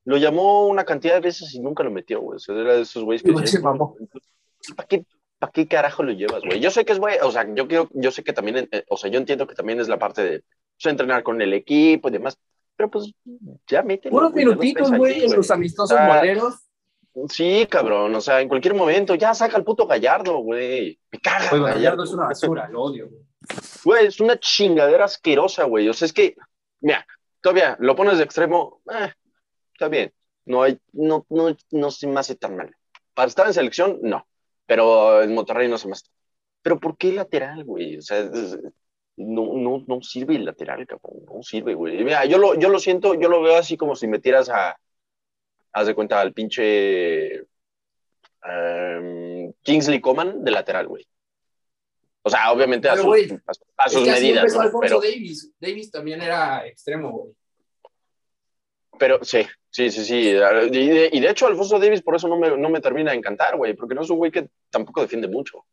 lo 0.05 0.17
llamó 0.17 0.67
una 0.67 0.83
cantidad 0.83 1.13
de 1.15 1.19
veces 1.21 1.53
y 1.53 1.59
nunca 1.59 1.83
lo 1.83 1.91
metió, 1.91 2.21
güey. 2.21 2.37
O 2.37 2.39
sea, 2.39 2.55
era 2.55 2.73
de 2.75 2.81
esos 2.81 3.03
güeyes 3.03 3.23
que. 3.23 3.31
¿para 4.75 4.87
qué, 4.87 5.05
para 5.39 5.51
qué 5.51 5.67
carajo 5.67 6.03
lo 6.03 6.11
llevas, 6.11 6.41
güey? 6.43 6.59
Yo 6.59 6.71
sé 6.71 6.85
que 6.85 6.93
es 6.93 6.99
güey, 6.99 7.17
o 7.21 7.31
sea, 7.31 7.47
yo 7.53 7.67
quiero, 7.67 7.89
yo 7.93 8.11
sé 8.11 8.23
que 8.23 8.33
también, 8.33 8.67
eh, 8.71 8.83
o 8.89 8.97
sea, 8.97 9.09
yo 9.09 9.17
entiendo 9.19 9.47
que 9.47 9.55
también 9.55 9.79
es 9.79 9.87
la 9.87 9.99
parte 9.99 10.23
de 10.23 10.39
pues, 10.41 10.85
entrenar 10.91 11.23
con 11.23 11.41
el 11.41 11.53
equipo 11.53 12.09
y 12.09 12.11
demás, 12.11 12.37
pero 12.75 12.89
pues 12.89 13.11
ya 13.67 13.83
mételo. 13.83 14.11
Puros 14.13 14.31
güey, 14.31 14.43
ya 14.45 14.49
no 14.51 14.55
minutitos, 14.57 14.91
güey, 14.97 15.23
en 15.25 15.35
los 15.35 15.51
amistosos 15.51 15.97
Ah. 15.99 16.07
moleros. 16.07 16.55
Sí, 17.27 17.67
cabrón, 17.69 18.15
o 18.15 18.21
sea, 18.21 18.39
en 18.39 18.47
cualquier 18.47 18.73
momento 18.73 19.15
ya 19.15 19.33
saca 19.33 19.57
el 19.57 19.65
puto 19.65 19.85
Gallardo, 19.85 20.37
güey. 20.37 20.97
Me 21.11 21.19
caga 21.19 21.49
Güey, 21.49 21.61
Gallardo. 21.61 21.75
Gallardo 21.79 22.03
es 22.05 22.11
una 22.11 22.25
basura, 22.27 22.69
lo 22.69 22.83
odio. 22.83 23.09
güey. 23.09 23.21
Güey, 23.83 24.05
es 24.07 24.19
una 24.21 24.39
chingadera 24.39 25.05
asquerosa, 25.05 25.65
güey. 25.65 25.89
O 25.89 25.93
sea, 25.93 26.05
es 26.05 26.13
que, 26.13 26.35
mira, 26.79 27.05
todavía 27.41 27.75
lo 27.81 27.95
pones 27.97 28.17
de 28.17 28.23
extremo, 28.23 28.81
eh, 28.89 29.11
está 29.82 29.88
bien. 29.89 30.13
No, 30.46 30.62
hay, 30.62 30.78
no, 30.94 31.26
no, 31.30 31.56
no 31.72 31.91
se 31.91 32.08
me 32.08 32.20
hace 32.20 32.36
tan 32.36 32.56
mal. 32.56 32.76
Para 33.15 33.28
estar 33.28 33.48
en 33.48 33.54
selección, 33.54 34.00
no. 34.04 34.28
Pero 34.67 35.24
en 35.24 35.34
Monterrey 35.34 35.67
no 35.67 35.78
se 35.78 35.88
me 35.88 35.94
hace. 35.94 36.06
Pero 36.62 36.80
¿por 36.80 36.98
qué 36.98 37.12
lateral, 37.12 37.63
güey? 37.63 37.98
O 37.98 38.02
sea, 38.02 38.20
es- 38.20 38.60
no, 39.17 39.54
no, 39.56 39.84
no 39.88 40.02
sirve 40.02 40.36
el 40.36 40.46
lateral, 40.46 40.86
cabrón. 40.88 41.26
No 41.26 41.44
sirve, 41.44 41.74
güey. 41.74 42.04
Mira, 42.04 42.26
yo 42.26 42.38
lo, 42.38 42.56
yo 42.56 42.70
lo 42.70 42.80
siento, 42.80 43.15
yo 43.15 43.28
lo 43.28 43.41
veo 43.41 43.58
así 43.58 43.76
como 43.76 43.96
si 43.96 44.08
metieras 44.08 44.50
a, 44.50 44.78
haz 45.74 45.88
de 45.88 45.96
cuenta, 45.96 46.22
al 46.22 46.34
pinche 46.34 47.36
em, 48.44 49.52
Kingsley 49.62 50.00
Coman 50.00 50.44
de 50.44 50.52
lateral, 50.52 50.88
güey. 50.88 51.06
O 52.24 52.30
sea, 52.30 52.52
obviamente 52.52 52.88
a 52.88 52.94
Pero, 52.94 53.04
sus, 53.04 53.32
a, 53.32 53.84
a 53.84 54.02
medidas, 54.02 54.44
empezó 54.44 54.58
¿no? 54.58 54.62
Alfonso 54.62 54.80
Pero, 54.82 55.02
Davis. 55.02 55.52
Davis 55.60 55.91
también 55.91 56.22
era 56.22 56.65
extremo, 56.67 57.12
güey. 57.12 57.34
Pero 59.01 59.17
sí, 59.23 59.47
sí, 59.71 59.89
sí, 59.89 60.05
sí. 60.05 60.15
Y 60.29 60.33
de, 60.33 61.09
y 61.11 61.19
de 61.19 61.29
hecho, 61.31 61.47
Alfonso 61.47 61.79
Davis 61.79 62.03
por 62.03 62.15
eso 62.15 62.27
no 62.27 62.37
me, 62.37 62.55
no 62.55 62.69
me 62.69 62.79
termina 62.81 63.09
de 63.09 63.17
encantar, 63.17 63.57
güey, 63.57 63.73
porque 63.73 63.95
no 63.95 64.03
es 64.03 64.09
un 64.11 64.17
güey 64.17 64.29
que 64.29 64.47
tampoco 64.69 65.01
defiende 65.01 65.27
mucho. 65.27 65.65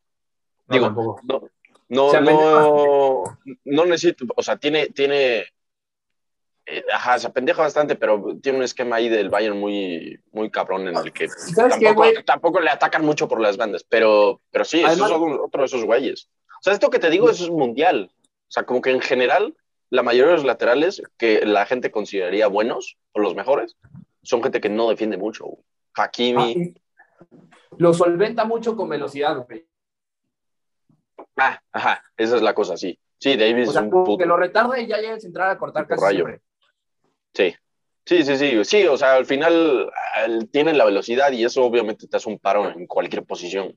Digo, 0.67 0.87
tampoco. 0.87 1.21
no, 1.27 1.51
no, 1.91 2.11
Se 2.11 2.21
no, 2.23 3.25
no 3.67 3.85
necesito, 3.85 4.25
o 4.35 4.43
sea, 4.43 4.57
tiene, 4.57 4.87
tiene, 4.87 5.45
eh, 6.65 6.85
ajá, 6.91 7.19
se 7.19 7.27
apendeja 7.27 7.61
bastante, 7.61 7.97
pero 7.97 8.39
tiene 8.43 8.57
un 8.57 8.65
esquema 8.65 8.97
ahí 8.97 9.11
del 9.11 9.29
Bayern 9.29 9.61
muy, 9.61 10.19
muy 10.33 10.51
cabrón 10.51 10.89
en 10.89 10.97
el 10.97 11.13
que 11.13 11.29
¿Sabes 11.29 11.77
qué, 11.77 11.85
tampoco, 11.85 12.09
tampoco 12.25 12.61
le 12.61 12.71
atacan 12.71 13.05
mucho 13.05 13.29
por 13.29 13.43
las 13.43 13.59
bandas, 13.59 13.85
pero, 13.87 14.41
pero 14.51 14.65
sí, 14.65 14.79
eso 14.79 15.05
Además- 15.05 15.11
es 15.11 15.39
otro 15.45 15.61
de 15.61 15.67
esos 15.67 15.85
güeyes. 15.85 16.31
O 16.61 16.63
sea, 16.63 16.73
esto 16.73 16.89
que 16.89 16.99
te 16.99 17.11
digo, 17.11 17.29
eso 17.29 17.45
es 17.45 17.51
mundial. 17.51 18.11
O 18.15 18.51
sea, 18.51 18.63
como 18.63 18.81
que 18.81 18.89
en 18.91 19.03
general, 19.03 19.55
la 19.91 20.03
mayoría 20.03 20.31
de 20.33 20.37
los 20.37 20.45
laterales 20.45 21.03
que 21.17 21.45
la 21.47 21.65
gente 21.67 21.91
consideraría 21.91 22.47
buenos 22.49 22.97
o 23.13 23.21
los 23.21 23.35
mejores 23.35 23.77
son 24.23 24.43
gente 24.43 24.61
que 24.61 24.69
no 24.69 24.89
defiende 24.91 25.17
mucho. 25.17 25.45
güey. 25.45 25.63
Hakimi, 25.95 26.75
Ah, 27.21 27.27
Lo 27.79 27.93
solventa 27.95 28.45
mucho 28.45 28.77
con 28.77 28.89
velocidad, 28.89 29.37
güey. 29.47 29.67
ah, 31.37 31.61
ajá, 31.73 32.03
esa 32.17 32.37
es 32.37 32.43
la 32.43 32.55
cosa, 32.55 32.77
sí. 32.77 32.99
Sí, 33.19 33.37
Davis 33.37 33.69
O 33.69 33.73
sea, 33.73 33.81
es 33.81 33.85
un 33.87 33.91
puto. 33.91 34.19
que 34.19 34.27
lo 34.27 34.37
retarda 34.37 34.79
y 34.79 34.87
ya 34.87 34.99
llega 34.99 35.15
a 35.15 35.21
centrar 35.21 35.51
a 35.51 35.59
cortar 35.59 35.87
casi 35.87 36.01
Rayo. 36.05 36.25
siempre. 36.27 36.41
Sí. 37.35 37.55
Sí, 38.07 38.23
sí, 38.25 38.37
sí, 38.39 38.65
sí, 38.65 38.87
o 38.87 38.97
sea, 38.97 39.15
al 39.17 39.27
final 39.27 39.91
al- 40.15 40.49
tienen 40.51 40.79
la 40.79 40.85
velocidad 40.87 41.31
y 41.33 41.45
eso 41.45 41.63
obviamente 41.65 42.07
te 42.07 42.17
hace 42.17 42.29
un 42.29 42.39
paro 42.39 42.71
en 42.71 42.87
cualquier 42.87 43.25
posición. 43.25 43.77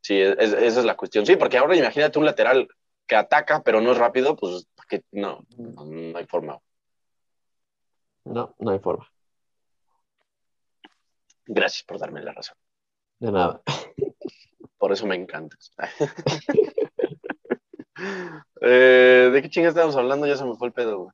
Sí, 0.00 0.18
es- 0.20 0.36
es- 0.38 0.52
esa 0.54 0.80
es 0.80 0.84
la 0.86 0.96
cuestión. 0.96 1.26
Sí, 1.26 1.36
porque 1.36 1.58
ahora 1.58 1.76
imagínate 1.76 2.18
un 2.18 2.24
lateral 2.24 2.68
que 3.06 3.16
ataca 3.16 3.62
pero 3.62 3.80
no 3.80 3.92
es 3.92 3.98
rápido, 3.98 4.36
pues 4.36 4.66
que 4.86 5.04
no, 5.12 5.44
no, 5.56 6.18
hay 6.18 6.26
forma. 6.26 6.58
No, 8.24 8.54
no 8.58 8.70
hay 8.70 8.78
forma. 8.78 9.06
Gracias 11.46 11.84
por 11.84 11.98
darme 11.98 12.22
la 12.22 12.32
razón. 12.32 12.56
De 13.18 13.30
nada. 13.30 13.62
Por 14.78 14.92
eso 14.92 15.06
me 15.06 15.16
encantas. 15.16 15.70
Eh, 18.60 19.30
¿De 19.32 19.42
qué 19.42 19.48
chingas 19.48 19.70
estamos 19.70 19.96
hablando? 19.96 20.26
Ya 20.26 20.36
se 20.36 20.44
me 20.44 20.54
fue 20.54 20.68
el 20.68 20.74
pedo, 20.74 20.98
güey. 20.98 21.10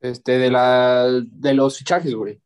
Este, 0.00 0.32
de, 0.38 0.50
la, 0.50 1.06
de 1.08 1.54
los 1.54 1.78
fichajes, 1.78 2.14
güey. 2.14 2.40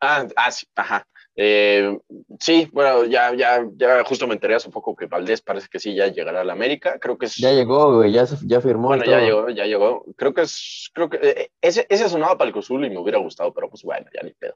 Ah, 0.00 0.26
ah, 0.36 0.50
sí, 0.50 0.66
ajá. 0.74 1.06
Eh, 1.34 1.98
sí, 2.38 2.68
bueno, 2.72 3.04
ya, 3.04 3.34
ya, 3.34 3.66
ya 3.76 4.04
justo 4.04 4.26
me 4.26 4.34
enteré 4.34 4.54
hace 4.54 4.70
poco 4.70 4.94
que 4.94 5.06
Valdés 5.06 5.40
parece 5.40 5.68
que 5.68 5.78
sí 5.78 5.94
ya 5.94 6.08
llegará 6.08 6.42
a 6.42 6.44
la 6.44 6.52
América. 6.52 6.98
Creo 6.98 7.16
que 7.16 7.26
es. 7.26 7.36
Ya 7.36 7.52
llegó, 7.52 7.96
güey, 7.96 8.12
ya, 8.12 8.24
ya 8.44 8.60
firmó. 8.60 8.88
Bueno, 8.88 9.04
ya 9.04 9.20
llegó, 9.20 9.48
ya 9.48 9.64
llegó. 9.64 10.04
Creo 10.16 10.34
que 10.34 10.42
es, 10.42 10.90
creo 10.92 11.08
que 11.08 11.18
eh, 11.22 11.50
ese, 11.60 11.86
ese 11.88 12.08
sonaba 12.08 12.36
para 12.36 12.48
el 12.48 12.52
Cruzul 12.52 12.84
y 12.84 12.90
me 12.90 12.98
hubiera 12.98 13.18
gustado, 13.18 13.52
pero 13.54 13.70
pues 13.70 13.82
bueno, 13.82 14.06
ya 14.14 14.22
ni 14.22 14.32
pedo. 14.34 14.54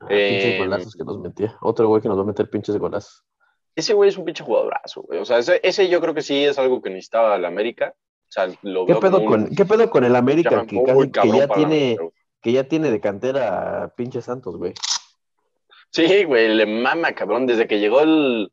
Ah, 0.00 0.06
pinches 0.08 0.44
Eh, 0.44 0.58
golazos 0.58 0.94
que 0.94 1.04
nos 1.04 1.18
metía. 1.18 1.56
Otro 1.60 1.88
güey 1.88 2.02
que 2.02 2.08
nos 2.08 2.18
va 2.18 2.22
a 2.22 2.26
meter 2.26 2.50
pinches 2.50 2.76
golazos. 2.76 3.24
Ese 3.74 3.94
güey 3.94 4.10
es 4.10 4.18
un 4.18 4.24
pinche 4.24 4.44
jugadorazo, 4.44 5.02
güey. 5.02 5.20
O 5.20 5.24
sea, 5.24 5.38
ese, 5.38 5.60
ese 5.62 5.88
yo 5.88 6.00
creo 6.00 6.12
que 6.12 6.22
sí 6.22 6.44
es 6.44 6.58
algo 6.58 6.82
que 6.82 6.90
necesitaba 6.90 7.38
la 7.38 7.48
América. 7.48 7.94
O 7.96 8.30
sea, 8.30 8.46
lo 8.62 8.84
¿Qué 8.84 8.92
veo 8.92 9.00
pedo, 9.00 9.24
como 9.24 9.36
un 9.36 9.44
con, 9.46 9.56
¿Qué 9.56 9.64
pedo 9.64 9.88
con 9.88 10.04
el 10.04 10.14
América 10.14 10.66
que, 10.66 10.82
casi, 10.84 11.10
que 11.10 11.28
ya 11.30 11.48
tiene, 11.48 11.96
que 12.42 12.52
ya 12.52 12.64
tiene 12.64 12.90
de 12.90 13.00
cantera 13.00 13.84
a 13.84 13.88
pinche 13.94 14.20
Santos, 14.20 14.56
güey? 14.56 14.74
Sí, 15.90 16.24
güey, 16.24 16.48
le 16.54 16.66
mama, 16.66 17.12
cabrón, 17.12 17.46
desde 17.46 17.66
que 17.66 17.80
llegó 17.80 18.00
el. 18.00 18.52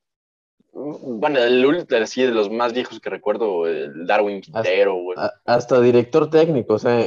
Bueno, 0.72 1.40
el 1.40 1.66
último, 1.66 2.02
así 2.02 2.24
de 2.24 2.32
los 2.32 2.50
más 2.50 2.74
viejos 2.74 3.00
que 3.00 3.10
recuerdo, 3.10 3.66
el 3.66 4.06
Darwin 4.06 4.42
Quintero, 4.42 4.96
güey. 4.96 5.18
Hasta 5.46 5.80
director 5.80 6.30
técnico, 6.30 6.74
o 6.74 6.80
sea, 6.80 7.00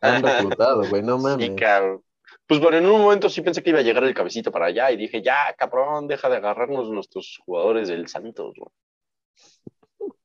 han 0.00 0.22
reclutado, 0.22 0.88
güey, 0.88 1.02
no 1.02 1.18
mames. 1.18 1.48
Sí, 1.48 1.54
cabrón. 1.56 2.02
Pues 2.46 2.60
bueno, 2.60 2.78
en 2.78 2.86
un 2.86 3.02
momento 3.02 3.28
sí 3.28 3.42
pensé 3.42 3.62
que 3.62 3.70
iba 3.70 3.80
a 3.80 3.82
llegar 3.82 4.04
el 4.04 4.14
cabecito 4.14 4.50
para 4.50 4.66
allá 4.66 4.90
y 4.90 4.96
dije, 4.96 5.20
ya, 5.20 5.54
cabrón, 5.58 6.08
deja 6.08 6.30
de 6.30 6.36
agarrarnos 6.36 6.88
nuestros 6.88 7.38
jugadores 7.44 7.88
del 7.88 8.08
Santos, 8.08 8.54
güey. 8.56 8.70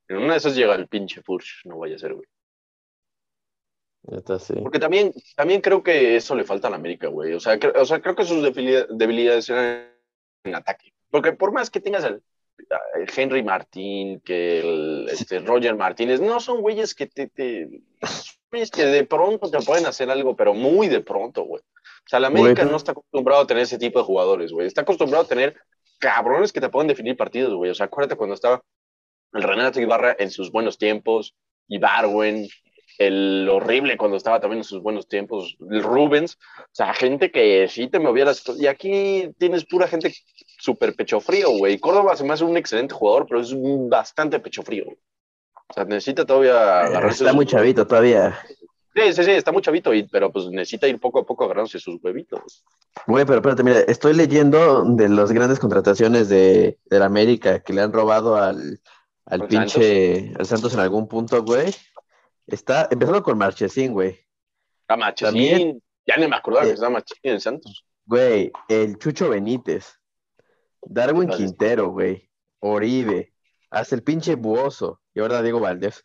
En 0.07 0.17
una 0.17 0.33
de 0.33 0.37
esas 0.37 0.55
llega 0.55 0.75
el 0.75 0.87
pinche 0.87 1.21
Furch, 1.21 1.65
no 1.65 1.79
vaya 1.79 1.95
a 1.95 1.99
ser, 1.99 2.13
güey. 2.13 2.27
Sí. 4.39 4.53
Porque 4.61 4.79
también, 4.79 5.13
también 5.35 5.61
creo 5.61 5.81
que 5.81 6.15
eso 6.17 6.35
le 6.35 6.43
falta 6.43 6.67
a 6.67 6.71
la 6.71 6.75
América, 6.77 7.07
güey. 7.07 7.33
O 7.33 7.39
sea, 7.39 7.57
o 7.75 7.85
sea 7.85 8.01
creo 8.01 8.15
que 8.15 8.25
sus 8.25 8.43
debilidad- 8.43 8.87
debilidades 8.89 9.49
eran 9.49 9.87
en 10.43 10.55
ataque. 10.55 10.93
Porque 11.09 11.31
por 11.33 11.51
más 11.53 11.69
que 11.69 11.79
tengas 11.79 12.03
el, 12.03 12.21
el 12.95 13.07
Henry 13.15 13.43
Martín, 13.43 14.19
que 14.19 14.59
el 14.59 15.07
este, 15.09 15.39
Roger 15.39 15.75
Martínez, 15.75 16.19
no 16.19 16.39
son 16.39 16.61
güeyes 16.61 16.93
que 16.95 17.07
te, 17.07 17.27
te- 17.27 17.81
güeyes 18.51 18.71
que 18.71 18.85
de 18.85 19.05
pronto 19.05 19.49
te 19.49 19.59
pueden 19.61 19.85
hacer 19.85 20.09
algo, 20.09 20.35
pero 20.35 20.53
muy 20.53 20.87
de 20.89 20.99
pronto, 20.99 21.43
güey. 21.43 21.61
O 21.61 22.09
sea, 22.09 22.19
la 22.19 22.27
América 22.27 22.63
Güey, 22.63 22.71
no 22.71 22.77
está 22.77 22.91
acostumbrado 22.91 23.41
a 23.43 23.47
tener 23.47 23.63
ese 23.63 23.77
tipo 23.77 23.99
de 23.99 24.05
jugadores, 24.05 24.51
güey. 24.51 24.67
Está 24.67 24.81
acostumbrado 24.81 25.23
a 25.23 25.27
tener 25.27 25.55
cabrones 25.99 26.51
que 26.51 26.59
te 26.59 26.67
pueden 26.67 26.89
definir 26.89 27.15
partidos, 27.15 27.53
güey. 27.53 27.71
O 27.71 27.75
sea, 27.75 27.85
acuérdate 27.85 28.17
cuando 28.17 28.33
estaba 28.35 28.61
el 29.31 29.43
Renato 29.43 29.79
Ibarra 29.79 30.15
en 30.19 30.29
sus 30.29 30.51
buenos 30.51 30.77
tiempos, 30.77 31.33
Ibarwen, 31.69 32.47
el 32.97 33.49
horrible 33.49 33.97
cuando 33.97 34.17
estaba 34.17 34.39
también 34.39 34.59
en 34.59 34.63
sus 34.63 34.81
buenos 34.81 35.07
tiempos, 35.07 35.57
el 35.69 35.83
Rubens, 35.83 36.37
o 36.59 36.69
sea, 36.71 36.93
gente 36.93 37.31
que 37.31 37.67
sí 37.67 37.87
te 37.87 37.99
cosas. 38.01 38.59
Y 38.59 38.67
aquí 38.67 39.29
tienes 39.37 39.65
pura 39.65 39.87
gente 39.87 40.13
súper 40.59 40.95
pecho 40.95 41.19
frío, 41.19 41.49
güey. 41.51 41.79
Córdoba 41.79 42.15
se 42.15 42.23
me 42.23 42.33
hace 42.33 42.43
un 42.43 42.57
excelente 42.57 42.93
jugador, 42.93 43.25
pero 43.27 43.41
es 43.41 43.53
bastante 43.89 44.39
pecho 44.39 44.63
frío. 44.63 44.85
O 45.67 45.73
sea, 45.73 45.85
necesita 45.85 46.25
todavía 46.25 46.81
agarrarse. 46.81 47.23
Está 47.23 47.33
muy 47.33 47.45
chavito 47.45 47.87
todavía. 47.87 48.37
Sí, 48.95 49.13
sí, 49.13 49.23
sí, 49.23 49.31
está 49.31 49.51
muy 49.51 49.63
chavito, 49.63 49.91
pero 50.11 50.31
pues 50.31 50.47
necesita 50.49 50.87
ir 50.87 50.99
poco 50.99 51.19
a 51.19 51.25
poco 51.25 51.45
agarrándose 51.45 51.79
sus 51.79 51.97
huevitos. 52.03 52.63
Güey, 53.07 53.25
pero 53.25 53.37
espérate, 53.37 53.63
mira, 53.63 53.79
estoy 53.79 54.13
leyendo 54.13 54.83
de 54.83 55.09
las 55.09 55.31
grandes 55.31 55.57
contrataciones 55.57 56.29
de, 56.29 56.77
de 56.85 56.99
la 56.99 57.05
América 57.05 57.59
que 57.63 57.73
le 57.73 57.81
han 57.81 57.91
robado 57.91 58.35
al, 58.35 58.79
al 59.25 59.41
Al 59.41 59.47
pinche, 59.47 60.33
al 60.37 60.45
Santos 60.45 60.73
en 60.75 60.81
algún 60.81 61.07
punto, 61.07 61.41
güey. 61.43 61.73
Está 62.47 62.87
empezando 62.91 63.23
con 63.23 63.37
Marchesín, 63.37 63.93
güey. 63.93 64.19
Ah, 64.87 64.97
Machín, 64.97 65.27
También- 65.27 65.83
ya 66.05 66.17
ni 66.17 66.27
me 66.27 66.35
acordaba 66.35 66.65
Eh, 66.65 66.69
que 66.69 66.73
estaba 66.73 66.91
Machín 66.91 67.17
en 67.23 67.39
Santos. 67.39 67.85
Güey, 68.05 68.51
el 68.67 68.97
Chucho 68.97 69.29
Benítez, 69.29 69.99
Darwin 70.81 71.27
Gracias. 71.27 71.49
Quintero, 71.51 71.89
güey, 71.89 72.29
Oribe, 72.59 73.33
hasta 73.69 73.95
el 73.95 74.03
pinche 74.03 74.35
Buoso, 74.35 75.01
y 75.13 75.21
ahora 75.21 75.41
Diego 75.41 75.59
Valdés. 75.61 76.03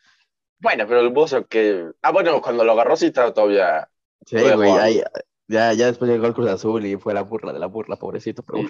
Bueno, 0.60 0.86
pero 0.86 1.00
el 1.00 1.10
Bozo 1.10 1.46
que. 1.46 1.90
Ah, 2.02 2.12
bueno, 2.12 2.40
cuando 2.40 2.64
lo 2.64 2.72
agarró 2.72 2.96
sí 2.96 3.06
estaba 3.06 3.32
todavía. 3.34 3.88
Sí, 4.26 4.36
güey, 4.38 4.70
ahí- 4.72 5.02
ya, 5.48 5.72
ya 5.72 5.86
después 5.86 6.10
llegó 6.10 6.26
el 6.26 6.34
Cruz 6.34 6.48
Azul 6.50 6.84
y 6.84 6.96
fue 6.96 7.14
la 7.14 7.22
burla 7.22 7.52
de 7.52 7.58
la 7.58 7.66
burla, 7.66 7.96
pobrecito, 7.96 8.42
pero. 8.42 8.60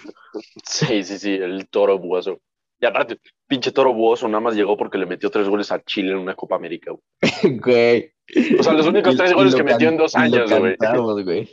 Sí, 0.65 1.03
sí, 1.05 1.19
sí, 1.19 1.35
el 1.35 1.69
toro 1.69 1.99
buoso. 1.99 2.41
Y 2.81 2.87
aparte, 2.87 3.19
pinche 3.49 3.73
toro 3.73 3.93
buoso 3.93 4.29
nada 4.29 4.41
más 4.41 4.55
llegó 4.55 4.77
porque 4.77 4.99
le 4.99 5.07
metió 5.07 5.31
tres 5.31 5.49
goles 5.49 5.73
a 5.73 5.83
Chile 5.83 6.13
en 6.13 6.19
una 6.19 6.35
Copa 6.35 6.57
América. 6.57 6.93
güey. 6.93 7.01
güey. 7.61 8.13
O 8.59 8.63
sea, 8.63 8.73
los 8.75 8.87
únicos 8.87 9.17
tres 9.17 9.33
goles 9.33 9.55
que 9.55 9.65
metió 9.65 9.89
en 9.89 9.97
dos 9.97 10.15
años, 10.15 10.49
güey. 10.51 10.77
güey. 11.25 11.49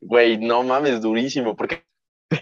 Güey, 0.00 0.38
no 0.38 0.62
mames, 0.62 1.00
durísimo. 1.02 1.56
Porque 1.56 1.82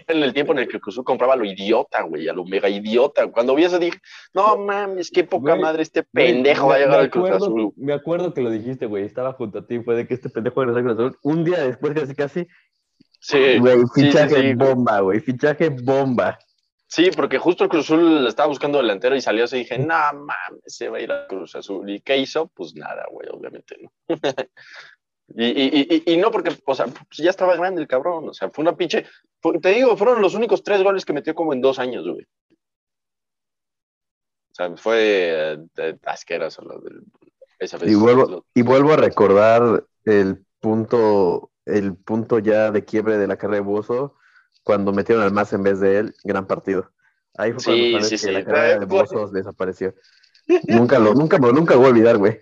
en 0.07 0.21
el 0.21 0.33
tiempo 0.33 0.51
en 0.51 0.59
el 0.59 0.67
que 0.67 0.79
Cruz 0.79 1.01
compraba 1.03 1.33
a 1.33 1.35
lo 1.35 1.45
idiota, 1.45 2.03
güey, 2.03 2.27
a 2.29 2.33
lo 2.33 2.45
mega 2.45 2.69
idiota. 2.69 3.25
Cuando 3.31 3.55
vi 3.55 3.63
eso 3.63 3.79
dije, 3.79 3.97
no 4.35 4.55
mames, 4.57 5.09
qué 5.09 5.23
poca 5.23 5.51
Güey, 5.53 5.61
madre, 5.63 5.81
este 5.81 6.05
Güey, 6.13 6.33
pendejo 6.33 6.67
me- 6.67 6.69
va 6.69 6.75
a 6.75 6.79
llegar 6.79 6.99
al 6.99 7.09
Cruz 7.09 7.29
Azul. 7.31 7.73
Me 7.77 7.93
acuerdo 7.93 8.33
que 8.33 8.41
lo 8.41 8.51
dijiste, 8.51 8.85
güey. 8.85 9.05
Estaba 9.05 9.33
junto 9.33 9.59
a 9.59 9.65
ti. 9.65 9.79
Fue 9.79 9.95
de 9.95 10.07
que 10.07 10.13
este 10.13 10.29
pendejo 10.29 10.63
regresó 10.63 10.77
al 10.77 10.83
Cruz 10.95 10.99
Azul. 10.99 11.17
Un 11.23 11.43
día 11.43 11.63
después, 11.63 11.93
casi 11.99 12.13
casi. 12.15 12.47
Sí, 13.21 13.57
Güey, 13.59 13.77
sí, 13.79 13.83
sí, 13.95 14.01
fichaje 14.05 14.29
sí, 14.29 14.35
güey. 14.35 14.53
bomba, 14.53 14.99
güey. 15.01 15.19
Fichaje 15.19 15.69
bomba. 15.69 16.37
Sí, 16.91 17.11
porque 17.15 17.37
justo 17.37 17.63
el 17.63 17.69
Cruz 17.69 17.85
Azul 17.85 18.25
estaba 18.25 18.47
buscando 18.47 18.79
delantero 18.79 19.15
y 19.15 19.21
salió 19.21 19.43
así 19.43 19.57
y 19.57 19.59
dije, 19.59 19.77
no 19.77 19.93
mames, 20.11 20.63
se 20.65 20.89
va 20.89 20.97
a 20.97 21.01
ir 21.01 21.11
al 21.11 21.27
Cruz 21.27 21.53
Azul. 21.55 21.87
¿Y 21.87 22.01
qué 22.01 22.17
hizo? 22.17 22.47
Pues 22.47 22.73
nada, 22.73 23.05
güey, 23.11 23.29
obviamente 23.31 23.75
no. 23.79 23.91
y, 25.35 25.45
y, 25.45 26.03
y, 26.07 26.13
y 26.13 26.17
no 26.17 26.31
porque, 26.31 26.49
o 26.65 26.73
sea, 26.73 26.87
pues 26.87 27.17
ya 27.17 27.29
estaba 27.29 27.55
grande 27.55 27.79
el 27.79 27.87
cabrón, 27.87 28.29
o 28.29 28.33
sea, 28.33 28.49
fue 28.49 28.63
una 28.63 28.75
pinche, 28.75 29.05
fue- 29.39 29.59
te 29.59 29.69
digo, 29.69 29.95
fueron 29.97 30.19
los 30.19 30.33
únicos 30.33 30.63
tres 30.63 30.81
goles 30.81 31.05
que 31.05 31.13
metió 31.13 31.35
como 31.35 31.53
en 31.53 31.61
dos 31.61 31.77
años, 31.77 32.07
güey. 32.07 32.25
O 34.51 34.55
sea, 34.55 34.75
fue 34.75 35.59
eh, 35.77 35.97
asqueroso 36.05 36.63
lo 36.63 36.79
del, 36.79 37.03
esa 37.59 37.77
vez. 37.77 37.91
Y 37.91 37.93
vuelvo, 37.93 38.25
Lo- 38.25 38.45
y 38.55 38.63
vuelvo 38.63 38.93
a 38.93 38.97
recordar 38.97 39.85
el 40.05 40.43
punto, 40.59 41.51
el 41.65 41.95
punto 41.95 42.39
ya 42.39 42.71
de 42.71 42.83
quiebre 42.83 43.19
de 43.19 43.27
la 43.27 43.37
carrera 43.37 43.57
de 43.63 43.69
Bozo 43.69 44.15
cuando 44.63 44.91
metieron 44.91 45.23
al 45.23 45.31
más 45.31 45.51
en 45.53 45.63
vez 45.63 45.79
de 45.79 45.99
él. 45.99 46.15
Gran 46.23 46.47
partido. 46.47 46.91
Ahí 47.37 47.53
fue 47.53 47.91
cuando 47.91 48.01
Sí, 48.01 48.09
que 48.11 48.17
sí. 48.17 48.31
la 48.31 48.43
carrera 48.43 48.79
de 48.79 48.85
Bozo 48.85 49.27
desapareció. 49.29 49.93
nunca 50.67 50.99
lo, 50.99 51.13
nunca, 51.13 51.37
nunca 51.37 51.75
voy 51.75 51.85
a 51.85 51.89
olvidar, 51.89 52.17
güey. 52.17 52.39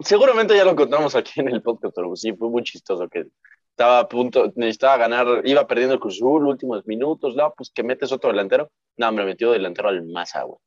Seguramente 0.00 0.56
ya 0.56 0.64
lo 0.64 0.74
contamos 0.74 1.14
aquí 1.14 1.40
en 1.40 1.48
el 1.48 1.62
podcast, 1.62 1.94
pero 1.94 2.14
sí, 2.16 2.32
fue 2.32 2.48
muy 2.48 2.62
chistoso 2.62 3.08
que 3.08 3.26
estaba 3.70 3.98
a 4.00 4.08
punto, 4.08 4.52
necesitaba 4.56 4.96
ganar, 4.96 5.42
iba 5.44 5.66
perdiendo 5.66 5.94
el 5.94 6.00
Cruz 6.00 6.16
Azul, 6.16 6.46
últimos 6.46 6.86
minutos, 6.86 7.34
no, 7.36 7.52
pues 7.56 7.70
que 7.70 7.82
metes 7.82 8.12
otro 8.12 8.30
delantero. 8.30 8.70
No, 8.96 9.12
me 9.12 9.24
metió 9.24 9.52
delantero 9.52 9.88
al 9.88 10.06
Maza, 10.06 10.42
güey. 10.42 10.58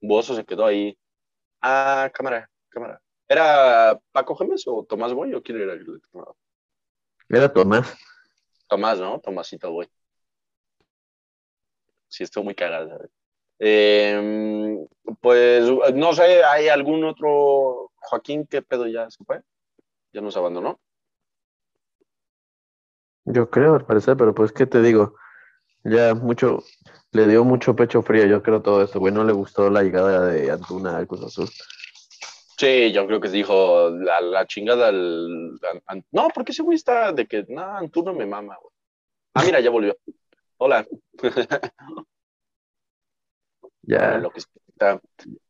Bozo 0.00 0.34
se 0.34 0.44
quedó 0.44 0.66
ahí. 0.66 0.96
Ah, 1.60 2.10
cámara, 2.12 2.48
cámara. 2.68 3.00
¿Era 3.28 3.98
Paco 4.10 4.34
Gémez 4.36 4.62
o 4.66 4.84
Tomás 4.84 5.12
Boy 5.14 5.32
o 5.34 5.42
quién 5.42 5.60
era 5.60 5.72
el? 5.72 5.86
Era 7.28 7.52
Tomás. 7.52 7.96
Tomás, 8.72 8.98
¿no? 8.98 9.20
Tomásito, 9.20 9.70
güey. 9.70 9.86
Sí, 12.08 12.24
estuvo 12.24 12.44
muy 12.44 12.54
cagado, 12.54 12.88
¿sabes? 12.88 13.10
Eh, 13.58 14.78
pues, 15.20 15.70
no 15.94 16.14
sé, 16.14 16.42
¿hay 16.42 16.68
algún 16.68 17.04
otro 17.04 17.92
Joaquín? 17.96 18.46
¿Qué 18.46 18.62
pedo 18.62 18.86
ya 18.86 19.10
se 19.10 19.22
fue? 19.24 19.42
¿Ya 20.14 20.22
nos 20.22 20.38
abandonó? 20.38 20.80
Yo 23.26 23.50
creo, 23.50 23.74
al 23.74 23.84
parecer, 23.84 24.16
pero 24.16 24.34
pues, 24.34 24.52
¿qué 24.52 24.64
te 24.64 24.80
digo? 24.80 25.16
Ya 25.84 26.14
mucho, 26.14 26.62
le 27.10 27.26
dio 27.26 27.44
mucho 27.44 27.76
pecho 27.76 28.00
frío, 28.00 28.24
yo 28.24 28.42
creo, 28.42 28.62
todo 28.62 28.82
esto, 28.82 29.00
güey. 29.00 29.12
No 29.12 29.22
le 29.22 29.34
gustó 29.34 29.68
la 29.68 29.82
llegada 29.82 30.28
de 30.28 30.50
Antuna 30.50 30.96
al 30.96 31.06
Cruz 31.06 31.24
Azul. 31.24 31.50
Sí, 32.56 32.92
yo 32.92 33.06
creo 33.06 33.20
que 33.20 33.28
se 33.28 33.36
dijo 33.36 33.90
la, 33.90 34.20
la 34.20 34.46
chingada 34.46 34.88
al, 34.88 35.58
No, 36.10 36.28
porque 36.34 36.52
ese 36.52 36.62
güey 36.62 36.76
está 36.76 37.12
de 37.12 37.26
que, 37.26 37.44
no, 37.48 37.62
Antuna 37.76 38.12
me 38.12 38.26
mama, 38.26 38.56
güey. 38.60 38.72
Ah, 39.34 39.42
mira, 39.44 39.60
ya 39.60 39.70
volvió. 39.70 39.96
Hola. 40.58 40.86
Ya, 43.84 44.14
en, 44.14 44.22
lo 44.22 44.30
que 44.30 44.40
se 44.40 44.46
conecta, 44.46 45.00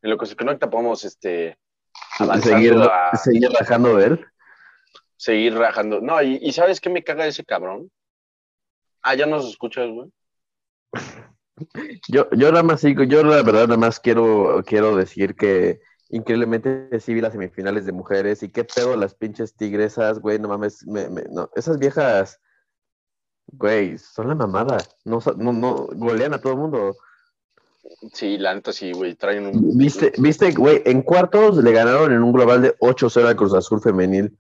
en 0.01 0.11
lo 0.11 0.17
que 0.17 0.25
se 0.25 0.37
conecta 0.37 0.71
podemos 0.71 1.05
este, 1.05 1.59
avanzando 2.19 2.57
seguir, 2.57 2.75
a 2.81 3.15
seguir 3.15 3.51
rajando 3.51 3.97
de 3.97 4.07
él. 4.07 4.27
seguir 5.19 5.55
rajando. 5.55 6.01
No, 6.01 6.23
y, 6.23 6.39
y 6.41 6.51
¿sabes 6.53 6.81
qué 6.81 6.89
me 6.89 7.05
caga 7.05 7.27
ese 7.27 7.45
cabrón? 7.45 7.91
Ah, 9.03 9.15
ya 9.15 9.27
nos 9.27 9.47
escuchas, 9.47 9.91
güey. 9.91 10.11
Yo, 12.09 12.29
yo 12.31 12.51
nada 12.51 12.63
más 12.63 12.81
sigo, 12.81 13.05
yo 13.05 13.23
la 13.23 13.43
verdad 13.43 13.69
nada 13.69 13.77
más 13.77 14.01
quiero, 14.01 14.65
quiero 14.67 14.97
decir 14.97 15.37
que 15.37 15.81
increíblemente 16.13 16.89
sí 17.01 17.13
vi 17.15 17.21
las 17.21 17.33
semifinales 17.33 17.85
de 17.87 17.93
mujeres 17.93 18.43
y 18.45 18.51
qué 18.51 18.63
pedo 18.65 18.95
las 18.97 19.15
pinches 19.15 19.55
tigresas, 19.57 20.21
güey, 20.21 20.39
no 20.39 20.47
mames, 20.49 20.87
me- 20.87 21.09
me- 21.09 21.25
no, 21.31 21.51
esas 21.57 21.79
viejas, 21.79 22.39
güey, 23.49 23.99
son 23.99 24.29
la 24.29 24.35
mamada, 24.37 24.77
no, 25.05 25.19
no, 25.37 25.53
no, 25.53 25.89
golean 25.95 26.35
a 26.35 26.41
todo 26.41 26.53
el 26.53 26.59
mundo. 26.61 26.97
Sí, 28.13 28.39
la 28.39 28.55
neta 28.55 28.73
sí, 28.73 28.93
güey, 28.93 29.15
traen 29.15 29.47
un... 29.47 29.77
Viste, 29.77 30.13
viste, 30.19 30.53
güey, 30.53 30.83
en 30.85 31.03
cuartos 31.03 31.57
le 31.57 31.73
ganaron 31.73 32.13
en 32.13 32.23
un 32.23 32.33
global 32.33 32.63
de 32.63 32.77
8-0 32.79 33.27
al 33.27 33.37
Cruz 33.37 33.55
Azul 33.55 33.81
femenil. 33.81 34.37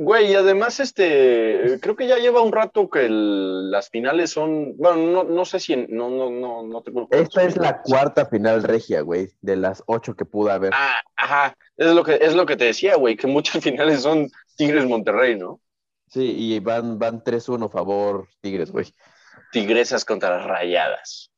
Güey, 0.00 0.30
y 0.30 0.34
además, 0.36 0.78
este, 0.78 1.76
creo 1.82 1.96
que 1.96 2.06
ya 2.06 2.18
lleva 2.18 2.40
un 2.40 2.52
rato 2.52 2.88
que 2.88 3.06
el- 3.06 3.68
las 3.68 3.90
finales 3.90 4.30
son, 4.30 4.76
bueno, 4.76 4.96
no, 4.96 5.24
no 5.24 5.44
sé 5.44 5.58
si, 5.58 5.72
en- 5.72 5.88
no, 5.90 6.08
no, 6.08 6.30
no, 6.30 6.62
no 6.62 6.82
tengo 6.82 7.08
Esta 7.10 7.42
es 7.42 7.56
la 7.56 7.82
cuarta 7.82 8.26
final 8.26 8.62
regia, 8.62 9.00
güey, 9.00 9.30
de 9.40 9.56
las 9.56 9.82
ocho 9.88 10.14
que 10.14 10.24
pudo 10.24 10.52
haber. 10.52 10.72
Ah, 10.72 11.00
ajá, 11.16 11.56
es 11.76 11.92
lo 11.92 12.04
que, 12.04 12.14
es 12.20 12.36
lo 12.36 12.46
que 12.46 12.56
te 12.56 12.66
decía, 12.66 12.94
güey, 12.94 13.16
que 13.16 13.26
muchas 13.26 13.60
finales 13.64 14.02
son 14.02 14.28
Tigres 14.56 14.84
Monterrey, 14.86 15.36
¿no? 15.36 15.60
Sí, 16.06 16.32
y 16.38 16.60
van, 16.60 17.00
van 17.00 17.24
3-1 17.24 17.68
favor 17.68 18.28
Tigres, 18.40 18.70
güey. 18.70 18.86
Tigresas 19.50 20.04
contra 20.04 20.30
las 20.30 20.46
rayadas. 20.46 21.32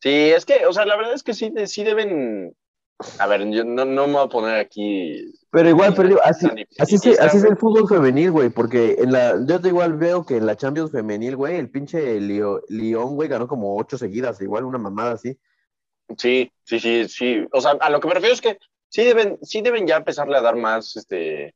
Sí, 0.00 0.30
es 0.30 0.44
que, 0.44 0.66
o 0.66 0.72
sea, 0.74 0.84
la 0.84 0.96
verdad 0.96 1.14
es 1.14 1.22
que 1.22 1.32
sí, 1.32 1.50
sí 1.66 1.82
deben, 1.82 2.54
a 3.18 3.26
ver, 3.26 3.48
yo 3.50 3.64
no, 3.64 3.84
no 3.84 4.06
me 4.06 4.14
voy 4.14 4.24
a 4.24 4.28
poner 4.28 4.56
aquí 4.58 5.32
Pero 5.50 5.68
igual, 5.68 5.94
pero 5.94 6.08
digo, 6.08 6.20
así, 6.24 6.46
así, 6.78 6.98
se- 6.98 7.18
así 7.20 7.36
es 7.38 7.44
el 7.44 7.56
fútbol 7.56 7.88
femenil, 7.88 8.30
güey, 8.30 8.48
porque 8.48 8.96
en 8.98 9.12
la, 9.12 9.36
yo 9.46 9.60
te 9.60 9.68
igual 9.68 9.94
veo 9.94 10.24
que 10.24 10.36
en 10.36 10.46
la 10.46 10.56
Champions 10.56 10.90
femenil, 10.92 11.36
güey, 11.36 11.56
el 11.56 11.70
pinche 11.70 12.20
Lyon, 12.20 13.14
güey, 13.14 13.28
ganó 13.28 13.46
como 13.48 13.76
ocho 13.76 13.98
seguidas, 13.98 14.40
igual 14.40 14.64
una 14.64 14.78
mamada 14.78 15.12
así. 15.12 15.38
Sí, 16.16 16.50
sí, 16.64 16.80
sí, 16.80 17.08
sí. 17.08 17.46
O 17.52 17.60
sea, 17.60 17.72
a 17.72 17.90
lo 17.90 18.00
que 18.00 18.08
me 18.08 18.14
refiero 18.14 18.34
es 18.34 18.40
que 18.40 18.58
sí 18.88 19.04
deben, 19.04 19.38
sí 19.42 19.60
deben 19.60 19.86
ya 19.86 19.96
empezarle 19.96 20.36
a 20.36 20.42
dar 20.42 20.56
más, 20.56 20.96
este, 20.96 21.54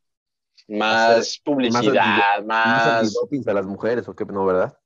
más 0.68 1.40
publicidad, 1.44 2.42
Más 2.42 2.46
más, 2.46 3.16
a 3.46 3.52
las 3.52 3.66
mujeres, 3.66 4.08
o 4.08 4.14
qué, 4.14 4.24
no, 4.24 4.44
¿verdad? 4.44 4.76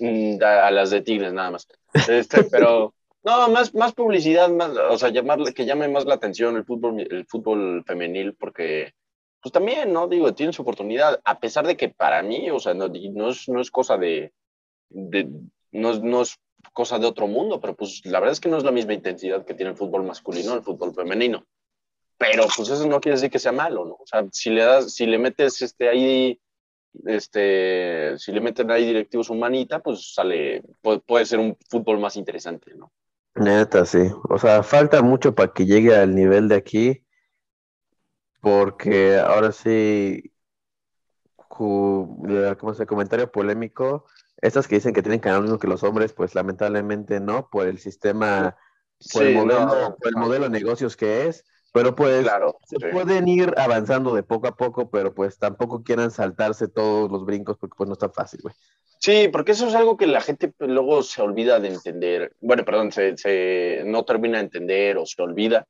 mm, 0.00 0.42
a, 0.42 0.66
a 0.66 0.70
las 0.70 0.90
de 0.90 1.02
Tigres 1.02 1.32
nada 1.32 1.50
más. 1.52 1.66
Este, 2.08 2.44
pero 2.44 2.94
no, 3.24 3.48
más, 3.48 3.74
más 3.74 3.94
publicidad, 3.94 4.50
más, 4.50 4.70
o 4.70 4.98
sea, 4.98 5.08
llamarle, 5.08 5.54
que 5.54 5.64
llame 5.64 5.88
más 5.88 6.04
la 6.04 6.14
atención 6.14 6.56
el 6.56 6.64
fútbol, 6.64 7.00
el 7.00 7.26
fútbol 7.26 7.82
femenil, 7.86 8.34
porque 8.34 8.92
pues 9.40 9.52
también, 9.52 9.92
¿no? 9.92 10.08
Digo, 10.08 10.34
tienen 10.34 10.52
su 10.52 10.62
oportunidad, 10.62 11.20
a 11.24 11.38
pesar 11.38 11.66
de 11.66 11.76
que 11.76 11.88
para 11.88 12.22
mí, 12.22 12.50
o 12.50 12.58
sea, 12.58 12.74
no, 12.74 12.88
no 12.88 13.28
es, 13.28 13.48
no 13.48 13.60
es 13.60 13.70
cosa 13.70 13.96
de, 13.98 14.32
de 14.88 15.28
no, 15.72 15.90
es, 15.90 16.02
no 16.02 16.22
es 16.22 16.38
cosa 16.72 16.98
de 16.98 17.06
otro 17.06 17.26
mundo, 17.26 17.60
pero 17.60 17.74
pues 17.74 18.04
la 18.04 18.20
verdad 18.20 18.32
es 18.32 18.40
que 18.40 18.48
no 18.48 18.56
es 18.56 18.64
la 18.64 18.72
misma 18.72 18.94
intensidad 18.94 19.44
que 19.44 19.54
tiene 19.54 19.72
el 19.72 19.76
fútbol 19.76 20.04
masculino 20.04 20.54
el 20.54 20.62
fútbol 20.62 20.94
femenino. 20.94 21.46
Pero 22.16 22.44
pues 22.56 22.68
eso 22.68 22.86
no 22.86 23.00
quiere 23.00 23.16
decir 23.16 23.30
que 23.30 23.38
sea 23.38 23.52
malo, 23.52 23.84
¿no? 23.84 23.94
O 23.94 24.06
sea, 24.06 24.24
si 24.32 24.50
le 24.50 24.62
das, 24.62 24.94
si 24.94 25.04
le 25.04 25.18
metes 25.18 25.60
este 25.62 25.88
ahí, 25.88 26.40
este, 27.04 28.16
si 28.18 28.32
le 28.32 28.40
meten 28.40 28.70
ahí 28.70 28.86
directivos 28.86 29.30
humanita, 29.30 29.80
pues 29.80 30.14
sale, 30.14 30.62
puede 31.06 31.26
ser 31.26 31.38
un 31.38 31.56
fútbol 31.68 31.98
más 31.98 32.16
interesante, 32.16 32.72
¿no? 32.74 32.92
Neta, 33.36 33.84
sí. 33.86 34.10
O 34.28 34.38
sea, 34.38 34.62
falta 34.64 35.00
mucho 35.02 35.34
para 35.36 35.52
que 35.52 35.66
llegue 35.66 35.94
al 35.94 36.14
nivel 36.16 36.48
de 36.48 36.56
aquí, 36.56 37.04
porque 38.40 39.18
ahora 39.18 39.52
sí, 39.52 40.32
¿cómo 42.58 42.74
se? 42.74 42.86
Comentario 42.86 43.30
polémico. 43.30 44.06
Estas 44.36 44.68
que 44.68 44.76
dicen 44.76 44.92
que 44.94 45.02
tienen 45.02 45.20
lo 45.24 45.42
mismo 45.42 45.58
que 45.58 45.68
los 45.68 45.82
hombres, 45.82 46.12
pues 46.12 46.34
lamentablemente 46.34 47.20
no, 47.20 47.48
por 47.50 47.66
el 47.66 47.78
sistema, 47.78 48.56
por 49.10 49.22
el 49.24 49.30
Sí, 49.30 49.34
modelo, 49.34 49.60
no, 49.60 49.96
por 49.98 50.08
el 50.08 50.16
modelo 50.16 50.44
de 50.44 50.50
negocios 50.50 50.96
que 50.96 51.26
es, 51.26 51.44
pero 51.72 51.94
pues 51.94 52.26
Claro, 52.26 52.58
se 52.62 52.80
sí. 52.80 52.86
pueden 52.90 53.28
ir 53.28 53.54
avanzando 53.56 54.14
de 54.14 54.22
poco 54.22 54.48
a 54.48 54.56
poco, 54.56 54.90
pero 54.90 55.14
pues 55.14 55.38
tampoco 55.38 55.82
quieran 55.82 56.10
saltarse 56.10 56.68
todos 56.68 57.10
los 57.10 57.24
brincos 57.24 57.56
porque 57.58 57.74
pues 57.76 57.88
no 57.88 57.94
está 57.94 58.08
fácil, 58.10 58.40
güey. 58.42 58.54
Sí, 59.04 59.28
porque 59.28 59.52
eso 59.52 59.66
es 59.68 59.74
algo 59.74 59.98
que 59.98 60.06
la 60.06 60.22
gente 60.22 60.48
pues, 60.48 60.70
luego 60.70 61.02
se 61.02 61.20
olvida 61.20 61.60
de 61.60 61.68
entender. 61.68 62.34
Bueno, 62.40 62.64
perdón, 62.64 62.90
se, 62.90 63.18
se- 63.18 63.82
no 63.84 64.02
termina 64.06 64.38
de 64.38 64.44
entender 64.44 64.96
o 64.96 65.04
se 65.04 65.20
olvida. 65.20 65.66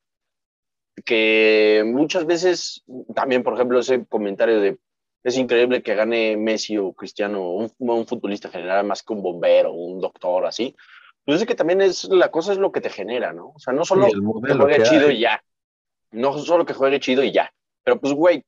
Que 1.03 1.83
muchas 1.85 2.25
veces, 2.25 2.85
también, 3.13 3.43
por 3.43 3.55
ejemplo, 3.55 3.77
ese 3.77 4.05
comentario 4.05 4.61
de 4.61 4.77
es 5.25 5.37
increíble 5.37 5.83
que 5.83 5.95
gane 5.95 6.37
Messi 6.37 6.77
o 6.77 6.93
Cristiano, 6.93 7.51
un, 7.51 7.69
un 7.77 8.07
futbolista 8.07 8.47
general 8.47 8.85
más 8.85 9.03
que 9.03 9.11
un 9.11 9.21
bombero, 9.21 9.73
un 9.73 9.99
doctor, 9.99 10.45
así. 10.45 10.73
Pues 11.25 11.41
es 11.41 11.45
que 11.45 11.55
también 11.55 11.81
es 11.81 12.05
la 12.05 12.31
cosa 12.31 12.53
es 12.53 12.57
lo 12.57 12.71
que 12.71 12.79
te 12.79 12.89
genera, 12.89 13.33
¿no? 13.33 13.49
O 13.49 13.59
sea, 13.59 13.73
no 13.73 13.83
solo 13.83 14.07
que 14.07 14.53
juegue 14.53 14.77
que 14.77 14.83
chido 14.83 15.11
y 15.11 15.19
ya. 15.19 15.43
No 16.11 16.37
solo 16.37 16.65
que 16.65 16.73
juegue 16.73 17.01
chido 17.01 17.21
y 17.21 17.33
ya. 17.33 17.51
Pero 17.83 17.99
pues, 17.99 18.13
güey, 18.13 18.45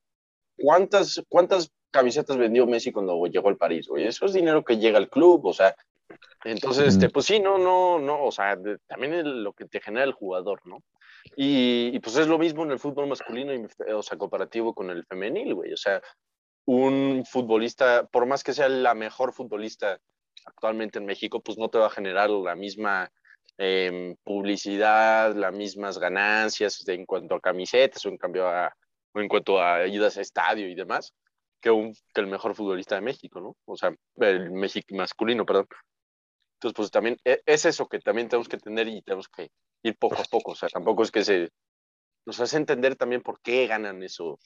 ¿cuántas, 0.56 1.22
cuántas 1.28 1.70
camisetas 1.90 2.36
vendió 2.36 2.66
Messi 2.66 2.92
cuando 2.92 3.26
llegó 3.26 3.48
al 3.48 3.56
París, 3.56 3.88
güey? 3.88 4.06
Eso 4.06 4.26
es 4.26 4.32
dinero 4.32 4.64
que 4.64 4.78
llega 4.78 4.98
al 4.98 5.08
club, 5.08 5.46
o 5.46 5.52
sea. 5.52 5.74
Entonces, 6.44 6.94
este, 6.94 7.10
pues 7.10 7.26
sí, 7.26 7.40
no, 7.40 7.58
no, 7.58 7.98
no, 7.98 8.24
o 8.24 8.32
sea, 8.32 8.56
de- 8.56 8.78
también 8.86 9.14
es 9.14 9.24
lo 9.24 9.52
que 9.52 9.64
te 9.66 9.80
genera 9.80 10.04
el 10.04 10.12
jugador, 10.12 10.60
¿no? 10.64 10.82
Y, 11.36 11.90
y, 11.92 11.98
pues 12.00 12.16
es 12.16 12.26
lo 12.26 12.38
mismo 12.38 12.62
en 12.64 12.70
el 12.70 12.78
fútbol 12.78 13.06
masculino, 13.08 13.52
y, 13.52 13.66
o 13.92 14.02
sea, 14.02 14.16
comparativo 14.16 14.72
con 14.72 14.90
el 14.90 15.04
femenil, 15.04 15.54
güey. 15.54 15.72
O 15.72 15.76
sea, 15.76 16.00
un 16.64 17.24
futbolista, 17.28 18.06
por 18.06 18.26
más 18.26 18.44
que 18.44 18.52
sea 18.52 18.68
la 18.68 18.94
mejor 18.94 19.32
futbolista 19.32 19.98
actualmente 20.44 20.98
en 20.98 21.06
México, 21.06 21.40
pues 21.40 21.58
no 21.58 21.68
te 21.68 21.78
va 21.78 21.86
a 21.86 21.90
generar 21.90 22.30
la 22.30 22.54
misma 22.54 23.10
em, 23.56 24.14
publicidad, 24.22 25.34
las 25.34 25.52
mismas 25.52 25.98
ganancias 25.98 26.86
en 26.86 27.04
cuanto 27.04 27.34
a 27.34 27.40
camisetas 27.40 28.04
o 28.06 28.08
en 28.08 28.16
cambio 28.16 28.46
a, 28.48 28.74
o 29.12 29.20
en 29.20 29.28
cuanto 29.28 29.60
a 29.60 29.86
idas 29.86 30.16
a 30.16 30.20
estadio 30.20 30.68
y 30.68 30.74
demás, 30.74 31.12
que, 31.60 31.70
un, 31.70 31.94
que 32.14 32.20
el 32.20 32.26
mejor 32.26 32.54
futbolista 32.54 32.94
de 32.94 33.00
México, 33.02 33.40
¿no? 33.40 33.56
O 33.66 33.76
sea, 33.76 33.94
el 34.16 34.50
México 34.50 34.94
masculino, 34.94 35.44
perdón. 35.46 35.66
Entonces, 36.54 36.74
pues 36.76 36.90
también 36.90 37.16
e- 37.24 37.40
es 37.46 37.64
eso 37.64 37.88
que 37.88 38.00
también 38.00 38.28
tenemos 38.28 38.48
que 38.48 38.58
tener 38.58 38.88
y 38.88 39.02
tenemos 39.02 39.28
que 39.28 39.50
ir 39.82 39.96
poco 39.96 40.16
a 40.20 40.24
poco. 40.24 40.52
O 40.52 40.54
sea, 40.56 40.68
tampoco 40.68 41.02
es 41.02 41.10
que 41.10 41.24
se 41.24 41.50
nos 42.26 42.40
hace 42.40 42.56
entender 42.56 42.96
también 42.96 43.22
por 43.22 43.40
qué 43.40 43.66
ganan 43.66 44.02
eso 44.02 44.38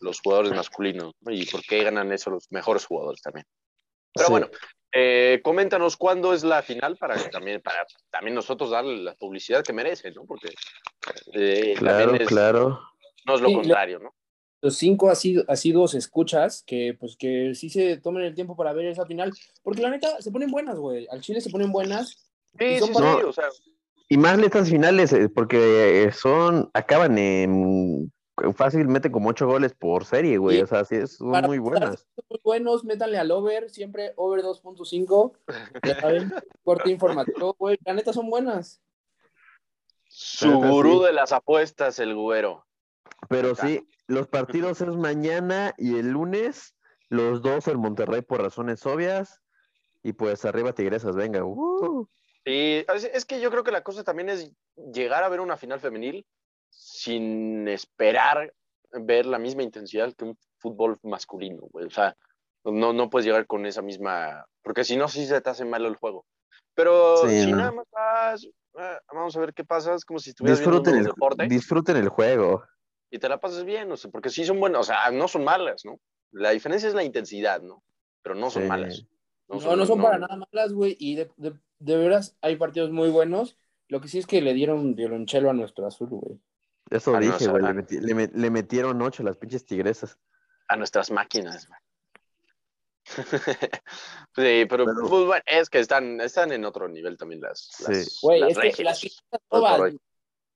los 0.00 0.20
jugadores 0.20 0.52
masculinos 0.52 1.12
¿no? 1.20 1.32
y 1.32 1.44
por 1.46 1.62
qué 1.62 1.84
ganan 1.84 2.10
eso 2.12 2.30
los 2.30 2.50
mejores 2.50 2.86
jugadores 2.86 3.20
también. 3.20 3.46
Pero 4.14 4.26
Sí. 4.26 4.32
bueno, 4.32 4.48
eh, 4.92 5.40
coméntanos 5.44 5.96
cuándo 5.96 6.32
es 6.34 6.42
la 6.42 6.62
final 6.62 6.96
para 6.96 7.14
que 7.14 7.28
también, 7.28 7.60
para 7.60 7.86
también 8.10 8.34
nosotros 8.34 8.70
darle 8.70 8.96
la 9.02 9.14
publicidad 9.14 9.62
que 9.62 9.72
merece, 9.72 10.10
¿no? 10.12 10.24
Porque 10.24 10.48
eh, 11.34 11.74
Claro, 11.76 11.98
también 12.04 12.22
es- 12.22 12.28
claro. 12.28 12.80
no 13.26 13.34
es 13.34 13.40
lo 13.40 13.48
le- 13.48 13.54
contrario, 13.54 13.98
¿no? 14.00 14.14
Los 14.62 14.76
cinco 14.76 15.08
asi- 15.10 15.42
asiduos 15.48 15.94
escuchas 15.94 16.62
que 16.66 16.94
pues 16.98 17.16
que 17.16 17.54
sí 17.54 17.70
se 17.70 17.96
tomen 17.96 18.24
el 18.24 18.34
tiempo 18.34 18.56
para 18.56 18.72
ver 18.72 18.86
esa 18.86 19.06
final, 19.06 19.32
porque 19.62 19.80
la 19.82 19.90
neta 19.90 20.20
se 20.20 20.30
ponen 20.30 20.50
buenas, 20.50 20.78
güey. 20.78 21.06
Al 21.10 21.20
Chile 21.22 21.40
se 21.40 21.50
ponen 21.50 21.72
buenas. 21.72 22.28
Sí, 22.58 22.78
son 22.78 22.88
sí, 22.88 22.94
para- 22.94 23.26
o 23.26 23.32
sea, 23.32 23.44
Y 24.08 24.16
más 24.18 24.38
estas 24.40 24.68
finales, 24.68 25.12
eh, 25.12 25.28
porque 25.28 26.02
eh, 26.04 26.12
son, 26.12 26.68
acaban 26.74 27.16
en 27.16 28.12
fácilmente 28.54 29.10
como 29.12 29.28
ocho 29.30 29.46
goles 29.46 29.72
por 29.74 30.04
serie, 30.04 30.36
güey. 30.38 30.56
Sí. 30.58 30.62
O 30.62 30.66
sea, 30.66 30.84
sí, 30.84 30.96
es- 30.96 31.16
son 31.16 31.30
Para 31.30 31.46
muy 31.46 31.58
buenas. 31.58 32.06
Muy 32.28 32.40
buenos, 32.42 32.84
métanle 32.84 33.18
al 33.18 33.30
over, 33.30 33.70
siempre 33.70 34.12
over 34.16 34.42
2.5. 34.42 35.32
Ya 35.86 36.00
saben, 36.00 36.32
corte 36.64 36.90
informativo, 36.90 37.54
güey. 37.58 37.78
La 37.84 37.94
neta 37.94 38.12
son 38.12 38.28
buenas. 38.28 38.82
su 40.08 40.52
gurú 40.60 41.02
de 41.02 41.12
las 41.12 41.32
apuestas, 41.32 41.98
el 41.98 42.14
güero. 42.14 42.66
Pero 43.30 43.54
sí, 43.54 43.88
los 44.08 44.26
partidos 44.26 44.80
es 44.80 44.96
mañana 44.96 45.72
y 45.78 45.98
el 45.98 46.10
lunes, 46.10 46.74
los 47.08 47.42
dos 47.42 47.68
en 47.68 47.78
Monterrey 47.78 48.22
por 48.22 48.42
razones 48.42 48.84
obvias. 48.84 49.40
Y 50.02 50.14
pues 50.14 50.44
arriba 50.44 50.72
Tigresas, 50.72 51.14
venga. 51.14 51.44
¡uh! 51.44 52.08
Sí, 52.44 52.84
es, 52.92 53.04
es 53.04 53.24
que 53.24 53.40
yo 53.40 53.52
creo 53.52 53.62
que 53.62 53.70
la 53.70 53.84
cosa 53.84 54.02
también 54.02 54.30
es 54.30 54.50
llegar 54.92 55.22
a 55.22 55.28
ver 55.28 55.38
una 55.38 55.56
final 55.56 55.78
femenil 55.78 56.26
sin 56.70 57.68
esperar 57.68 58.52
ver 58.90 59.26
la 59.26 59.38
misma 59.38 59.62
intensidad 59.62 60.12
que 60.14 60.24
un 60.24 60.38
fútbol 60.58 60.98
masculino, 61.04 61.68
güey. 61.70 61.86
O 61.86 61.90
sea, 61.90 62.16
no, 62.64 62.92
no 62.92 63.10
puedes 63.10 63.26
llegar 63.26 63.46
con 63.46 63.64
esa 63.64 63.80
misma, 63.80 64.44
porque 64.64 64.82
si 64.82 64.96
no, 64.96 65.06
sí 65.06 65.24
se 65.24 65.40
te 65.40 65.50
hace 65.50 65.64
malo 65.64 65.86
el 65.86 65.94
juego. 65.94 66.26
Pero 66.74 67.18
Sí, 67.28 67.44
si 67.44 67.50
no. 67.52 67.58
nada 67.58 67.70
más 67.70 67.86
vas, 67.92 68.48
ah, 68.76 68.98
vamos 69.12 69.36
a 69.36 69.40
ver 69.40 69.54
qué 69.54 69.64
pasa, 69.64 69.94
es 69.94 70.04
como 70.04 70.18
si 70.18 70.30
estuvieras 70.30 70.58
viendo 70.58 70.78
Disfruten 70.78 70.94
un 70.94 71.00
el, 71.00 71.06
deporte 71.06 71.46
disfruten 71.46 71.96
el 71.96 72.08
juego. 72.08 72.64
Y 73.10 73.18
te 73.18 73.28
la 73.28 73.40
pasas 73.40 73.64
bien, 73.64 73.90
o 73.92 73.96
sea, 73.96 74.10
porque 74.10 74.30
sí 74.30 74.44
son 74.44 74.60
buenas, 74.60 74.80
o 74.80 74.84
sea, 74.84 75.10
no 75.10 75.26
son 75.28 75.44
malas, 75.44 75.84
¿no? 75.84 75.98
La 76.32 76.50
diferencia 76.50 76.88
es 76.88 76.94
la 76.94 77.02
intensidad, 77.04 77.60
¿no? 77.62 77.82
Pero 78.22 78.34
no 78.34 78.50
son 78.50 78.62
Sí. 78.62 78.68
malas. 78.68 79.04
No, 79.48 79.74
no 79.76 79.84
son 79.86 80.00
para 80.00 80.18
nada 80.18 80.36
malas, 80.36 80.72
güey. 80.72 80.96
Y 81.00 81.16
de, 81.16 81.30
de, 81.36 81.54
de 81.80 81.96
veras 81.96 82.36
hay 82.40 82.54
partidos 82.56 82.90
muy 82.92 83.10
buenos. 83.10 83.56
Lo 83.88 84.00
que 84.00 84.06
sí 84.06 84.18
es 84.18 84.26
que 84.26 84.40
le 84.40 84.54
dieron 84.54 84.94
violonchelo 84.94 85.50
a 85.50 85.52
nuestro 85.54 85.86
azul, 85.88 86.08
güey. 86.08 86.38
Eso 86.88 87.14
Ah, 87.16 87.20
no, 87.20 87.26
dije, 87.26 87.48
güey. 87.48 87.62
le, 87.62 87.68
meti- 87.70 88.00
le 88.00 88.14
me- 88.14 88.30
le 88.32 88.50
metieron 88.50 89.02
ocho 89.02 89.22
las 89.24 89.36
pinches 89.36 89.64
tigresas. 89.66 90.16
a 90.68 90.76
nuestras 90.76 91.10
máquinas. 91.10 91.66
güey. 91.66 91.80
sí, 94.36 94.66
pero, 94.68 94.84
Pero- 94.84 95.08
pues, 95.08 95.24
bueno, 95.26 95.42
es 95.46 95.68
que 95.68 95.80
están, 95.80 96.20
están 96.20 96.52
en 96.52 96.64
otro 96.64 96.88
nivel 96.88 97.16
también 97.16 97.40
las, 97.40 97.68
Sí. 97.72 97.84
las, 97.88 98.18
Güey, 98.22 98.40
las 98.40 98.56
es 98.64 98.76
que 98.76 98.84
las 98.84 99.22
todas, 99.48 99.80
hoy. 99.80 99.98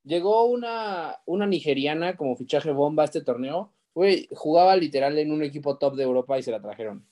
Llegó 0.05 0.45
una, 0.47 1.19
una 1.27 1.47
nigeriana 1.47 2.17
como 2.17 2.37
fichaje 2.37 2.71
bomba 2.71 3.03
a 3.03 3.07
este 3.07 3.23
torneo. 3.23 3.73
Güey, 3.95 4.29
jugaba 4.33 4.77
literal 4.77 5.19
en 5.19 5.33
un 5.33 5.43
equipo 5.43 5.77
top 5.79 5.95
de 5.97 6.03
Europa 6.05 6.39
y 6.39 6.43
se 6.43 6.51
la 6.51 6.61
trajeron. 6.61 7.07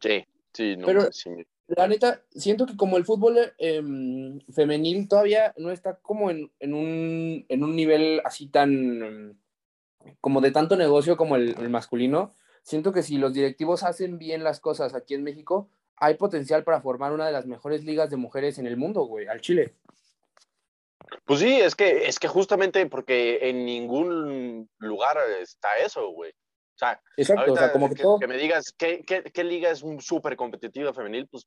Sí, 0.00 0.24
sí, 0.52 0.76
no, 0.76 0.86
Pero- 0.86 1.12
sí. 1.12 1.30
La 1.68 1.88
neta, 1.88 2.22
siento 2.30 2.64
que 2.64 2.76
como 2.76 2.96
el 2.96 3.04
fútbol 3.04 3.38
em, 3.58 4.38
femenil 4.52 5.08
todavía 5.08 5.52
no 5.56 5.72
está 5.72 5.96
como 5.96 6.30
en, 6.30 6.48
en 6.60 6.74
un, 6.74 7.44
en 7.48 7.64
un 7.64 7.74
nivel 7.74 8.20
así 8.24 8.46
tan, 8.46 9.02
em, 9.02 9.34
como 10.20 10.40
de 10.40 10.52
tanto 10.52 10.76
negocio 10.76 11.16
como 11.16 11.34
el, 11.34 11.56
el 11.58 11.68
masculino, 11.68 12.34
siento 12.62 12.92
que 12.92 13.02
si 13.02 13.18
los 13.18 13.32
directivos 13.34 13.82
hacen 13.82 14.16
bien 14.16 14.44
las 14.44 14.60
cosas 14.60 14.94
aquí 14.94 15.14
en 15.14 15.24
México, 15.24 15.68
hay 15.96 16.14
potencial 16.14 16.62
para 16.62 16.80
formar 16.80 17.12
una 17.12 17.26
de 17.26 17.32
las 17.32 17.46
mejores 17.46 17.82
ligas 17.82 18.10
de 18.10 18.16
mujeres 18.16 18.60
en 18.60 18.68
el 18.68 18.76
mundo, 18.76 19.04
güey, 19.06 19.26
al 19.26 19.40
Chile. 19.40 19.74
Pues 21.24 21.40
sí, 21.40 21.60
es 21.60 21.74
que, 21.74 22.06
es 22.08 22.18
que 22.18 22.28
justamente 22.28 22.84
porque 22.86 23.38
en 23.48 23.64
ningún 23.64 24.68
lugar 24.78 25.16
está 25.40 25.68
eso, 25.84 26.10
güey. 26.10 26.30
O 26.32 26.78
sea, 26.78 27.00
Exacto, 27.16 27.52
o 27.52 27.56
sea, 27.56 27.72
como 27.72 27.88
que, 27.88 27.94
que, 27.94 28.02
todo, 28.02 28.18
que 28.18 28.26
me 28.26 28.36
digas 28.36 28.74
¿qué, 28.76 29.02
qué, 29.06 29.22
qué 29.22 29.44
liga 29.44 29.70
es 29.70 29.82
un 29.82 30.00
súper 30.00 30.36
competitiva 30.36 30.92
femenil, 30.92 31.26
pues 31.28 31.46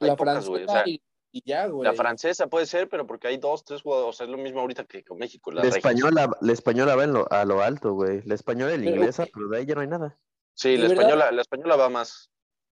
hay 0.00 0.08
la 0.08 0.16
pocas, 0.16 0.46
güey. 0.48 0.64
O 0.64 0.66
sea, 0.68 0.74
francesa 0.84 0.88
y, 0.90 1.02
y 1.32 1.42
ya, 1.44 1.66
güey. 1.66 1.88
la 1.88 1.94
francesa 1.94 2.46
puede 2.46 2.66
ser, 2.66 2.88
pero 2.88 3.06
porque 3.06 3.28
hay 3.28 3.38
dos, 3.38 3.64
tres 3.64 3.82
jugadores. 3.82 4.14
O 4.14 4.16
sea, 4.16 4.26
es 4.26 4.30
lo 4.30 4.38
mismo 4.38 4.60
ahorita 4.60 4.84
que 4.84 5.02
con 5.04 5.18
México. 5.18 5.50
La 5.50 5.62
regias. 5.62 5.78
española, 5.78 6.30
la 6.40 6.52
española 6.52 6.94
va 6.96 7.04
en 7.04 7.12
lo- 7.14 7.32
a 7.32 7.44
lo 7.44 7.60
alto, 7.62 7.92
güey. 7.94 8.22
La 8.22 8.34
española 8.34 8.74
y 8.74 8.78
la 8.78 8.84
Pero- 8.84 8.96
inglesa, 8.96 9.26
pero 9.32 9.48
de 9.48 9.58
ahí 9.58 9.66
ya 9.66 9.74
no 9.74 9.80
hay 9.80 9.88
nada. 9.88 10.18
Sí, 10.54 10.70
¿De 10.72 10.76
la 10.78 10.88
verdad? 10.88 10.98
española, 11.02 11.32
la 11.32 11.40
española 11.42 11.76
va 11.76 11.88
más. 11.88 12.30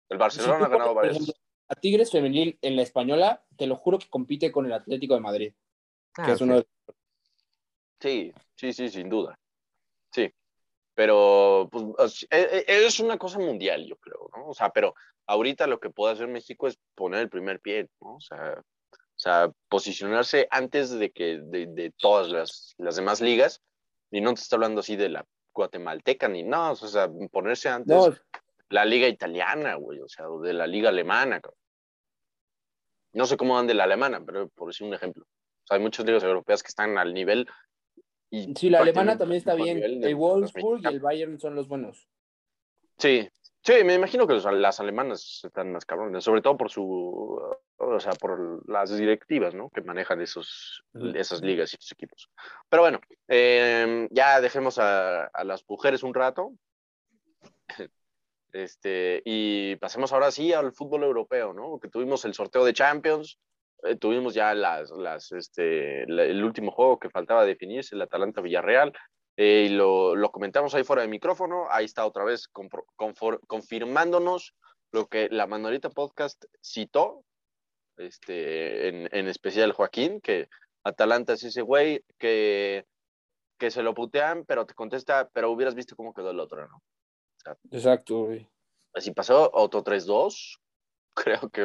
El 0.09 0.17
Barcelona 0.19 0.59
tú 0.59 0.65
ha 0.65 0.69
ganado 0.69 1.03
ejemplo, 1.03 1.33
A 1.67 1.75
Tigres 1.75 2.11
femenil 2.11 2.57
en 2.61 2.77
la 2.77 2.81
española, 2.83 3.43
te 3.57 3.67
lo 3.67 3.75
juro 3.75 3.99
que 3.99 4.07
compite 4.09 4.53
con 4.53 4.65
el 4.65 4.71
Atlético 4.71 5.15
de 5.15 5.19
Madrid, 5.19 5.53
que 6.25 6.31
Ah, 6.31 6.33
es 6.33 6.37
sí. 6.39 6.43
uno 6.43 6.55
de 6.57 6.67
Sí, 7.99 8.33
sí, 8.55 8.73
sí, 8.73 8.89
sin 8.89 9.09
duda. 9.09 9.37
Sí. 10.11 10.31
Pero, 10.93 11.67
pues, 11.71 11.83
es- 11.99 12.27
e- 12.29 12.63
e- 12.67 12.85
es 12.85 12.99
una 12.99 13.17
cosa 13.17 13.39
mundial, 13.39 13.85
yo 13.87 13.95
creo, 13.97 14.29
¿no? 14.35 14.47
O 14.49 14.53
sea, 14.53 14.69
pero 14.69 14.93
ahorita 15.27 15.67
lo 15.67 15.79
que 15.79 15.89
puede 15.89 16.13
hacer 16.13 16.27
México 16.27 16.67
es 16.67 16.77
poner 16.95 17.21
el 17.21 17.29
primer 17.29 17.59
pie, 17.59 17.87
¿no? 18.01 18.15
O 18.15 18.21
sea, 18.21 18.59
o 18.91 19.19
sea 19.19 19.51
posicionarse 19.67 20.47
antes 20.51 20.91
de 20.91 21.11
que 21.11 21.39
de, 21.41 21.65
de 21.67 21.91
todas 21.97 22.29
las, 22.29 22.75
las 22.77 22.95
demás 22.95 23.19
ligas. 23.21 23.61
Y 24.11 24.21
no 24.21 24.33
te 24.33 24.41
está 24.41 24.55
hablando 24.55 24.79
así 24.81 24.95
de 24.95 25.09
la 25.09 25.25
guatemalteca 25.53 26.27
ni 26.27 26.43
no, 26.43 26.71
o 26.71 26.75
sea, 26.75 27.09
ponerse 27.31 27.67
antes 27.67 27.95
No, 27.95 28.15
la 28.69 28.85
liga 28.85 29.07
italiana, 29.07 29.75
güey, 29.75 29.99
o 30.01 30.07
sea, 30.07 30.25
de 30.43 30.53
la 30.53 30.67
liga 30.67 30.89
alemana. 30.89 31.41
cabrón. 31.41 31.59
No 33.13 33.25
sé 33.25 33.37
cómo 33.37 33.55
van 33.55 33.65
de 33.67 33.73
la 33.73 33.85
alemana, 33.85 34.23
pero 34.23 34.47
por 34.49 34.67
decir 34.69 34.85
un 34.87 34.93
ejemplo. 34.93 35.25
O 35.67 35.69
sea, 35.69 35.77
hay 35.77 35.83
muchas 35.83 36.05
ligas 36.05 36.23
europeas 36.23 36.63
que 36.63 36.69
están 36.69 36.97
al 36.97 37.13
nivel. 37.13 37.45
Y 38.29 38.53
Sí, 38.55 38.69
la 38.69 38.79
alemana 38.79 39.17
también 39.17 39.37
está 39.39 39.53
bien. 39.53 39.83
El 39.83 40.15
Wolfsburg 40.15 40.81
y 40.83 40.87
el 40.87 41.01
Bayern 41.01 41.37
son 41.39 41.55
los 41.55 41.67
buenos. 41.67 42.07
Sí, 42.97 43.27
sí, 43.61 43.73
me 43.83 43.95
imagino 43.95 44.25
que 44.25 44.33
los- 44.35 44.45
las 44.45 44.79
alemanas 44.79 45.41
están 45.43 45.73
más 45.73 45.85
cabrones, 45.85 46.23
sobre 46.23 46.41
todo 46.41 46.55
por 46.57 46.69
su, 46.71 47.37
o 47.77 47.99
sea, 47.99 48.13
por 48.13 48.67
las 48.69 48.97
directivas, 48.97 49.53
¿no? 49.53 49.69
Que 49.69 49.81
manejan 49.81 50.21
esos, 50.21 50.83
esas 51.15 51.41
ligas 51.41 51.73
y 51.73 51.75
esos 51.77 51.91
equipos. 51.91 52.29
Pero 52.69 52.83
bueno, 52.83 53.01
eh, 53.27 54.07
ya 54.11 54.39
dejemos 54.39 54.77
a, 54.79 55.25
a 55.25 55.43
las 55.43 55.63
mujeres 55.67 56.01
un 56.03 56.13
rato. 56.13 56.53
Este, 58.53 59.21
y 59.25 59.75
pasemos 59.75 60.13
ahora 60.13 60.31
sí 60.31 60.53
al 60.53 60.71
fútbol 60.71 61.03
europeo, 61.03 61.53
¿no? 61.53 61.79
Que 61.79 61.89
tuvimos 61.89 62.23
el 62.25 62.33
sorteo 62.33 62.63
de 62.65 62.73
Champions, 62.73 63.37
eh, 63.83 63.95
tuvimos 63.95 64.33
ya 64.33 64.53
las, 64.53 64.89
las, 64.91 65.31
este, 65.31 66.05
la- 66.07 66.23
el 66.23 66.43
último 66.43 66.71
juego 66.71 66.99
que 66.99 67.09
faltaba 67.09 67.45
definirse, 67.45 67.95
el 67.95 68.01
Atalanta 68.01 68.41
Villarreal, 68.41 68.93
eh, 69.37 69.67
y 69.69 69.73
lo, 69.73 70.15
lo 70.15 70.31
comentamos 70.31 70.73
ahí 70.73 70.83
fuera 70.83 71.03
de 71.03 71.07
micrófono, 71.07 71.67
ahí 71.69 71.85
está 71.85 72.05
otra 72.05 72.23
vez 72.23 72.47
compro- 72.51 72.85
confor- 72.97 73.39
confirmándonos 73.47 74.53
lo 74.91 75.07
que 75.07 75.29
la 75.29 75.45
Manolita 75.47 75.89
Podcast 75.89 76.45
citó, 76.61 77.23
este, 77.97 78.87
en, 78.87 79.09
en 79.11 79.27
especial 79.27 79.71
Joaquín, 79.73 80.21
que 80.21 80.49
Atalanta 80.83 81.33
es 81.33 81.43
ese 81.43 81.61
güey 81.61 82.03
que, 82.17 82.85
que 83.59 83.71
se 83.71 83.83
lo 83.83 83.93
putean, 83.93 84.45
pero 84.45 84.65
te 84.65 84.73
contesta, 84.73 85.29
pero 85.33 85.51
hubieras 85.51 85.75
visto 85.75 85.95
cómo 85.95 86.13
quedó 86.13 86.31
el 86.31 86.39
otro, 86.39 86.67
¿no? 86.67 86.81
Exacto, 87.71 88.25
güey. 88.25 88.47
Así 88.93 89.11
pasó, 89.11 89.49
otro 89.53 89.83
3-2, 89.83 90.59
creo 91.23 91.49
que. 91.49 91.63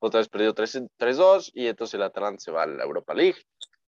Otra 0.00 0.18
vez 0.20 0.28
perdió 0.28 0.52
3 0.54 0.82
3-2 0.98 1.50
y 1.54 1.66
entonces 1.68 1.94
el 1.94 2.02
Atalanta 2.02 2.40
se 2.40 2.50
va 2.50 2.64
a 2.64 2.66
la 2.66 2.84
Europa 2.84 3.14
League 3.14 3.38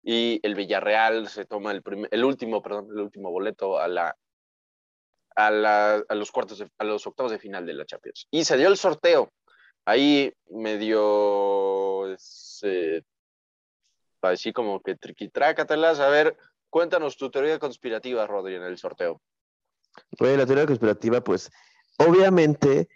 y 0.02 0.40
el 0.42 0.54
Villarreal 0.54 1.28
se 1.28 1.44
toma 1.44 1.72
el, 1.72 1.82
primer- 1.82 2.08
el 2.12 2.24
último, 2.24 2.62
perdón, 2.62 2.88
el 2.92 3.00
último 3.00 3.30
boleto 3.30 3.78
a 3.78 3.88
la 3.88 4.16
a, 5.34 5.50
la- 5.50 6.02
a 6.08 6.14
los 6.14 6.30
cuartos 6.32 6.64
a 6.78 6.84
los 6.84 7.06
octavos 7.06 7.30
de 7.32 7.38
final 7.38 7.66
de 7.66 7.74
la 7.74 7.84
Champions. 7.84 8.26
Y 8.30 8.44
se 8.44 8.56
dio 8.56 8.68
el 8.68 8.76
sorteo. 8.76 9.30
Ahí 9.84 10.32
medio 10.50 12.10
este, 12.12 13.04
así 14.22 14.52
como 14.52 14.80
que 14.80 14.96
triquitrácatelas. 14.96 16.00
A 16.00 16.08
ver, 16.08 16.36
cuéntanos 16.70 17.16
tu 17.16 17.30
teoría 17.30 17.58
conspirativa, 17.58 18.26
Rodri, 18.26 18.54
en 18.56 18.62
el 18.62 18.78
sorteo. 18.78 19.20
Güey, 20.18 20.36
la 20.36 20.46
teoría 20.46 20.66
conspirativa, 20.66 21.20
pues, 21.22 21.50
obviamente, 21.98 22.88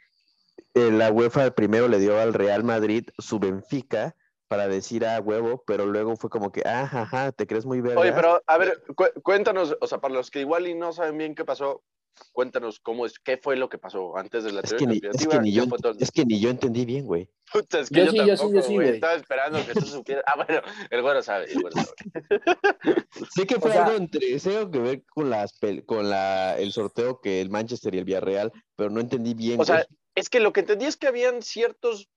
eh, 0.75 0.91
la 0.91 1.11
UEFA 1.11 1.51
primero 1.53 1.89
le 1.89 1.99
dio 1.99 2.19
al 2.19 2.35
Real 2.35 2.65
Madrid 2.65 3.09
su 3.19 3.39
Benfica 3.39 4.15
para 4.49 4.67
decir, 4.69 5.05
ah, 5.07 5.21
huevo, 5.21 5.63
pero 5.67 5.87
luego 5.87 6.17
fue 6.17 6.29
como 6.31 6.51
que, 6.51 6.63
ah, 6.67 6.83
ajá, 6.93 7.33
te 7.33 7.47
crees 7.47 7.67
muy 7.67 7.81
verga. 7.81 8.01
Oye, 8.01 8.13
pero 8.13 8.43
a 8.47 8.59
ver, 8.59 8.83
cu- 8.97 9.21
cuéntanos, 9.23 9.77
o 9.81 9.87
sea, 9.87 9.99
para 10.01 10.15
los 10.15 10.31
que 10.31 10.41
igual 10.41 10.67
y 10.67 10.75
no 10.75 10.93
saben 10.93 11.19
bien 11.19 11.35
qué 11.37 11.45
pasó, 11.45 11.85
cuéntanos 12.33 12.81
cómo 12.81 13.07
es, 13.07 13.19
qué 13.21 13.37
fue 13.37 13.55
lo 13.57 13.69
que 13.69 13.79
pasó 13.79 14.17
antes 14.17 14.43
de 14.43 14.51
la 14.53 14.61
Es 14.63 14.71
teoría 14.71 14.87
que, 14.89 14.93
ni, 14.93 15.01
es, 15.09 15.27
que 15.29 15.39
ni 15.39 15.53
yo, 15.53 15.63
¿Qué 15.63 15.69
fue 15.69 15.79
todo 15.79 15.93
el- 15.93 16.03
es 16.03 16.11
que 16.11 16.25
ni 16.27 16.41
yo 16.41 16.51
entendí 16.51 16.85
bien, 16.85 17.07
güey. 17.07 17.31
Puta, 17.53 17.79
es 17.81 17.89
que 17.91 18.01
Yo 18.01 18.05
yo, 18.07 18.11
sí, 18.11 18.17
yo 18.19 18.23
sí, 18.25 18.29
tampoco, 18.37 18.55
yo 18.55 18.63
sí, 18.63 18.75
güey. 18.75 18.89
Estaba 18.91 19.15
esperando 19.15 19.59
que 19.67 19.73
tú 19.75 19.81
supieras. 19.87 20.25
Ah, 20.27 20.35
bueno, 20.37 20.63
el 20.91 21.03
güero 21.03 21.23
sabe, 21.23 21.45
el 21.53 21.61
güero 21.61 21.77
sabe. 21.77 21.91
Sé 23.35 23.47
que 23.47 23.55
O 23.57 23.61
fue 23.61 23.73
sea- 23.73 23.85
algo 23.85 23.97
entre, 23.97 24.39
sé 24.39 24.69
que 24.71 24.79
ver 24.79 25.03
con 25.15 25.31
las 25.31 25.59
con 25.87 26.11
la, 26.11 26.57
el 26.59 26.73
sorteo 26.73 27.21
que 27.21 27.41
el 27.41 27.51
Manchester 27.51 27.95
y 27.95 27.99
el 27.99 28.05
Villarreal, 28.05 28.53
pero 28.77 28.91
no 28.91 29.01
entendí 29.01 29.35
bien. 29.35 29.61
O 29.61 29.65
sea, 29.65 29.77
güey. 29.77 29.87
Es 30.15 30.29
que 30.29 30.41
lo 30.41 30.53
que 30.53 30.61
entendí 30.61 30.87
es 30.87 30.97
que 30.97 31.07
habían 31.07 31.43
ciertos, 31.43 32.09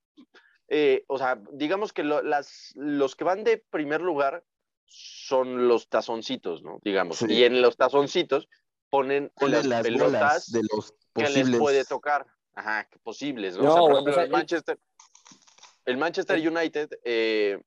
eh, 0.67 1.03
o 1.07 1.17
sea, 1.17 1.39
digamos 1.51 1.93
que 1.93 2.03
lo- 2.03 2.21
las, 2.21 2.71
los 2.75 3.15
que 3.15 3.23
van 3.23 3.43
de 3.43 3.57
primer 3.69 4.01
lugar 4.01 4.43
son 4.85 5.67
los 5.67 5.89
tazoncitos, 5.89 6.63
¿no? 6.63 6.79
Digamos. 6.83 7.17
Sí. 7.17 7.25
Y 7.29 7.43
en 7.43 7.61
los 7.61 7.77
tazoncitos 7.77 8.47
ponen, 8.89 9.31
Ponen 9.35 9.51
las, 9.57 9.65
las 9.65 9.81
pelotas 9.83 10.51
de 10.51 10.61
los 10.71 10.93
que 11.15 11.29
les 11.29 11.57
puede 11.57 11.83
tocar. 11.85 12.25
Ajá, 12.55 12.87
que 12.89 12.99
posibles, 12.99 13.57
¿no? 13.57 13.63
No, 13.63 13.69
o 13.69 13.73
sea, 13.73 13.81
por 13.81 13.91
ejemplo, 13.93 14.11
o 14.11 14.15
sea, 14.15 14.23
el 14.25 14.29
Manchester, 14.29 14.79
el 15.85 15.97
Manchester 15.97 16.47
United, 16.49 16.89
eh, 17.03 17.59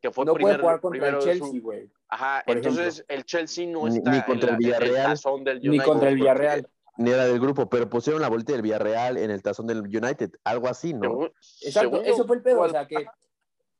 que 0.00 0.10
fue 0.10 0.24
No 0.24 0.32
puede 0.32 0.44
primer- 0.44 0.60
jugar 0.62 0.80
contra 0.80 0.96
el 0.96 1.00
primero 1.14 1.24
de 1.24 1.34
su- 1.34 1.38
Chelsea, 1.44 1.60
güey. 1.60 1.90
Ajá, 2.08 2.42
entonces 2.46 3.04
el 3.08 3.24
Chelsea 3.24 3.66
no 3.66 3.86
Ni- 3.86 3.98
está 3.98 4.10
ni 4.10 4.22
contra 4.22 4.48
en, 4.48 4.54
el 4.54 4.54
en 4.54 4.58
Villarreal, 4.58 5.10
tazón 5.10 5.44
del 5.44 5.60
Ni 5.60 5.68
United. 5.68 5.84
contra 5.84 6.08
el 6.08 6.14
porque- 6.14 6.22
Villarreal. 6.22 6.68
Ni 6.96 7.10
era 7.10 7.24
del 7.26 7.40
grupo, 7.40 7.68
pero 7.68 7.88
pusieron 7.88 8.20
la 8.20 8.28
bolita 8.28 8.52
del 8.52 8.62
Villarreal 8.62 9.16
en 9.16 9.30
el 9.30 9.42
tazón 9.42 9.66
del 9.66 9.80
United, 9.80 10.30
algo 10.44 10.68
así, 10.68 10.92
¿no? 10.92 11.00
Según- 11.02 11.32
Exacto, 11.62 11.90
según 11.96 12.06
eso 12.06 12.26
fue 12.26 12.36
el 12.36 12.42
pedo. 12.42 12.56
O 12.56 12.58
¿cuál- 12.58 12.70
sea, 12.72 12.86
que, 12.86 13.06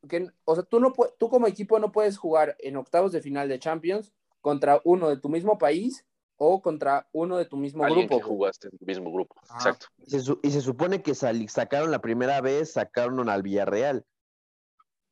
que- 0.08 0.28
o 0.44 0.54
sea, 0.54 0.64
tú, 0.64 0.80
no 0.80 0.92
pue- 0.92 1.12
tú 1.18 1.28
como 1.28 1.46
equipo 1.46 1.78
no 1.78 1.92
puedes 1.92 2.16
jugar 2.16 2.56
en 2.60 2.76
octavos 2.76 3.12
de 3.12 3.20
final 3.20 3.48
de 3.48 3.58
Champions 3.58 4.12
contra 4.40 4.80
uno 4.84 5.08
de 5.10 5.18
tu 5.18 5.28
mismo 5.28 5.58
país 5.58 6.06
o 6.36 6.62
contra 6.62 7.06
uno 7.12 7.36
de 7.36 7.44
tu 7.44 7.58
mismo 7.58 7.84
alguien 7.84 8.06
grupo. 8.06 8.18
que 8.22 8.26
jugaste 8.28 8.68
en 8.68 8.78
tu 8.78 8.86
mismo 8.86 9.12
grupo. 9.12 9.34
Ajá. 9.50 9.58
Exacto. 9.58 9.86
Y 9.98 10.10
se, 10.10 10.20
su- 10.20 10.40
y 10.42 10.50
se 10.50 10.62
supone 10.62 11.02
que 11.02 11.14
sali- 11.14 11.48
sacaron 11.48 11.90
la 11.90 12.00
primera 12.00 12.40
vez, 12.40 12.72
sacaron 12.72 13.28
al 13.28 13.42
Villarreal. 13.42 14.06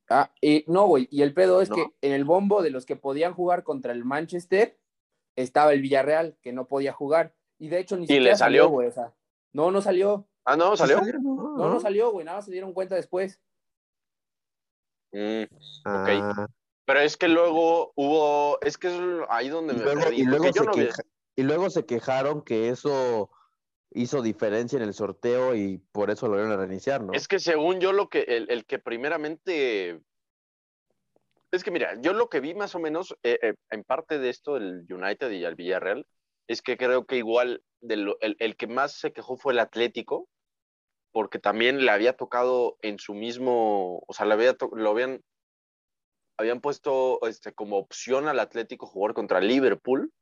Ah, 0.09 0.33
y 0.41 0.65
no, 0.69 0.87
güey. 0.87 1.07
Y 1.11 1.21
el 1.21 1.35
pedo 1.35 1.61
es 1.61 1.69
¿No? 1.69 1.77
que 1.77 1.87
en 2.01 2.13
el 2.13 2.25
bombo 2.25 2.63
de 2.63 2.71
los 2.71 2.87
que 2.87 2.97
podían 2.97 3.35
jugar 3.35 3.63
contra 3.63 3.93
el 3.93 4.07
Manchester 4.07 4.79
estaba 5.37 5.75
el 5.75 5.83
Villarreal, 5.83 6.39
que 6.41 6.55
no 6.55 6.67
podía 6.67 6.93
jugar. 6.95 7.35
Y 7.59 7.69
de 7.69 7.81
hecho 7.81 7.97
ni 7.97 8.05
¿Y 8.05 8.07
siquiera 8.07 8.25
le 8.33 8.37
salió? 8.37 8.69
güey. 8.69 8.89
O 8.89 8.93
sea, 8.93 9.13
no, 9.53 9.71
no 9.71 9.81
salió. 9.83 10.27
Ah, 10.45 10.57
no, 10.57 10.77
salió. 10.77 11.01
No, 11.23 11.69
no 11.69 11.81
salió, 11.81 12.11
güey. 12.11 12.25
Nada 12.25 12.39
más 12.39 12.45
se 12.47 12.53
dieron 12.53 12.73
cuenta 12.73 12.95
después. 12.95 13.41
Mm, 15.13 15.45
Ah, 15.85 16.47
Pero 16.85 17.01
es 17.01 17.17
que 17.17 17.29
luego 17.29 17.93
hubo, 17.97 18.59
es 18.63 18.79
que 18.79 18.89
es 18.89 18.95
ahí 19.29 19.49
donde 19.49 19.75
y, 19.75 19.77
me 19.77 19.83
luego, 19.85 20.01
perdí. 20.03 20.21
y 20.21 20.25
luego 20.25 20.45
yo 20.47 20.53
se 20.53 20.65
no 20.65 20.73
vi- 20.73 20.85
queja- 20.87 21.03
y 21.37 21.43
luego 21.43 21.71
se 21.71 21.85
quejaron 21.87 22.43
que 22.43 22.69
eso 22.71 23.31
hizo 23.91 24.23
diferencia 24.23 24.77
en 24.77 24.83
el 24.83 24.95
sorteo 24.95 25.55
y 25.55 25.79
por 25.93 26.11
eso 26.11 26.29
lo 26.29 26.35
vieron 26.35 26.53
a 26.53 26.57
reiniciar, 26.57 27.03
¿no? 27.03 27.13
Es 27.13 27.27
que 27.29 27.39
según 27.39 27.81
yo 27.81 27.93
lo 27.93 28.09
que, 28.09 28.21
el, 28.23 28.51
el 28.51 28.65
que 28.67 28.79
primeramente, 28.79 30.01
es 31.51 31.65
que 31.65 31.71
mira, 31.71 31.95
yo 32.01 32.13
lo 32.13 32.29
que 32.29 32.41
vi 32.41 32.55
más 32.55 32.75
o 32.75 32.79
menos, 32.79 33.17
eh, 33.23 33.39
eh, 33.43 33.55
en 33.71 33.85
parte 33.85 34.19
de 34.19 34.29
esto, 34.31 34.57
el 34.57 34.87
United 34.91 35.31
y 35.31 35.45
el 35.45 35.55
Villarreal, 35.55 36.07
es 36.49 36.63
que 36.63 36.77
creo 36.77 37.07
que 37.07 37.17
igual 37.17 37.63
el, 37.83 38.17
el 38.21 38.57
que 38.57 38.67
más 38.67 38.93
se 38.93 39.13
quejó 39.13 39.37
fue 39.37 39.53
el 39.53 39.61
Atlético, 39.61 40.29
porque 41.13 41.39
también 41.39 41.85
le 41.85 41.91
había 41.91 42.17
tocado 42.17 42.79
en 42.83 42.99
su 42.99 43.15
mismo, 43.15 44.03
o 44.07 44.13
sea, 44.13 44.27
le 44.27 44.35
había 44.35 44.57
lo 44.73 44.91
habían, 44.91 45.23
habían 46.39 46.61
puesto 46.61 47.21
este, 47.27 47.53
como 47.53 47.79
opción 47.79 48.29
al 48.29 48.41
Atlético 48.41 48.87
jugar 48.87 49.15
contra 49.15 49.41
Liverpool, 49.41 50.13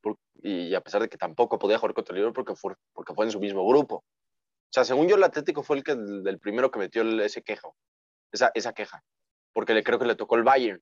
y 0.41 0.75
a 0.75 0.81
pesar 0.81 1.01
de 1.01 1.09
que 1.09 1.17
tampoco 1.17 1.59
podía 1.59 1.77
jugar 1.77 1.93
contra 1.93 2.15
Liverpool 2.15 2.45
porque 2.45 2.59
fue, 2.59 2.75
porque 2.93 3.13
fue 3.13 3.25
en 3.25 3.31
su 3.31 3.39
mismo 3.39 3.67
grupo. 3.67 3.97
O 3.97 4.73
sea, 4.73 4.83
según 4.83 5.07
yo, 5.07 5.15
el 5.15 5.23
Atlético 5.23 5.63
fue 5.63 5.77
el, 5.77 5.83
que, 5.83 5.91
el, 5.91 6.23
del 6.23 6.39
primero 6.39 6.71
que 6.71 6.79
metió 6.79 7.03
ese 7.21 7.41
quejo, 7.41 7.75
esa, 8.31 8.51
esa 8.53 8.73
queja, 8.73 9.03
porque 9.53 9.73
le, 9.73 9.83
creo 9.83 9.99
que 9.99 10.05
le 10.05 10.15
tocó 10.15 10.35
el 10.35 10.43
Bayern. 10.43 10.81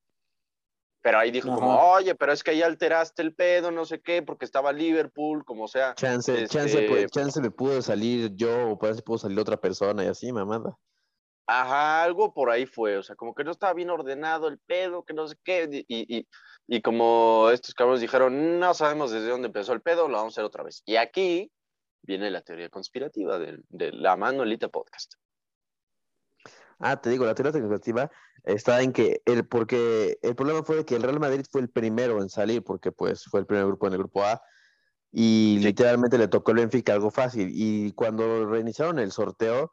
Pero 1.02 1.18
ahí 1.18 1.30
dijo 1.30 1.54
como, 1.54 1.78
oye, 1.92 2.14
pero 2.16 2.32
es 2.32 2.42
que 2.42 2.50
ahí 2.50 2.62
alteraste 2.62 3.22
el 3.22 3.32
pedo, 3.34 3.70
no 3.70 3.84
sé 3.84 4.00
qué, 4.00 4.22
porque 4.22 4.44
estaba 4.44 4.72
Liverpool, 4.72 5.44
como 5.44 5.68
sea. 5.68 5.94
Chance, 5.94 6.44
Este- 6.44 6.48
chance, 6.48 6.82
pues, 6.88 7.10
chance 7.12 7.40
me 7.40 7.50
pudo 7.50 7.80
salir 7.80 8.32
yo, 8.34 8.70
o 8.70 8.78
parece 8.78 9.00
que 9.00 9.04
pudo 9.04 9.18
salir 9.18 9.38
otra 9.38 9.56
persona 9.56 10.04
y 10.04 10.08
así, 10.08 10.32
mamada. 10.32 10.76
Ajá, 11.48 12.02
algo 12.02 12.34
por 12.34 12.50
ahí 12.50 12.66
fue, 12.66 12.96
o 12.96 13.04
sea, 13.04 13.14
como 13.14 13.32
que 13.32 13.44
no 13.44 13.52
estaba 13.52 13.72
bien 13.72 13.88
ordenado 13.90 14.48
el 14.48 14.58
pedo, 14.58 15.04
que 15.04 15.14
no 15.14 15.28
sé 15.28 15.36
qué, 15.44 15.84
y, 15.86 16.16
y, 16.18 16.26
y 16.66 16.82
como 16.82 17.50
estos 17.52 17.72
cabrones 17.72 18.00
dijeron, 18.00 18.58
no 18.58 18.74
sabemos 18.74 19.12
desde 19.12 19.28
dónde 19.28 19.46
empezó 19.46 19.72
el 19.72 19.82
pedo, 19.82 20.08
lo 20.08 20.16
vamos 20.16 20.32
a 20.32 20.34
hacer 20.34 20.44
otra 20.44 20.64
vez. 20.64 20.82
Y 20.86 20.96
aquí 20.96 21.52
viene 22.02 22.32
la 22.32 22.40
teoría 22.40 22.68
conspirativa 22.68 23.38
de, 23.38 23.60
de 23.68 23.92
la 23.92 24.16
Manuelita 24.16 24.68
Podcast. 24.68 25.14
Ah, 26.78 27.00
te 27.00 27.10
digo, 27.10 27.24
la 27.24 27.34
teoría 27.34 27.52
conspirativa 27.52 28.10
está 28.44 28.82
en 28.82 28.92
que 28.92 29.22
el, 29.24 29.46
porque 29.46 30.18
el 30.22 30.34
problema 30.36 30.62
fue 30.62 30.84
que 30.84 30.96
el 30.96 31.02
Real 31.02 31.20
Madrid 31.20 31.44
fue 31.50 31.60
el 31.62 31.70
primero 31.70 32.20
en 32.22 32.28
salir, 32.28 32.62
porque 32.62 32.92
pues 32.92 33.24
fue 33.24 33.40
el 33.40 33.46
primer 33.46 33.66
grupo 33.66 33.86
en 33.86 33.94
el 33.94 33.98
grupo 33.98 34.24
A, 34.24 34.40
y 35.12 35.56
Sí. 35.60 35.64
literalmente 35.66 36.18
le 36.18 36.28
tocó 36.28 36.50
el 36.52 36.58
Benfica 36.58 36.92
algo 36.92 37.10
fácil. 37.10 37.50
Y 37.52 37.92
cuando 37.92 38.46
reiniciaron 38.46 38.98
el 38.98 39.12
sorteo, 39.12 39.72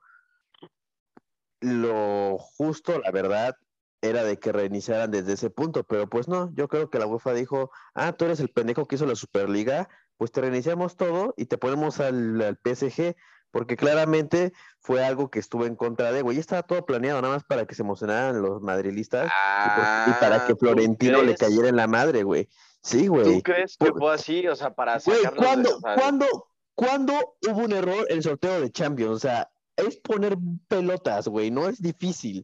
lo 1.61 2.37
justo, 2.37 2.99
la 2.99 3.11
verdad, 3.11 3.55
era 4.01 4.23
de 4.23 4.37
que 4.37 4.51
reiniciaran 4.51 5.11
desde 5.11 5.33
ese 5.33 5.49
punto, 5.49 5.83
pero 5.85 6.09
pues 6.09 6.27
no, 6.27 6.53
yo 6.55 6.67
creo 6.67 6.89
que 6.89 6.99
la 6.99 7.07
UEFA 7.07 7.33
dijo, 7.33 7.71
ah, 7.95 8.13
tú 8.13 8.25
eres 8.25 8.39
el 8.39 8.49
pendejo 8.49 8.85
que 8.85 8.95
hizo 8.95 9.05
la 9.05 9.15
Superliga, 9.15 9.87
pues 10.17 10.31
te 10.31 10.41
reiniciamos 10.41 10.97
todo 10.97 11.33
y 11.37 11.45
te 11.45 11.57
ponemos 11.57 11.99
al, 11.99 12.41
al 12.41 12.57
PSG, 12.57 13.15
porque 13.53 13.77
claramente 13.77 14.51
fue 14.79 15.05
algo 15.05 15.29
que 15.29 15.37
estuvo 15.37 15.67
en 15.67 15.75
contra 15.75 16.11
de, 16.11 16.23
güey, 16.23 16.39
estaba 16.39 16.63
todo 16.63 16.83
planeado 16.87 17.21
nada 17.21 17.35
más 17.35 17.43
para 17.43 17.65
que 17.67 17.75
se 17.75 17.83
emocionaran 17.83 18.41
los 18.41 18.61
madrilistas 18.63 19.27
y, 19.27 20.09
y 20.09 20.13
para 20.19 20.37
que 20.39 20.43
Ah, 20.43 20.47
¿tú 20.47 20.57
Florentino 20.57 21.21
le 21.21 21.35
cayera 21.35 21.69
en 21.69 21.75
la 21.75 21.85
madre, 21.87 22.23
güey. 22.23 22.49
Sí, 22.81 23.05
güey. 23.07 23.23
¿Tú 23.35 23.41
crees 23.43 23.77
que 23.77 23.91
Por- 23.91 23.99
fue 23.99 24.13
así? 24.15 24.47
O 24.47 24.55
sea, 24.55 24.73
para 24.73 24.97
Güey, 24.97 25.21
de- 25.21 25.29
¿cuándo, 25.31 25.77
o 25.77 25.79
sea, 25.79 25.95
¿cuándo, 25.95 26.25
¿cuándo 26.73 27.13
hubo 27.47 27.59
un 27.63 27.71
error 27.73 28.07
en 28.09 28.17
el 28.17 28.23
sorteo 28.23 28.59
de 28.59 28.71
Champions? 28.71 29.11
O 29.17 29.19
sea, 29.19 29.49
es 29.77 29.97
poner 29.97 30.35
pelotas, 30.67 31.27
güey, 31.27 31.51
no 31.51 31.69
es 31.69 31.79
difícil. 31.79 32.43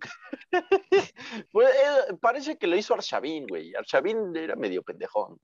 Pues, 1.52 1.70
eh, 1.70 2.14
parece 2.22 2.58
que 2.58 2.68
lo 2.68 2.76
hizo 2.76 2.94
Arshavin, 2.94 3.48
güey. 3.48 3.74
Arshavin 3.76 4.36
era 4.36 4.56
medio 4.56 4.84
pendejón. 4.84 5.40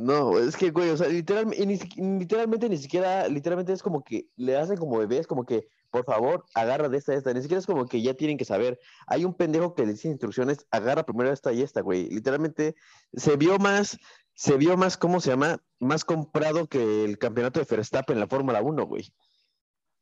No, 0.00 0.38
es 0.38 0.56
que, 0.56 0.70
güey, 0.70 0.90
o 0.90 0.96
sea, 0.96 1.08
literal- 1.08 1.48
ni 1.48 1.76
literalmente 2.20 2.68
ni 2.68 2.76
siquiera, 2.78 3.26
literalmente 3.26 3.72
es 3.72 3.82
como 3.82 4.04
que 4.04 4.26
le 4.36 4.56
hacen 4.56 4.76
como 4.76 4.96
bebés, 4.96 5.26
como 5.26 5.44
que, 5.44 5.66
por 5.90 6.04
favor, 6.04 6.44
agarra 6.54 6.88
de 6.88 6.98
esta, 6.98 7.10
de 7.10 7.18
esta. 7.18 7.32
Ni 7.34 7.42
siquiera 7.42 7.58
es 7.58 7.66
como 7.66 7.84
que 7.84 8.00
ya 8.00 8.14
tienen 8.14 8.38
que 8.38 8.44
saber. 8.44 8.78
Hay 9.08 9.24
un 9.24 9.34
pendejo 9.34 9.74
que 9.74 9.84
le 9.84 9.94
dice 9.94 10.06
instrucciones, 10.06 10.64
agarra 10.70 11.02
primero 11.02 11.32
esta 11.32 11.52
y 11.52 11.62
esta, 11.62 11.80
güey. 11.80 12.08
Literalmente 12.10 12.76
se 13.12 13.36
vio 13.36 13.58
más, 13.58 13.98
se 14.34 14.56
vio 14.56 14.76
más, 14.76 14.96
¿cómo 14.96 15.20
se 15.20 15.30
llama? 15.30 15.60
Más 15.80 16.04
comprado 16.04 16.68
que 16.68 17.04
el 17.04 17.18
campeonato 17.18 17.58
de 17.58 17.66
Verstappen 17.68 18.18
en 18.18 18.20
la 18.20 18.28
Fórmula 18.28 18.62
1, 18.62 18.86
güey. 18.86 19.12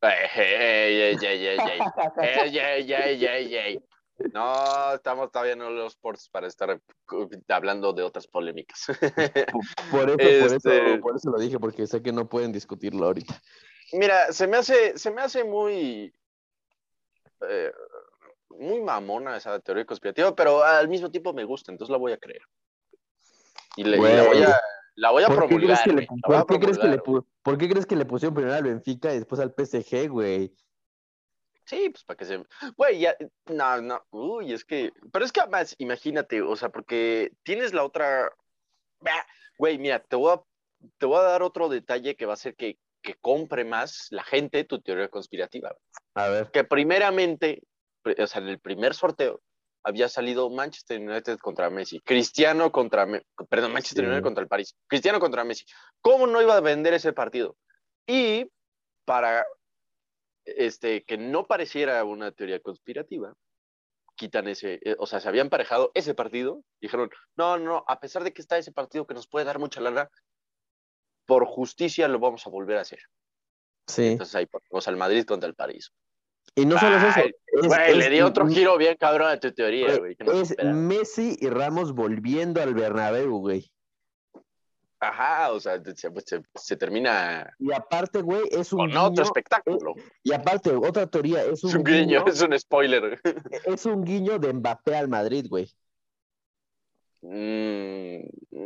Ey, 0.03 0.11
ey, 0.37 1.01
ey, 1.01 1.17
ey, 1.23 1.47
ey, 1.47 1.59
ey. 1.59 1.59
Ey, 2.21 2.59
ey, 2.59 2.93
ey, 2.93 3.25
ey, 3.25 3.55
ey. 3.57 3.81
No, 4.33 4.95
estamos 4.95 5.31
todavía 5.31 5.57
no 5.57 5.69
los 5.71 5.93
sports 5.93 6.29
para 6.31 6.47
estar 6.47 6.81
hablando 7.49 7.93
de 7.93 8.03
otras 8.03 8.27
polémicas. 8.27 8.87
Por 9.91 10.09
eso, 10.11 10.17
por 10.17 10.27
Este- 10.27 10.47
eso, 10.93 11.01
por 11.01 11.17
eso 11.17 11.31
lo 11.31 11.39
dije, 11.39 11.59
porque 11.59 11.87
sé 11.87 12.03
que 12.03 12.13
no 12.13 12.29
pueden 12.29 12.51
discutirlo 12.53 13.07
ahorita. 13.07 13.41
Mira, 13.93 14.33
se 14.33 14.47
me 14.47 14.57
hace, 14.57 14.99
se 14.99 15.11
me 15.11 15.21
hace 15.23 15.45
muy, 15.45 16.13
eh, 17.49 17.73
muy 18.51 18.81
mamona 18.81 19.37
esa 19.37 19.61
teoría 19.61 19.85
conspirativa, 19.85 20.35
pero 20.35 20.65
al 20.65 20.89
mismo 20.89 21.11
tiempo 21.11 21.33
me 21.33 21.45
gusta, 21.45 21.71
entonces 21.71 21.93
la 21.93 21.99
voy 21.99 22.13
a 22.13 22.19
creer. 22.19 22.43
Y, 23.77 23.85
le- 23.85 23.99
y 23.99 24.01
la 24.01 24.23
voy 24.27 24.43
a, 24.43 24.61
la 24.97 25.11
voy 25.11 25.23
a 25.25 25.27
¿Por 25.29 25.37
promulgar. 25.37 25.79
por 26.25 26.47
por 27.43 27.59
qué 27.59 27.69
crees 27.69 27.87
que 27.87 27.97
le 27.97 28.07
pusieron 28.07 28.35
primero 28.35 28.55
al 28.57 28.65
Benfica 28.65 29.13
y 29.15 29.19
después 29.19 29.41
al 29.41 29.55
PSG, 29.55 30.09
güey? 30.09 30.53
Sí, 31.67 31.91
pues 31.91 32.05
para 32.05 32.17
que 32.17 32.25
se. 32.25 32.43
Güey, 32.77 33.01
ya. 33.01 33.17
No, 33.47 33.81
no. 33.83 34.03
Uy, 34.11 34.53
es 34.53 34.65
que. 34.65 34.93
Pero 35.13 35.25
es 35.25 35.33
que 35.33 35.41
además, 35.41 35.75
imagínate, 35.79 36.41
o 36.41 36.55
sea, 36.57 36.69
porque 36.71 37.33
tienes 37.43 37.75
la 37.75 37.85
otra. 37.85 38.31
Bah, 39.01 39.27
Güey, 39.59 39.79
mira, 39.79 39.99
te 40.01 40.17
voy 40.17 40.33
a, 40.35 40.43
te 40.99 41.07
voy 41.07 41.19
a 41.19 41.23
dar 41.23 41.43
otro 41.43 41.69
detalle 41.69 42.15
que 42.15 42.27
va 42.27 42.33
a 42.33 42.35
hacer 42.35 42.55
que, 42.57 42.79
que 43.03 43.15
compre 43.15 43.65
más 43.65 44.07
la 44.11 44.23
gente 44.23 44.65
tu 44.65 44.81
teoría 44.81 45.09
conspirativa. 45.09 45.75
A 46.15 46.29
ver. 46.29 46.51
Que 46.51 46.63
primeramente, 46.65 47.63
pri- 48.03 48.23
o 48.23 48.27
sea, 48.27 48.43
en 48.43 48.49
el 48.49 48.61
primer 48.61 48.95
sorteo 48.95 49.41
había 49.83 50.09
salido 50.09 50.51
Manchester 50.51 51.01
United 51.01 51.39
contra 51.39 51.71
Messi, 51.71 52.01
Cristiano 52.01 52.71
contra, 52.71 53.07
Me- 53.07 53.23
perdón, 53.49 53.73
Manchester 53.73 54.05
Sí. 54.05 54.09
United 54.09 54.23
contra 54.25 54.43
el 54.43 54.49
París, 54.49 54.77
Cristiano 54.89 55.21
contra 55.21 55.43
Messi. 55.45 55.65
¿Cómo 56.03 56.27
no 56.27 56.43
iba 56.43 56.57
a 56.57 56.61
vender 56.61 56.93
ese 56.95 57.13
partido? 57.13 57.57
Y 58.07 58.51
para 59.07 59.47
este, 60.47 61.05
que 61.05 61.19
no 61.19 61.47
pareciera 61.47 62.03
una 62.05 62.31
teoría 62.33 62.61
conspirativa, 62.61 63.35
quitan 64.17 64.49
ese, 64.49 64.79
eh, 64.83 64.97
o 64.99 65.07
sea, 65.07 65.21
se 65.21 65.29
había 65.29 65.43
emparejado 65.43 65.91
ese 65.95 66.15
partido, 66.15 66.63
dijeron, 66.81 67.11
no, 67.37 67.59
no, 67.59 67.65
no, 67.65 67.85
a 67.87 68.01
pesar 68.01 68.25
de 68.25 68.33
que 68.33 68.41
está 68.41 68.57
ese 68.57 68.73
partido 68.73 69.07
que 69.07 69.15
nos 69.15 69.27
puede 69.29 69.45
dar 69.45 69.59
mucha 69.59 69.81
lana, 69.81 70.09
por 71.27 71.45
justicia 71.47 72.09
lo 72.09 72.19
vamos 72.19 72.47
a 72.47 72.51
volver 72.51 72.79
a 72.79 72.83
hacer. 72.83 73.01
Sí. 73.89 74.07
Entonces 74.13 74.35
ahí 74.35 74.47
ponemos 74.47 74.89
al 74.89 74.97
Madrid 74.97 75.25
contra 75.25 75.49
el 75.49 75.55
París. 75.55 75.93
Y 76.55 76.65
no 76.65 76.79
solo 76.79 76.97
es 76.97 77.03
eso. 77.03 77.21
Ay, 77.21 77.33
es- 77.47 77.67
Güey, 77.67 77.91
es- 77.91 77.97
le 77.99 78.09
di 78.11 78.21
otro 78.23 78.47
es- 78.47 78.55
giro 78.55 78.79
bien 78.79 78.97
cabrón 78.97 79.29
a 79.29 79.39
tu 79.39 79.53
teoría, 79.53 79.99
güey. 79.99 80.17
que 80.17 80.25
no 80.25 80.45
se 80.45 80.55
Es. 80.59 80.65
Messi 80.75 81.37
y 81.41 81.49
Ramos 81.49 81.93
volviendo 81.93 82.63
al 82.63 82.73
Bernabéu, 82.75 83.39
güey. 83.39 83.71
Ajá, 84.99 85.53
o 85.53 85.61
sea, 85.61 85.81
se, 85.95 86.11
pues, 86.11 86.25
se- 86.27 86.43
se 86.55 86.75
termina 86.77 87.55
Y 87.59 87.71
aparte, 87.73 88.23
güey, 88.23 88.43
es 88.51 88.73
un 88.73 88.79
con 88.79 88.89
guiño. 88.89 89.05
otro 89.05 89.25
espectáculo. 89.25 89.95
Y 90.23 90.33
aparte, 90.33 90.71
otra 90.75 91.07
teoría, 91.07 91.43
es 91.45 91.63
Es 91.63 91.75
un, 91.75 91.85
guiño, 91.85 92.21
guiño, 92.23 92.25
es 92.27 92.41
un 92.41 92.59
spoiler. 92.59 93.21
es 93.67 93.85
un 93.87 94.05
guiño 94.05 94.39
de 94.39 94.53
Mbappé 94.55 94.97
al 94.97 95.09
Madrid, 95.09 95.47
güey. 95.51 95.71
Mm, 97.23 98.21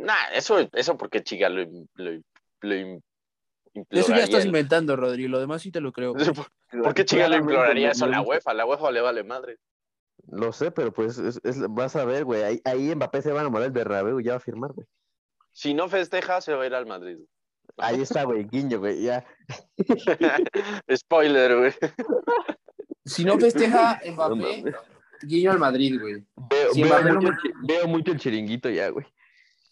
nah, 0.05 0.29
eso, 0.33 0.59
eso 0.73 0.97
porque 0.97 1.23
chica 1.23 1.49
lo, 1.49 1.63
lo, 1.95 2.11
lo 2.61 2.73
Eso 2.73 3.01
ya 3.73 4.23
estás 4.23 4.45
imploraría. 4.45 4.45
inventando, 4.45 4.95
Rodri. 4.95 5.27
Lo 5.27 5.39
demás 5.39 5.61
sí 5.61 5.71
te 5.71 5.81
lo 5.81 5.91
creo. 5.91 6.13
¿Por, 6.73 6.81
por 6.83 6.93
qué 6.93 7.05
chica 7.05 7.25
Claramente, 7.25 7.53
imploraría 7.53 7.91
eso 7.91 8.05
a 8.05 8.09
la 8.09 8.21
UEFA? 8.21 8.51
A 8.51 8.53
la 8.53 8.65
UEFA 8.65 8.91
le 8.91 9.01
vale 9.01 9.23
madre. 9.23 9.57
Lo 10.27 10.51
sé, 10.53 10.71
pero 10.71 10.93
pues 10.93 11.17
es- 11.17 11.39
es- 11.43 11.59
vas 11.69 11.95
a 11.95 12.05
ver, 12.05 12.25
güey. 12.25 12.43
Ahí, 12.43 12.61
ahí 12.63 12.95
Mbappé 12.95 13.21
se 13.21 13.31
va 13.31 13.39
a 13.39 13.41
enamorar 13.41 13.63
del 13.63 13.71
Bernabéu 13.73 14.19
y 14.19 14.23
ya 14.25 14.31
va 14.31 14.37
a 14.37 14.41
firmar, 14.41 14.71
güey. 14.73 14.85
Si 15.51 15.73
no 15.73 15.89
festeja, 15.89 16.41
se 16.41 16.53
va 16.53 16.63
a 16.63 16.67
ir 16.67 16.73
al 16.75 16.85
Madrid. 16.85 17.17
Ahí 17.77 18.01
está, 18.01 18.23
güey, 18.23 18.43
guiño, 18.45 18.79
güey. 18.79 19.01
Ya. 19.01 19.25
Spoiler, 20.95 21.57
güey. 21.57 21.73
Si 23.05 23.23
no 23.25 23.37
festeja 23.39 23.99
No 24.05 24.11
Mbappé, 24.13 24.35
mames. 24.35 24.75
guiño 25.23 25.51
al 25.51 25.59
Madrid, 25.59 25.99
güey. 25.99 26.23
Veo, 26.49 26.73
Si 26.73 26.83
veo 26.83 26.89
Mbappé 26.93 27.11
no 27.11 27.21
mucho, 27.21 27.41
veo 27.63 27.87
mucho 27.87 28.11
el 28.11 28.19
chiringuito 28.19 28.69
ya, 28.69 28.89
güey. 28.89 29.05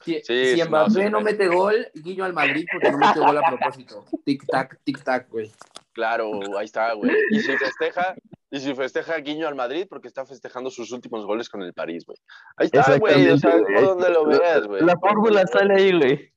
Si, 0.04 0.22
Sí, 0.24 0.56
si 0.56 0.64
Mbappé 0.64 1.06
no, 1.06 1.20
no, 1.20 1.22
mete 1.22 1.48
gol, 1.48 1.88
guiño 1.94 2.24
al 2.26 2.34
Madrid 2.34 2.66
porque 2.72 2.92
no 2.92 2.98
mete 2.98 3.20
gol 3.20 3.38
a 3.38 3.42
propósito. 3.50 4.06
Tic 4.26 4.46
tac, 4.48 4.80
tic 4.84 5.04
tac, 5.04 5.30
güey. 5.30 5.52
Claro, 6.00 6.32
ahí 6.58 6.66
está, 6.66 6.94
güey. 6.94 7.12
Y 7.32 7.42
si 7.42 7.58
festeja, 7.58 8.16
y 8.50 8.60
si 8.62 8.74
festeja 8.74 9.18
guiño 9.18 9.50
al 9.50 9.56
Madrid 9.56 9.86
porque 9.90 10.08
está 10.08 10.26
festejando 10.26 10.70
sus 10.72 10.94
últimos 10.94 11.26
goles 11.26 11.50
con 11.50 11.62
el 11.62 11.74
París, 11.74 12.06
güey. 12.06 12.18
Ahí 12.56 12.70
está, 12.72 12.98
güey. 12.98 13.30
O 13.32 13.38
sea, 13.38 13.58
donde 13.82 14.10
lo 14.10 14.26
veas, 14.26 14.66
güey. 14.66 14.82
La 14.82 14.98
fórmula 14.98 15.46
sale 15.46 15.76
ahí, 15.76 15.98
güey. 15.98 16.34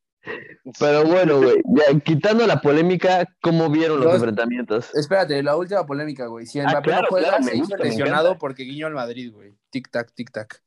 Pero 0.81 1.05
bueno, 1.05 1.39
güey, 1.39 1.57
ya 1.65 1.99
quitando 2.01 2.45
la 2.47 2.61
polémica, 2.61 3.25
¿cómo 3.41 3.71
vieron 3.71 3.99
los 3.99 4.07
Los- 4.07 4.15
enfrentamientos? 4.17 4.93
Espérate, 4.95 5.41
la 5.45 5.57
última 5.57 5.87
polémica, 5.87 6.27
güey. 6.27 6.47
Si 6.47 6.59
Ah, 6.59 6.65
Mbappé 6.71 6.83
claro, 6.89 7.03
no 7.03 7.09
juega, 7.09 7.29
claro, 7.29 7.45
me 7.45 7.51
se 7.53 7.57
hizo 7.59 7.77
lesionado 7.77 8.39
porque 8.39 8.65
guiño 8.65 8.89
al 8.89 8.95
Madrid, 8.95 9.33
güey. 9.33 9.55
Tic 9.71 9.91
tac, 9.93 10.13
tic 10.13 10.33
tac. 10.33 10.61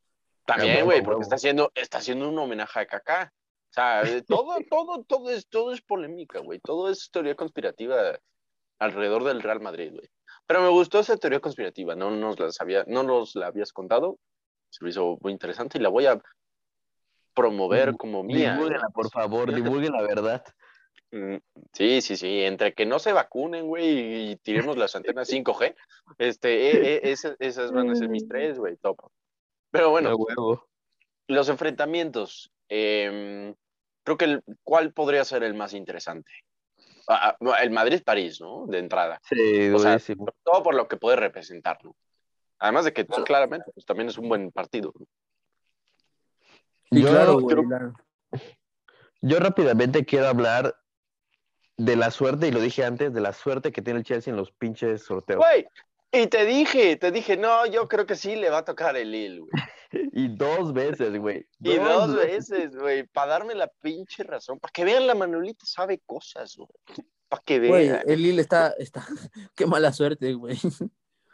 También, 0.45 0.75
huevo, 0.75 0.85
güey, 0.85 1.03
porque 1.03 1.23
está 1.23 1.35
haciendo, 1.35 1.71
está 1.75 1.97
haciendo 1.97 2.29
un 2.29 2.37
homenaje 2.39 2.79
a 2.79 2.85
Kaká. 2.85 3.33
O 3.69 3.73
sea, 3.75 4.03
todo, 4.25 4.55
todo, 4.69 5.03
todo 5.03 5.29
es, 5.31 5.47
todo 5.49 5.73
es 5.73 5.81
polémica, 5.81 6.39
güey. 6.39 6.59
Todo 6.59 6.89
es 6.89 7.09
teoría 7.11 7.35
conspirativa 7.35 8.17
alrededor 8.79 9.23
del 9.23 9.41
Real 9.41 9.61
Madrid, 9.61 9.91
güey. 9.93 10.09
Pero 10.47 10.61
me 10.61 10.69
gustó 10.69 10.99
esa 10.99 11.17
teoría 11.17 11.39
conspirativa, 11.39 11.95
no 11.95 12.11
nos 12.11 12.39
la 12.39 12.51
sabía, 12.51 12.83
no 12.87 13.03
nos 13.03 13.35
la 13.35 13.47
habías 13.47 13.71
contado. 13.73 14.17
Se 14.69 14.83
me 14.83 14.89
hizo 14.91 15.17
muy 15.21 15.31
interesante 15.31 15.77
y 15.77 15.81
la 15.81 15.89
voy 15.89 16.05
a 16.05 16.21
promover 17.33 17.91
Divu- 17.93 17.97
como 17.97 18.23
mía. 18.23 18.53
Divulguenla, 18.53 18.89
por 18.89 19.09
favor, 19.09 19.53
divulguen 19.53 19.91
la 19.93 20.01
verdad. 20.01 20.43
Mm, 21.11 21.37
Sí, 21.73 22.01
sí, 22.01 22.17
sí, 22.17 22.41
entre 22.43 22.73
que 22.73 22.85
no 22.85 22.99
se 22.99 23.13
vacunen, 23.13 23.67
güey, 23.67 24.31
y 24.31 24.35
tiremos 24.37 24.77
las 24.77 24.95
antenas 24.95 25.29
5G, 25.29 25.75
este, 26.17 26.71
eh, 26.71 26.95
eh, 26.95 26.99
esas, 27.03 27.35
esas 27.39 27.71
van 27.71 27.89
a 27.89 27.95
ser 27.95 28.09
mis 28.09 28.27
tres, 28.27 28.57
güey, 28.57 28.75
top. 28.77 28.97
Pero 29.71 29.89
bueno, 29.91 30.09
los 31.27 31.49
enfrentamientos. 31.49 32.51
eh, 32.69 33.53
creo 34.03 34.17
que 34.17 34.25
el, 34.25 34.43
¿cuál 34.63 34.93
podría 34.93 35.23
ser 35.25 35.43
el 35.43 35.53
más 35.53 35.73
interesante? 35.73 36.31
El 37.61 37.71
Madrid-París, 37.71 38.41
¿no? 38.41 38.65
De 38.67 38.79
entrada. 38.79 39.19
Sí, 39.23 39.69
O 39.69 39.79
sea, 39.79 39.91
durísimo. 39.91 40.25
todo 40.43 40.63
por 40.63 40.75
lo 40.75 40.87
que 40.87 40.97
puede 40.97 41.17
representar, 41.17 41.77
¿no? 41.83 41.95
Además 42.59 42.85
de 42.85 42.93
que 42.93 43.05
claramente 43.05 43.69
pues, 43.73 43.85
también 43.85 44.09
es 44.09 44.17
un 44.17 44.29
buen 44.29 44.51
partido. 44.51 44.91
¿no? 44.97 45.05
Sí, 46.91 47.01
Yo 47.01 47.09
claro, 47.09 47.33
güey. 47.39 47.55
creo- 47.55 47.67
claro. 47.67 47.93
Yo 49.21 49.39
rápidamente 49.39 50.05
quiero 50.05 50.27
hablar 50.27 50.75
de 51.77 51.95
la 51.95 52.11
suerte, 52.11 52.47
y 52.47 52.51
lo 52.51 52.59
dije 52.61 52.85
antes, 52.85 53.13
de 53.13 53.21
la 53.21 53.33
suerte 53.33 53.71
que 53.71 53.81
tiene 53.81 53.99
el 53.99 54.05
Chelsea 54.05 54.31
en 54.31 54.37
los 54.37 54.51
pinches 54.51 55.03
sorteos. 55.03 55.39
Güey, 55.39 55.67
y 56.21 56.27
te 56.27 56.45
dije, 56.45 56.95
te 56.97 57.11
dije, 57.11 57.37
no, 57.37 57.65
yo 57.65 57.87
creo 57.87 58.05
que 58.05 58.15
sí 58.15 58.35
le 58.35 58.49
va 58.49 58.59
a 58.59 58.65
tocar 58.65 58.95
el 58.97 59.11
Lille, 59.11 59.39
güey. 59.39 59.51
Y 60.11 60.27
dos 60.27 60.73
veces, 60.73 61.17
güey. 61.17 61.47
Y 61.61 61.75
dos 61.77 62.13
veces, 62.15 62.75
güey, 62.75 63.03
para 63.07 63.31
darme 63.31 63.55
la 63.55 63.71
pinche 63.81 64.23
razón, 64.23 64.59
para 64.59 64.71
que 64.73 64.83
vean 64.83 65.07
la 65.07 65.15
Manolita 65.15 65.65
sabe 65.65 66.01
cosas, 66.05 66.55
güey. 66.57 66.67
Para 67.29 67.41
que 67.45 67.59
Güey, 67.65 67.89
vean. 67.89 68.01
el 68.05 68.21
Lille 68.21 68.41
está, 68.41 68.73
está. 68.77 69.05
Qué 69.55 69.65
mala 69.65 69.93
suerte, 69.93 70.33
güey. 70.33 70.57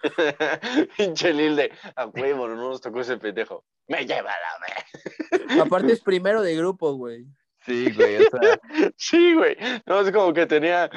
Pinche 0.97 1.33
Lille 1.33 1.55
de, 1.55 1.71
a 1.95 2.05
huevo, 2.07 2.47
no 2.47 2.55
nos 2.55 2.81
tocó 2.81 3.01
ese 3.01 3.17
pendejo. 3.17 3.65
Me 3.87 4.05
lleva 4.05 4.29
la 4.31 5.39
ver. 5.47 5.61
Aparte 5.61 5.93
es 5.93 6.01
primero 6.01 6.41
de 6.41 6.55
grupo, 6.55 6.93
güey. 6.93 7.25
Sí, 7.65 7.91
güey. 7.93 8.17
O 8.17 8.29
sea, 8.29 8.59
Sí, 8.97 9.33
güey. 9.33 9.55
No, 9.85 10.01
es 10.01 10.11
como 10.11 10.33
que 10.33 10.45
tenía, 10.45 10.89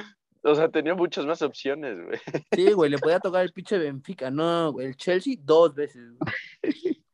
o 0.45 0.55
sea, 0.55 0.68
tenía 0.68 0.95
muchas 0.95 1.26
más 1.26 1.42
opciones, 1.42 1.97
güey. 2.05 2.18
Sí, 2.55 2.72
güey, 2.72 2.90
le 2.90 2.99
podía 2.99 3.18
tocar 3.18 3.42
el 3.42 3.53
pinche 3.53 3.78
Benfica. 3.78 4.30
No, 4.30 4.72
güey, 4.72 4.88
el 4.88 4.97
Chelsea 4.97 5.34
dos 5.40 5.74
veces. 5.74 6.03
güey. 6.18 6.32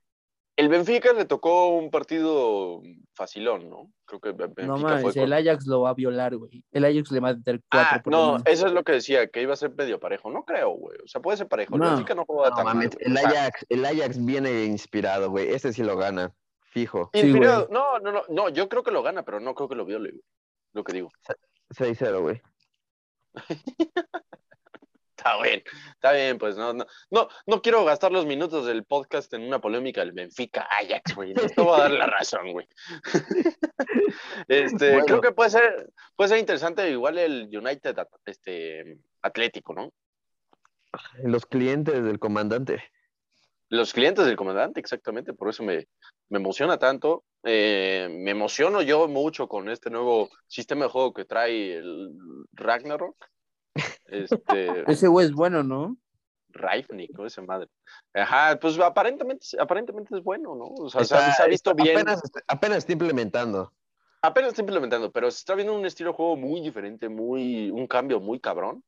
El 0.57 0.69
Benfica 0.69 1.15
le 1.15 1.25
tocó 1.25 1.69
un 1.79 1.91
partido 1.91 2.83
facilón, 3.15 3.71
¿no? 3.71 3.91
Creo 4.05 4.21
que 4.21 4.33
Benfica 4.33 4.67
No 4.67 4.77
fue 4.77 4.91
mames, 4.91 5.15
con- 5.15 5.23
el 5.23 5.33
Ajax 5.33 5.67
lo 5.67 5.81
va 5.81 5.91
a 5.91 5.95
violar, 5.95 6.37
güey. 6.37 6.63
El 6.71 6.85
Ajax 6.85 7.11
le 7.13 7.21
va 7.21 7.31
a 7.31 7.35
meter 7.35 7.63
cuatro 7.73 7.97
Ah, 7.99 8.03
por 8.03 8.13
no, 8.13 8.27
menos. 8.33 8.43
eso 8.45 8.67
es 8.67 8.73
lo 8.75 8.85
que 8.85 8.93
decía, 8.93 9.27
que 9.29 9.41
iba 9.41 9.55
a 9.55 9.57
ser 9.57 9.75
medio 9.75 9.99
parejo. 9.99 10.31
No 10.31 10.45
creo, 10.45 10.69
güey. 10.73 10.99
O 11.03 11.09
sea, 11.09 11.23
puede 11.23 11.39
ser 11.39 11.49
parejo. 11.49 11.77
El 11.77 11.81
No. 11.81 11.89
Benfica 11.93 12.15
no 12.15 12.27
juega 12.27 12.51
no 12.51 12.57
tan 12.57 12.77
mal, 12.77 12.91
el 12.99 13.17
Ajax, 13.17 13.65
el 13.71 13.85
Ajax 13.87 14.23
viene 14.23 14.65
inspirado, 14.67 15.31
güey. 15.31 15.49
Ese 15.49 15.73
sí 15.73 15.83
lo 15.83 15.97
gana, 15.97 16.35
fijo. 16.61 17.09
Sí, 17.15 17.21
inspirado- 17.21 17.69
no, 17.71 17.99
no, 18.01 18.13
no, 18.13 18.23
no, 18.29 18.49
yo 18.51 18.69
creo 18.69 18.83
que 18.83 18.91
lo 18.91 19.03
gana, 19.03 19.23
pero 19.25 19.41
no 19.41 19.55
creo 19.55 19.67
que 19.71 19.77
lo 19.77 19.87
viole, 19.87 20.11
güey. 20.11 20.23
Lo 20.75 20.85
que 20.85 20.93
digo. 20.93 21.09
6-0, 21.71 22.21
güey. 22.21 22.43
Está 25.21 25.43
bien, 25.43 25.63
está 25.93 26.13
bien, 26.13 26.39
pues 26.39 26.57
no, 26.57 26.73
no, 26.73 26.87
no, 27.11 27.29
no 27.47 27.61
quiero 27.61 27.85
gastar 27.85 28.11
los 28.11 28.25
minutos 28.25 28.65
del 28.65 28.85
podcast 28.85 29.31
en 29.35 29.43
una 29.43 29.61
polémica 29.61 30.01
del 30.01 30.13
Benfica 30.13 30.67
Ajax, 30.81 31.15
güey. 31.15 31.35
No 31.35 31.43
te 31.43 31.61
voy 31.61 31.79
a 31.79 31.83
dar 31.83 31.91
la 31.91 32.07
razón, 32.07 32.53
güey. 32.53 32.67
Este, 34.49 34.93
Bueno. 34.93 35.05
creo 35.05 35.21
que 35.21 35.33
puede 35.33 35.51
ser, 35.51 35.91
puede 36.17 36.29
ser 36.31 36.39
interesante 36.39 36.91
igual 36.91 37.19
el 37.19 37.51
United 37.53 37.97
este, 38.25 38.99
Atlético, 39.21 39.75
¿no? 39.75 39.93
Los 41.23 41.45
clientes 41.45 42.03
del 42.03 42.19
comandante. 42.19 42.83
Los 43.69 43.93
clientes 43.93 44.25
del 44.25 44.37
comandante, 44.37 44.81
exactamente, 44.81 45.35
por 45.35 45.51
eso 45.51 45.63
me, 45.63 45.87
me 46.31 46.39
emociona 46.39 46.79
tanto. 46.79 47.25
Eh, 47.43 48.09
me 48.11 48.31
emociono 48.33 48.83
yo 48.83 49.07
mucho 49.09 49.49
con 49.49 49.69
este 49.71 49.91
nuevo 49.91 50.29
sistema 50.47 50.85
de 50.85 50.91
juego 50.91 51.13
que 51.13 51.25
trae 51.25 51.75
el 51.77 52.13
Ragnarok. 52.53 53.17
Este, 54.07 54.91
Ese 54.91 55.07
güey 55.07 55.27
es 55.27 55.33
bueno, 55.33 55.63
¿no? 55.63 55.97
Raifnik, 56.49 57.13
¿no? 57.17 57.27
Esa 57.27 57.43
madre. 57.43 57.69
Ajá, 58.13 58.59
pues 58.59 58.77
aparentemente, 58.81 59.47
aparentemente 59.61 60.17
es 60.17 60.25
bueno, 60.25 60.57
¿no? 60.57 60.65
O 60.65 60.89
sea, 60.91 61.05
se 61.05 61.15
ha- 61.15 61.19
Está- 61.21 61.33
se 61.35 61.43
ha 61.45 61.47
visto 61.47 61.75
bien. 61.77 61.97
Apenas, 61.97 62.21
apenas 62.49 62.79
está 62.79 62.93
implementando. 62.93 63.73
Apenas 64.23 64.49
está 64.51 64.63
implementando, 64.63 65.13
pero 65.13 65.31
se 65.31 65.39
está 65.39 65.55
viendo 65.55 65.75
un 65.75 65.87
estilo 65.87 66.11
de 66.11 66.17
juego 66.17 66.37
muy 66.37 66.61
diferente, 66.61 67.09
muy, 67.09 67.71
un 67.71 67.87
cambio 67.87 68.19
muy 68.19 68.41
cabrón, 68.41 68.83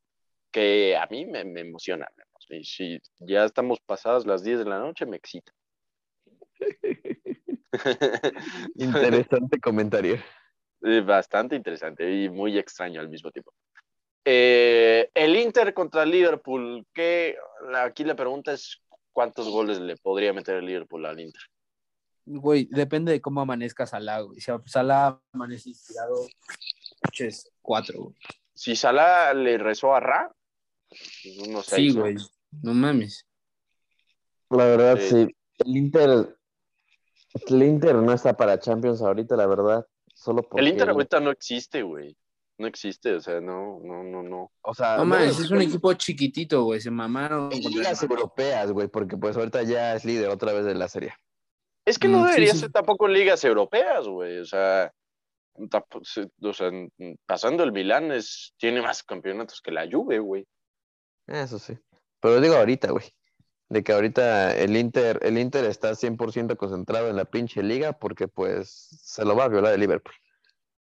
que 0.51 0.97
a 0.97 1.07
mí 1.07 1.24
me, 1.24 1.45
me 1.45 1.61
emociona. 1.61 2.09
Y 2.49 2.64
si 2.64 3.01
ya 3.20 3.45
estamos 3.45 3.78
pasadas 3.80 4.26
las 4.26 4.43
10 4.43 4.59
de 4.59 4.64
la 4.64 4.80
noche, 4.80 5.07
me 5.07 5.16
excita. 5.16 5.53
Interesante 8.75 9.61
comentario. 9.61 10.18
Bastante 11.05 11.55
interesante 11.57 12.11
y 12.12 12.29
muy 12.29 12.59
extraño 12.59 13.01
al 13.01 13.09
mismo 13.09 13.31
tiempo. 13.31 13.53
Eh, 14.25 15.09
el 15.14 15.37
Inter 15.37 15.73
contra 15.75 16.03
el 16.03 16.11
Liverpool, 16.11 16.85
que 16.93 17.37
aquí 17.77 18.05
la 18.05 18.16
pregunta 18.16 18.53
es 18.53 18.81
cuántos 19.12 19.49
goles 19.49 19.81
le 19.81 19.97
podría 19.97 20.33
meter 20.33 20.57
el 20.57 20.66
Liverpool 20.66 21.07
al 21.07 21.20
Inter. 21.20 21.43
Güey, 22.25 22.68
depende 22.70 23.11
de 23.12 23.20
cómo 23.20 23.41
amanezca 23.41 23.87
Salah, 23.87 24.20
güey. 24.20 24.41
Si 24.41 24.51
Salah 24.66 25.20
amanece 25.33 25.70
inspirado, 25.70 26.27
pinches 27.03 27.51
cuatro, 27.61 28.01
güey. 28.01 28.16
Si 28.55 28.77
Salah 28.77 29.35
le 29.35 29.59
rezó 29.59 29.95
a 29.95 30.01
Ra, 30.01 30.33
pues 30.89 31.39
unos 31.49 31.66
Sí, 31.66 31.75
seis, 31.77 31.95
¿no? 31.97 32.03
güey. 32.03 32.16
No 32.62 32.75
mames. 32.75 33.27
La 34.51 34.64
verdad, 34.66 34.99
Sí. 34.99 35.09
sí. 35.27 35.37
El 35.59 35.77
Inter, 35.77 36.37
el 37.35 37.62
Inter 37.62 37.97
no 37.97 38.12
está 38.12 38.37
para 38.37 38.59
Champions 38.59 39.01
ahorita, 39.03 39.37
la 39.37 39.47
verdad. 39.47 39.87
Solo 40.14 40.43
porque, 40.43 40.61
El 40.61 40.68
Inter 40.68 40.91
ahorita 40.91 41.20
no 41.20 41.30
existe, 41.30 41.83
güey. 41.83 42.16
No 42.59 42.66
existe, 42.66 43.14
o 43.14 43.20
sea, 43.20 43.41
no, 43.41 43.80
no, 43.83 44.05
no, 44.05 44.22
no. 44.22 44.53
o 44.61 44.74
sea, 44.74 44.97
No 44.99 45.05
mames, 45.05 45.39
es 45.41 45.51
un 45.51 45.62
equipo 45.62 45.93
chiquitito, 45.95 46.64
güey. 46.64 46.80
Se 46.80 46.91
mamaron. 46.91 47.51
en 47.53 47.61
ligas 47.61 48.03
europeas, 48.03 48.70
güey, 48.70 48.89
porque 48.89 49.16
pues 49.16 49.37
ahorita 49.37 49.62
ya 49.62 49.95
es 49.95 50.05
líder 50.05 50.28
otra 50.28 50.53
vez 50.53 50.64
de 50.64 50.74
la 50.74 50.87
serie. 50.89 51.14
Es 51.85 51.99
que 51.99 52.09
no 52.09 52.18
Mm, 52.18 52.24
sí, 52.26 52.28
debería 52.28 52.53
sí. 52.53 52.59
ser 52.61 52.70
tampoco 52.70 53.07
en 53.07 53.14
ligas 53.14 53.43
europeas, 53.45 54.07
güey. 54.07 54.39
O 54.39 54.45
sea, 54.45 54.93
o 55.55 56.05
sea, 56.55 56.70
pasando 57.26 57.64
el 57.64 57.72
Milán 57.72 58.12
es, 58.12 58.55
tiene 58.59 58.80
más 58.83 59.03
campeonatos 59.03 59.61
que 59.61 59.72
la 59.72 59.89
Juve, 59.91 60.18
güey. 60.18 60.47
Eso 61.26 61.59
sí. 61.59 61.76
Pero 62.20 62.41
digo 62.41 62.55
ahorita, 62.55 62.93
güey. 62.93 63.05
De 63.73 63.83
que 63.83 63.93
ahorita 63.93 64.55
el 64.55 64.77
Inter, 64.77 65.18
el 65.23 65.39
Inter 65.39 65.64
está 65.64 65.95
100% 65.95 66.59
concentrado 66.59 67.09
en 67.09 67.16
la 67.16 67.25
pinche 67.25 67.62
liga 67.62 67.95
porque 67.95 68.29
pues 68.29 68.68
se 69.03 69.25
lo 69.25 69.35
va 69.35 69.45
a 69.45 69.49
violar 69.49 69.73
el 69.73 69.81
Liverpool. 69.81 70.14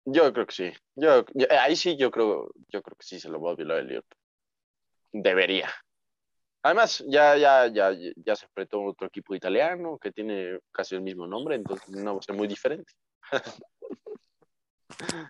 Yo 0.04 0.32
creo 0.32 0.46
que 0.46 0.54
sí. 0.54 0.72
Yo, 0.94 1.24
yo- 1.34 1.48
ahí 1.60 1.74
sí 1.74 1.96
yo 1.96 2.12
creo, 2.12 2.48
yo 2.68 2.82
creo 2.82 2.96
que 2.96 3.04
sí 3.04 3.18
se 3.18 3.28
lo 3.28 3.40
va 3.40 3.50
a 3.50 3.54
violar 3.56 3.78
el 3.78 3.88
Liverpool. 3.88 4.18
Debería. 5.10 5.68
Además, 6.62 7.04
ya, 7.08 7.36
ya, 7.36 7.66
ya, 7.66 7.90
ya 8.14 8.36
se 8.36 8.46
enfrentó 8.46 8.78
a 8.78 8.90
otro 8.90 9.08
equipo 9.08 9.34
italiano 9.34 9.98
que 9.98 10.12
tiene 10.12 10.60
casi 10.70 10.94
el 10.94 11.02
mismo 11.02 11.26
nombre, 11.26 11.56
entonces 11.56 11.88
no 11.88 12.12
va 12.14 12.20
a 12.20 12.22
ser 12.22 12.36
muy 12.36 12.46
diferente. 12.46 12.92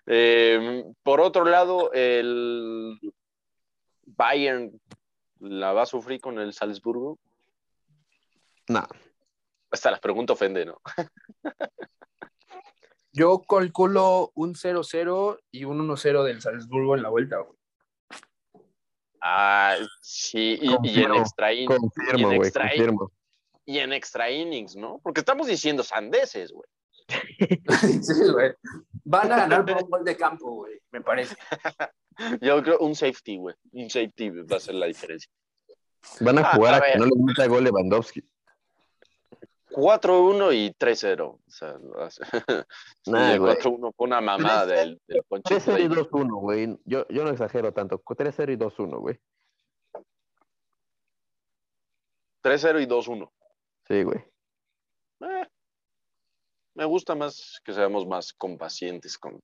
Eh, 0.05 0.83
por 1.01 1.19
otro 1.19 1.43
lado, 1.43 1.91
el 1.91 2.97
Bayern 4.05 4.79
la 5.39 5.73
va 5.73 5.81
a 5.81 5.85
sufrir 5.87 6.21
con 6.21 6.37
el 6.39 6.53
Salzburgo. 6.53 7.17
No, 8.69 8.85
Hasta 9.71 9.91
la 9.91 9.99
pregunta 9.99 10.33
ofende, 10.33 10.65
¿no? 10.65 10.81
Yo 13.13 13.41
calculo 13.47 14.31
un 14.35 14.53
0-0 14.53 15.39
y 15.51 15.63
un 15.63 15.87
1-0 15.87 16.23
del 16.23 16.41
Salzburgo 16.41 16.95
en 16.95 17.01
la 17.03 17.09
vuelta, 17.09 17.37
güey. 17.39 17.57
Ah, 19.21 19.75
sí, 20.01 20.59
y, 20.61 20.67
y 20.67 20.69
en 20.69 20.75
Confirmo, 20.77 21.15
extra 21.15 21.53
in- 21.53 21.65
confirmo, 21.67 22.27
güey, 22.35 22.51
confirmo. 22.51 23.11
y 23.65 23.79
en 23.79 23.91
extra 23.93 24.29
innings, 24.29 24.75
¿no? 24.75 24.99
Porque 25.03 25.21
estamos 25.21 25.47
diciendo 25.47 25.83
sandeces, 25.83 26.51
güey. 26.51 26.69
sí, 28.03 28.31
güey. 28.31 28.53
Van 29.03 29.31
a 29.31 29.37
ganar 29.37 29.65
por 29.65 29.83
un 29.83 29.89
gol 29.89 30.03
de 30.05 30.15
campo, 30.15 30.51
güey, 30.51 30.79
me 30.91 31.01
parece. 31.01 31.35
Yo 32.41 32.61
creo 32.61 32.79
un 32.79 32.95
safety, 32.95 33.37
güey. 33.37 33.55
Un 33.71 33.89
safety 33.89 34.29
va 34.29 34.57
a 34.57 34.59
ser 34.59 34.75
la 34.75 34.85
diferencia. 34.85 35.31
Van 36.21 36.37
a 36.37 36.41
Ah, 36.41 36.55
jugar 36.55 36.73
a 36.75 36.77
a, 36.77 36.81
que 36.91 36.97
no 36.99 37.05
les 37.05 37.17
meta 37.17 37.47
gol 37.47 37.63
Lewandowski. 37.63 38.21
4-1 39.77 40.53
y 40.55 40.71
3-0. 40.71 41.21
O 41.23 41.39
sea, 41.47 41.77
Nah, 43.05 43.31
Sí, 43.33 43.37
güey. 43.37 43.55
4-1 43.57 43.93
fue 43.95 44.07
una 44.07 44.21
mamada 44.21 44.65
del, 44.65 44.99
del 45.07 45.21
Ponchito 45.27 45.55
3-0 45.59 45.79
y 45.79 45.87
Davis. 45.87 45.97
2-1, 46.09 46.39
güey. 46.41 46.77
Yo, 46.85 47.07
yo 47.09 47.23
no 47.23 47.29
exagero 47.29 47.71
tanto. 47.73 48.01
3-0 48.03 48.53
y 48.53 48.57
2-1, 48.57 48.99
güey. 48.99 49.19
3-0 52.43 52.81
y 52.81 52.85
2-1. 52.87 53.31
Sí, 53.87 54.03
güey. 54.03 54.19
Eh, 55.21 55.47
me 56.75 56.85
gusta 56.85 57.13
más 57.15 57.59
que 57.63 57.73
seamos 57.73 58.05
más 58.07 58.33
compacientes 58.33 59.17
con, 59.17 59.39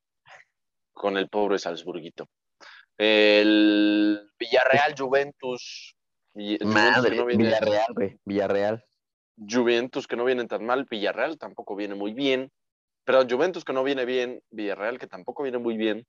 con 0.94 1.18
el 1.18 1.30
pobre 1.30 1.60
Salzburguito. 1.60 2.28
El 2.98 4.32
Villarreal 4.40 4.96
Juventus. 4.98 5.96
Juventus 6.34 6.68
Madre, 6.68 7.12
que 7.12 7.18
no 7.18 7.26
viene- 7.26 7.44
Villarreal, 7.46 7.94
güey. 7.94 8.20
Villarreal. 8.26 8.86
Juventus 9.38 10.08
que 10.08 10.16
no 10.16 10.26
vienen 10.26 10.48
tan 10.48 10.66
mal, 10.66 10.86
Villarreal 10.90 11.38
tampoco 11.38 11.76
viene 11.76 11.96
muy 11.96 12.14
bien. 12.14 12.52
Perdón, 13.04 13.30
Juventus 13.30 13.66
que 13.66 13.74
no 13.74 13.84
viene 13.84 14.06
bien, 14.06 14.42
Villarreal 14.52 15.00
que 15.00 15.08
tampoco 15.08 15.44
viene 15.44 15.58
muy 15.58 15.76
bien, 15.76 16.06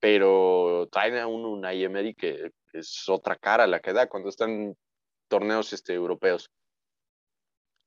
pero 0.00 0.88
traen 0.92 1.16
a 1.16 1.26
un 1.26 1.44
Unai 1.44 2.14
que 2.14 2.50
es 2.72 3.08
otra 3.08 3.36
cara 3.36 3.66
la 3.66 3.80
que 3.80 3.92
da 3.92 4.08
cuando 4.08 4.28
están 4.28 4.76
torneos 5.28 5.72
este, 5.72 5.94
europeos. 5.94 6.50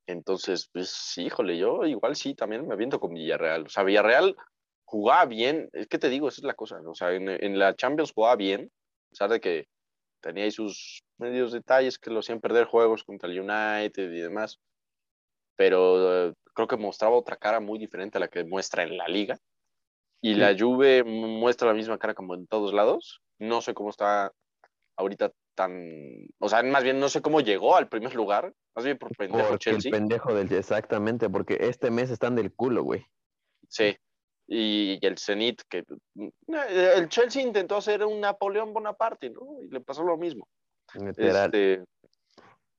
Entonces, 0.08 0.70
pues, 0.74 1.18
híjole, 1.18 1.58
yo 1.58 1.86
igual 1.86 2.16
sí, 2.16 2.34
también 2.34 2.68
me 2.68 2.74
aviento 2.74 3.00
con 3.00 3.14
Villarreal. 3.14 3.68
O 3.68 3.70
sea, 3.70 3.84
Villarreal 3.84 4.36
jugaba 4.84 5.26
bien, 5.26 5.70
es 5.72 5.88
que 5.88 6.00
te 6.00 6.10
digo, 6.10 6.28
esa 6.30 6.42
es 6.42 6.46
la 6.46 6.56
cosa, 6.56 6.82
o 6.84 6.96
sea, 6.96 7.14
en, 7.14 7.30
en 7.30 7.60
la 7.60 7.76
Champions 7.76 8.12
jugaba 8.12 8.36
bien, 8.36 8.72
a 8.72 9.10
pesar 9.12 9.30
de 9.30 9.40
que 9.40 9.68
tenía 10.20 10.46
ahí 10.46 10.52
sus 10.52 11.04
medios 11.20 11.52
detalles 11.52 12.00
que 12.00 12.10
lo 12.10 12.20
hacían 12.20 12.42
perder 12.42 12.66
juegos 12.66 13.04
contra 13.04 13.30
el 13.30 13.40
United 13.40 14.12
y 14.12 14.20
demás, 14.20 14.60
pero 15.60 16.30
eh, 16.30 16.34
creo 16.54 16.70
que 16.70 16.78
mostraba 16.78 17.18
otra 17.18 17.36
cara 17.36 17.60
muy 17.60 17.78
diferente 17.78 18.18
a 18.18 18.22
la 18.22 18.30
que 18.30 18.46
muestra 18.46 18.84
en 18.84 18.96
la 18.96 19.10
liga. 19.10 19.38
Y 20.22 20.36
la 20.36 20.56
Juve 20.58 21.04
muestra 21.04 21.68
la 21.68 21.74
misma 21.74 21.98
cara 21.98 22.14
como 22.14 22.34
en 22.34 22.48
todos 22.48 22.74
lados. 22.74 23.22
No 23.40 23.60
sé 23.62 23.74
cómo 23.74 23.90
está 23.90 24.32
ahorita 24.96 25.34
tan, 25.56 26.30
o 26.40 26.48
sea, 26.48 26.64
más 26.64 26.86
bien 26.86 27.02
no 27.02 27.10
sé 27.10 27.22
cómo 27.22 27.42
llegó 27.42 27.76
al 27.76 27.90
primer 27.90 28.16
lugar, 28.16 28.54
más 28.74 28.86
bien 28.86 28.98
por 28.98 29.14
pendejo 29.18 29.50
Porque 29.50 29.70
el 29.72 29.80
Chelsea. 29.80 29.92
pendejo 29.92 30.34
del 30.34 30.50
exactamente, 30.54 31.30
porque 31.30 31.58
este 31.60 31.92
mes 31.92 32.10
están 32.10 32.38
del 32.38 32.54
culo, 32.54 32.84
güey. 32.84 33.06
Sí. 33.68 33.98
Y, 34.48 34.98
y 35.02 35.06
el 35.06 35.18
Zenit, 35.18 35.62
que 35.68 35.80
eh, 35.80 36.94
el 36.96 37.10
Chelsea 37.10 37.42
intentó 37.42 37.76
hacer 37.76 38.06
un 38.06 38.22
Napoleón 38.22 38.72
Bonaparte, 38.74 39.30
¿no? 39.30 39.62
Y 39.62 39.68
le 39.68 39.82
pasó 39.82 40.04
lo 40.04 40.16
mismo. 40.16 40.48
Literal. 40.94 41.54
Este, 41.54 41.84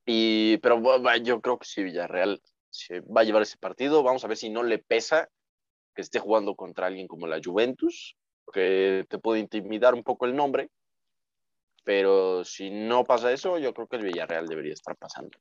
y, 0.07 0.57
pero 0.59 0.81
yo 1.19 1.43
creo 1.43 1.59
que 1.59 1.67
sí, 1.67 1.83
Villarreal 1.83 2.41
se 2.71 3.01
va 3.01 3.23
a 3.23 3.25
llevar 3.25 3.43
ese 3.43 3.59
partido. 3.59 4.03
Vamos 4.03 4.25
a 4.25 4.29
ver 4.29 4.37
si 4.37 4.51
no 4.51 4.63
le 4.63 4.79
pesa 4.79 5.29
que 5.95 6.03
esté 6.03 6.19
jugando 6.19 6.55
contra 6.55 6.87
alguien 6.87 7.09
como 7.09 7.27
la 7.27 7.41
Juventus, 7.43 8.17
que 8.53 9.05
te 9.09 9.19
puede 9.19 9.41
intimidar 9.41 9.95
un 9.95 10.03
poco 10.03 10.27
el 10.27 10.37
nombre. 10.37 10.71
Pero 11.85 12.45
si 12.45 12.71
no 12.71 13.05
pasa 13.05 13.33
eso, 13.33 13.59
yo 13.59 13.73
creo 13.75 13.89
que 13.89 13.97
el 13.97 14.05
Villarreal 14.05 14.47
debería 14.47 14.73
estar 14.73 14.97
pasando. 14.97 15.39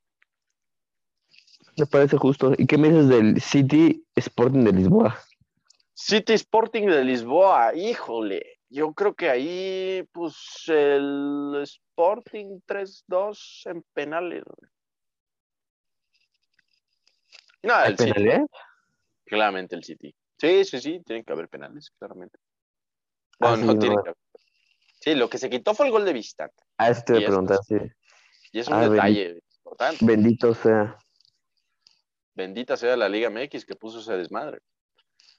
Me 1.77 1.85
parece 1.85 2.17
justo. 2.17 2.53
¿Y 2.57 2.65
qué 2.65 2.77
me 2.77 2.89
dices 2.89 3.07
del 3.09 3.41
City 3.41 4.05
Sporting 4.15 4.63
de 4.63 4.73
Lisboa? 4.73 5.19
City 5.93 6.33
Sporting 6.33 6.87
de 6.87 7.03
Lisboa, 7.03 7.75
híjole. 7.75 8.59
Yo 8.69 8.93
creo 8.93 9.15
que 9.15 9.29
ahí, 9.29 10.07
pues, 10.11 10.63
el 10.67 11.59
Sporting 11.63 12.59
3-2 12.65 13.65
en 13.65 13.83
penales. 13.93 14.43
No, 17.63 17.73
¿Hay 17.75 17.91
el 17.91 17.97
City. 17.97 18.13
penales? 18.13 18.47
Claramente 19.25 19.75
el 19.75 19.83
City. 19.83 20.13
Sí, 20.37 20.63
sí, 20.65 20.79
sí, 20.79 21.01
tienen 21.05 21.23
que 21.25 21.33
haber 21.33 21.49
penales, 21.49 21.91
claramente. 21.99 22.37
Ah, 23.39 23.55
Bueno, 23.55 23.57
sí, 23.57 23.65
no, 23.65 23.73
no. 23.73 23.79
tienen 23.79 23.97
que 24.03 24.09
haber. 24.09 24.17
Sí, 25.01 25.15
lo 25.15 25.29
que 25.29 25.37
se 25.37 25.49
quitó 25.49 25.73
fue 25.73 25.85
el 25.85 25.91
gol 25.91 26.05
de 26.05 26.13
visitante. 26.13 26.63
Ah, 26.77 26.89
eso 26.89 27.01
te 27.05 27.13
voy 27.13 27.23
a 27.23 27.27
preguntar, 27.27 27.57
sí. 27.65 27.75
Y 28.51 28.59
es 28.59 28.67
un 28.67 28.73
Ah, 28.75 28.89
detalle 28.89 29.41
importante. 29.57 30.05
Bendito 30.05 30.53
sea. 30.53 30.97
Bendita 32.33 32.77
sea 32.77 32.95
la 32.97 33.09
Liga 33.09 33.29
MX 33.29 33.65
que 33.65 33.75
puso 33.75 33.99
ese 33.99 34.13
desmadre. 34.17 34.59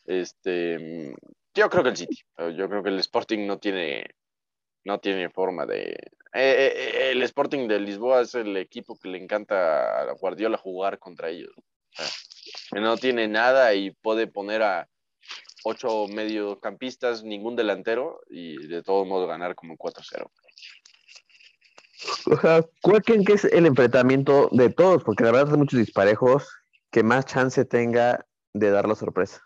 Este, 0.06 1.14
yo 1.54 1.68
creo 1.70 1.82
que 1.82 1.90
el 1.90 1.96
City. 1.96 2.20
Yo 2.56 2.68
creo 2.68 2.82
que 2.82 2.88
el 2.90 2.98
Sporting 3.00 3.46
no 3.46 3.58
tiene, 3.58 4.04
no 4.84 4.98
tiene 4.98 5.28
forma 5.30 5.66
de. 5.66 5.82
eh, 5.90 5.96
eh, 6.34 6.72
eh, 6.76 7.10
el 7.12 7.22
Sporting 7.22 7.68
de 7.68 7.80
Lisboa 7.80 8.22
es 8.22 8.34
el 8.34 8.56
equipo 8.56 8.98
que 8.98 9.08
le 9.08 9.18
encanta 9.18 10.02
a 10.02 10.12
Guardiola 10.12 10.56
jugar 10.58 10.98
contra 10.98 11.28
ellos. 11.30 11.52
No 12.72 12.96
tiene 12.96 13.28
nada 13.28 13.74
y 13.74 13.90
puede 13.90 14.26
poner 14.26 14.62
a 14.62 14.88
ocho 15.64 16.06
mediocampistas, 16.08 17.22
ningún 17.24 17.56
delantero 17.56 18.20
y 18.28 18.66
de 18.66 18.82
todos 18.82 19.06
modos 19.06 19.28
ganar 19.28 19.54
como 19.54 19.76
4-0. 19.76 20.30
O 22.26 22.40
sea, 22.40 22.64
¿cuál 22.80 23.02
creen 23.02 23.24
que 23.24 23.34
es 23.34 23.44
el 23.44 23.66
enfrentamiento 23.66 24.48
de 24.52 24.70
todos? 24.70 25.04
Porque 25.04 25.24
la 25.24 25.32
verdad 25.32 25.52
hay 25.52 25.58
muchos 25.58 25.78
disparejos 25.78 26.48
que 26.90 27.02
más 27.02 27.26
chance 27.26 27.64
tenga 27.64 28.26
de 28.52 28.70
dar 28.70 28.88
la 28.88 28.94
sorpresa. 28.94 29.42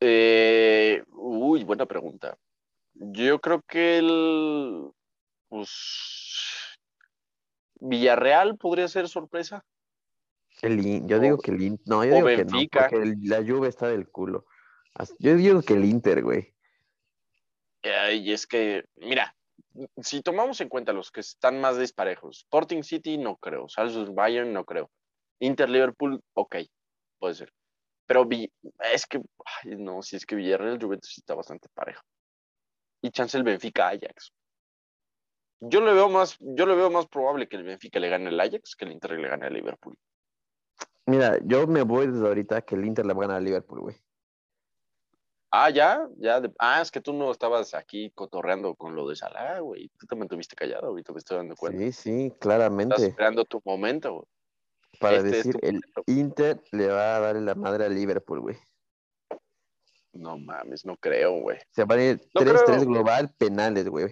Eh, 0.00 1.02
uy, 1.08 1.64
buena 1.64 1.86
pregunta. 1.86 2.36
Yo 2.94 3.40
creo 3.40 3.62
que 3.62 3.98
el 3.98 4.90
pues, 5.48 5.70
Villarreal 7.80 8.56
podría 8.56 8.88
ser 8.88 9.08
sorpresa. 9.08 9.64
El 10.62 10.84
In- 10.84 11.08
yo 11.08 11.18
O- 11.18 11.20
digo 11.20 11.38
que 11.38 11.50
el 11.50 11.62
Inter. 11.62 11.86
No, 11.86 12.04
yo 12.04 12.14
digo 12.14 12.26
Benfica. 12.26 12.88
que 12.88 12.96
no, 12.96 13.02
porque 13.02 13.08
el- 13.08 13.28
la 13.28 13.44
Juve 13.44 13.68
está 13.68 13.88
del 13.88 14.08
culo. 14.08 14.46
Yo 15.18 15.36
digo 15.36 15.60
que 15.62 15.74
el 15.74 15.84
Inter, 15.84 16.22
güey. 16.22 16.54
Y 18.12 18.32
es 18.32 18.46
que, 18.46 18.84
mira, 18.96 19.36
si 20.02 20.22
tomamos 20.22 20.60
en 20.60 20.68
cuenta 20.68 20.92
los 20.92 21.10
que 21.10 21.20
están 21.20 21.60
más 21.60 21.78
disparejos, 21.78 22.38
Sporting 22.38 22.82
City 22.82 23.18
no 23.18 23.36
creo, 23.36 23.68
Salzburg 23.68 24.12
Bayern 24.12 24.52
no 24.52 24.64
creo, 24.64 24.90
Inter 25.38 25.68
Liverpool, 25.68 26.20
ok, 26.34 26.56
puede 27.18 27.34
ser. 27.34 27.52
Pero 28.06 28.26
es 28.92 29.06
que, 29.06 29.20
ay, 29.44 29.76
no, 29.76 30.02
si 30.02 30.16
es 30.16 30.24
que 30.24 30.34
Villarreal 30.36 30.80
Juventus 30.80 31.18
está 31.18 31.34
bastante 31.34 31.68
parejo. 31.74 32.02
Y 33.02 33.10
chance 33.10 33.36
el 33.36 33.44
Benfica 33.44 33.88
Ajax. 33.88 34.32
Yo 35.60 35.80
le 35.80 35.92
veo 35.92 36.08
más, 36.08 36.36
yo 36.40 36.66
le 36.66 36.74
veo 36.74 36.90
más 36.90 37.06
probable 37.06 37.48
que 37.48 37.56
el 37.56 37.64
Benfica 37.64 37.98
le 38.00 38.08
gane 38.08 38.28
al 38.28 38.40
Ajax 38.40 38.74
que 38.76 38.84
el 38.84 38.92
Inter 38.92 39.12
le 39.12 39.28
gane 39.28 39.46
al 39.46 39.52
Liverpool. 39.54 39.96
Mira, 41.06 41.38
yo 41.44 41.66
me 41.66 41.82
voy 41.82 42.08
desde 42.08 42.26
ahorita 42.26 42.62
que 42.62 42.74
el 42.74 42.84
Inter 42.84 43.06
le 43.06 43.14
va 43.14 43.20
a 43.24 43.26
ganar 43.26 43.36
a 43.36 43.44
Liverpool, 43.44 43.80
güey. 43.80 43.96
Ah, 45.52 45.70
ya, 45.70 46.06
ya. 46.18 46.40
de- 46.40 46.52
ah, 46.58 46.82
es 46.82 46.90
que 46.90 47.00
tú 47.00 47.12
no 47.12 47.30
estabas 47.30 47.72
aquí 47.74 48.10
cotorreando 48.14 48.74
con 48.74 48.94
lo 48.96 49.08
de 49.08 49.16
Salah, 49.16 49.60
güey. 49.60 49.88
Tú 49.98 50.06
te 50.06 50.16
mantuviste 50.16 50.56
callado, 50.56 50.88
ahorita 50.88 51.12
me 51.12 51.18
estoy 51.18 51.36
dando 51.38 51.54
cuenta. 51.54 51.78
Sí, 51.78 51.92
sí, 51.92 52.26
Estás 52.26 52.38
claramente. 52.40 53.06
esperando 53.06 53.44
tu 53.44 53.62
momento, 53.64 54.12
güey. 54.14 54.24
Para 55.00 55.16
este 55.18 55.28
es 55.28 55.36
decir, 55.36 55.56
el 55.62 55.74
momento. 55.74 56.02
Inter 56.06 56.62
le 56.72 56.88
va 56.88 57.16
a 57.16 57.20
dar 57.20 57.36
la 57.36 57.54
madre 57.54 57.84
a 57.84 57.88
Liverpool, 57.88 58.40
güey. 58.40 58.56
No 60.12 60.38
mames, 60.38 60.84
no 60.86 60.96
creo, 60.96 61.40
güey. 61.40 61.58
Se 61.70 61.84
van 61.84 61.98
a 61.98 62.04
ir 62.04 62.28
No 62.34 62.40
3-3 62.40 62.64
creo. 62.64 62.86
global, 62.86 63.34
penales, 63.38 63.88
güey. 63.88 64.06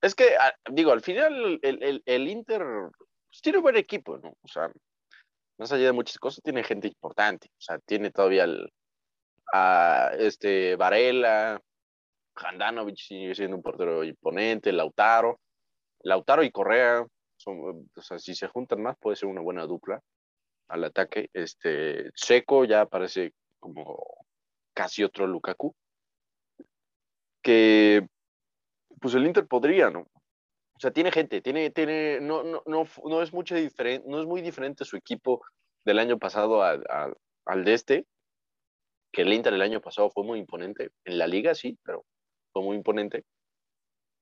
Es 0.00 0.14
que, 0.14 0.36
ah, 0.40 0.52
digo, 0.70 0.92
al 0.92 1.00
final 1.00 1.58
el, 1.62 1.82
el- 1.82 2.02
el 2.06 2.28
Inter 2.28 2.62
pues, 3.26 3.40
tiene 3.42 3.58
buen 3.58 3.76
equipo, 3.76 4.18
¿no? 4.18 4.30
O 4.42 4.48
sea, 4.48 4.70
más 5.58 5.72
allá 5.72 5.86
de 5.86 5.92
muchas 5.92 6.18
cosas, 6.18 6.42
tiene 6.42 6.64
gente 6.64 6.88
importante. 6.88 7.48
O 7.52 7.60
sea, 7.60 7.78
tiene 7.78 8.10
todavía 8.10 8.44
el, 8.44 8.68
a 9.52 10.12
este 10.18 10.76
Varela, 10.76 11.60
Handanovic 12.36 12.96
sigue 12.96 13.34
siendo 13.34 13.56
un 13.56 13.62
portero 13.62 14.04
imponente, 14.04 14.72
Lautaro. 14.72 15.40
Lautaro 16.00 16.42
y 16.42 16.50
Correa, 16.50 17.06
son, 17.36 17.88
o 17.96 18.02
sea, 18.02 18.18
si 18.18 18.34
se 18.34 18.48
juntan 18.48 18.82
más, 18.82 18.96
puede 18.98 19.16
ser 19.16 19.28
una 19.28 19.40
buena 19.40 19.66
dupla 19.66 20.00
al 20.68 20.84
ataque. 20.84 21.30
Este, 21.32 22.10
Seco 22.14 22.64
ya 22.64 22.86
parece 22.86 23.32
como 23.60 24.26
casi 24.74 25.04
otro 25.04 25.26
Lukaku. 25.26 25.74
Que 27.42 28.06
pues 29.00 29.14
el 29.14 29.26
Inter 29.26 29.46
podría, 29.46 29.90
¿no? 29.90 30.06
O 30.76 30.80
sea, 30.80 30.90
tiene 30.90 31.12
gente, 31.12 31.40
tiene, 31.40 31.70
tiene, 31.70 32.20
no, 32.20 32.42
no, 32.42 32.62
no, 32.66 32.84
no 33.04 33.22
es 33.22 33.32
mucho 33.32 33.54
diferente, 33.54 34.06
no 34.08 34.20
es 34.20 34.26
muy 34.26 34.42
diferente 34.42 34.84
su 34.84 34.96
equipo 34.96 35.42
del 35.84 35.98
año 35.98 36.18
pasado 36.18 36.62
a- 36.62 36.72
a- 36.88 37.12
al 37.46 37.64
de 37.64 37.74
este, 37.74 38.06
que 39.12 39.22
el 39.22 39.32
Inter 39.32 39.52
el 39.54 39.62
año 39.62 39.80
pasado 39.80 40.10
fue 40.10 40.24
muy 40.24 40.38
imponente. 40.40 40.90
En 41.04 41.18
la 41.18 41.26
liga 41.26 41.54
sí, 41.54 41.78
pero 41.84 42.04
fue 42.52 42.62
muy 42.62 42.76
imponente. 42.76 43.24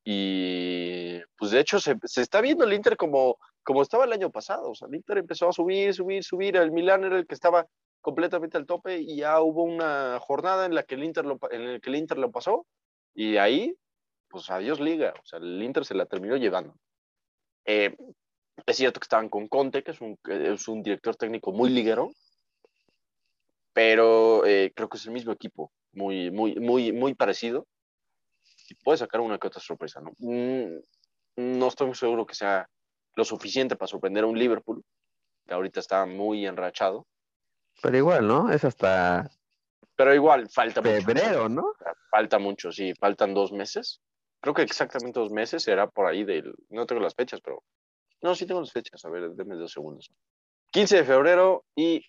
Y 0.05 1.20
pues 1.38 1.53
de 1.53 1.61
hecho 1.61 1.78
se, 1.80 1.96
se 2.05 2.22
está 2.22 2.40
viendo 2.40 2.64
el 2.64 2.72
Inter 2.72 2.96
como, 2.96 3.38
como 3.62 3.82
estaba 3.82 4.05
el 4.05 4.12
año 4.12 4.30
pasado. 4.30 4.70
O 4.70 4.74
sea, 4.74 4.88
el 4.88 4.96
Inter 4.96 5.18
empezó 5.18 5.48
a 5.48 5.53
subir, 5.53 5.94
subir, 5.94 6.24
subir. 6.24 6.57
El 6.57 6.72
Milan 6.72 7.05
era 7.05 7.18
el 7.18 7.26
que 7.26 7.34
estaba 7.34 7.66
completamente 8.00 8.57
al 8.57 8.66
tope 8.66 8.98
y 8.98 9.18
ya 9.18 9.40
hubo 9.40 9.62
una 9.62 10.18
jornada 10.20 10.66
en 10.66 10.74
la 10.74 10.82
que 10.82 10.96
el 10.96 11.05
Inter 11.05 11.24
lo, 11.24 11.38
en 11.50 11.74
la 11.74 11.78
que 11.80 11.88
el 11.90 11.96
Inter 11.96 12.18
lo 12.18 12.32
pasó 12.32 12.66
y 13.14 13.36
ahí, 13.36 13.74
pues 14.32 14.50
adiós 14.50 14.80
liga. 14.80 15.14
O 15.22 15.24
sea, 15.26 15.38
el 15.38 15.62
Inter 15.62 15.84
se 15.84 15.94
la 15.94 16.06
terminó 16.06 16.36
llevando. 16.36 16.74
Eh, 17.64 17.96
es 18.66 18.76
cierto 18.76 18.98
que 18.98 19.04
estaban 19.04 19.28
con 19.28 19.46
Conte, 19.48 19.82
que 19.84 19.92
es 19.92 20.00
un, 20.00 20.18
es 20.24 20.66
un 20.66 20.82
director 20.82 21.14
técnico 21.14 21.52
muy 21.52 21.70
liguero, 21.70 22.10
pero 23.72 24.44
eh, 24.46 24.72
creo 24.74 24.88
que 24.88 24.96
es 24.96 25.06
el 25.06 25.12
mismo 25.12 25.32
equipo, 25.32 25.70
muy, 25.92 26.30
muy, 26.30 26.56
muy, 26.56 26.92
muy 26.92 27.14
parecido. 27.14 27.66
Y 28.68 28.74
puede 28.76 28.98
sacar 28.98 29.20
una 29.20 29.38
que 29.38 29.46
otra 29.46 29.60
sorpresa, 29.60 30.00
¿no? 30.00 30.12
Mm, 30.18 30.78
no 31.36 31.68
estoy 31.68 31.86
muy 31.86 31.96
seguro 31.96 32.26
que 32.26 32.34
sea 32.34 32.68
lo 33.14 33.24
suficiente 33.24 33.76
para 33.76 33.88
sorprender 33.88 34.24
a 34.24 34.26
un 34.26 34.38
Liverpool, 34.38 34.82
que 35.46 35.54
ahorita 35.54 35.80
está 35.80 36.06
muy 36.06 36.46
enrachado, 36.46 37.06
Pero 37.82 37.96
igual, 37.96 38.26
¿no? 38.26 38.50
Es 38.50 38.64
hasta 38.64 39.30
pero 39.96 40.14
igual 40.14 40.48
falta 40.48 40.80
mucho. 40.80 40.94
febrero, 40.94 41.48
¿no? 41.48 41.74
Falta 42.10 42.38
mucho, 42.38 42.72
sí, 42.72 42.94
faltan 42.94 43.34
dos 43.34 43.52
meses. 43.52 44.00
Creo 44.43 44.55
que 44.55 44.62
exactamente 44.62 45.18
dos 45.20 45.30
meses 45.30 45.62
será 45.62 45.86
por 45.88 46.07
ahí 46.07 46.24
del. 46.24 46.53
No 46.68 46.84
tengo 46.84 47.01
las 47.01 47.14
fechas, 47.14 47.40
pero. 47.40 47.62
No, 48.20 48.34
sí 48.34 48.45
tengo 48.45 48.61
las 48.61 48.72
fechas. 48.72 49.05
A 49.05 49.09
ver, 49.09 49.30
denme 49.30 49.55
dos 49.55 49.72
segundos. 49.72 50.11
15 50.72 50.97
de 50.97 51.05
febrero 51.05 51.64
y 51.76 52.05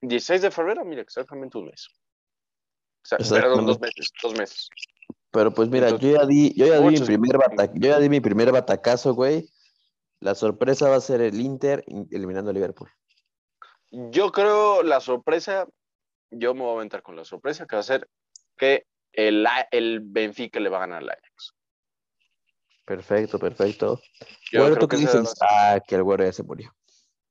16 0.00 0.42
de 0.42 0.50
febrero, 0.50 0.84
mira, 0.84 1.02
exactamente 1.02 1.58
un 1.58 1.66
mes. 1.66 1.88
Sea, 3.02 3.18
perdón, 3.18 3.66
dos 3.66 3.80
meses, 3.80 4.10
dos 4.22 4.32
meses. 4.38 4.68
Pero 5.30 5.52
pues 5.52 5.68
mira, 5.68 5.88
Entonces, 5.88 6.10
yo 6.10 6.16
ya 6.18 6.26
di, 6.26 6.54
yo 6.54 6.66
ya 6.66 6.78
di 6.78 6.90
mi 6.90 7.00
primer 7.00 7.36
bata- 7.36 7.72
yo 7.74 7.88
ya 7.90 7.98
di 7.98 8.08
mi 8.08 8.20
primer 8.20 8.52
batacazo, 8.52 9.14
güey. 9.14 9.50
La 10.20 10.34
sorpresa 10.34 10.88
va 10.88 10.96
a 10.96 11.00
ser 11.00 11.20
el 11.20 11.38
Inter 11.40 11.84
in- 11.88 12.08
eliminando 12.10 12.50
a 12.50 12.54
Liverpool. 12.54 12.88
Yo 13.90 14.32
creo 14.32 14.82
la 14.82 15.00
sorpresa, 15.00 15.68
yo 16.30 16.54
me 16.54 16.62
voy 16.62 16.70
a 16.70 16.76
aventar 16.76 17.02
con 17.02 17.16
la 17.16 17.24
sorpresa 17.24 17.66
que 17.66 17.76
va 17.76 17.80
a 17.80 17.82
ser 17.84 18.08
que 18.56 18.86
el, 19.16 19.46
el 19.70 20.00
Benfica 20.00 20.60
le 20.60 20.68
va 20.68 20.78
a 20.78 20.80
ganar 20.80 21.02
al 21.02 21.10
Ajax. 21.10 21.54
Perfecto, 22.84 23.38
perfecto. 23.38 24.00
Yo 24.52 24.60
Güero, 24.60 24.74
creo 24.74 24.78
¿tú 24.80 24.88
que 24.88 24.96
qué 24.96 25.02
dices? 25.02 25.34
Ah, 25.40 25.80
que 25.86 25.94
el 25.94 26.02
güero 26.02 26.24
ya 26.24 26.32
se 26.32 26.42
murió. 26.42 26.74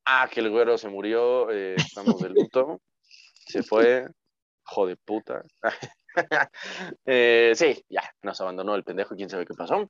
Ah, 0.06 0.28
que 0.32 0.40
el 0.40 0.50
güero 0.50 0.78
se 0.78 0.90
murió, 0.90 1.50
eh, 1.52 1.76
estamos 1.76 2.20
de 2.20 2.30
luto, 2.30 2.82
se 3.48 3.64
fue, 3.64 4.08
hijo 4.68 4.88
de 4.88 4.98
puta. 4.98 5.44
Eh, 7.08 7.54
sí, 7.56 7.84
ya, 7.90 8.04
nos 8.22 8.40
abandonó 8.40 8.76
el 8.76 8.84
pendejo, 8.84 9.16
quién 9.16 9.32
sabe 9.32 9.48
qué 9.48 9.56
pasó. 9.56 9.90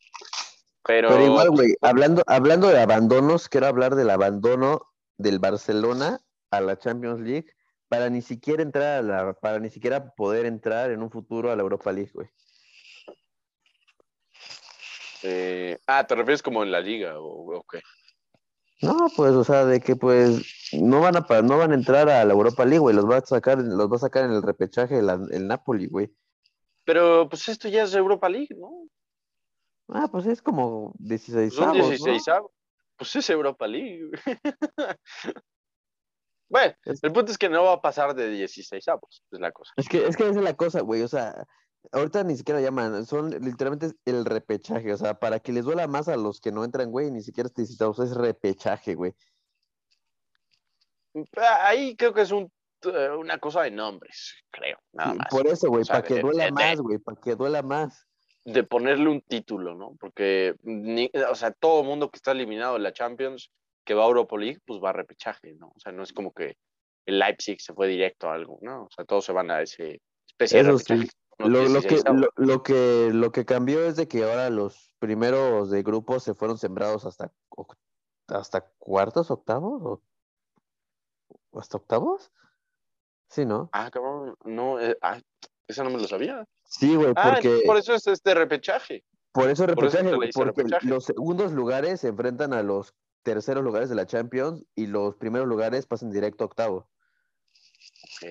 Pero, 0.86 1.10
Pero 1.10 1.26
igual, 1.26 1.50
güey, 1.50 1.76
hablando, 1.82 2.24
hablando 2.28 2.70
de 2.70 2.80
abandonos, 2.80 3.50
quiero 3.50 3.68
hablar 3.68 3.96
del 3.96 4.10
abandono 4.10 4.88
del 5.18 5.40
Barcelona 5.40 6.22
a 6.50 6.62
la 6.62 6.80
Champions 6.80 7.20
League 7.20 7.48
para 7.88 8.10
ni 8.10 8.22
siquiera 8.22 8.64
entrar 8.64 9.00
a 9.00 9.02
la, 9.02 9.34
para 9.34 9.60
ni 9.60 9.70
siquiera 9.70 10.14
poder 10.16 10.46
entrar 10.46 10.92
en 10.92 11.02
un 11.02 11.12
futuro 11.12 11.52
a 11.52 11.56
la 11.56 11.62
Europa 11.62 11.92
League, 11.92 12.12
güey. 12.14 12.28
eh, 15.24 15.78
ah, 15.88 16.06
¿te 16.06 16.16
refieres 16.16 16.42
como 16.42 16.64
en 16.64 16.72
la 16.72 16.82
liga 16.82 17.20
o 17.20 17.58
o 17.58 17.64
qué? 17.64 17.82
No, 18.82 19.08
pues, 19.16 19.32
o 19.32 19.44
sea, 19.46 19.66
de 19.66 19.80
que 19.80 19.96
pues 19.96 20.72
no 20.74 21.00
van 21.00 21.16
a 21.16 21.42
no 21.42 21.58
van 21.58 21.72
a 21.72 21.76
entrar 21.76 22.10
a 22.10 22.26
la 22.26 22.34
Europa 22.34 22.66
League, 22.66 22.80
güey, 22.80 22.96
los 22.96 23.10
va 23.10 23.18
a 23.18 23.26
sacar, 23.26 23.58
los 23.60 23.90
va 23.90 23.96
a 23.96 24.00
sacar 24.00 24.26
en 24.26 24.32
el 24.32 24.42
repechaje 24.42 25.00
el, 25.00 25.10
el 25.32 25.48
Napoli, 25.48 25.88
güey. 25.88 26.14
Pero 26.84 27.30
pues 27.30 27.48
esto 27.48 27.70
ya 27.70 27.84
es 27.84 27.94
Europa 27.94 28.28
League, 28.28 28.56
¿no? 28.58 28.88
Ah, 29.88 30.10
pues 30.12 30.26
es 30.26 30.42
como 30.42 30.94
16 31.00 31.54
Son 31.54 31.72
16 31.72 32.28
avos. 32.28 32.52
Pues 32.98 33.16
es 33.16 33.30
Europa 33.30 33.68
League. 33.68 34.12
bueno, 36.54 36.74
el 36.86 37.12
punto 37.12 37.32
es 37.32 37.38
que 37.40 37.50
no 37.50 37.64
va 37.64 37.74
a 37.74 37.82
pasar 37.82 38.14
de 38.14 38.30
16 38.30 38.88
avos, 38.88 39.24
es 39.32 39.40
la 39.40 39.52
cosa. 39.52 39.74
Es 39.76 39.90
que, 39.90 40.06
es 40.06 40.16
que 40.16 40.24
esa 40.30 40.38
es 40.40 40.44
la 40.46 40.54
cosa, 40.56 40.82
güey, 40.82 41.02
o 41.02 41.08
sea, 41.08 41.46
ahorita 41.92 42.24
ni 42.24 42.38
siquiera 42.38 42.62
llaman, 42.62 43.06
son 43.08 43.32
literalmente 43.44 43.92
el 44.06 44.24
repechaje, 44.24 44.94
o 44.94 44.98
sea, 44.98 45.16
para 45.20 45.40
que 45.40 45.52
les 45.52 45.66
duela 45.66 45.88
más 45.88 46.08
a 46.08 46.16
los 46.16 46.40
que 46.40 46.52
no 46.52 46.64
entran, 46.64 46.92
güey, 46.92 47.10
ni 47.12 47.22
siquiera 47.24 47.48
es 47.48 47.56
16 47.56 47.82
avos, 47.82 48.00
es 48.00 48.14
repechaje, 48.16 48.94
güey. 48.96 49.14
Ah, 51.38 51.68
Ahí 51.68 51.96
creo 51.96 52.14
que 52.14 52.22
es 52.22 52.32
un, 52.32 52.52
eh, 52.84 53.10
una 53.18 53.38
cosa 53.40 53.62
de 53.64 53.72
nombres, 53.72 54.34
creo, 54.52 54.78
nada 54.94 55.14
más. 55.14 55.28
Por 55.30 55.48
eso, 55.48 55.70
güey, 55.70 55.82
O 55.82 55.86
sea, 55.86 55.96
para 55.98 56.08
que 56.08 56.22
duela 56.22 56.46
de- 56.46 56.52
más, 56.52 56.80
güey, 56.80 56.98
para 57.00 57.20
que 57.20 57.36
duela 57.36 57.62
más. 57.62 58.08
de 58.46 58.64
ponerle 58.64 59.08
un 59.10 59.22
título, 59.22 59.74
¿no? 59.74 59.96
Porque, 60.00 60.56
ni- 60.64 61.10
o 61.30 61.36
sea, 61.36 61.52
todo 61.52 61.82
el 61.82 61.88
mundo 61.88 62.12
que 62.12 62.18
está 62.18 62.32
eliminado 62.32 62.74
de 62.74 62.80
la 62.82 62.92
Champions, 62.92 63.52
que 63.86 63.94
va 63.94 64.04
a 64.04 64.08
Europa 64.08 64.38
League, 64.38 64.60
pues 64.66 64.82
va 64.82 64.90
a 64.90 64.94
repechaje, 64.94 65.54
¿no? 65.54 65.68
O 65.76 65.80
sea, 65.80 65.92
no 65.92 66.04
es 66.04 66.14
como 66.14 66.34
que 66.34 66.58
el 67.06 67.20
Leipzig 67.20 67.60
se 67.62 67.74
fue 67.74 67.88
directo 67.88 68.30
a 68.30 68.36
algo, 68.36 68.60
¿no? 68.62 68.84
O 68.86 68.90
sea, 68.96 69.06
todos 69.06 69.26
se 69.26 69.34
van 69.34 69.52
a 69.52 69.62
ese 69.62 70.02
especie 70.28 70.62
Eso 70.62 70.72
repechaje. 70.72 71.08
Lo, 71.40 71.48
lo 71.68 71.82
que, 71.82 71.88
16 71.90 72.06
avos. 72.06 72.22
lo, 72.22 72.46
lo 72.46 72.64
que, 72.64 73.10
lo 73.12 73.32
que 73.32 73.46
cambió 73.46 73.84
es 73.86 73.96
de 73.96 74.08
que 74.08 74.24
ahora 74.24 74.50
los 74.50 74.94
primeros 75.00 75.70
de 75.72 75.82
grupo 75.84 76.20
se 76.20 76.34
fueron 76.36 76.58
sembrados 76.58 77.06
hasta, 77.06 77.32
hasta 78.28 78.62
cuartos, 78.78 79.32
octavos, 79.32 80.00
o 81.52 81.60
hasta 81.60 81.78
octavos. 81.78 82.32
Sí, 83.30 83.46
¿no? 83.46 83.70
Ah, 83.74 83.90
cabrón, 83.92 84.36
no, 84.46 84.80
eh, 84.80 84.96
ah, 85.02 85.20
esa 85.68 85.84
no 85.84 85.90
me 85.90 85.98
lo 85.98 86.08
sabía. 86.08 86.46
Sí, 86.66 86.96
güey, 86.96 87.14
Ah, 87.16 87.32
porque 87.34 87.48
entonces 87.48 87.68
por 87.68 87.78
eso 87.78 87.94
es 87.96 88.08
este 88.08 88.36
repechaje. 88.36 89.04
por 89.32 89.50
eso 89.50 89.66
por 89.66 89.86
eso 89.86 89.98
repechaje, 89.98 90.30
porque 90.34 90.62
repechaje. 90.62 90.88
los 90.88 91.04
segundos 91.04 91.52
lugares 91.52 92.02
se 92.02 92.10
enfrentan 92.10 92.54
a 92.54 92.62
los 92.62 92.94
terceros 93.24 93.64
lugares 93.64 93.90
de 93.90 93.96
la 93.96 94.06
Champions 94.06 94.64
y 94.76 94.88
los 94.88 95.16
primeros 95.16 95.48
lugares 95.48 95.86
pasan 95.88 96.12
directo 96.12 96.44
a 96.44 96.48
octavo. 96.48 96.90
Ok, 98.22 98.30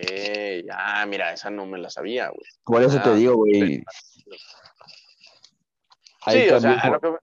ah, 0.71 1.05
mira, 1.07 1.33
esa 1.33 1.51
no 1.51 1.67
me 1.67 1.79
la 1.79 1.91
sabía, 1.91 2.29
güey. 2.29 2.47
Por 2.65 2.83
eso 2.83 3.01
te 3.03 3.11
Ah, 3.11 3.15
digo, 3.15 3.35
güey. 3.37 3.83
Sí, 6.31 6.49
o 6.51 6.61
sea, 6.61 6.73
a 6.79 6.91
lo, 6.91 7.01
que, 7.01 7.11
me- 7.11 7.19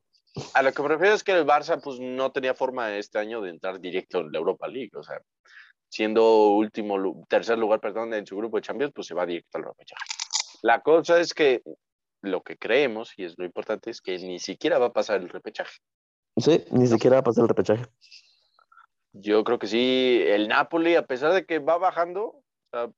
a 0.54 0.62
lo 0.62 0.74
que 0.74 0.82
me 0.82 0.88
refiero 0.90 1.14
es 1.16 1.24
que 1.24 1.32
el 1.32 1.46
Barça 1.46 1.82
pues 1.82 2.00
no 2.00 2.32
tenía 2.32 2.54
forma 2.54 2.96
este 2.98 3.18
año 3.18 3.42
de 3.42 3.52
entrar 3.52 3.80
directo 3.80 4.20
en 4.20 4.32
la 4.32 4.40
Europa 4.40 4.68
League, 4.68 4.92
o 4.96 5.04
sea, 5.04 5.22
siendo 5.88 6.50
último, 6.50 7.26
tercer 7.30 7.58
lugar, 7.58 7.80
perdón, 7.80 8.14
en 8.14 8.26
su 8.28 8.36
grupo 8.36 8.58
de 8.58 8.64
Champions, 8.64 8.92
pues 8.94 9.08
se 9.08 9.14
va 9.14 9.26
directo 9.26 9.58
al 9.58 9.64
repechaje. 9.66 10.04
La 10.62 10.82
cosa 10.82 11.20
es 11.20 11.34
que 11.34 11.62
lo 12.22 12.42
que 12.42 12.58
creemos, 12.58 13.14
y 13.16 13.24
es 13.24 13.36
lo 13.38 13.46
importante, 13.46 13.90
es 13.90 14.02
que 14.02 14.18
ni 14.18 14.40
siquiera 14.40 14.78
va 14.78 14.88
a 14.88 14.94
pasar 14.94 15.22
el 15.22 15.30
repechaje. 15.30 15.78
Sí, 16.40 16.64
ni 16.72 16.88
siquiera 16.88 17.18
va 17.18 17.20
a 17.20 17.24
pasar 17.24 17.44
el 17.44 17.50
repechaje. 17.50 17.86
Yo 19.14 19.44
creo 19.44 19.60
que 19.60 19.68
sí, 19.68 20.22
el 20.26 20.48
Napoli, 20.48 20.96
a 20.96 21.06
pesar 21.06 21.34
de 21.34 21.46
que 21.46 21.60
va 21.60 21.78
bajando, 21.78 22.42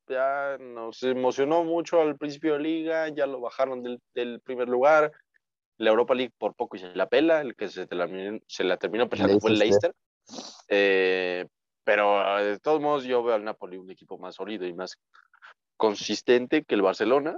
ya 0.08 0.58
nos 0.60 1.02
emocionó 1.04 1.64
mucho 1.64 2.02
al 2.02 2.18
principio 2.18 2.54
de 2.54 2.60
liga, 2.60 3.08
ya 3.10 3.26
lo 3.26 3.40
bajaron 3.40 3.82
del, 3.84 4.02
del 4.14 4.42
primer 4.42 4.68
lugar. 4.68 5.12
La 5.78 5.90
Europa 5.90 6.14
League 6.14 6.34
por 6.38 6.54
poco 6.54 6.76
y 6.76 6.80
se 6.80 6.94
la 6.96 7.08
pela, 7.08 7.42
el 7.42 7.56
que 7.56 7.68
se, 7.70 7.88
terminó- 7.88 8.40
se 8.48 8.64
la 8.64 8.78
terminó 8.78 9.10
pelando 9.10 9.40
fue 9.40 9.52
el 9.52 9.58
Leicester. 9.60 9.96
Leicester. 10.28 10.66
Eh, 10.68 11.48
pero 11.84 12.38
eh, 12.40 12.44
de 12.44 12.60
todos 12.60 12.80
modos, 12.82 13.04
yo 13.06 13.24
veo 13.24 13.34
al 13.34 13.44
Napoli 13.44 13.78
un 13.78 13.90
equipo 13.90 14.20
más 14.20 14.36
sólido 14.36 14.68
y 14.68 14.74
más 14.74 15.00
consistente 15.78 16.64
que 16.64 16.76
el 16.76 16.84
Barcelona. 16.84 17.36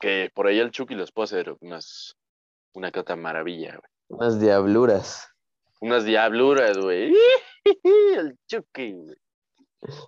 Que 0.00 0.30
por 0.34 0.46
ahí 0.46 0.58
el 0.58 0.70
Chucky 0.72 0.94
les 0.96 1.12
puede 1.12 1.24
hacer 1.26 1.54
unas, 1.60 2.16
una 2.78 2.90
que 2.92 3.00
otra 3.00 3.16
maravilla, 3.16 3.76
güey. 3.76 3.90
Unas 4.20 4.40
diabluras. 4.40 5.28
Unas 5.80 6.04
diabluras, 6.04 6.78
güey. 6.78 7.12
El 7.84 8.36
Chucky, 8.46 8.92
güey. 8.92 9.16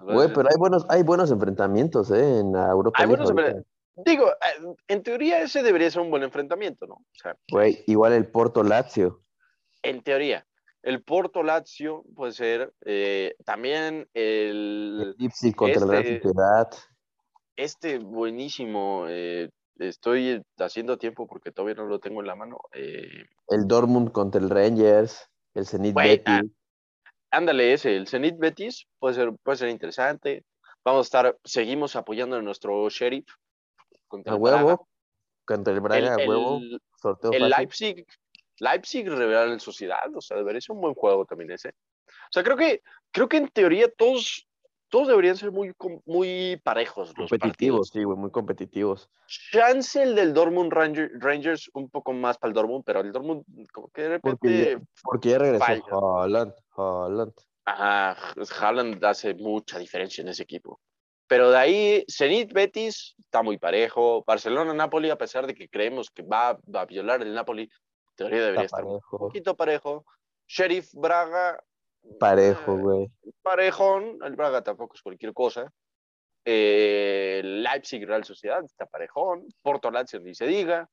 Güey, 0.01 0.29
pero 0.33 0.49
hay 0.51 0.57
buenos, 0.59 0.87
hay 0.89 1.03
buenos 1.03 1.31
enfrentamientos, 1.31 2.11
¿eh? 2.11 2.39
En 2.41 2.53
la 2.53 2.69
Europa 2.71 2.99
Hay 3.01 3.07
buenos 3.09 3.31
ahorita. 3.31 3.63
Digo, 4.05 4.31
eh, 4.31 4.75
en 4.89 5.03
teoría 5.03 5.43
ese 5.43 5.63
debería 5.63 5.91
ser 5.91 6.01
un 6.03 6.11
buen 6.11 6.23
enfrentamiento, 6.23 6.87
¿no? 6.87 6.95
O 6.95 7.05
sea, 7.15 7.37
Güey, 7.51 7.85
igual 7.87 8.13
el 8.15 8.27
Porto 8.29 8.63
Lazio. 8.63 9.21
en 9.83 10.03
teoría. 10.03 10.47
El 10.83 11.03
Porto 11.03 11.43
Lazio 11.43 12.05
puede 12.17 12.33
ser 12.33 12.73
eh, 12.87 13.35
también 13.45 14.09
el, 14.15 15.01
El 15.03 15.15
Leipzig 15.19 15.55
contra 15.55 15.81
la 15.85 15.93
Real 15.93 16.07
este- 16.07 16.23
Sociedad. 16.23 16.69
este 17.57 17.99
buenísimo, 17.99 19.05
eh, 19.09 19.51
estoy 19.89 20.43
haciendo 20.59 20.99
tiempo 20.99 21.27
porque 21.27 21.51
todavía 21.53 21.75
no 21.83 21.87
lo 21.87 21.99
tengo 21.99 22.21
en 22.21 22.27
la 22.27 22.35
mano. 22.37 22.59
eh, 22.73 23.25
El 23.49 23.67
Dortmund 23.67 24.13
contra 24.13 24.41
el 24.41 24.51
Rangers. 24.51 25.29
El 25.55 25.67
Zenit 25.67 25.95
Betis. 25.95 26.23
ah, 26.27 26.43
ándale 27.33 27.73
ese, 27.73 27.97
el 27.97 28.07
Zenit 28.07 28.39
Betis 28.39 28.87
puede 28.99 29.15
ser, 29.17 29.33
puede 29.43 29.59
ser 29.59 29.69
interesante. 29.69 30.45
Vamos 30.85 31.01
a 31.01 31.09
estar, 31.09 31.39
seguimos 31.45 31.97
apoyando 31.97 32.37
a 32.37 32.43
nuestro 32.43 32.89
sheriff 32.89 33.27
contra 34.07 34.33
a 34.33 34.37
el 34.37 34.43
Braga. 34.43 34.65
huevo. 34.65 34.89
Contra 35.45 35.73
el 35.75 35.81
Braga, 35.81 36.15
El- 36.15 36.23
a 36.23 36.29
huevo. 36.29 36.59
el- 36.59 36.81
Sorteo 37.03 37.33
el 37.33 37.41
fácil. 37.41 37.57
Leipzig, 37.59 38.07
Leipzig 38.61 39.09
Real 39.09 39.61
Sociedad, 39.61 40.15
o 40.15 40.21
sea, 40.21 40.37
debería 40.37 40.61
ser 40.61 40.77
un 40.77 40.83
buen 40.83 40.95
juego 40.95 41.25
también 41.25 41.51
ese. 41.51 41.71
O 41.71 42.33
sea, 42.33 42.43
creo 42.45 42.57
que, 42.57 42.83
creo 43.11 43.29
que 43.29 43.39
en 43.39 43.49
teoría 43.49 43.91
todos, 43.91 44.47
todos 44.91 45.09
deberían 45.09 45.37
ser 45.37 45.51
muy, 45.53 45.73
muy 46.05 46.61
parejos 46.63 47.09
los 47.17 47.31
Competitivos, 47.31 47.89
partidos. 47.89 47.89
sí, 47.91 48.03
güey, 48.05 48.19
muy 48.19 48.31
competitivos. 48.31 49.09
Chance 49.53 50.03
el 50.03 50.15
del 50.15 50.35
Dortmund 50.35 50.73
Ranger- 50.73 51.13
Rangers 51.19 51.71
un 51.75 51.89
poco 51.89 52.13
más 52.13 52.37
para 52.39 52.49
el 52.51 52.55
Dortmund, 52.55 52.85
pero 52.85 53.01
el 53.01 53.13
Dortmund 53.13 53.45
como 53.73 53.89
que 53.89 54.03
de 54.03 54.09
repente, 54.09 54.79
Porque 55.03 55.29
ya 55.31 55.39
regresó 55.39 55.65
Falla. 55.65 55.83
Haaland, 55.93 56.55
Haaland. 56.77 57.33
ajá, 57.65 58.35
Haaland 58.61 59.05
hace 59.05 59.35
mucha 59.35 59.79
diferencia 59.79 60.23
en 60.23 60.29
ese 60.29 60.43
equipo. 60.43 60.81
Pero 61.29 61.51
de 61.53 61.57
ahí, 61.59 62.05
Zenit 62.11 62.53
Betis 62.53 63.15
está 63.21 63.41
muy 63.43 63.57
parejo. 63.57 64.25
Barcelona 64.27 64.75
Napoli, 64.75 65.11
a 65.11 65.17
pesar 65.17 65.47
de 65.47 65.55
que 65.55 65.69
creemos 65.69 66.11
que 66.11 66.23
va, 66.25 66.59
va 66.75 66.81
a 66.81 66.87
violar 66.87 67.23
el 67.23 67.33
Napoli, 67.33 67.63
en 67.63 67.71
teoría 68.17 68.41
debería 68.41 68.63
Está 68.65 68.79
estar 68.79 68.85
un 68.85 68.95
parejo. 68.99 69.19
poquito 69.19 69.55
parejo. 69.57 70.05
Sheriff 70.49 70.91
Braga. 70.93 71.63
Parejo, 72.19 72.75
eh, 72.77 72.81
güey. 72.81 73.11
Parejón. 73.43 74.19
El 74.23 74.37
Braga 74.37 74.63
tampoco 74.63 74.95
es 74.97 75.03
cualquier 75.03 75.33
cosa. 75.33 75.73
Eh, 76.45 77.41
Leipzig 77.45 78.07
Real 78.07 78.25
Sociedad 78.25 78.65
está 78.65 78.87
parejón. 78.87 79.47
Porto 79.63 79.91
Lazio 79.91 80.21
ni 80.21 80.35
se 80.35 80.47
diga. 80.47 80.89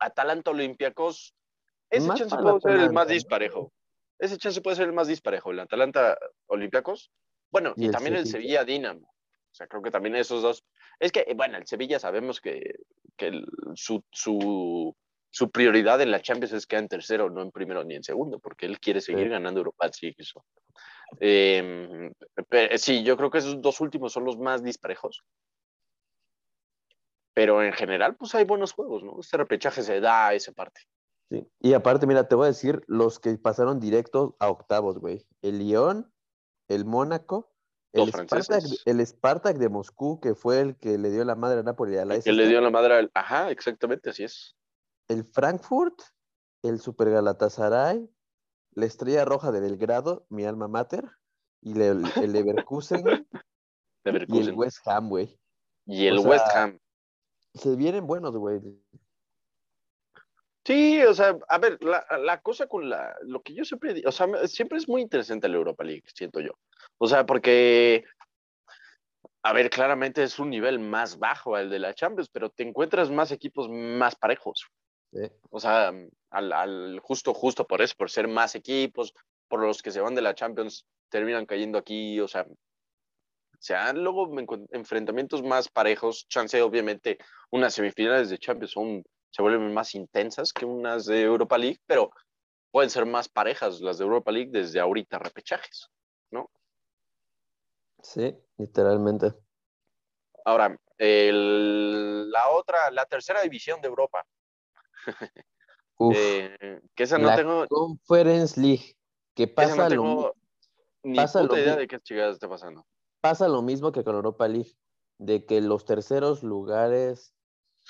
Atalanta 0.00 0.50
Olympiacos. 0.50 1.34
Ese 1.90 2.06
Más 2.08 2.18
chance 2.18 2.36
puede 2.36 2.60
ser 2.60 2.80
el 2.80 2.92
más 2.92 3.08
disparejo. 3.08 3.72
Ese 4.18 4.38
chance 4.38 4.60
puede 4.62 4.76
ser 4.76 4.86
el 4.86 4.92
más 4.94 5.08
disparejo. 5.08 5.50
El 5.50 5.60
Atalanta 5.60 6.16
Olympiacos. 6.46 7.10
Bueno, 7.50 7.74
Y 7.76 7.84
y, 7.84 7.86
el 7.86 7.92
también 7.92 8.16
el 8.16 8.26
Sevilla. 8.26 8.60
Sevilla 8.60 8.64
Dinamo. 8.64 9.08
O 9.08 9.54
sea, 9.54 9.66
creo 9.66 9.82
que 9.82 9.90
también 9.90 10.16
esos 10.16 10.42
dos. 10.42 10.64
Es 10.98 11.12
que, 11.12 11.30
bueno, 11.36 11.58
el 11.58 11.66
Sevilla 11.66 11.98
sabemos 11.98 12.40
que, 12.40 12.76
que 13.16 13.26
el- 13.26 13.46
su, 13.74 14.02
su, 14.10 14.96
su 15.34 15.50
prioridad 15.50 16.00
en 16.02 16.10
la 16.10 16.20
Champions 16.20 16.52
es 16.52 16.66
quedar 16.66 16.82
en 16.82 16.88
tercero, 16.88 17.30
no 17.30 17.40
en 17.40 17.50
primero 17.50 17.82
ni 17.84 17.94
en 17.94 18.04
segundo, 18.04 18.38
porque 18.38 18.66
él 18.66 18.78
quiere 18.78 19.00
seguir 19.00 19.24
Sí. 19.24 19.30
ganando 19.30 19.60
Europa 19.60 19.90
League. 20.00 20.14
Eso. 20.18 20.44
Eh, 21.20 22.12
pe- 22.48 22.76
sí, 22.78 23.02
yo 23.02 23.16
creo 23.16 23.30
que 23.30 23.38
esos 23.38 23.60
dos 23.62 23.80
últimos 23.80 24.12
son 24.12 24.24
los 24.24 24.36
más 24.38 24.62
disparejos. 24.62 25.22
Pero 27.34 27.62
en 27.62 27.72
general, 27.72 28.14
pues 28.16 28.34
hay 28.34 28.44
buenos 28.44 28.72
juegos, 28.72 29.02
¿no? 29.02 29.16
Este 29.20 29.38
repechaje 29.38 29.82
se 29.82 30.00
da 30.00 30.28
a 30.28 30.34
esa 30.34 30.52
parte. 30.52 30.82
Sí. 31.30 31.46
Y 31.60 31.72
aparte, 31.72 32.06
mira, 32.06 32.28
te 32.28 32.34
voy 32.34 32.44
a 32.44 32.48
decir 32.48 32.82
los 32.86 33.18
que 33.18 33.36
pasaron 33.38 33.80
directos 33.80 34.34
a 34.38 34.50
octavos, 34.50 34.98
güey. 34.98 35.24
El 35.40 35.58
Lyon, 35.60 36.12
el 36.68 36.84
Mónaco, 36.84 37.50
el 37.94 38.08
Spartak, 38.12 38.62
el 38.84 39.06
Spartak 39.06 39.56
de 39.56 39.70
Moscú, 39.70 40.20
que 40.20 40.34
fue 40.34 40.60
el 40.60 40.76
que 40.76 40.98
le 40.98 41.10
dio 41.10 41.24
la 41.24 41.34
madre 41.36 41.60
a 41.60 41.62
Napoli 41.62 41.96
a 41.96 42.04
la 42.04 42.20
Que 42.20 42.32
le 42.32 42.48
dio 42.48 42.60
la 42.60 42.70
madre 42.70 42.94
al. 42.94 43.10
Ajá, 43.14 43.50
exactamente, 43.50 44.10
así 44.10 44.24
es. 44.24 44.54
El 45.12 45.24
Frankfurt, 45.24 46.00
el 46.62 46.80
Super 46.80 47.10
Galatasaray, 47.10 48.08
la 48.74 48.86
Estrella 48.86 49.24
Roja 49.24 49.52
de 49.52 49.60
Belgrado, 49.60 50.26
mi 50.28 50.44
alma 50.44 50.68
mater, 50.68 51.04
y 51.60 51.80
el, 51.80 52.04
el 52.16 52.32
Leverkusen 52.32 53.26
y 54.04 54.38
el. 54.38 54.54
West 54.54 54.86
Ham, 54.86 55.08
güey. 55.08 55.38
Y 55.86 56.06
el 56.06 56.18
o 56.18 56.22
sea, 56.22 56.30
West 56.30 56.56
Ham. 56.56 56.78
Se 57.54 57.76
vienen 57.76 58.06
buenos, 58.06 58.36
güey. 58.36 58.60
Sí, 60.64 61.02
o 61.02 61.12
sea, 61.12 61.36
a 61.48 61.58
ver, 61.58 61.82
la, 61.82 62.06
la 62.18 62.40
cosa 62.40 62.66
con 62.66 62.88
la, 62.88 63.16
lo 63.22 63.42
que 63.42 63.52
yo 63.52 63.64
siempre, 63.64 64.00
o 64.06 64.12
sea, 64.12 64.28
siempre 64.46 64.78
es 64.78 64.88
muy 64.88 65.02
interesante 65.02 65.48
la 65.48 65.56
Europa 65.56 65.82
League, 65.82 66.04
siento 66.14 66.40
yo. 66.40 66.52
O 66.98 67.08
sea, 67.08 67.26
porque, 67.26 68.04
a 69.42 69.52
ver, 69.52 69.70
claramente 69.70 70.22
es 70.22 70.38
un 70.38 70.50
nivel 70.50 70.78
más 70.78 71.18
bajo 71.18 71.56
al 71.56 71.68
de 71.68 71.80
la 71.80 71.94
Champions, 71.94 72.30
pero 72.30 72.48
te 72.48 72.62
encuentras 72.62 73.10
más 73.10 73.32
equipos 73.32 73.68
más 73.68 74.14
parejos. 74.14 74.64
Sí. 75.12 75.30
O 75.50 75.60
sea, 75.60 75.92
al, 76.30 76.52
al- 76.52 77.00
justo, 77.00 77.34
justo 77.34 77.66
por 77.66 77.82
eso, 77.82 77.94
por 77.96 78.10
ser 78.10 78.28
más 78.28 78.54
equipos, 78.54 79.14
por 79.48 79.60
los 79.60 79.82
que 79.82 79.90
se 79.90 80.00
van 80.00 80.14
de 80.14 80.22
la 80.22 80.34
Champions, 80.34 80.86
terminan 81.10 81.44
cayendo 81.46 81.76
aquí, 81.78 82.18
o 82.20 82.26
sea, 82.28 82.46
se 83.58 83.74
han 83.74 84.02
luego 84.02 84.28
enfrentamientos 84.70 85.42
más 85.42 85.68
parejos, 85.68 86.26
chance, 86.28 86.60
obviamente, 86.62 87.18
unas 87.50 87.74
semifinales 87.74 88.30
de 88.30 88.38
Champions 88.38 88.72
son, 88.72 89.04
se 89.30 89.42
vuelven 89.42 89.72
más 89.74 89.94
intensas 89.94 90.52
que 90.52 90.64
unas 90.64 91.04
de 91.04 91.22
Europa 91.22 91.58
League, 91.58 91.78
pero 91.86 92.10
pueden 92.70 92.90
ser 92.90 93.04
más 93.06 93.28
parejas 93.28 93.80
las 93.80 93.98
de 93.98 94.04
Europa 94.04 94.32
League 94.32 94.50
desde 94.50 94.80
ahorita 94.80 95.18
repechajes. 95.18 95.88
Sí, 98.02 98.36
literalmente. 98.56 99.32
Ahora, 100.44 100.76
el- 100.98 102.28
la 102.30 102.48
otra, 102.50 102.90
la 102.90 103.04
tercera 103.06 103.42
división 103.42 103.80
de 103.80 103.86
Europa, 103.86 104.26
Uf, 105.98 106.16
eh, 106.16 106.80
que 106.94 107.02
esa 107.04 107.18
no 107.18 107.26
la 107.28 107.36
tengo, 107.36 107.66
Conference 107.68 108.60
League, 108.60 108.96
que 109.34 109.46
pasa, 109.46 109.88
no 109.88 109.94
lo, 109.94 110.34
ni 111.04 111.16
pasa 111.16 111.40
puta 111.42 111.54
lo 111.56 111.62
idea 111.62 111.76
de 111.76 111.86
qué 111.86 112.00
chingadas 112.00 112.34
está 112.34 112.48
pasando. 112.48 112.86
pasa 113.20 113.46
lo 113.48 113.62
mismo 113.62 113.92
que 113.92 114.02
con 114.04 114.14
Europa 114.16 114.48
League, 114.48 114.72
de 115.18 115.44
que 115.46 115.60
los 115.60 115.84
terceros 115.84 116.42
lugares, 116.42 117.34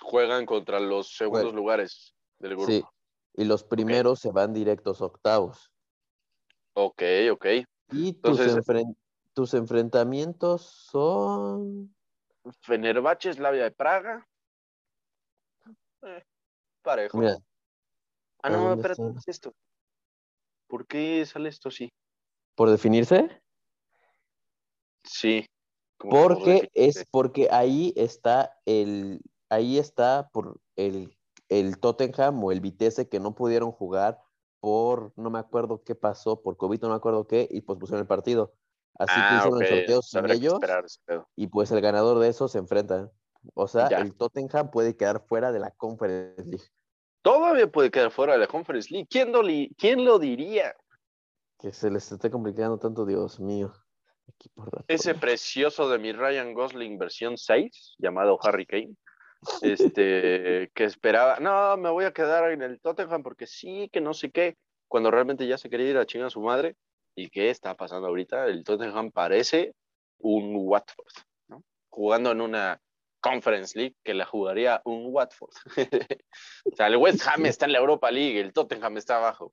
Juegan 0.00 0.46
contra 0.46 0.80
los 0.80 1.14
segundos 1.16 1.44
Bueno. 1.44 1.56
lugares 1.58 2.14
del 2.38 2.52
grupo. 2.56 2.66
sí, 2.66 2.82
y 3.34 3.44
los 3.44 3.62
primeros 3.64 4.18
se 4.20 4.30
van 4.32 4.52
directos 4.54 5.00
octavos. 5.02 5.70
Ok, 6.74 7.02
ok. 7.30 7.46
Y 7.92 8.14
tus, 8.14 8.40
Entonces- 8.40 8.56
enfren- 8.56 8.96
tus 9.34 9.52
enfrentamientos 9.54 10.62
son... 10.62 11.94
Fenerbahce, 12.62 13.32
Slavia 13.34 13.64
de 13.64 13.70
Praga. 13.70 14.26
Eh, 16.02 16.24
parejo. 16.82 17.18
Mira, 17.18 17.36
ah, 18.42 18.48
¿a 18.48 18.50
no, 18.50 18.72
espérate? 18.74 19.02
¿qué 19.02 19.18
es 19.18 19.28
esto? 19.28 19.52
¿Por 20.68 20.86
qué 20.86 21.24
sale 21.26 21.48
esto 21.48 21.68
así? 21.68 21.88
por 22.54 22.70
definirse, 22.70 23.42
Sí. 25.04 25.46
porque 25.98 26.70
es 26.74 27.04
porque 27.10 27.48
ahí 27.50 27.92
está 27.96 28.58
el 28.66 29.20
ahí 29.48 29.78
está 29.78 30.28
por 30.32 30.60
el, 30.76 31.16
el 31.48 31.78
Tottenham 31.78 32.42
o 32.44 32.52
el 32.52 32.60
Vitesse 32.60 33.08
que 33.08 33.20
no 33.20 33.34
pudieron 33.34 33.72
jugar 33.72 34.20
por 34.60 35.12
no 35.16 35.30
me 35.30 35.38
acuerdo 35.38 35.82
qué 35.82 35.94
pasó, 35.94 36.40
por 36.40 36.56
COVID, 36.56 36.80
no 36.82 36.90
me 36.90 36.94
acuerdo 36.94 37.26
qué, 37.26 37.48
y 37.50 37.62
pues 37.62 37.78
pusieron 37.78 38.00
el 38.00 38.06
partido. 38.06 38.54
Así 38.94 39.14
que 39.14 39.20
Ah, 39.20 39.36
hicieron 39.38 39.58
ok, 39.58 39.62
el 39.62 39.68
sorteo 39.78 40.02
sin 40.02 40.30
ellos 40.30 40.54
esperar 40.54 40.84
y 41.34 41.46
pues 41.48 41.70
el 41.72 41.80
ganador 41.80 42.18
de 42.20 42.28
eso 42.28 42.46
se 42.48 42.58
enfrenta. 42.58 43.10
O 43.54 43.66
sea, 43.68 43.88
Ya. 43.88 43.98
el 43.98 44.14
Tottenham 44.16 44.70
puede 44.70 44.96
quedar 44.96 45.24
fuera 45.26 45.50
de 45.52 45.58
la 45.60 45.70
Conference 45.72 46.44
League. 46.44 46.64
Todavía 47.22 47.66
puede 47.70 47.90
quedar 47.90 48.10
fuera 48.10 48.32
de 48.34 48.38
la 48.40 48.46
Conference 48.46 48.88
League. 48.92 49.06
¿Quién 49.10 49.32
lo, 49.32 49.42
li- 49.42 49.74
quién 49.78 50.04
lo 50.04 50.18
diría? 50.18 50.74
Que 51.58 51.72
se 51.72 51.90
les 51.90 52.10
esté 52.10 52.30
complicando 52.30 52.78
tanto, 52.78 53.04
Dios 53.06 53.38
mío. 53.40 53.72
Ese 54.88 55.14
precioso 55.14 55.88
de 55.88 55.98
mi 55.98 56.12
Ryan 56.12 56.54
Gosling 56.54 56.98
versión 56.98 57.36
6, 57.36 57.94
llamado 57.98 58.38
Harry 58.42 58.66
Kane, 58.66 58.96
este, 59.60 60.70
que 60.74 60.84
esperaba, 60.84 61.38
no, 61.40 61.76
me 61.76 61.90
voy 61.90 62.04
a 62.04 62.12
quedar 62.12 62.50
en 62.52 62.62
el 62.62 62.80
Tottenham 62.80 63.22
porque 63.22 63.46
sí, 63.46 63.88
que 63.92 64.00
no 64.00 64.14
sé 64.14 64.30
qué, 64.30 64.56
cuando 64.88 65.10
realmente 65.10 65.46
ya 65.46 65.58
se 65.58 65.70
quería 65.70 65.90
ir 65.90 65.98
a 65.98 66.06
chingar 66.06 66.26
a 66.28 66.30
su 66.30 66.40
madre. 66.40 66.76
¿Y 67.14 67.28
qué 67.28 67.50
está 67.50 67.74
pasando 67.76 68.08
ahorita? 68.08 68.46
El 68.46 68.64
Tottenham 68.64 69.10
parece 69.12 69.74
un 70.18 70.54
Watford, 70.56 71.12
¿no? 71.48 71.62
Jugando 71.90 72.30
en 72.32 72.40
una 72.40 72.80
Conference 73.22 73.78
League 73.78 73.96
que 74.04 74.12
la 74.12 74.26
jugaría 74.26 74.82
un 74.84 75.06
Watford. 75.06 75.54
o 76.64 76.76
sea, 76.76 76.88
el 76.88 76.96
West 76.96 77.26
Ham 77.26 77.46
está 77.46 77.64
en 77.64 77.72
la 77.72 77.78
Europa 77.78 78.10
League, 78.10 78.38
el 78.38 78.52
Tottenham 78.52 78.98
está 78.98 79.16
abajo. 79.16 79.52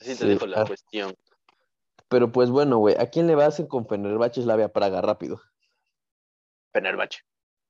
Así 0.00 0.10
te 0.10 0.16
Sí, 0.16 0.28
dejo 0.28 0.46
la 0.46 0.62
ah. 0.62 0.66
cuestión. 0.66 1.14
Pero 2.08 2.30
pues 2.30 2.50
bueno, 2.50 2.78
güey, 2.78 2.94
¿a 2.98 3.10
quién 3.10 3.26
le 3.26 3.34
vas 3.34 3.62
con 3.68 3.86
Fenerbahce 3.86 4.42
Slavia 4.42 4.68
Praga? 4.68 5.00
Rápido. 5.00 5.40
Fenerbahce. 6.72 7.20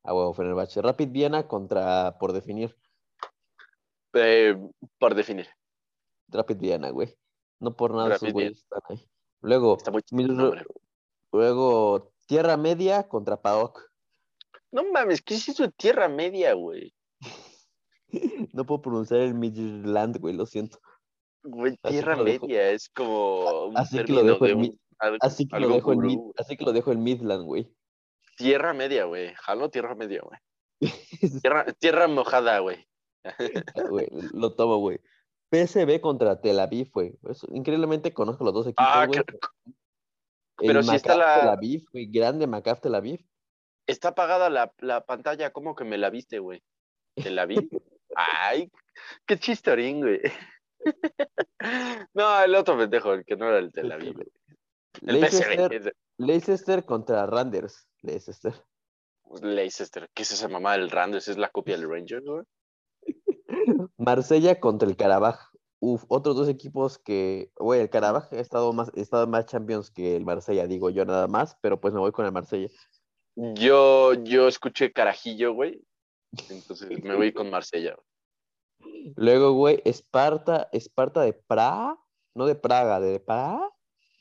A 0.05 0.15
huevo, 0.15 0.35
Fenerbahce. 0.35 0.83
Rapid 0.83 1.09
Viena 1.09 1.49
contra, 1.49 2.17
por 2.19 2.33
definir, 2.33 2.77
Eh, 4.13 4.57
por 4.99 5.15
definir. 5.15 5.49
Rapid 6.29 6.59
Viena, 6.59 6.91
güey. 6.91 7.17
No 7.61 7.75
por 7.75 7.93
nada 7.93 8.09
esos 8.09 8.23
Rapid 8.23 8.33
güeyes 8.33 8.59
están 8.59 8.81
ahí. 8.89 9.09
Luego, 9.41 9.77
Está 9.77 9.91
muy 9.91 10.03
luego, 11.33 12.13
Tierra 12.27 12.57
Media 12.57 13.09
contra 13.09 13.41
PAOK. 13.41 13.91
No 14.77 14.85
mames, 14.93 15.23
¿qué 15.23 15.35
es 15.37 15.49
eso 15.49 15.71
Tierra 15.71 16.07
Media, 16.07 16.53
güey? 16.53 16.93
No 18.53 18.65
puedo 18.67 18.83
pronunciar 18.83 19.21
el 19.21 19.33
Midland, 19.35 20.19
güey, 20.21 20.35
lo 20.35 20.45
siento. 20.47 20.79
Güey, 21.43 21.77
Tierra. 21.79 22.17
Media 22.17 22.71
es 22.71 22.89
como 22.91 23.67
un 23.69 23.77
Así 23.79 24.03
que 24.05 24.13
lo 24.13 24.23
dejo 24.23 24.45
de 24.45 24.51
en 24.53 24.57
un- 24.57 24.63
mi- 24.63 24.81
algo- 24.99 25.17
Así 25.21 25.47
que 25.49 25.61
lo 25.61 25.69
dejo 25.69 25.93
en 25.93 25.99
mid, 26.01 26.19
así 26.37 26.57
que 26.57 26.65
lo 26.65 26.73
dejo 26.73 26.93
en 26.93 27.03
Midland, 27.03 27.45
güey. 27.45 27.75
Tierra 28.37 28.75
Media, 28.75 29.05
güey. 29.05 29.33
Jalo 29.35 29.71
Tierra 29.71 29.95
Media, 29.95 30.21
güey. 30.23 30.39
Tierra, 31.43 31.65
tierra 31.79 32.07
mojada, 32.09 32.59
güey. 32.61 32.87
Güey, 33.91 34.09
lo 34.35 34.55
tomo, 34.55 34.77
güey. 34.79 35.01
PSV 35.51 36.01
contra 36.01 36.41
Tel 36.41 36.61
Aviv, 36.61 36.91
güey. 36.93 37.19
Eso, 37.29 37.47
increíblemente 37.51 38.13
conozco 38.13 38.45
los 38.45 38.53
dos 38.55 38.67
equipos, 38.67 38.85
Ah, 38.87 39.07
güey. 39.07 39.23
que- 39.25 39.39
El 40.59 40.67
pero 40.69 40.83
sí 40.83 40.95
está 40.97 41.17
la- 41.17 41.41
Tel 41.41 41.49
Aviv, 41.49 41.85
güey, 41.93 42.07
grande 42.07 42.47
Maccabi 42.47 42.81
Tel 42.81 42.95
Aviv. 42.95 43.27
Está 43.87 44.09
apagada 44.09 44.51
la, 44.51 44.73
la 44.79 45.05
pantalla, 45.05 45.53
¿cómo 45.53 45.75
que 45.75 45.85
me 45.85 45.99
la 45.99 46.11
viste, 46.11 46.39
güey? 46.39 46.63
¿Te 47.15 47.31
la 47.31 47.47
vi? 47.47 47.69
Ay, 48.15 48.71
qué 49.27 49.39
chistorín, 49.39 50.01
güey. 50.01 50.21
No, 52.15 52.43
el 52.43 52.55
otro 52.55 52.79
pendejo, 52.79 53.13
el 53.13 53.25
que 53.25 53.37
no 53.37 53.49
era 53.49 53.59
el 53.59 53.73
Tel 53.73 53.91
Aviv. 53.91 54.15
güey. 54.15 54.29
El 55.03 55.21
Leicester. 55.21 55.95
Leicester 56.17 56.85
contra 56.85 57.27
Randers. 57.27 57.89
Leicester. 58.03 58.55
Leicester. 59.43 60.09
¿Qué 60.15 60.23
es 60.23 60.31
esa 60.31 60.49
mamá 60.49 60.73
del 60.73 60.91
Randers? 60.91 61.29
¿Es 61.29 61.39
la 61.39 61.49
copia 61.49 61.77
del 61.77 61.91
Rangers, 61.91 62.25
güey? 62.25 62.45
Marsella 63.97 64.61
contra 64.61 64.89
el 64.89 64.97
Karabaj. 64.97 65.51
Uf, 65.81 66.05
otros 66.09 66.37
dos 66.37 66.49
equipos 66.49 66.99
que, 66.99 67.51
güey, 67.57 67.81
el 67.81 67.91
Karabaj 67.91 68.33
ha 68.33 68.41
estado 68.41 68.73
más, 68.73 68.91
ha 68.97 69.01
estado 69.01 69.27
más 69.27 69.47
Champions 69.47 69.91
que 69.91 70.17
el 70.17 70.25
Marsella, 70.25 70.67
digo 70.67 70.89
yo 70.91 71.05
nada 71.05 71.27
más, 71.27 71.57
pero 71.61 71.81
pues 71.81 71.93
me 71.93 72.01
voy 72.01 72.13
con 72.13 72.25
el 72.25 72.33
Marsella. 72.33 72.69
Yo, 73.37 74.15
yo 74.15 74.49
escuché 74.49 74.93
Carajillo, 74.93 75.53
güey. 75.53 75.83
Entonces 76.49 76.89
me 77.03 77.15
voy 77.15 77.33
con 77.33 77.51
Marsella. 77.51 77.95
güey. 77.95 79.13
Luego, 79.17 79.53
güey, 79.53 79.81
Esparta, 79.85 80.69
Esparta 80.73 81.21
de 81.23 81.33
Praga, 81.35 81.99
no 82.35 82.47
de 82.47 82.55
Praga, 82.55 82.99
de 83.01 83.21
Praga. 83.21 83.71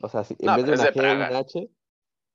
O 0.02 0.10
sea, 0.10 0.24
si- 0.24 0.36
en 0.40 0.46
No, 0.46 0.56
vez 0.58 0.66
de 0.66 0.72
una 0.74 0.84
es 0.84 0.94
de 0.94 1.00
G, 1.00 1.02
Praga. 1.02 1.30
una 1.30 1.38
H. 1.40 1.70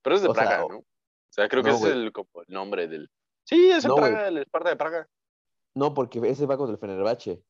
Pero 0.02 0.16
es 0.16 0.22
de 0.22 0.28
sea, 0.28 0.34
Praga, 0.34 0.66
¿no? 0.68 0.78
O 0.78 0.84
sea, 1.32 1.48
creo 1.48 1.62
que 1.62 1.70
no, 1.70 1.76
ese 1.76 1.86
es 1.88 1.92
el, 1.92 2.12
como 2.12 2.28
el 2.46 2.52
nombre 2.54 2.88
del. 2.88 3.10
Sí, 3.44 3.70
es 3.70 3.84
No, 3.84 3.94
güey. 3.94 4.10
Praga, 4.10 4.28
el 4.28 4.38
Esparta 4.38 4.68
de 4.70 4.76
Praga. 4.76 5.08
No, 5.74 5.94
porque 5.94 6.18
ese 6.24 6.46
va 6.46 6.56
contra 6.56 6.74
el 6.74 6.80
Fenerbahce. 6.80 7.42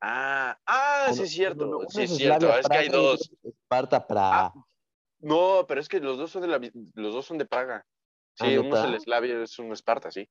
Ah, 0.00 0.58
ah, 0.66 1.10
sí 1.12 1.22
es 1.22 1.30
cierto. 1.30 1.80
sí 1.88 2.02
es 2.02 2.16
cierto. 2.16 2.52
Es 2.56 2.68
que 2.68 2.76
hay 2.76 2.88
dos. 2.88 3.20
es 3.42 3.54
Esparta 3.54 4.06
Praga. 4.06 4.52
No, 5.22 5.64
pero 5.66 5.80
es 5.80 5.88
que 5.88 6.00
los 6.00 6.18
dos 6.18 6.30
son 6.30 6.42
de 6.42 6.48
la, 6.48 6.60
los 6.94 7.14
dos 7.14 7.24
son 7.24 7.38
de 7.38 7.46
Praga. 7.46 7.86
Ah, 8.38 8.46
Sí, 8.46 8.56
uno 8.58 8.76
es 8.76 8.84
el 8.84 9.00
Slavia, 9.00 9.42
es 9.42 9.58
un 9.58 9.72
Esparta, 9.72 10.10
sí. 10.10 10.28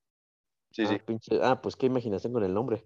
Sí, 0.72 0.84
ah, 0.84 0.88
sí. 0.88 0.96
pinche- 1.06 1.40
ah, 1.42 1.62
pues 1.62 1.76
qué 1.76 1.86
imaginación 1.88 2.34
con 2.34 2.44
el 2.44 2.54
nombre. 2.54 2.86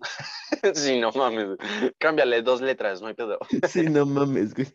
sí, 0.74 1.00
no 1.00 1.10
mames. 1.12 1.56
Cámbiale 1.98 2.42
dos 2.42 2.60
letras, 2.60 3.00
no 3.00 3.08
hay 3.08 3.14
pedo. 3.14 3.38
sí, 3.68 3.84
no 3.84 4.04
mames, 4.06 4.54
güey. 4.54 4.68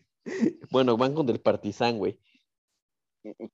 Bueno, 0.70 0.96
van 0.96 1.14
contra 1.14 1.34
el 1.34 1.40
Partizan, 1.42 1.98
güey. 1.98 2.18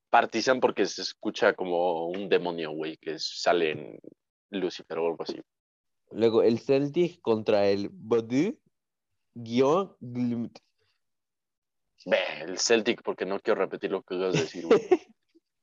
Partizan 0.09 0.59
porque 0.59 0.85
se 0.85 1.01
escucha 1.01 1.53
como 1.53 2.07
un 2.07 2.27
demonio, 2.29 2.71
güey, 2.71 2.97
que 2.97 3.19
sale 3.19 3.71
en 3.71 3.99
Lucifer 4.49 4.97
o 4.97 5.07
algo 5.07 5.23
así. 5.23 5.39
Luego 6.11 6.41
el 6.41 6.59
Celtic 6.59 7.21
contra 7.21 7.67
el 7.67 7.89
Bordeaux 7.89 8.57
guion. 9.35 9.95
Ve, 12.05 12.17
el 12.41 12.59
Celtic, 12.59 13.03
porque 13.03 13.25
no 13.25 13.39
quiero 13.39 13.59
repetir 13.59 13.91
lo 13.91 14.03
que 14.03 14.15
acabas 14.15 14.35
de 14.35 14.41
decir, 14.41 14.65
güey. 14.65 14.81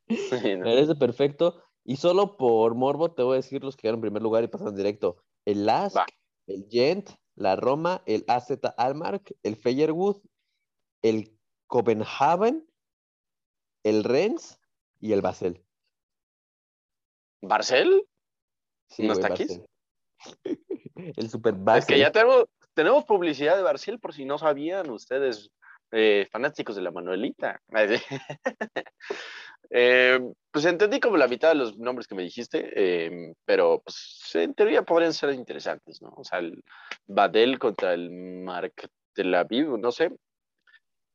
Sí, 0.09 0.55
no. 0.55 0.99
perfecto. 1.01 1.65
Y 1.83 1.97
solo 1.97 2.37
por 2.37 2.77
morbo 2.77 3.13
te 3.13 3.25
voy 3.25 3.35
a 3.35 3.37
decir 3.37 3.65
los 3.65 3.77
que 3.77 3.83
quedaron 3.83 3.99
en 3.99 4.03
primer 4.03 4.23
lugar 4.23 4.45
y 4.45 4.47
pasaron 4.47 4.77
directo. 4.77 5.17
El 5.45 5.67
Lask, 5.67 5.97
Va. 5.97 6.07
el 6.47 6.69
Gent, 6.71 7.11
la 7.35 7.57
Roma, 7.57 8.03
el 8.07 8.25
AZ 8.29 8.53
Almark, 8.77 9.35
el 9.43 9.57
Feyerwood, 9.57 10.23
el 11.03 11.37
Copenhagen, 11.67 12.69
el 13.83 14.05
Rennes 14.05 14.61
y 15.01 15.13
el 15.13 15.23
Basel. 15.23 15.65
¿Barcel? 17.43 18.07
Sí, 18.89 19.07
¿No 19.07 19.13
está 19.13 19.29
aquí? 19.29 19.47
El 20.95 21.31
Super 21.31 21.55
Basel. 21.55 21.81
Es 21.81 21.87
que 21.87 21.99
ya 21.99 22.11
tenemos, 22.11 22.45
tenemos 22.75 23.05
publicidad 23.05 23.57
de 23.57 23.63
Barcel, 23.63 24.01
por 24.01 24.15
si 24.15 24.25
no 24.25 24.39
sabían 24.39 24.91
ustedes, 24.91 25.51
eh, 25.93 26.27
fanáticos 26.31 26.77
de 26.77 26.83
la 26.83 26.91
Manuelita. 26.91 27.61
Eh, 29.71 30.21
pues 30.53 30.65
entendí 30.65 31.01
como 31.01 31.17
la 31.17 31.27
mitad 31.27 31.49
de 31.49 31.57
los 31.57 31.77
nombres 31.77 32.07
que 32.07 32.15
me 32.15 32.23
dijiste, 32.23 32.71
eh, 32.77 33.35
pero 33.45 33.83
pues 33.83 34.31
en 34.35 34.55
teoría 34.55 34.83
podrían 34.83 35.13
ser 35.13 35.31
interesantes, 35.31 36.01
¿no? 36.01 36.13
O 36.17 36.23
sea, 36.23 36.39
el 36.39 36.63
Badel 37.07 37.59
contra 37.59 37.93
el 37.93 38.11
Marc 38.11 38.89
Tel 39.13 39.35
Aviv, 39.35 39.77
no 39.77 39.91
sé. 39.91 40.13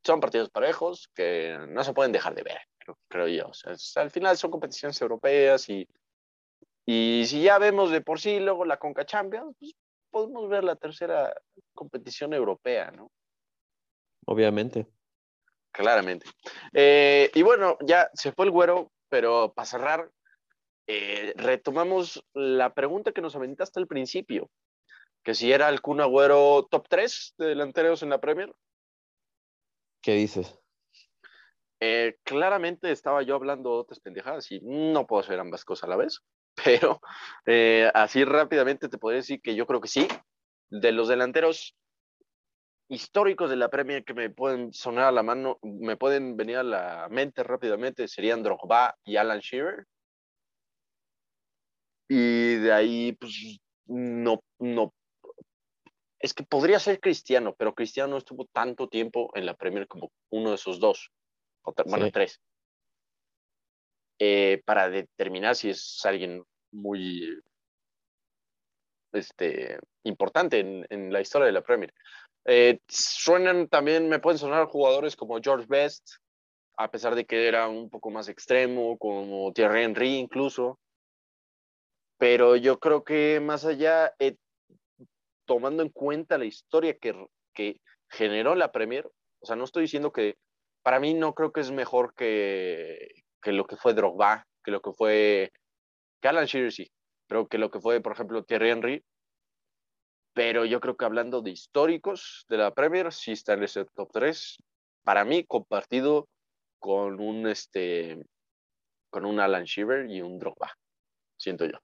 Son 0.03 0.19
partidos 0.19 0.49
parejos 0.49 1.10
que 1.15 1.57
no 1.69 1.84
se 1.84 1.93
pueden 1.93 2.11
dejar 2.11 2.35
de 2.35 2.43
ver, 2.43 2.60
creo, 3.07 3.27
yo. 3.30 3.48
O 3.48 3.53
sea, 3.53 4.03
al 4.03 4.11
final 4.11 4.35
son 4.35 4.52
competiciones 4.52 4.99
europeas 5.02 5.69
y, 5.69 5.88
y 6.85 7.23
si 7.27 7.43
ya 7.43 7.57
vemos 7.57 7.89
de 7.89 8.02
por 8.02 8.19
sí 8.19 8.39
luego 8.39 8.65
la 8.65 8.77
Conca 8.77 9.06
Champions, 9.06 9.56
pues 9.60 9.73
podemos 10.10 10.49
ver 10.49 10.64
la 10.64 10.76
tercera 10.76 11.34
competición 11.73 12.34
europea, 12.34 12.91
¿no? 12.91 13.10
Obviamente. 14.26 14.88
Claramente. 15.72 16.27
Eh, 16.73 17.31
y 17.34 17.41
bueno, 17.41 17.77
ya 17.81 18.10
se 18.14 18.31
fue 18.31 18.45
el 18.45 18.52
güero, 18.52 18.91
pero 19.10 19.53
para 19.53 19.65
cerrar, 19.65 20.11
eh, 20.88 21.34
retomamos 21.38 22.23
la 22.34 22.73
pregunta 22.73 23.14
que 23.14 23.22
nos 23.22 23.35
aventaste 23.35 23.80
al 23.80 23.88
principio, 23.88 24.49
que 25.23 25.34
si 25.34 25.52
era 25.52 25.69
el 25.69 25.81
Kun 25.81 26.02
Agüero 26.02 26.68
top 26.69 26.88
3 26.89 27.35
de 27.38 27.48
delanteros 27.48 28.03
en 28.03 28.10
la 28.10 28.19
Premier. 28.19 28.53
¿Qué 30.02 30.14
dices? 30.15 30.60
Eh, 31.80 32.18
claramente 32.23 32.91
estaba 32.91 33.23
yo 33.23 33.35
hablando 33.35 33.72
de 33.72 33.77
otras 33.77 33.99
pendejadas 33.99 34.52
y 34.52 34.60
no 34.61 35.07
puedo 35.07 35.22
hacer 35.22 35.39
ambas 35.39 35.64
cosas 35.64 35.85
a 35.85 35.88
la 35.88 35.95
vez, 35.95 36.19
pero 36.64 36.99
así 37.93 38.23
rápidamente 38.26 38.89
te 38.89 38.98
podría 38.98 39.22
decir 39.22 39.41
que 39.41 39.56
yo 39.56 39.65
creo 39.65 39.81
que 39.81 39.88
sí. 39.88 40.07
De 40.69 40.93
los 40.93 41.10
delanteros 41.10 41.76
históricos 42.91 43.49
de 43.49 43.55
la 43.55 43.69
Premier 43.69 44.03
que 44.03 44.13
me 44.13 44.30
pueden 44.30 44.73
sonar 44.73 45.05
a 45.05 45.11
la 45.13 45.23
mano, 45.23 45.59
me 45.63 45.95
pueden 45.95 46.35
venir 46.35 46.57
a 46.57 46.63
la 46.63 47.07
mente 47.09 47.41
rápidamente, 47.41 48.07
serían 48.07 48.43
Drogba 48.43 48.97
y 49.05 49.15
Alan 49.15 49.39
Shearer. 49.39 49.85
Y 52.09 52.55
de 52.55 52.73
ahí, 52.73 53.13
pues, 53.13 53.59
no, 53.85 54.43
no. 54.59 54.93
Es 56.19 56.34
que 56.34 56.43
podría 56.43 56.80
ser 56.80 56.99
Cristiano, 56.99 57.55
pero 57.57 57.73
Cristiano 57.73 58.11
no 58.11 58.18
estuvo 58.18 58.45
tanto 58.51 58.89
tiempo 58.89 59.31
en 59.35 59.45
la 59.45 59.55
Premier 59.55 59.88
como 59.88 60.11
uno 60.30 60.49
de 60.49 60.55
esos 60.55 60.81
dos. 60.81 61.11
O 61.63 61.73
bueno, 61.85 62.07
Sí. 62.07 62.11
tres. 62.11 62.41
Eh, 64.19 64.61
para 64.65 64.89
determinar 64.89 65.55
si 65.55 65.69
es 65.69 66.01
alguien 66.05 66.43
muy 66.72 67.41
este, 69.13 69.80
importante 70.03 70.59
en, 70.59 70.85
en 70.89 71.11
la 71.13 71.22
historia 71.22 71.45
de 71.45 71.53
la 71.53 71.63
Premier. 71.63 71.93
Eh, 72.45 72.80
suenan 72.88 73.68
también, 73.68 74.09
me 74.09 74.19
pueden 74.19 74.39
sonar 74.39 74.65
jugadores 74.65 75.15
como 75.15 75.39
George 75.41 75.68
Best, 75.68 76.15
a 76.77 76.89
pesar 76.89 77.15
de 77.15 77.26
que 77.26 77.47
era 77.47 77.68
un 77.68 77.89
poco 77.89 78.09
más 78.09 78.27
extremo, 78.30 78.97
como 78.97 79.51
Thierry 79.53 79.84
Henry 79.84 80.18
incluso. 80.18 80.80
Pero 82.18 82.55
yo 82.55 82.80
creo 82.80 83.03
que 83.03 83.39
más 83.39 83.65
allá, 83.65 84.13
eh, 84.19 84.35
tomando 85.45 85.84
en 85.84 85.89
cuenta 85.89 86.38
la 86.38 86.45
historia 86.45 86.97
que, 86.97 87.13
que 87.53 87.80
generó 88.09 88.55
la 88.55 88.72
Premier, 88.72 89.09
o 89.39 89.45
sea, 89.45 89.55
no 89.55 89.63
estoy 89.63 89.84
diciendo 89.84 90.11
que, 90.11 90.35
para 90.84 90.99
mí 90.99 91.13
no 91.13 91.34
creo 91.34 91.51
que 91.51 91.61
es 91.61 91.72
mejor 91.72 92.13
que, 92.15 93.09
que 93.41 93.51
lo 93.51 93.65
que 93.65 93.76
fue 93.76 93.93
Drogba, 93.93 94.47
que 94.63 94.72
lo 94.72 94.81
que 94.81 94.91
fue, 94.93 95.51
que 96.22 96.27
Alan 96.27 96.45
Shearer 96.45 96.72
sí, 96.72 96.91
pero 97.27 97.47
que 97.47 97.57
lo 97.57 97.69
que 97.69 97.80
fue, 97.80 98.01
por 98.01 98.13
ejemplo, 98.13 98.43
Thierry 98.43 98.72
Henry, 98.72 99.05
pero 100.33 100.65
yo 100.65 100.79
creo 100.79 100.95
que 100.95 101.05
hablando 101.05 101.41
de 101.41 101.51
históricos 101.51 102.45
de 102.49 102.57
la 102.57 102.73
Premier, 102.73 103.11
sí 103.11 103.31
está 103.31 103.53
en 103.53 103.63
ese 103.63 103.85
top 103.85 104.09
3. 104.11 104.57
Para 105.03 105.25
mí, 105.25 105.43
compartido 105.45 106.27
con 106.79 107.19
un 107.19 107.47
este 107.47 108.25
con 109.11 109.25
un 109.25 109.39
Alan 109.39 109.65
Shearer 109.65 110.09
y 110.09 110.21
un 110.21 110.39
Drogba, 110.39 110.71
siento 111.37 111.65
yo. 111.65 111.77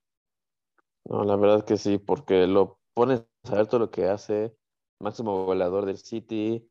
No, 1.05 1.23
la 1.25 1.35
verdad 1.35 1.65
que 1.65 1.77
sí, 1.77 1.97
porque 1.97 2.47
lo 2.47 2.79
pones 2.93 3.23
a 3.43 3.55
ver 3.55 3.67
todo 3.67 3.81
lo 3.81 3.91
que 3.91 4.05
hace, 4.05 4.55
máximo 4.99 5.45
goleador 5.45 5.85
del 5.85 5.97
City, 5.97 6.69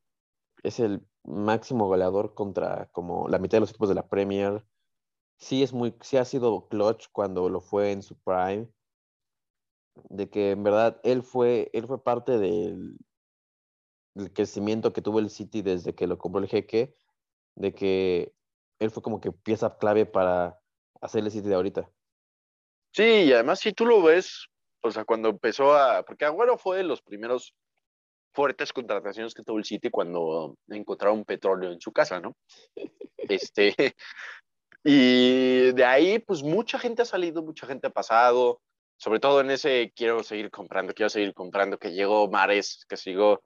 es 0.62 0.80
el 0.80 1.06
máximo 1.24 1.86
goleador 1.86 2.34
contra 2.34 2.88
como 2.92 3.28
la 3.28 3.38
mitad 3.38 3.56
de 3.56 3.60
los 3.60 3.70
equipos 3.70 3.88
de 3.88 3.94
la 3.94 4.08
Premier. 4.08 4.66
Sí 5.38 5.62
es 5.62 5.72
muy, 5.72 5.94
sí 6.00 6.16
ha 6.16 6.24
sido 6.24 6.68
clutch 6.68 7.08
cuando 7.12 7.48
lo 7.50 7.60
fue 7.60 7.92
en 7.92 8.02
su 8.02 8.16
prime, 8.20 8.68
de 10.08 10.28
que 10.28 10.52
en 10.52 10.62
verdad 10.62 11.00
él 11.02 11.22
fue, 11.22 11.70
él 11.72 11.86
fue 11.86 12.02
parte 12.02 12.38
del, 12.38 12.96
del 14.14 14.32
crecimiento 14.32 14.92
que 14.92 15.02
tuvo 15.02 15.18
el 15.18 15.30
City 15.30 15.62
desde 15.62 15.94
que 15.94 16.06
lo 16.06 16.18
compró 16.18 16.40
el 16.40 16.48
jeque, 16.48 16.94
de 17.54 17.74
que 17.74 18.32
él 18.78 18.90
fue 18.90 19.02
como 19.02 19.20
que 19.20 19.32
pieza 19.32 19.76
clave 19.78 20.06
para 20.06 20.58
hacer 21.00 21.24
el 21.24 21.30
City 21.30 21.48
de 21.48 21.54
ahorita. 21.54 21.90
Sí, 22.92 23.02
y 23.02 23.32
además 23.32 23.60
si 23.60 23.72
tú 23.72 23.84
lo 23.84 24.02
ves, 24.02 24.46
o 24.82 24.90
sea, 24.90 25.04
cuando 25.04 25.28
empezó 25.28 25.74
a, 25.74 26.02
porque 26.02 26.24
Agüero 26.24 26.56
fue 26.56 26.78
de 26.78 26.84
los 26.84 27.02
primeros 27.02 27.54
fuertes 28.32 28.72
contrataciones 28.72 29.34
que 29.34 29.42
tuvo 29.42 29.58
el 29.58 29.64
City 29.64 29.90
cuando 29.90 30.56
encontraron 30.68 31.24
petróleo 31.24 31.72
en 31.72 31.80
su 31.80 31.92
casa, 31.92 32.20
¿no? 32.20 32.36
Este, 33.28 33.74
y 34.84 35.72
de 35.72 35.84
ahí, 35.84 36.20
pues 36.20 36.42
mucha 36.42 36.78
gente 36.78 37.02
ha 37.02 37.06
salido, 37.06 37.42
mucha 37.42 37.66
gente 37.66 37.88
ha 37.88 37.90
pasado, 37.90 38.60
sobre 38.96 39.20
todo 39.20 39.40
en 39.40 39.50
ese 39.50 39.92
quiero 39.94 40.22
seguir 40.22 40.50
comprando, 40.50 40.94
quiero 40.94 41.10
seguir 41.10 41.34
comprando, 41.34 41.78
que 41.78 41.92
llegó 41.92 42.28
Mares, 42.28 42.84
que 42.88 42.96
llegó 42.96 43.42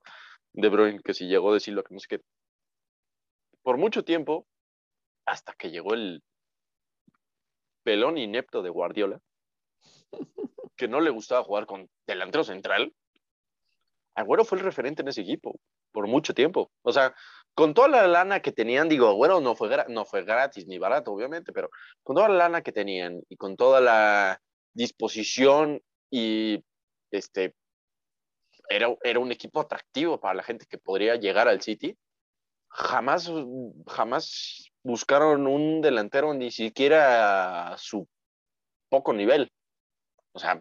De 0.53 0.69
Bruyne, 0.69 1.01
que 1.03 1.15
si 1.15 1.27
llegó 1.27 1.53
de 1.53 1.61
Silva, 1.61 1.83
que 1.83 1.95
no 1.95 2.01
sé 2.01 2.07
qué. 2.09 2.21
Por 3.63 3.77
mucho 3.77 4.05
tiempo, 4.05 4.47
hasta 5.27 5.53
que 5.55 5.71
llegó 5.71 5.95
el 5.95 6.23
pelón 7.83 8.19
inepto 8.19 8.63
de 8.63 8.71
Guardiola, 8.71 9.21
que 10.77 10.89
no 10.89 11.01
le 11.01 11.11
gustaba 11.11 11.45
jugar 11.45 11.67
con 11.67 11.89
delantero 12.07 12.45
central, 12.45 12.93
Agüero 14.15 14.45
fue 14.45 14.59
el 14.59 14.65
referente 14.65 15.03
en 15.03 15.09
ese 15.09 15.23
equipo 15.23 15.59
por 15.93 16.07
mucho 16.07 16.35
tiempo. 16.35 16.71
O 16.83 16.93
sea, 16.93 17.15
con 17.55 17.75
toda 17.75 17.89
la 17.89 18.07
lana 18.07 18.41
que 18.41 18.53
tenían, 18.53 18.89
digo, 18.89 19.09
Agüero 19.09 19.41
no 19.41 19.55
fue, 19.57 19.69
no 19.89 20.05
fue 20.05 20.25
gratis 20.25 20.67
ni 20.67 20.79
barato, 20.79 21.13
obviamente, 21.13 21.53
pero 21.53 21.71
con 22.03 22.17
toda 22.17 22.29
la 22.29 22.37
lana 22.37 22.63
que 22.63 22.73
tenían 22.73 23.21
y 23.29 23.37
con 23.37 23.57
toda 23.57 23.81
la 23.81 24.41
disposición 24.75 25.83
y 26.11 26.65
este 27.11 27.55
era, 28.69 28.95
era 29.03 29.19
un 29.19 29.33
equipo 29.33 29.61
atractivo 29.61 30.21
para 30.21 30.35
la 30.35 30.43
gente 30.43 30.67
que 30.67 30.79
podría 30.79 31.17
llegar 31.17 31.49
al 31.49 31.61
City. 31.61 31.97
Jamás, 32.69 33.31
jamás 33.87 34.71
buscaron 34.83 35.47
un 35.47 35.81
delantero 35.81 36.33
ni 36.35 36.51
siquiera 36.51 37.73
a 37.73 37.79
su 37.79 38.09
poco 38.89 39.13
nivel. 39.13 39.53
O 40.33 40.39
sea, 40.39 40.61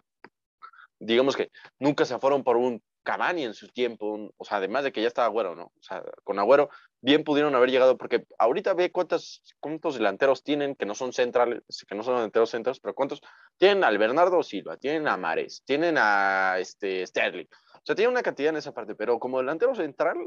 digamos 0.98 1.36
que 1.36 1.50
nunca 1.78 2.04
se 2.04 2.18
fueron 2.18 2.42
por 2.42 2.56
un 2.56 2.82
Cavani 3.02 3.44
en 3.44 3.54
su 3.54 3.68
tiempo, 3.68 4.32
o 4.36 4.44
sea, 4.44 4.58
además 4.58 4.84
de 4.84 4.92
que 4.92 5.00
ya 5.02 5.08
estaba 5.08 5.26
Agüero, 5.26 5.54
¿no? 5.54 5.64
O 5.64 5.82
sea, 5.82 6.02
con 6.24 6.38
Agüero 6.38 6.68
bien 7.00 7.24
pudieron 7.24 7.54
haber 7.54 7.70
llegado, 7.70 7.96
porque 7.96 8.24
ahorita 8.38 8.74
ve 8.74 8.92
cuántos, 8.92 9.42
cuántos 9.58 9.94
delanteros 9.94 10.42
tienen 10.42 10.74
que 10.74 10.86
no 10.86 10.94
son 10.94 11.12
centrales, 11.12 11.62
que 11.88 11.94
no 11.94 12.02
son 12.02 12.16
delanteros 12.16 12.50
centros, 12.50 12.80
pero 12.80 12.94
cuántos 12.94 13.20
tienen 13.56 13.84
al 13.84 13.98
Bernardo 13.98 14.42
Silva, 14.42 14.76
tienen 14.76 15.08
a 15.08 15.16
Mares, 15.16 15.62
tienen 15.64 15.96
a 15.98 16.56
este 16.58 17.06
Sterling, 17.06 17.46
o 17.74 17.82
sea, 17.84 17.94
tienen 17.94 18.12
una 18.12 18.22
cantidad 18.22 18.50
en 18.50 18.56
esa 18.56 18.72
parte, 18.72 18.94
pero 18.94 19.18
como 19.18 19.38
delantero 19.38 19.74
central, 19.74 20.18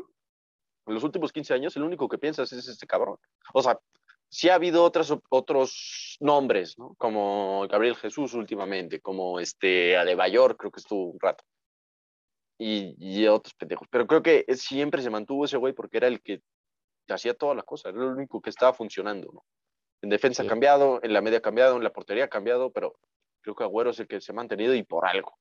en 0.86 0.94
los 0.94 1.04
últimos 1.04 1.32
15 1.32 1.54
años, 1.54 1.76
el 1.76 1.84
único 1.84 2.10
que 2.10 2.18
piensas 2.18 2.52
es 2.52 2.68
este 2.68 2.88
cabrón. 2.88 3.18
O 3.54 3.62
sea, 3.62 3.80
sí 4.30 4.50
ha 4.50 4.56
habido 4.56 4.84
otras, 4.84 5.14
otros 5.30 6.18
nombres, 6.20 6.78
¿no? 6.78 6.95
Como 6.98 7.68
Gabriel 7.70 7.95
Jesús 7.95 8.34
últimamente, 8.34 9.00
como 9.00 9.40
este 9.40 9.95
Adebayor, 9.95 10.58
creo 10.58 10.72
que 10.72 10.80
estuvo 10.80 11.12
un 11.12 11.20
rato. 11.20 11.44
Y, 12.65 12.95
y 12.98 13.27
otros 13.27 13.53
pendejos. 13.56 13.88
Pero 13.90 14.07
creo 14.07 14.23
que 14.23 14.45
siempre 14.56 15.02
se 15.02 15.10
mantuvo 15.10 15.44
ese 15.44 15.57
güey 15.57 15.73
porque 15.73 15.98
era 15.98 16.07
el 16.07 16.22
que 16.22 16.41
hacía 17.10 17.34
todas 17.34 17.57
las 17.57 17.65
cosas, 17.65 17.94
era 17.94 18.03
el 18.03 18.11
único 18.11 18.41
que 18.41 18.49
estaba 18.49 18.73
funcionando, 18.73 19.30
¿no? 19.34 19.44
En 20.02 20.10
defensa 20.10 20.44
Sí. 20.44 20.48
cambiado, 20.49 20.99
en 21.03 21.11
la 21.11 21.22
media 21.22 21.40
ha 21.40 21.41
cambiado, 21.41 21.76
en 21.76 21.84
la 21.84 21.91
portería 21.91 22.26
ha 22.26 22.30
cambiado, 22.30 22.72
pero 22.72 22.95
creo 23.41 23.53
que 23.56 23.64
Agüero 23.65 23.90
es 23.90 23.99
el 23.99 24.07
que 24.07 24.22
se 24.22 24.31
ha 24.31 24.35
mantenido 24.35 24.73
y 24.73 24.84
por 24.84 25.06
algo. 25.06 25.38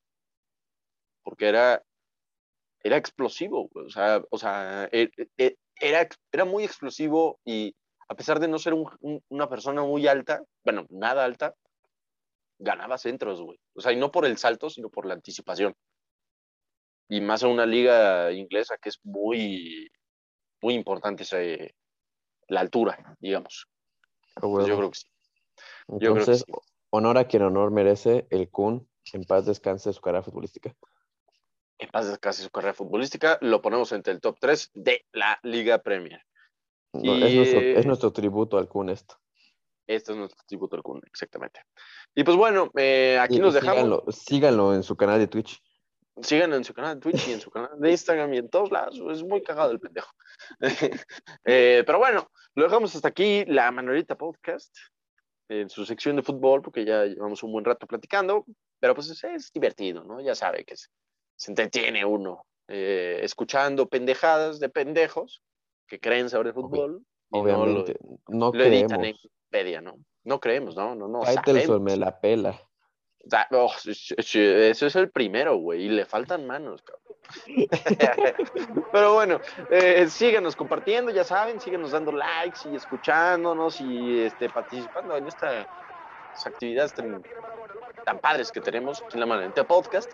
porque 1.24 1.46
era, 1.48 1.80
era 2.82 2.96
explosivo, 2.96 3.70
o 3.72 3.88
sea, 3.88 4.20
o 4.28 4.38
sea 4.38 4.88
e- 4.90 5.08
e- 5.38 5.56
era, 5.76 6.08
era 6.32 6.44
muy 6.44 6.64
explosivo 6.64 7.38
y 7.44 7.76
a 8.08 8.16
pesar 8.16 8.40
de 8.40 8.48
no 8.48 8.58
ser 8.58 8.74
un- 8.74 8.90
un- 9.00 9.22
una 9.28 9.48
persona 9.48 9.82
muy 9.82 10.08
alta, 10.08 10.42
bueno, 10.64 10.84
nada 10.90 11.24
alta, 11.24 11.54
ganaba 12.58 12.98
centros, 12.98 13.40
güey. 13.40 13.60
O 13.74 13.80
sea, 13.80 13.92
y 13.92 13.96
no 13.96 14.10
por 14.10 14.26
el 14.26 14.36
salto, 14.36 14.68
sino 14.68 14.88
por 14.90 15.06
la 15.06 15.14
anticipación. 15.14 15.74
Y 17.08 17.20
más 17.20 17.42
en 17.42 17.50
una 17.50 17.66
liga 17.66 18.32
inglesa 18.32 18.76
que 18.80 18.88
es 18.88 19.00
muy, 19.04 19.90
muy 20.62 20.74
importante 20.74 21.24
ese- 21.24 21.74
la 22.48 22.60
altura, 22.60 23.16
digamos. 23.20 23.66
Yo 24.40 24.76
creo 24.76 24.90
que 24.90 24.98
sí. 24.98 25.06
creo 25.86 25.98
que 25.98 26.06
Entonces, 26.06 26.44
sí. 26.46 26.52
honor 26.90 27.18
a 27.18 27.26
quien 27.26 27.42
honor 27.42 27.70
merece, 27.70 28.26
el 28.30 28.48
Kun, 28.50 28.88
en 29.12 29.24
paz 29.24 29.46
descanse 29.46 29.90
de 29.90 29.92
su 29.94 30.00
carrera 30.00 30.22
futbolística. 30.22 30.74
En 31.78 31.90
paz 31.90 32.06
descanse 32.08 32.42
su 32.42 32.50
carrera 32.50 32.74
futbolística, 32.74 33.38
lo 33.40 33.60
ponemos 33.60 33.92
entre 33.92 34.12
el 34.12 34.20
top 34.20 34.38
3 34.40 34.70
de 34.74 35.04
la 35.12 35.38
Liga 35.42 35.78
Premier. 35.78 36.22
No, 36.94 37.16
Y, 37.16 37.22
es, 37.24 37.34
nuestro, 37.34 37.60
eh, 37.60 37.78
es 37.78 37.86
nuestro 37.86 38.12
tributo 38.12 38.58
al 38.58 38.68
Kun 38.68 38.90
esto. 38.90 39.16
Este 39.86 40.12
es 40.12 40.18
nuestro 40.18 40.42
tributo 40.46 40.76
al 40.76 40.82
Kun, 40.82 41.00
exactamente. 41.06 41.60
Y 42.14 42.22
pues 42.24 42.36
bueno, 42.36 42.70
eh, 42.76 43.18
aquí 43.20 43.36
Y- 43.36 43.40
nos 43.40 43.52
y 43.54 43.56
dejamos. 43.56 43.74
Síganlo, 43.76 44.04
síganlo 44.12 44.74
en 44.74 44.82
su 44.82 44.96
canal 44.96 45.18
de 45.18 45.26
Twitch. 45.26 45.60
Síganlo 46.20 46.56
en 46.56 46.64
su 46.64 46.74
canal 46.74 46.96
de 46.96 47.00
Twitch 47.00 47.28
y 47.28 47.32
en 47.32 47.40
su 47.40 47.50
canal 47.50 47.70
de 47.80 47.90
Instagram 47.90 48.34
y 48.34 48.38
en 48.38 48.48
todos 48.50 48.70
lados. 48.70 49.00
Es 49.10 49.22
muy 49.22 49.42
cagado 49.42 49.70
el 49.72 49.80
pendejo. 49.80 50.10
Eh, 51.44 51.82
pero 51.86 51.98
bueno, 51.98 52.30
lo 52.54 52.64
dejamos 52.64 52.94
hasta 52.94 53.08
aquí, 53.08 53.44
la 53.46 53.70
Manuelita 53.70 54.16
Podcast, 54.16 54.76
en 55.48 55.68
su 55.70 55.84
sección 55.86 56.16
de 56.16 56.22
fútbol, 56.22 56.62
porque 56.62 56.84
ya 56.84 57.04
llevamos 57.04 57.42
un 57.42 57.52
buen 57.52 57.64
rato 57.64 57.86
platicando. 57.86 58.44
Pero 58.80 58.94
pues 58.94 59.08
es, 59.10 59.22
es 59.24 59.52
divertido, 59.52 60.04
¿no? 60.04 60.20
Ya 60.20 60.34
sabe 60.34 60.64
que 60.64 60.76
se, 60.76 60.88
se 61.36 61.50
entretiene 61.52 62.04
uno 62.04 62.44
eh, 62.68 63.20
escuchando 63.22 63.86
pendejadas 63.88 64.58
de 64.60 64.68
pendejos 64.68 65.42
que 65.86 65.98
creen 66.00 66.28
saber 66.28 66.48
de 66.48 66.52
fútbol. 66.52 67.02
y 67.30 67.36
no 67.38 67.44
lo- 67.44 67.80
Obviamente, 67.82 67.96
no, 68.28 68.52
lo, 68.52 68.64
editan 68.64 69.04
en. 69.04 69.12
Wikipedia, 69.14 69.80
¿no? 69.80 69.96
No 70.24 70.40
creemos, 70.40 70.76
¿no? 70.76 70.94
No, 70.94 71.08
no. 71.08 71.22
Sabemos. 71.24 71.80
me 71.80 71.96
la 71.96 72.20
pela. 72.20 72.60
Oh, 73.52 73.72
ese 73.84 74.70
es 74.70 74.96
el 74.96 75.10
primero, 75.10 75.56
güey, 75.56 75.84
y 75.84 75.88
le 75.88 76.04
faltan 76.04 76.46
manos, 76.46 76.82
cabrón. 76.82 77.02
Pero 78.92 79.14
bueno, 79.14 79.40
eh, 79.70 80.06
síganos 80.08 80.56
compartiendo, 80.56 81.10
ya 81.12 81.24
saben, 81.24 81.60
síganos 81.60 81.92
dando 81.92 82.12
likes 82.12 82.68
y 82.68 82.76
escuchándonos 82.76 83.80
y 83.80 84.20
este, 84.20 84.48
participando 84.48 85.16
en 85.16 85.28
estas 85.28 85.66
actividades 86.44 86.92
tan, 86.94 87.22
tan 88.04 88.18
padres 88.18 88.50
que 88.50 88.60
tenemos 88.60 89.02
aquí 89.02 89.14
en 89.14 89.20
la 89.20 89.26
Manente 89.26 89.64
Podcast. 89.64 90.10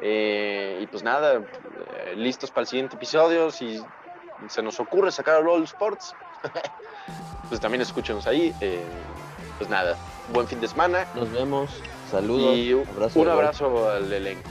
Eh, 0.00 0.78
y 0.80 0.86
pues 0.86 1.02
nada, 1.02 1.34
eh, 1.34 2.14
listos 2.16 2.50
para 2.50 2.62
el 2.62 2.68
siguiente 2.68 2.96
episodio. 2.96 3.50
Si 3.50 3.84
se 4.48 4.62
nos 4.62 4.78
ocurre 4.80 5.10
sacar 5.12 5.36
a 5.36 5.40
LOL 5.40 5.64
Sports, 5.64 6.14
pues 7.48 7.60
también 7.60 7.82
escúchenos 7.82 8.26
ahí. 8.26 8.54
eh, 8.60 8.80
pues 9.58 9.68
nada, 9.68 9.96
buen 10.32 10.46
fin 10.46 10.60
de 10.60 10.68
semana 10.68 11.04
Nos 11.14 11.32
vemos. 11.32 11.82
Saludos. 12.10 12.56
y 12.56 12.72
un 12.72 12.86
abrazo 12.88 13.20
un 13.20 13.28
abrazo 13.28 13.90
al 13.90 14.12
elenco. 14.12 14.48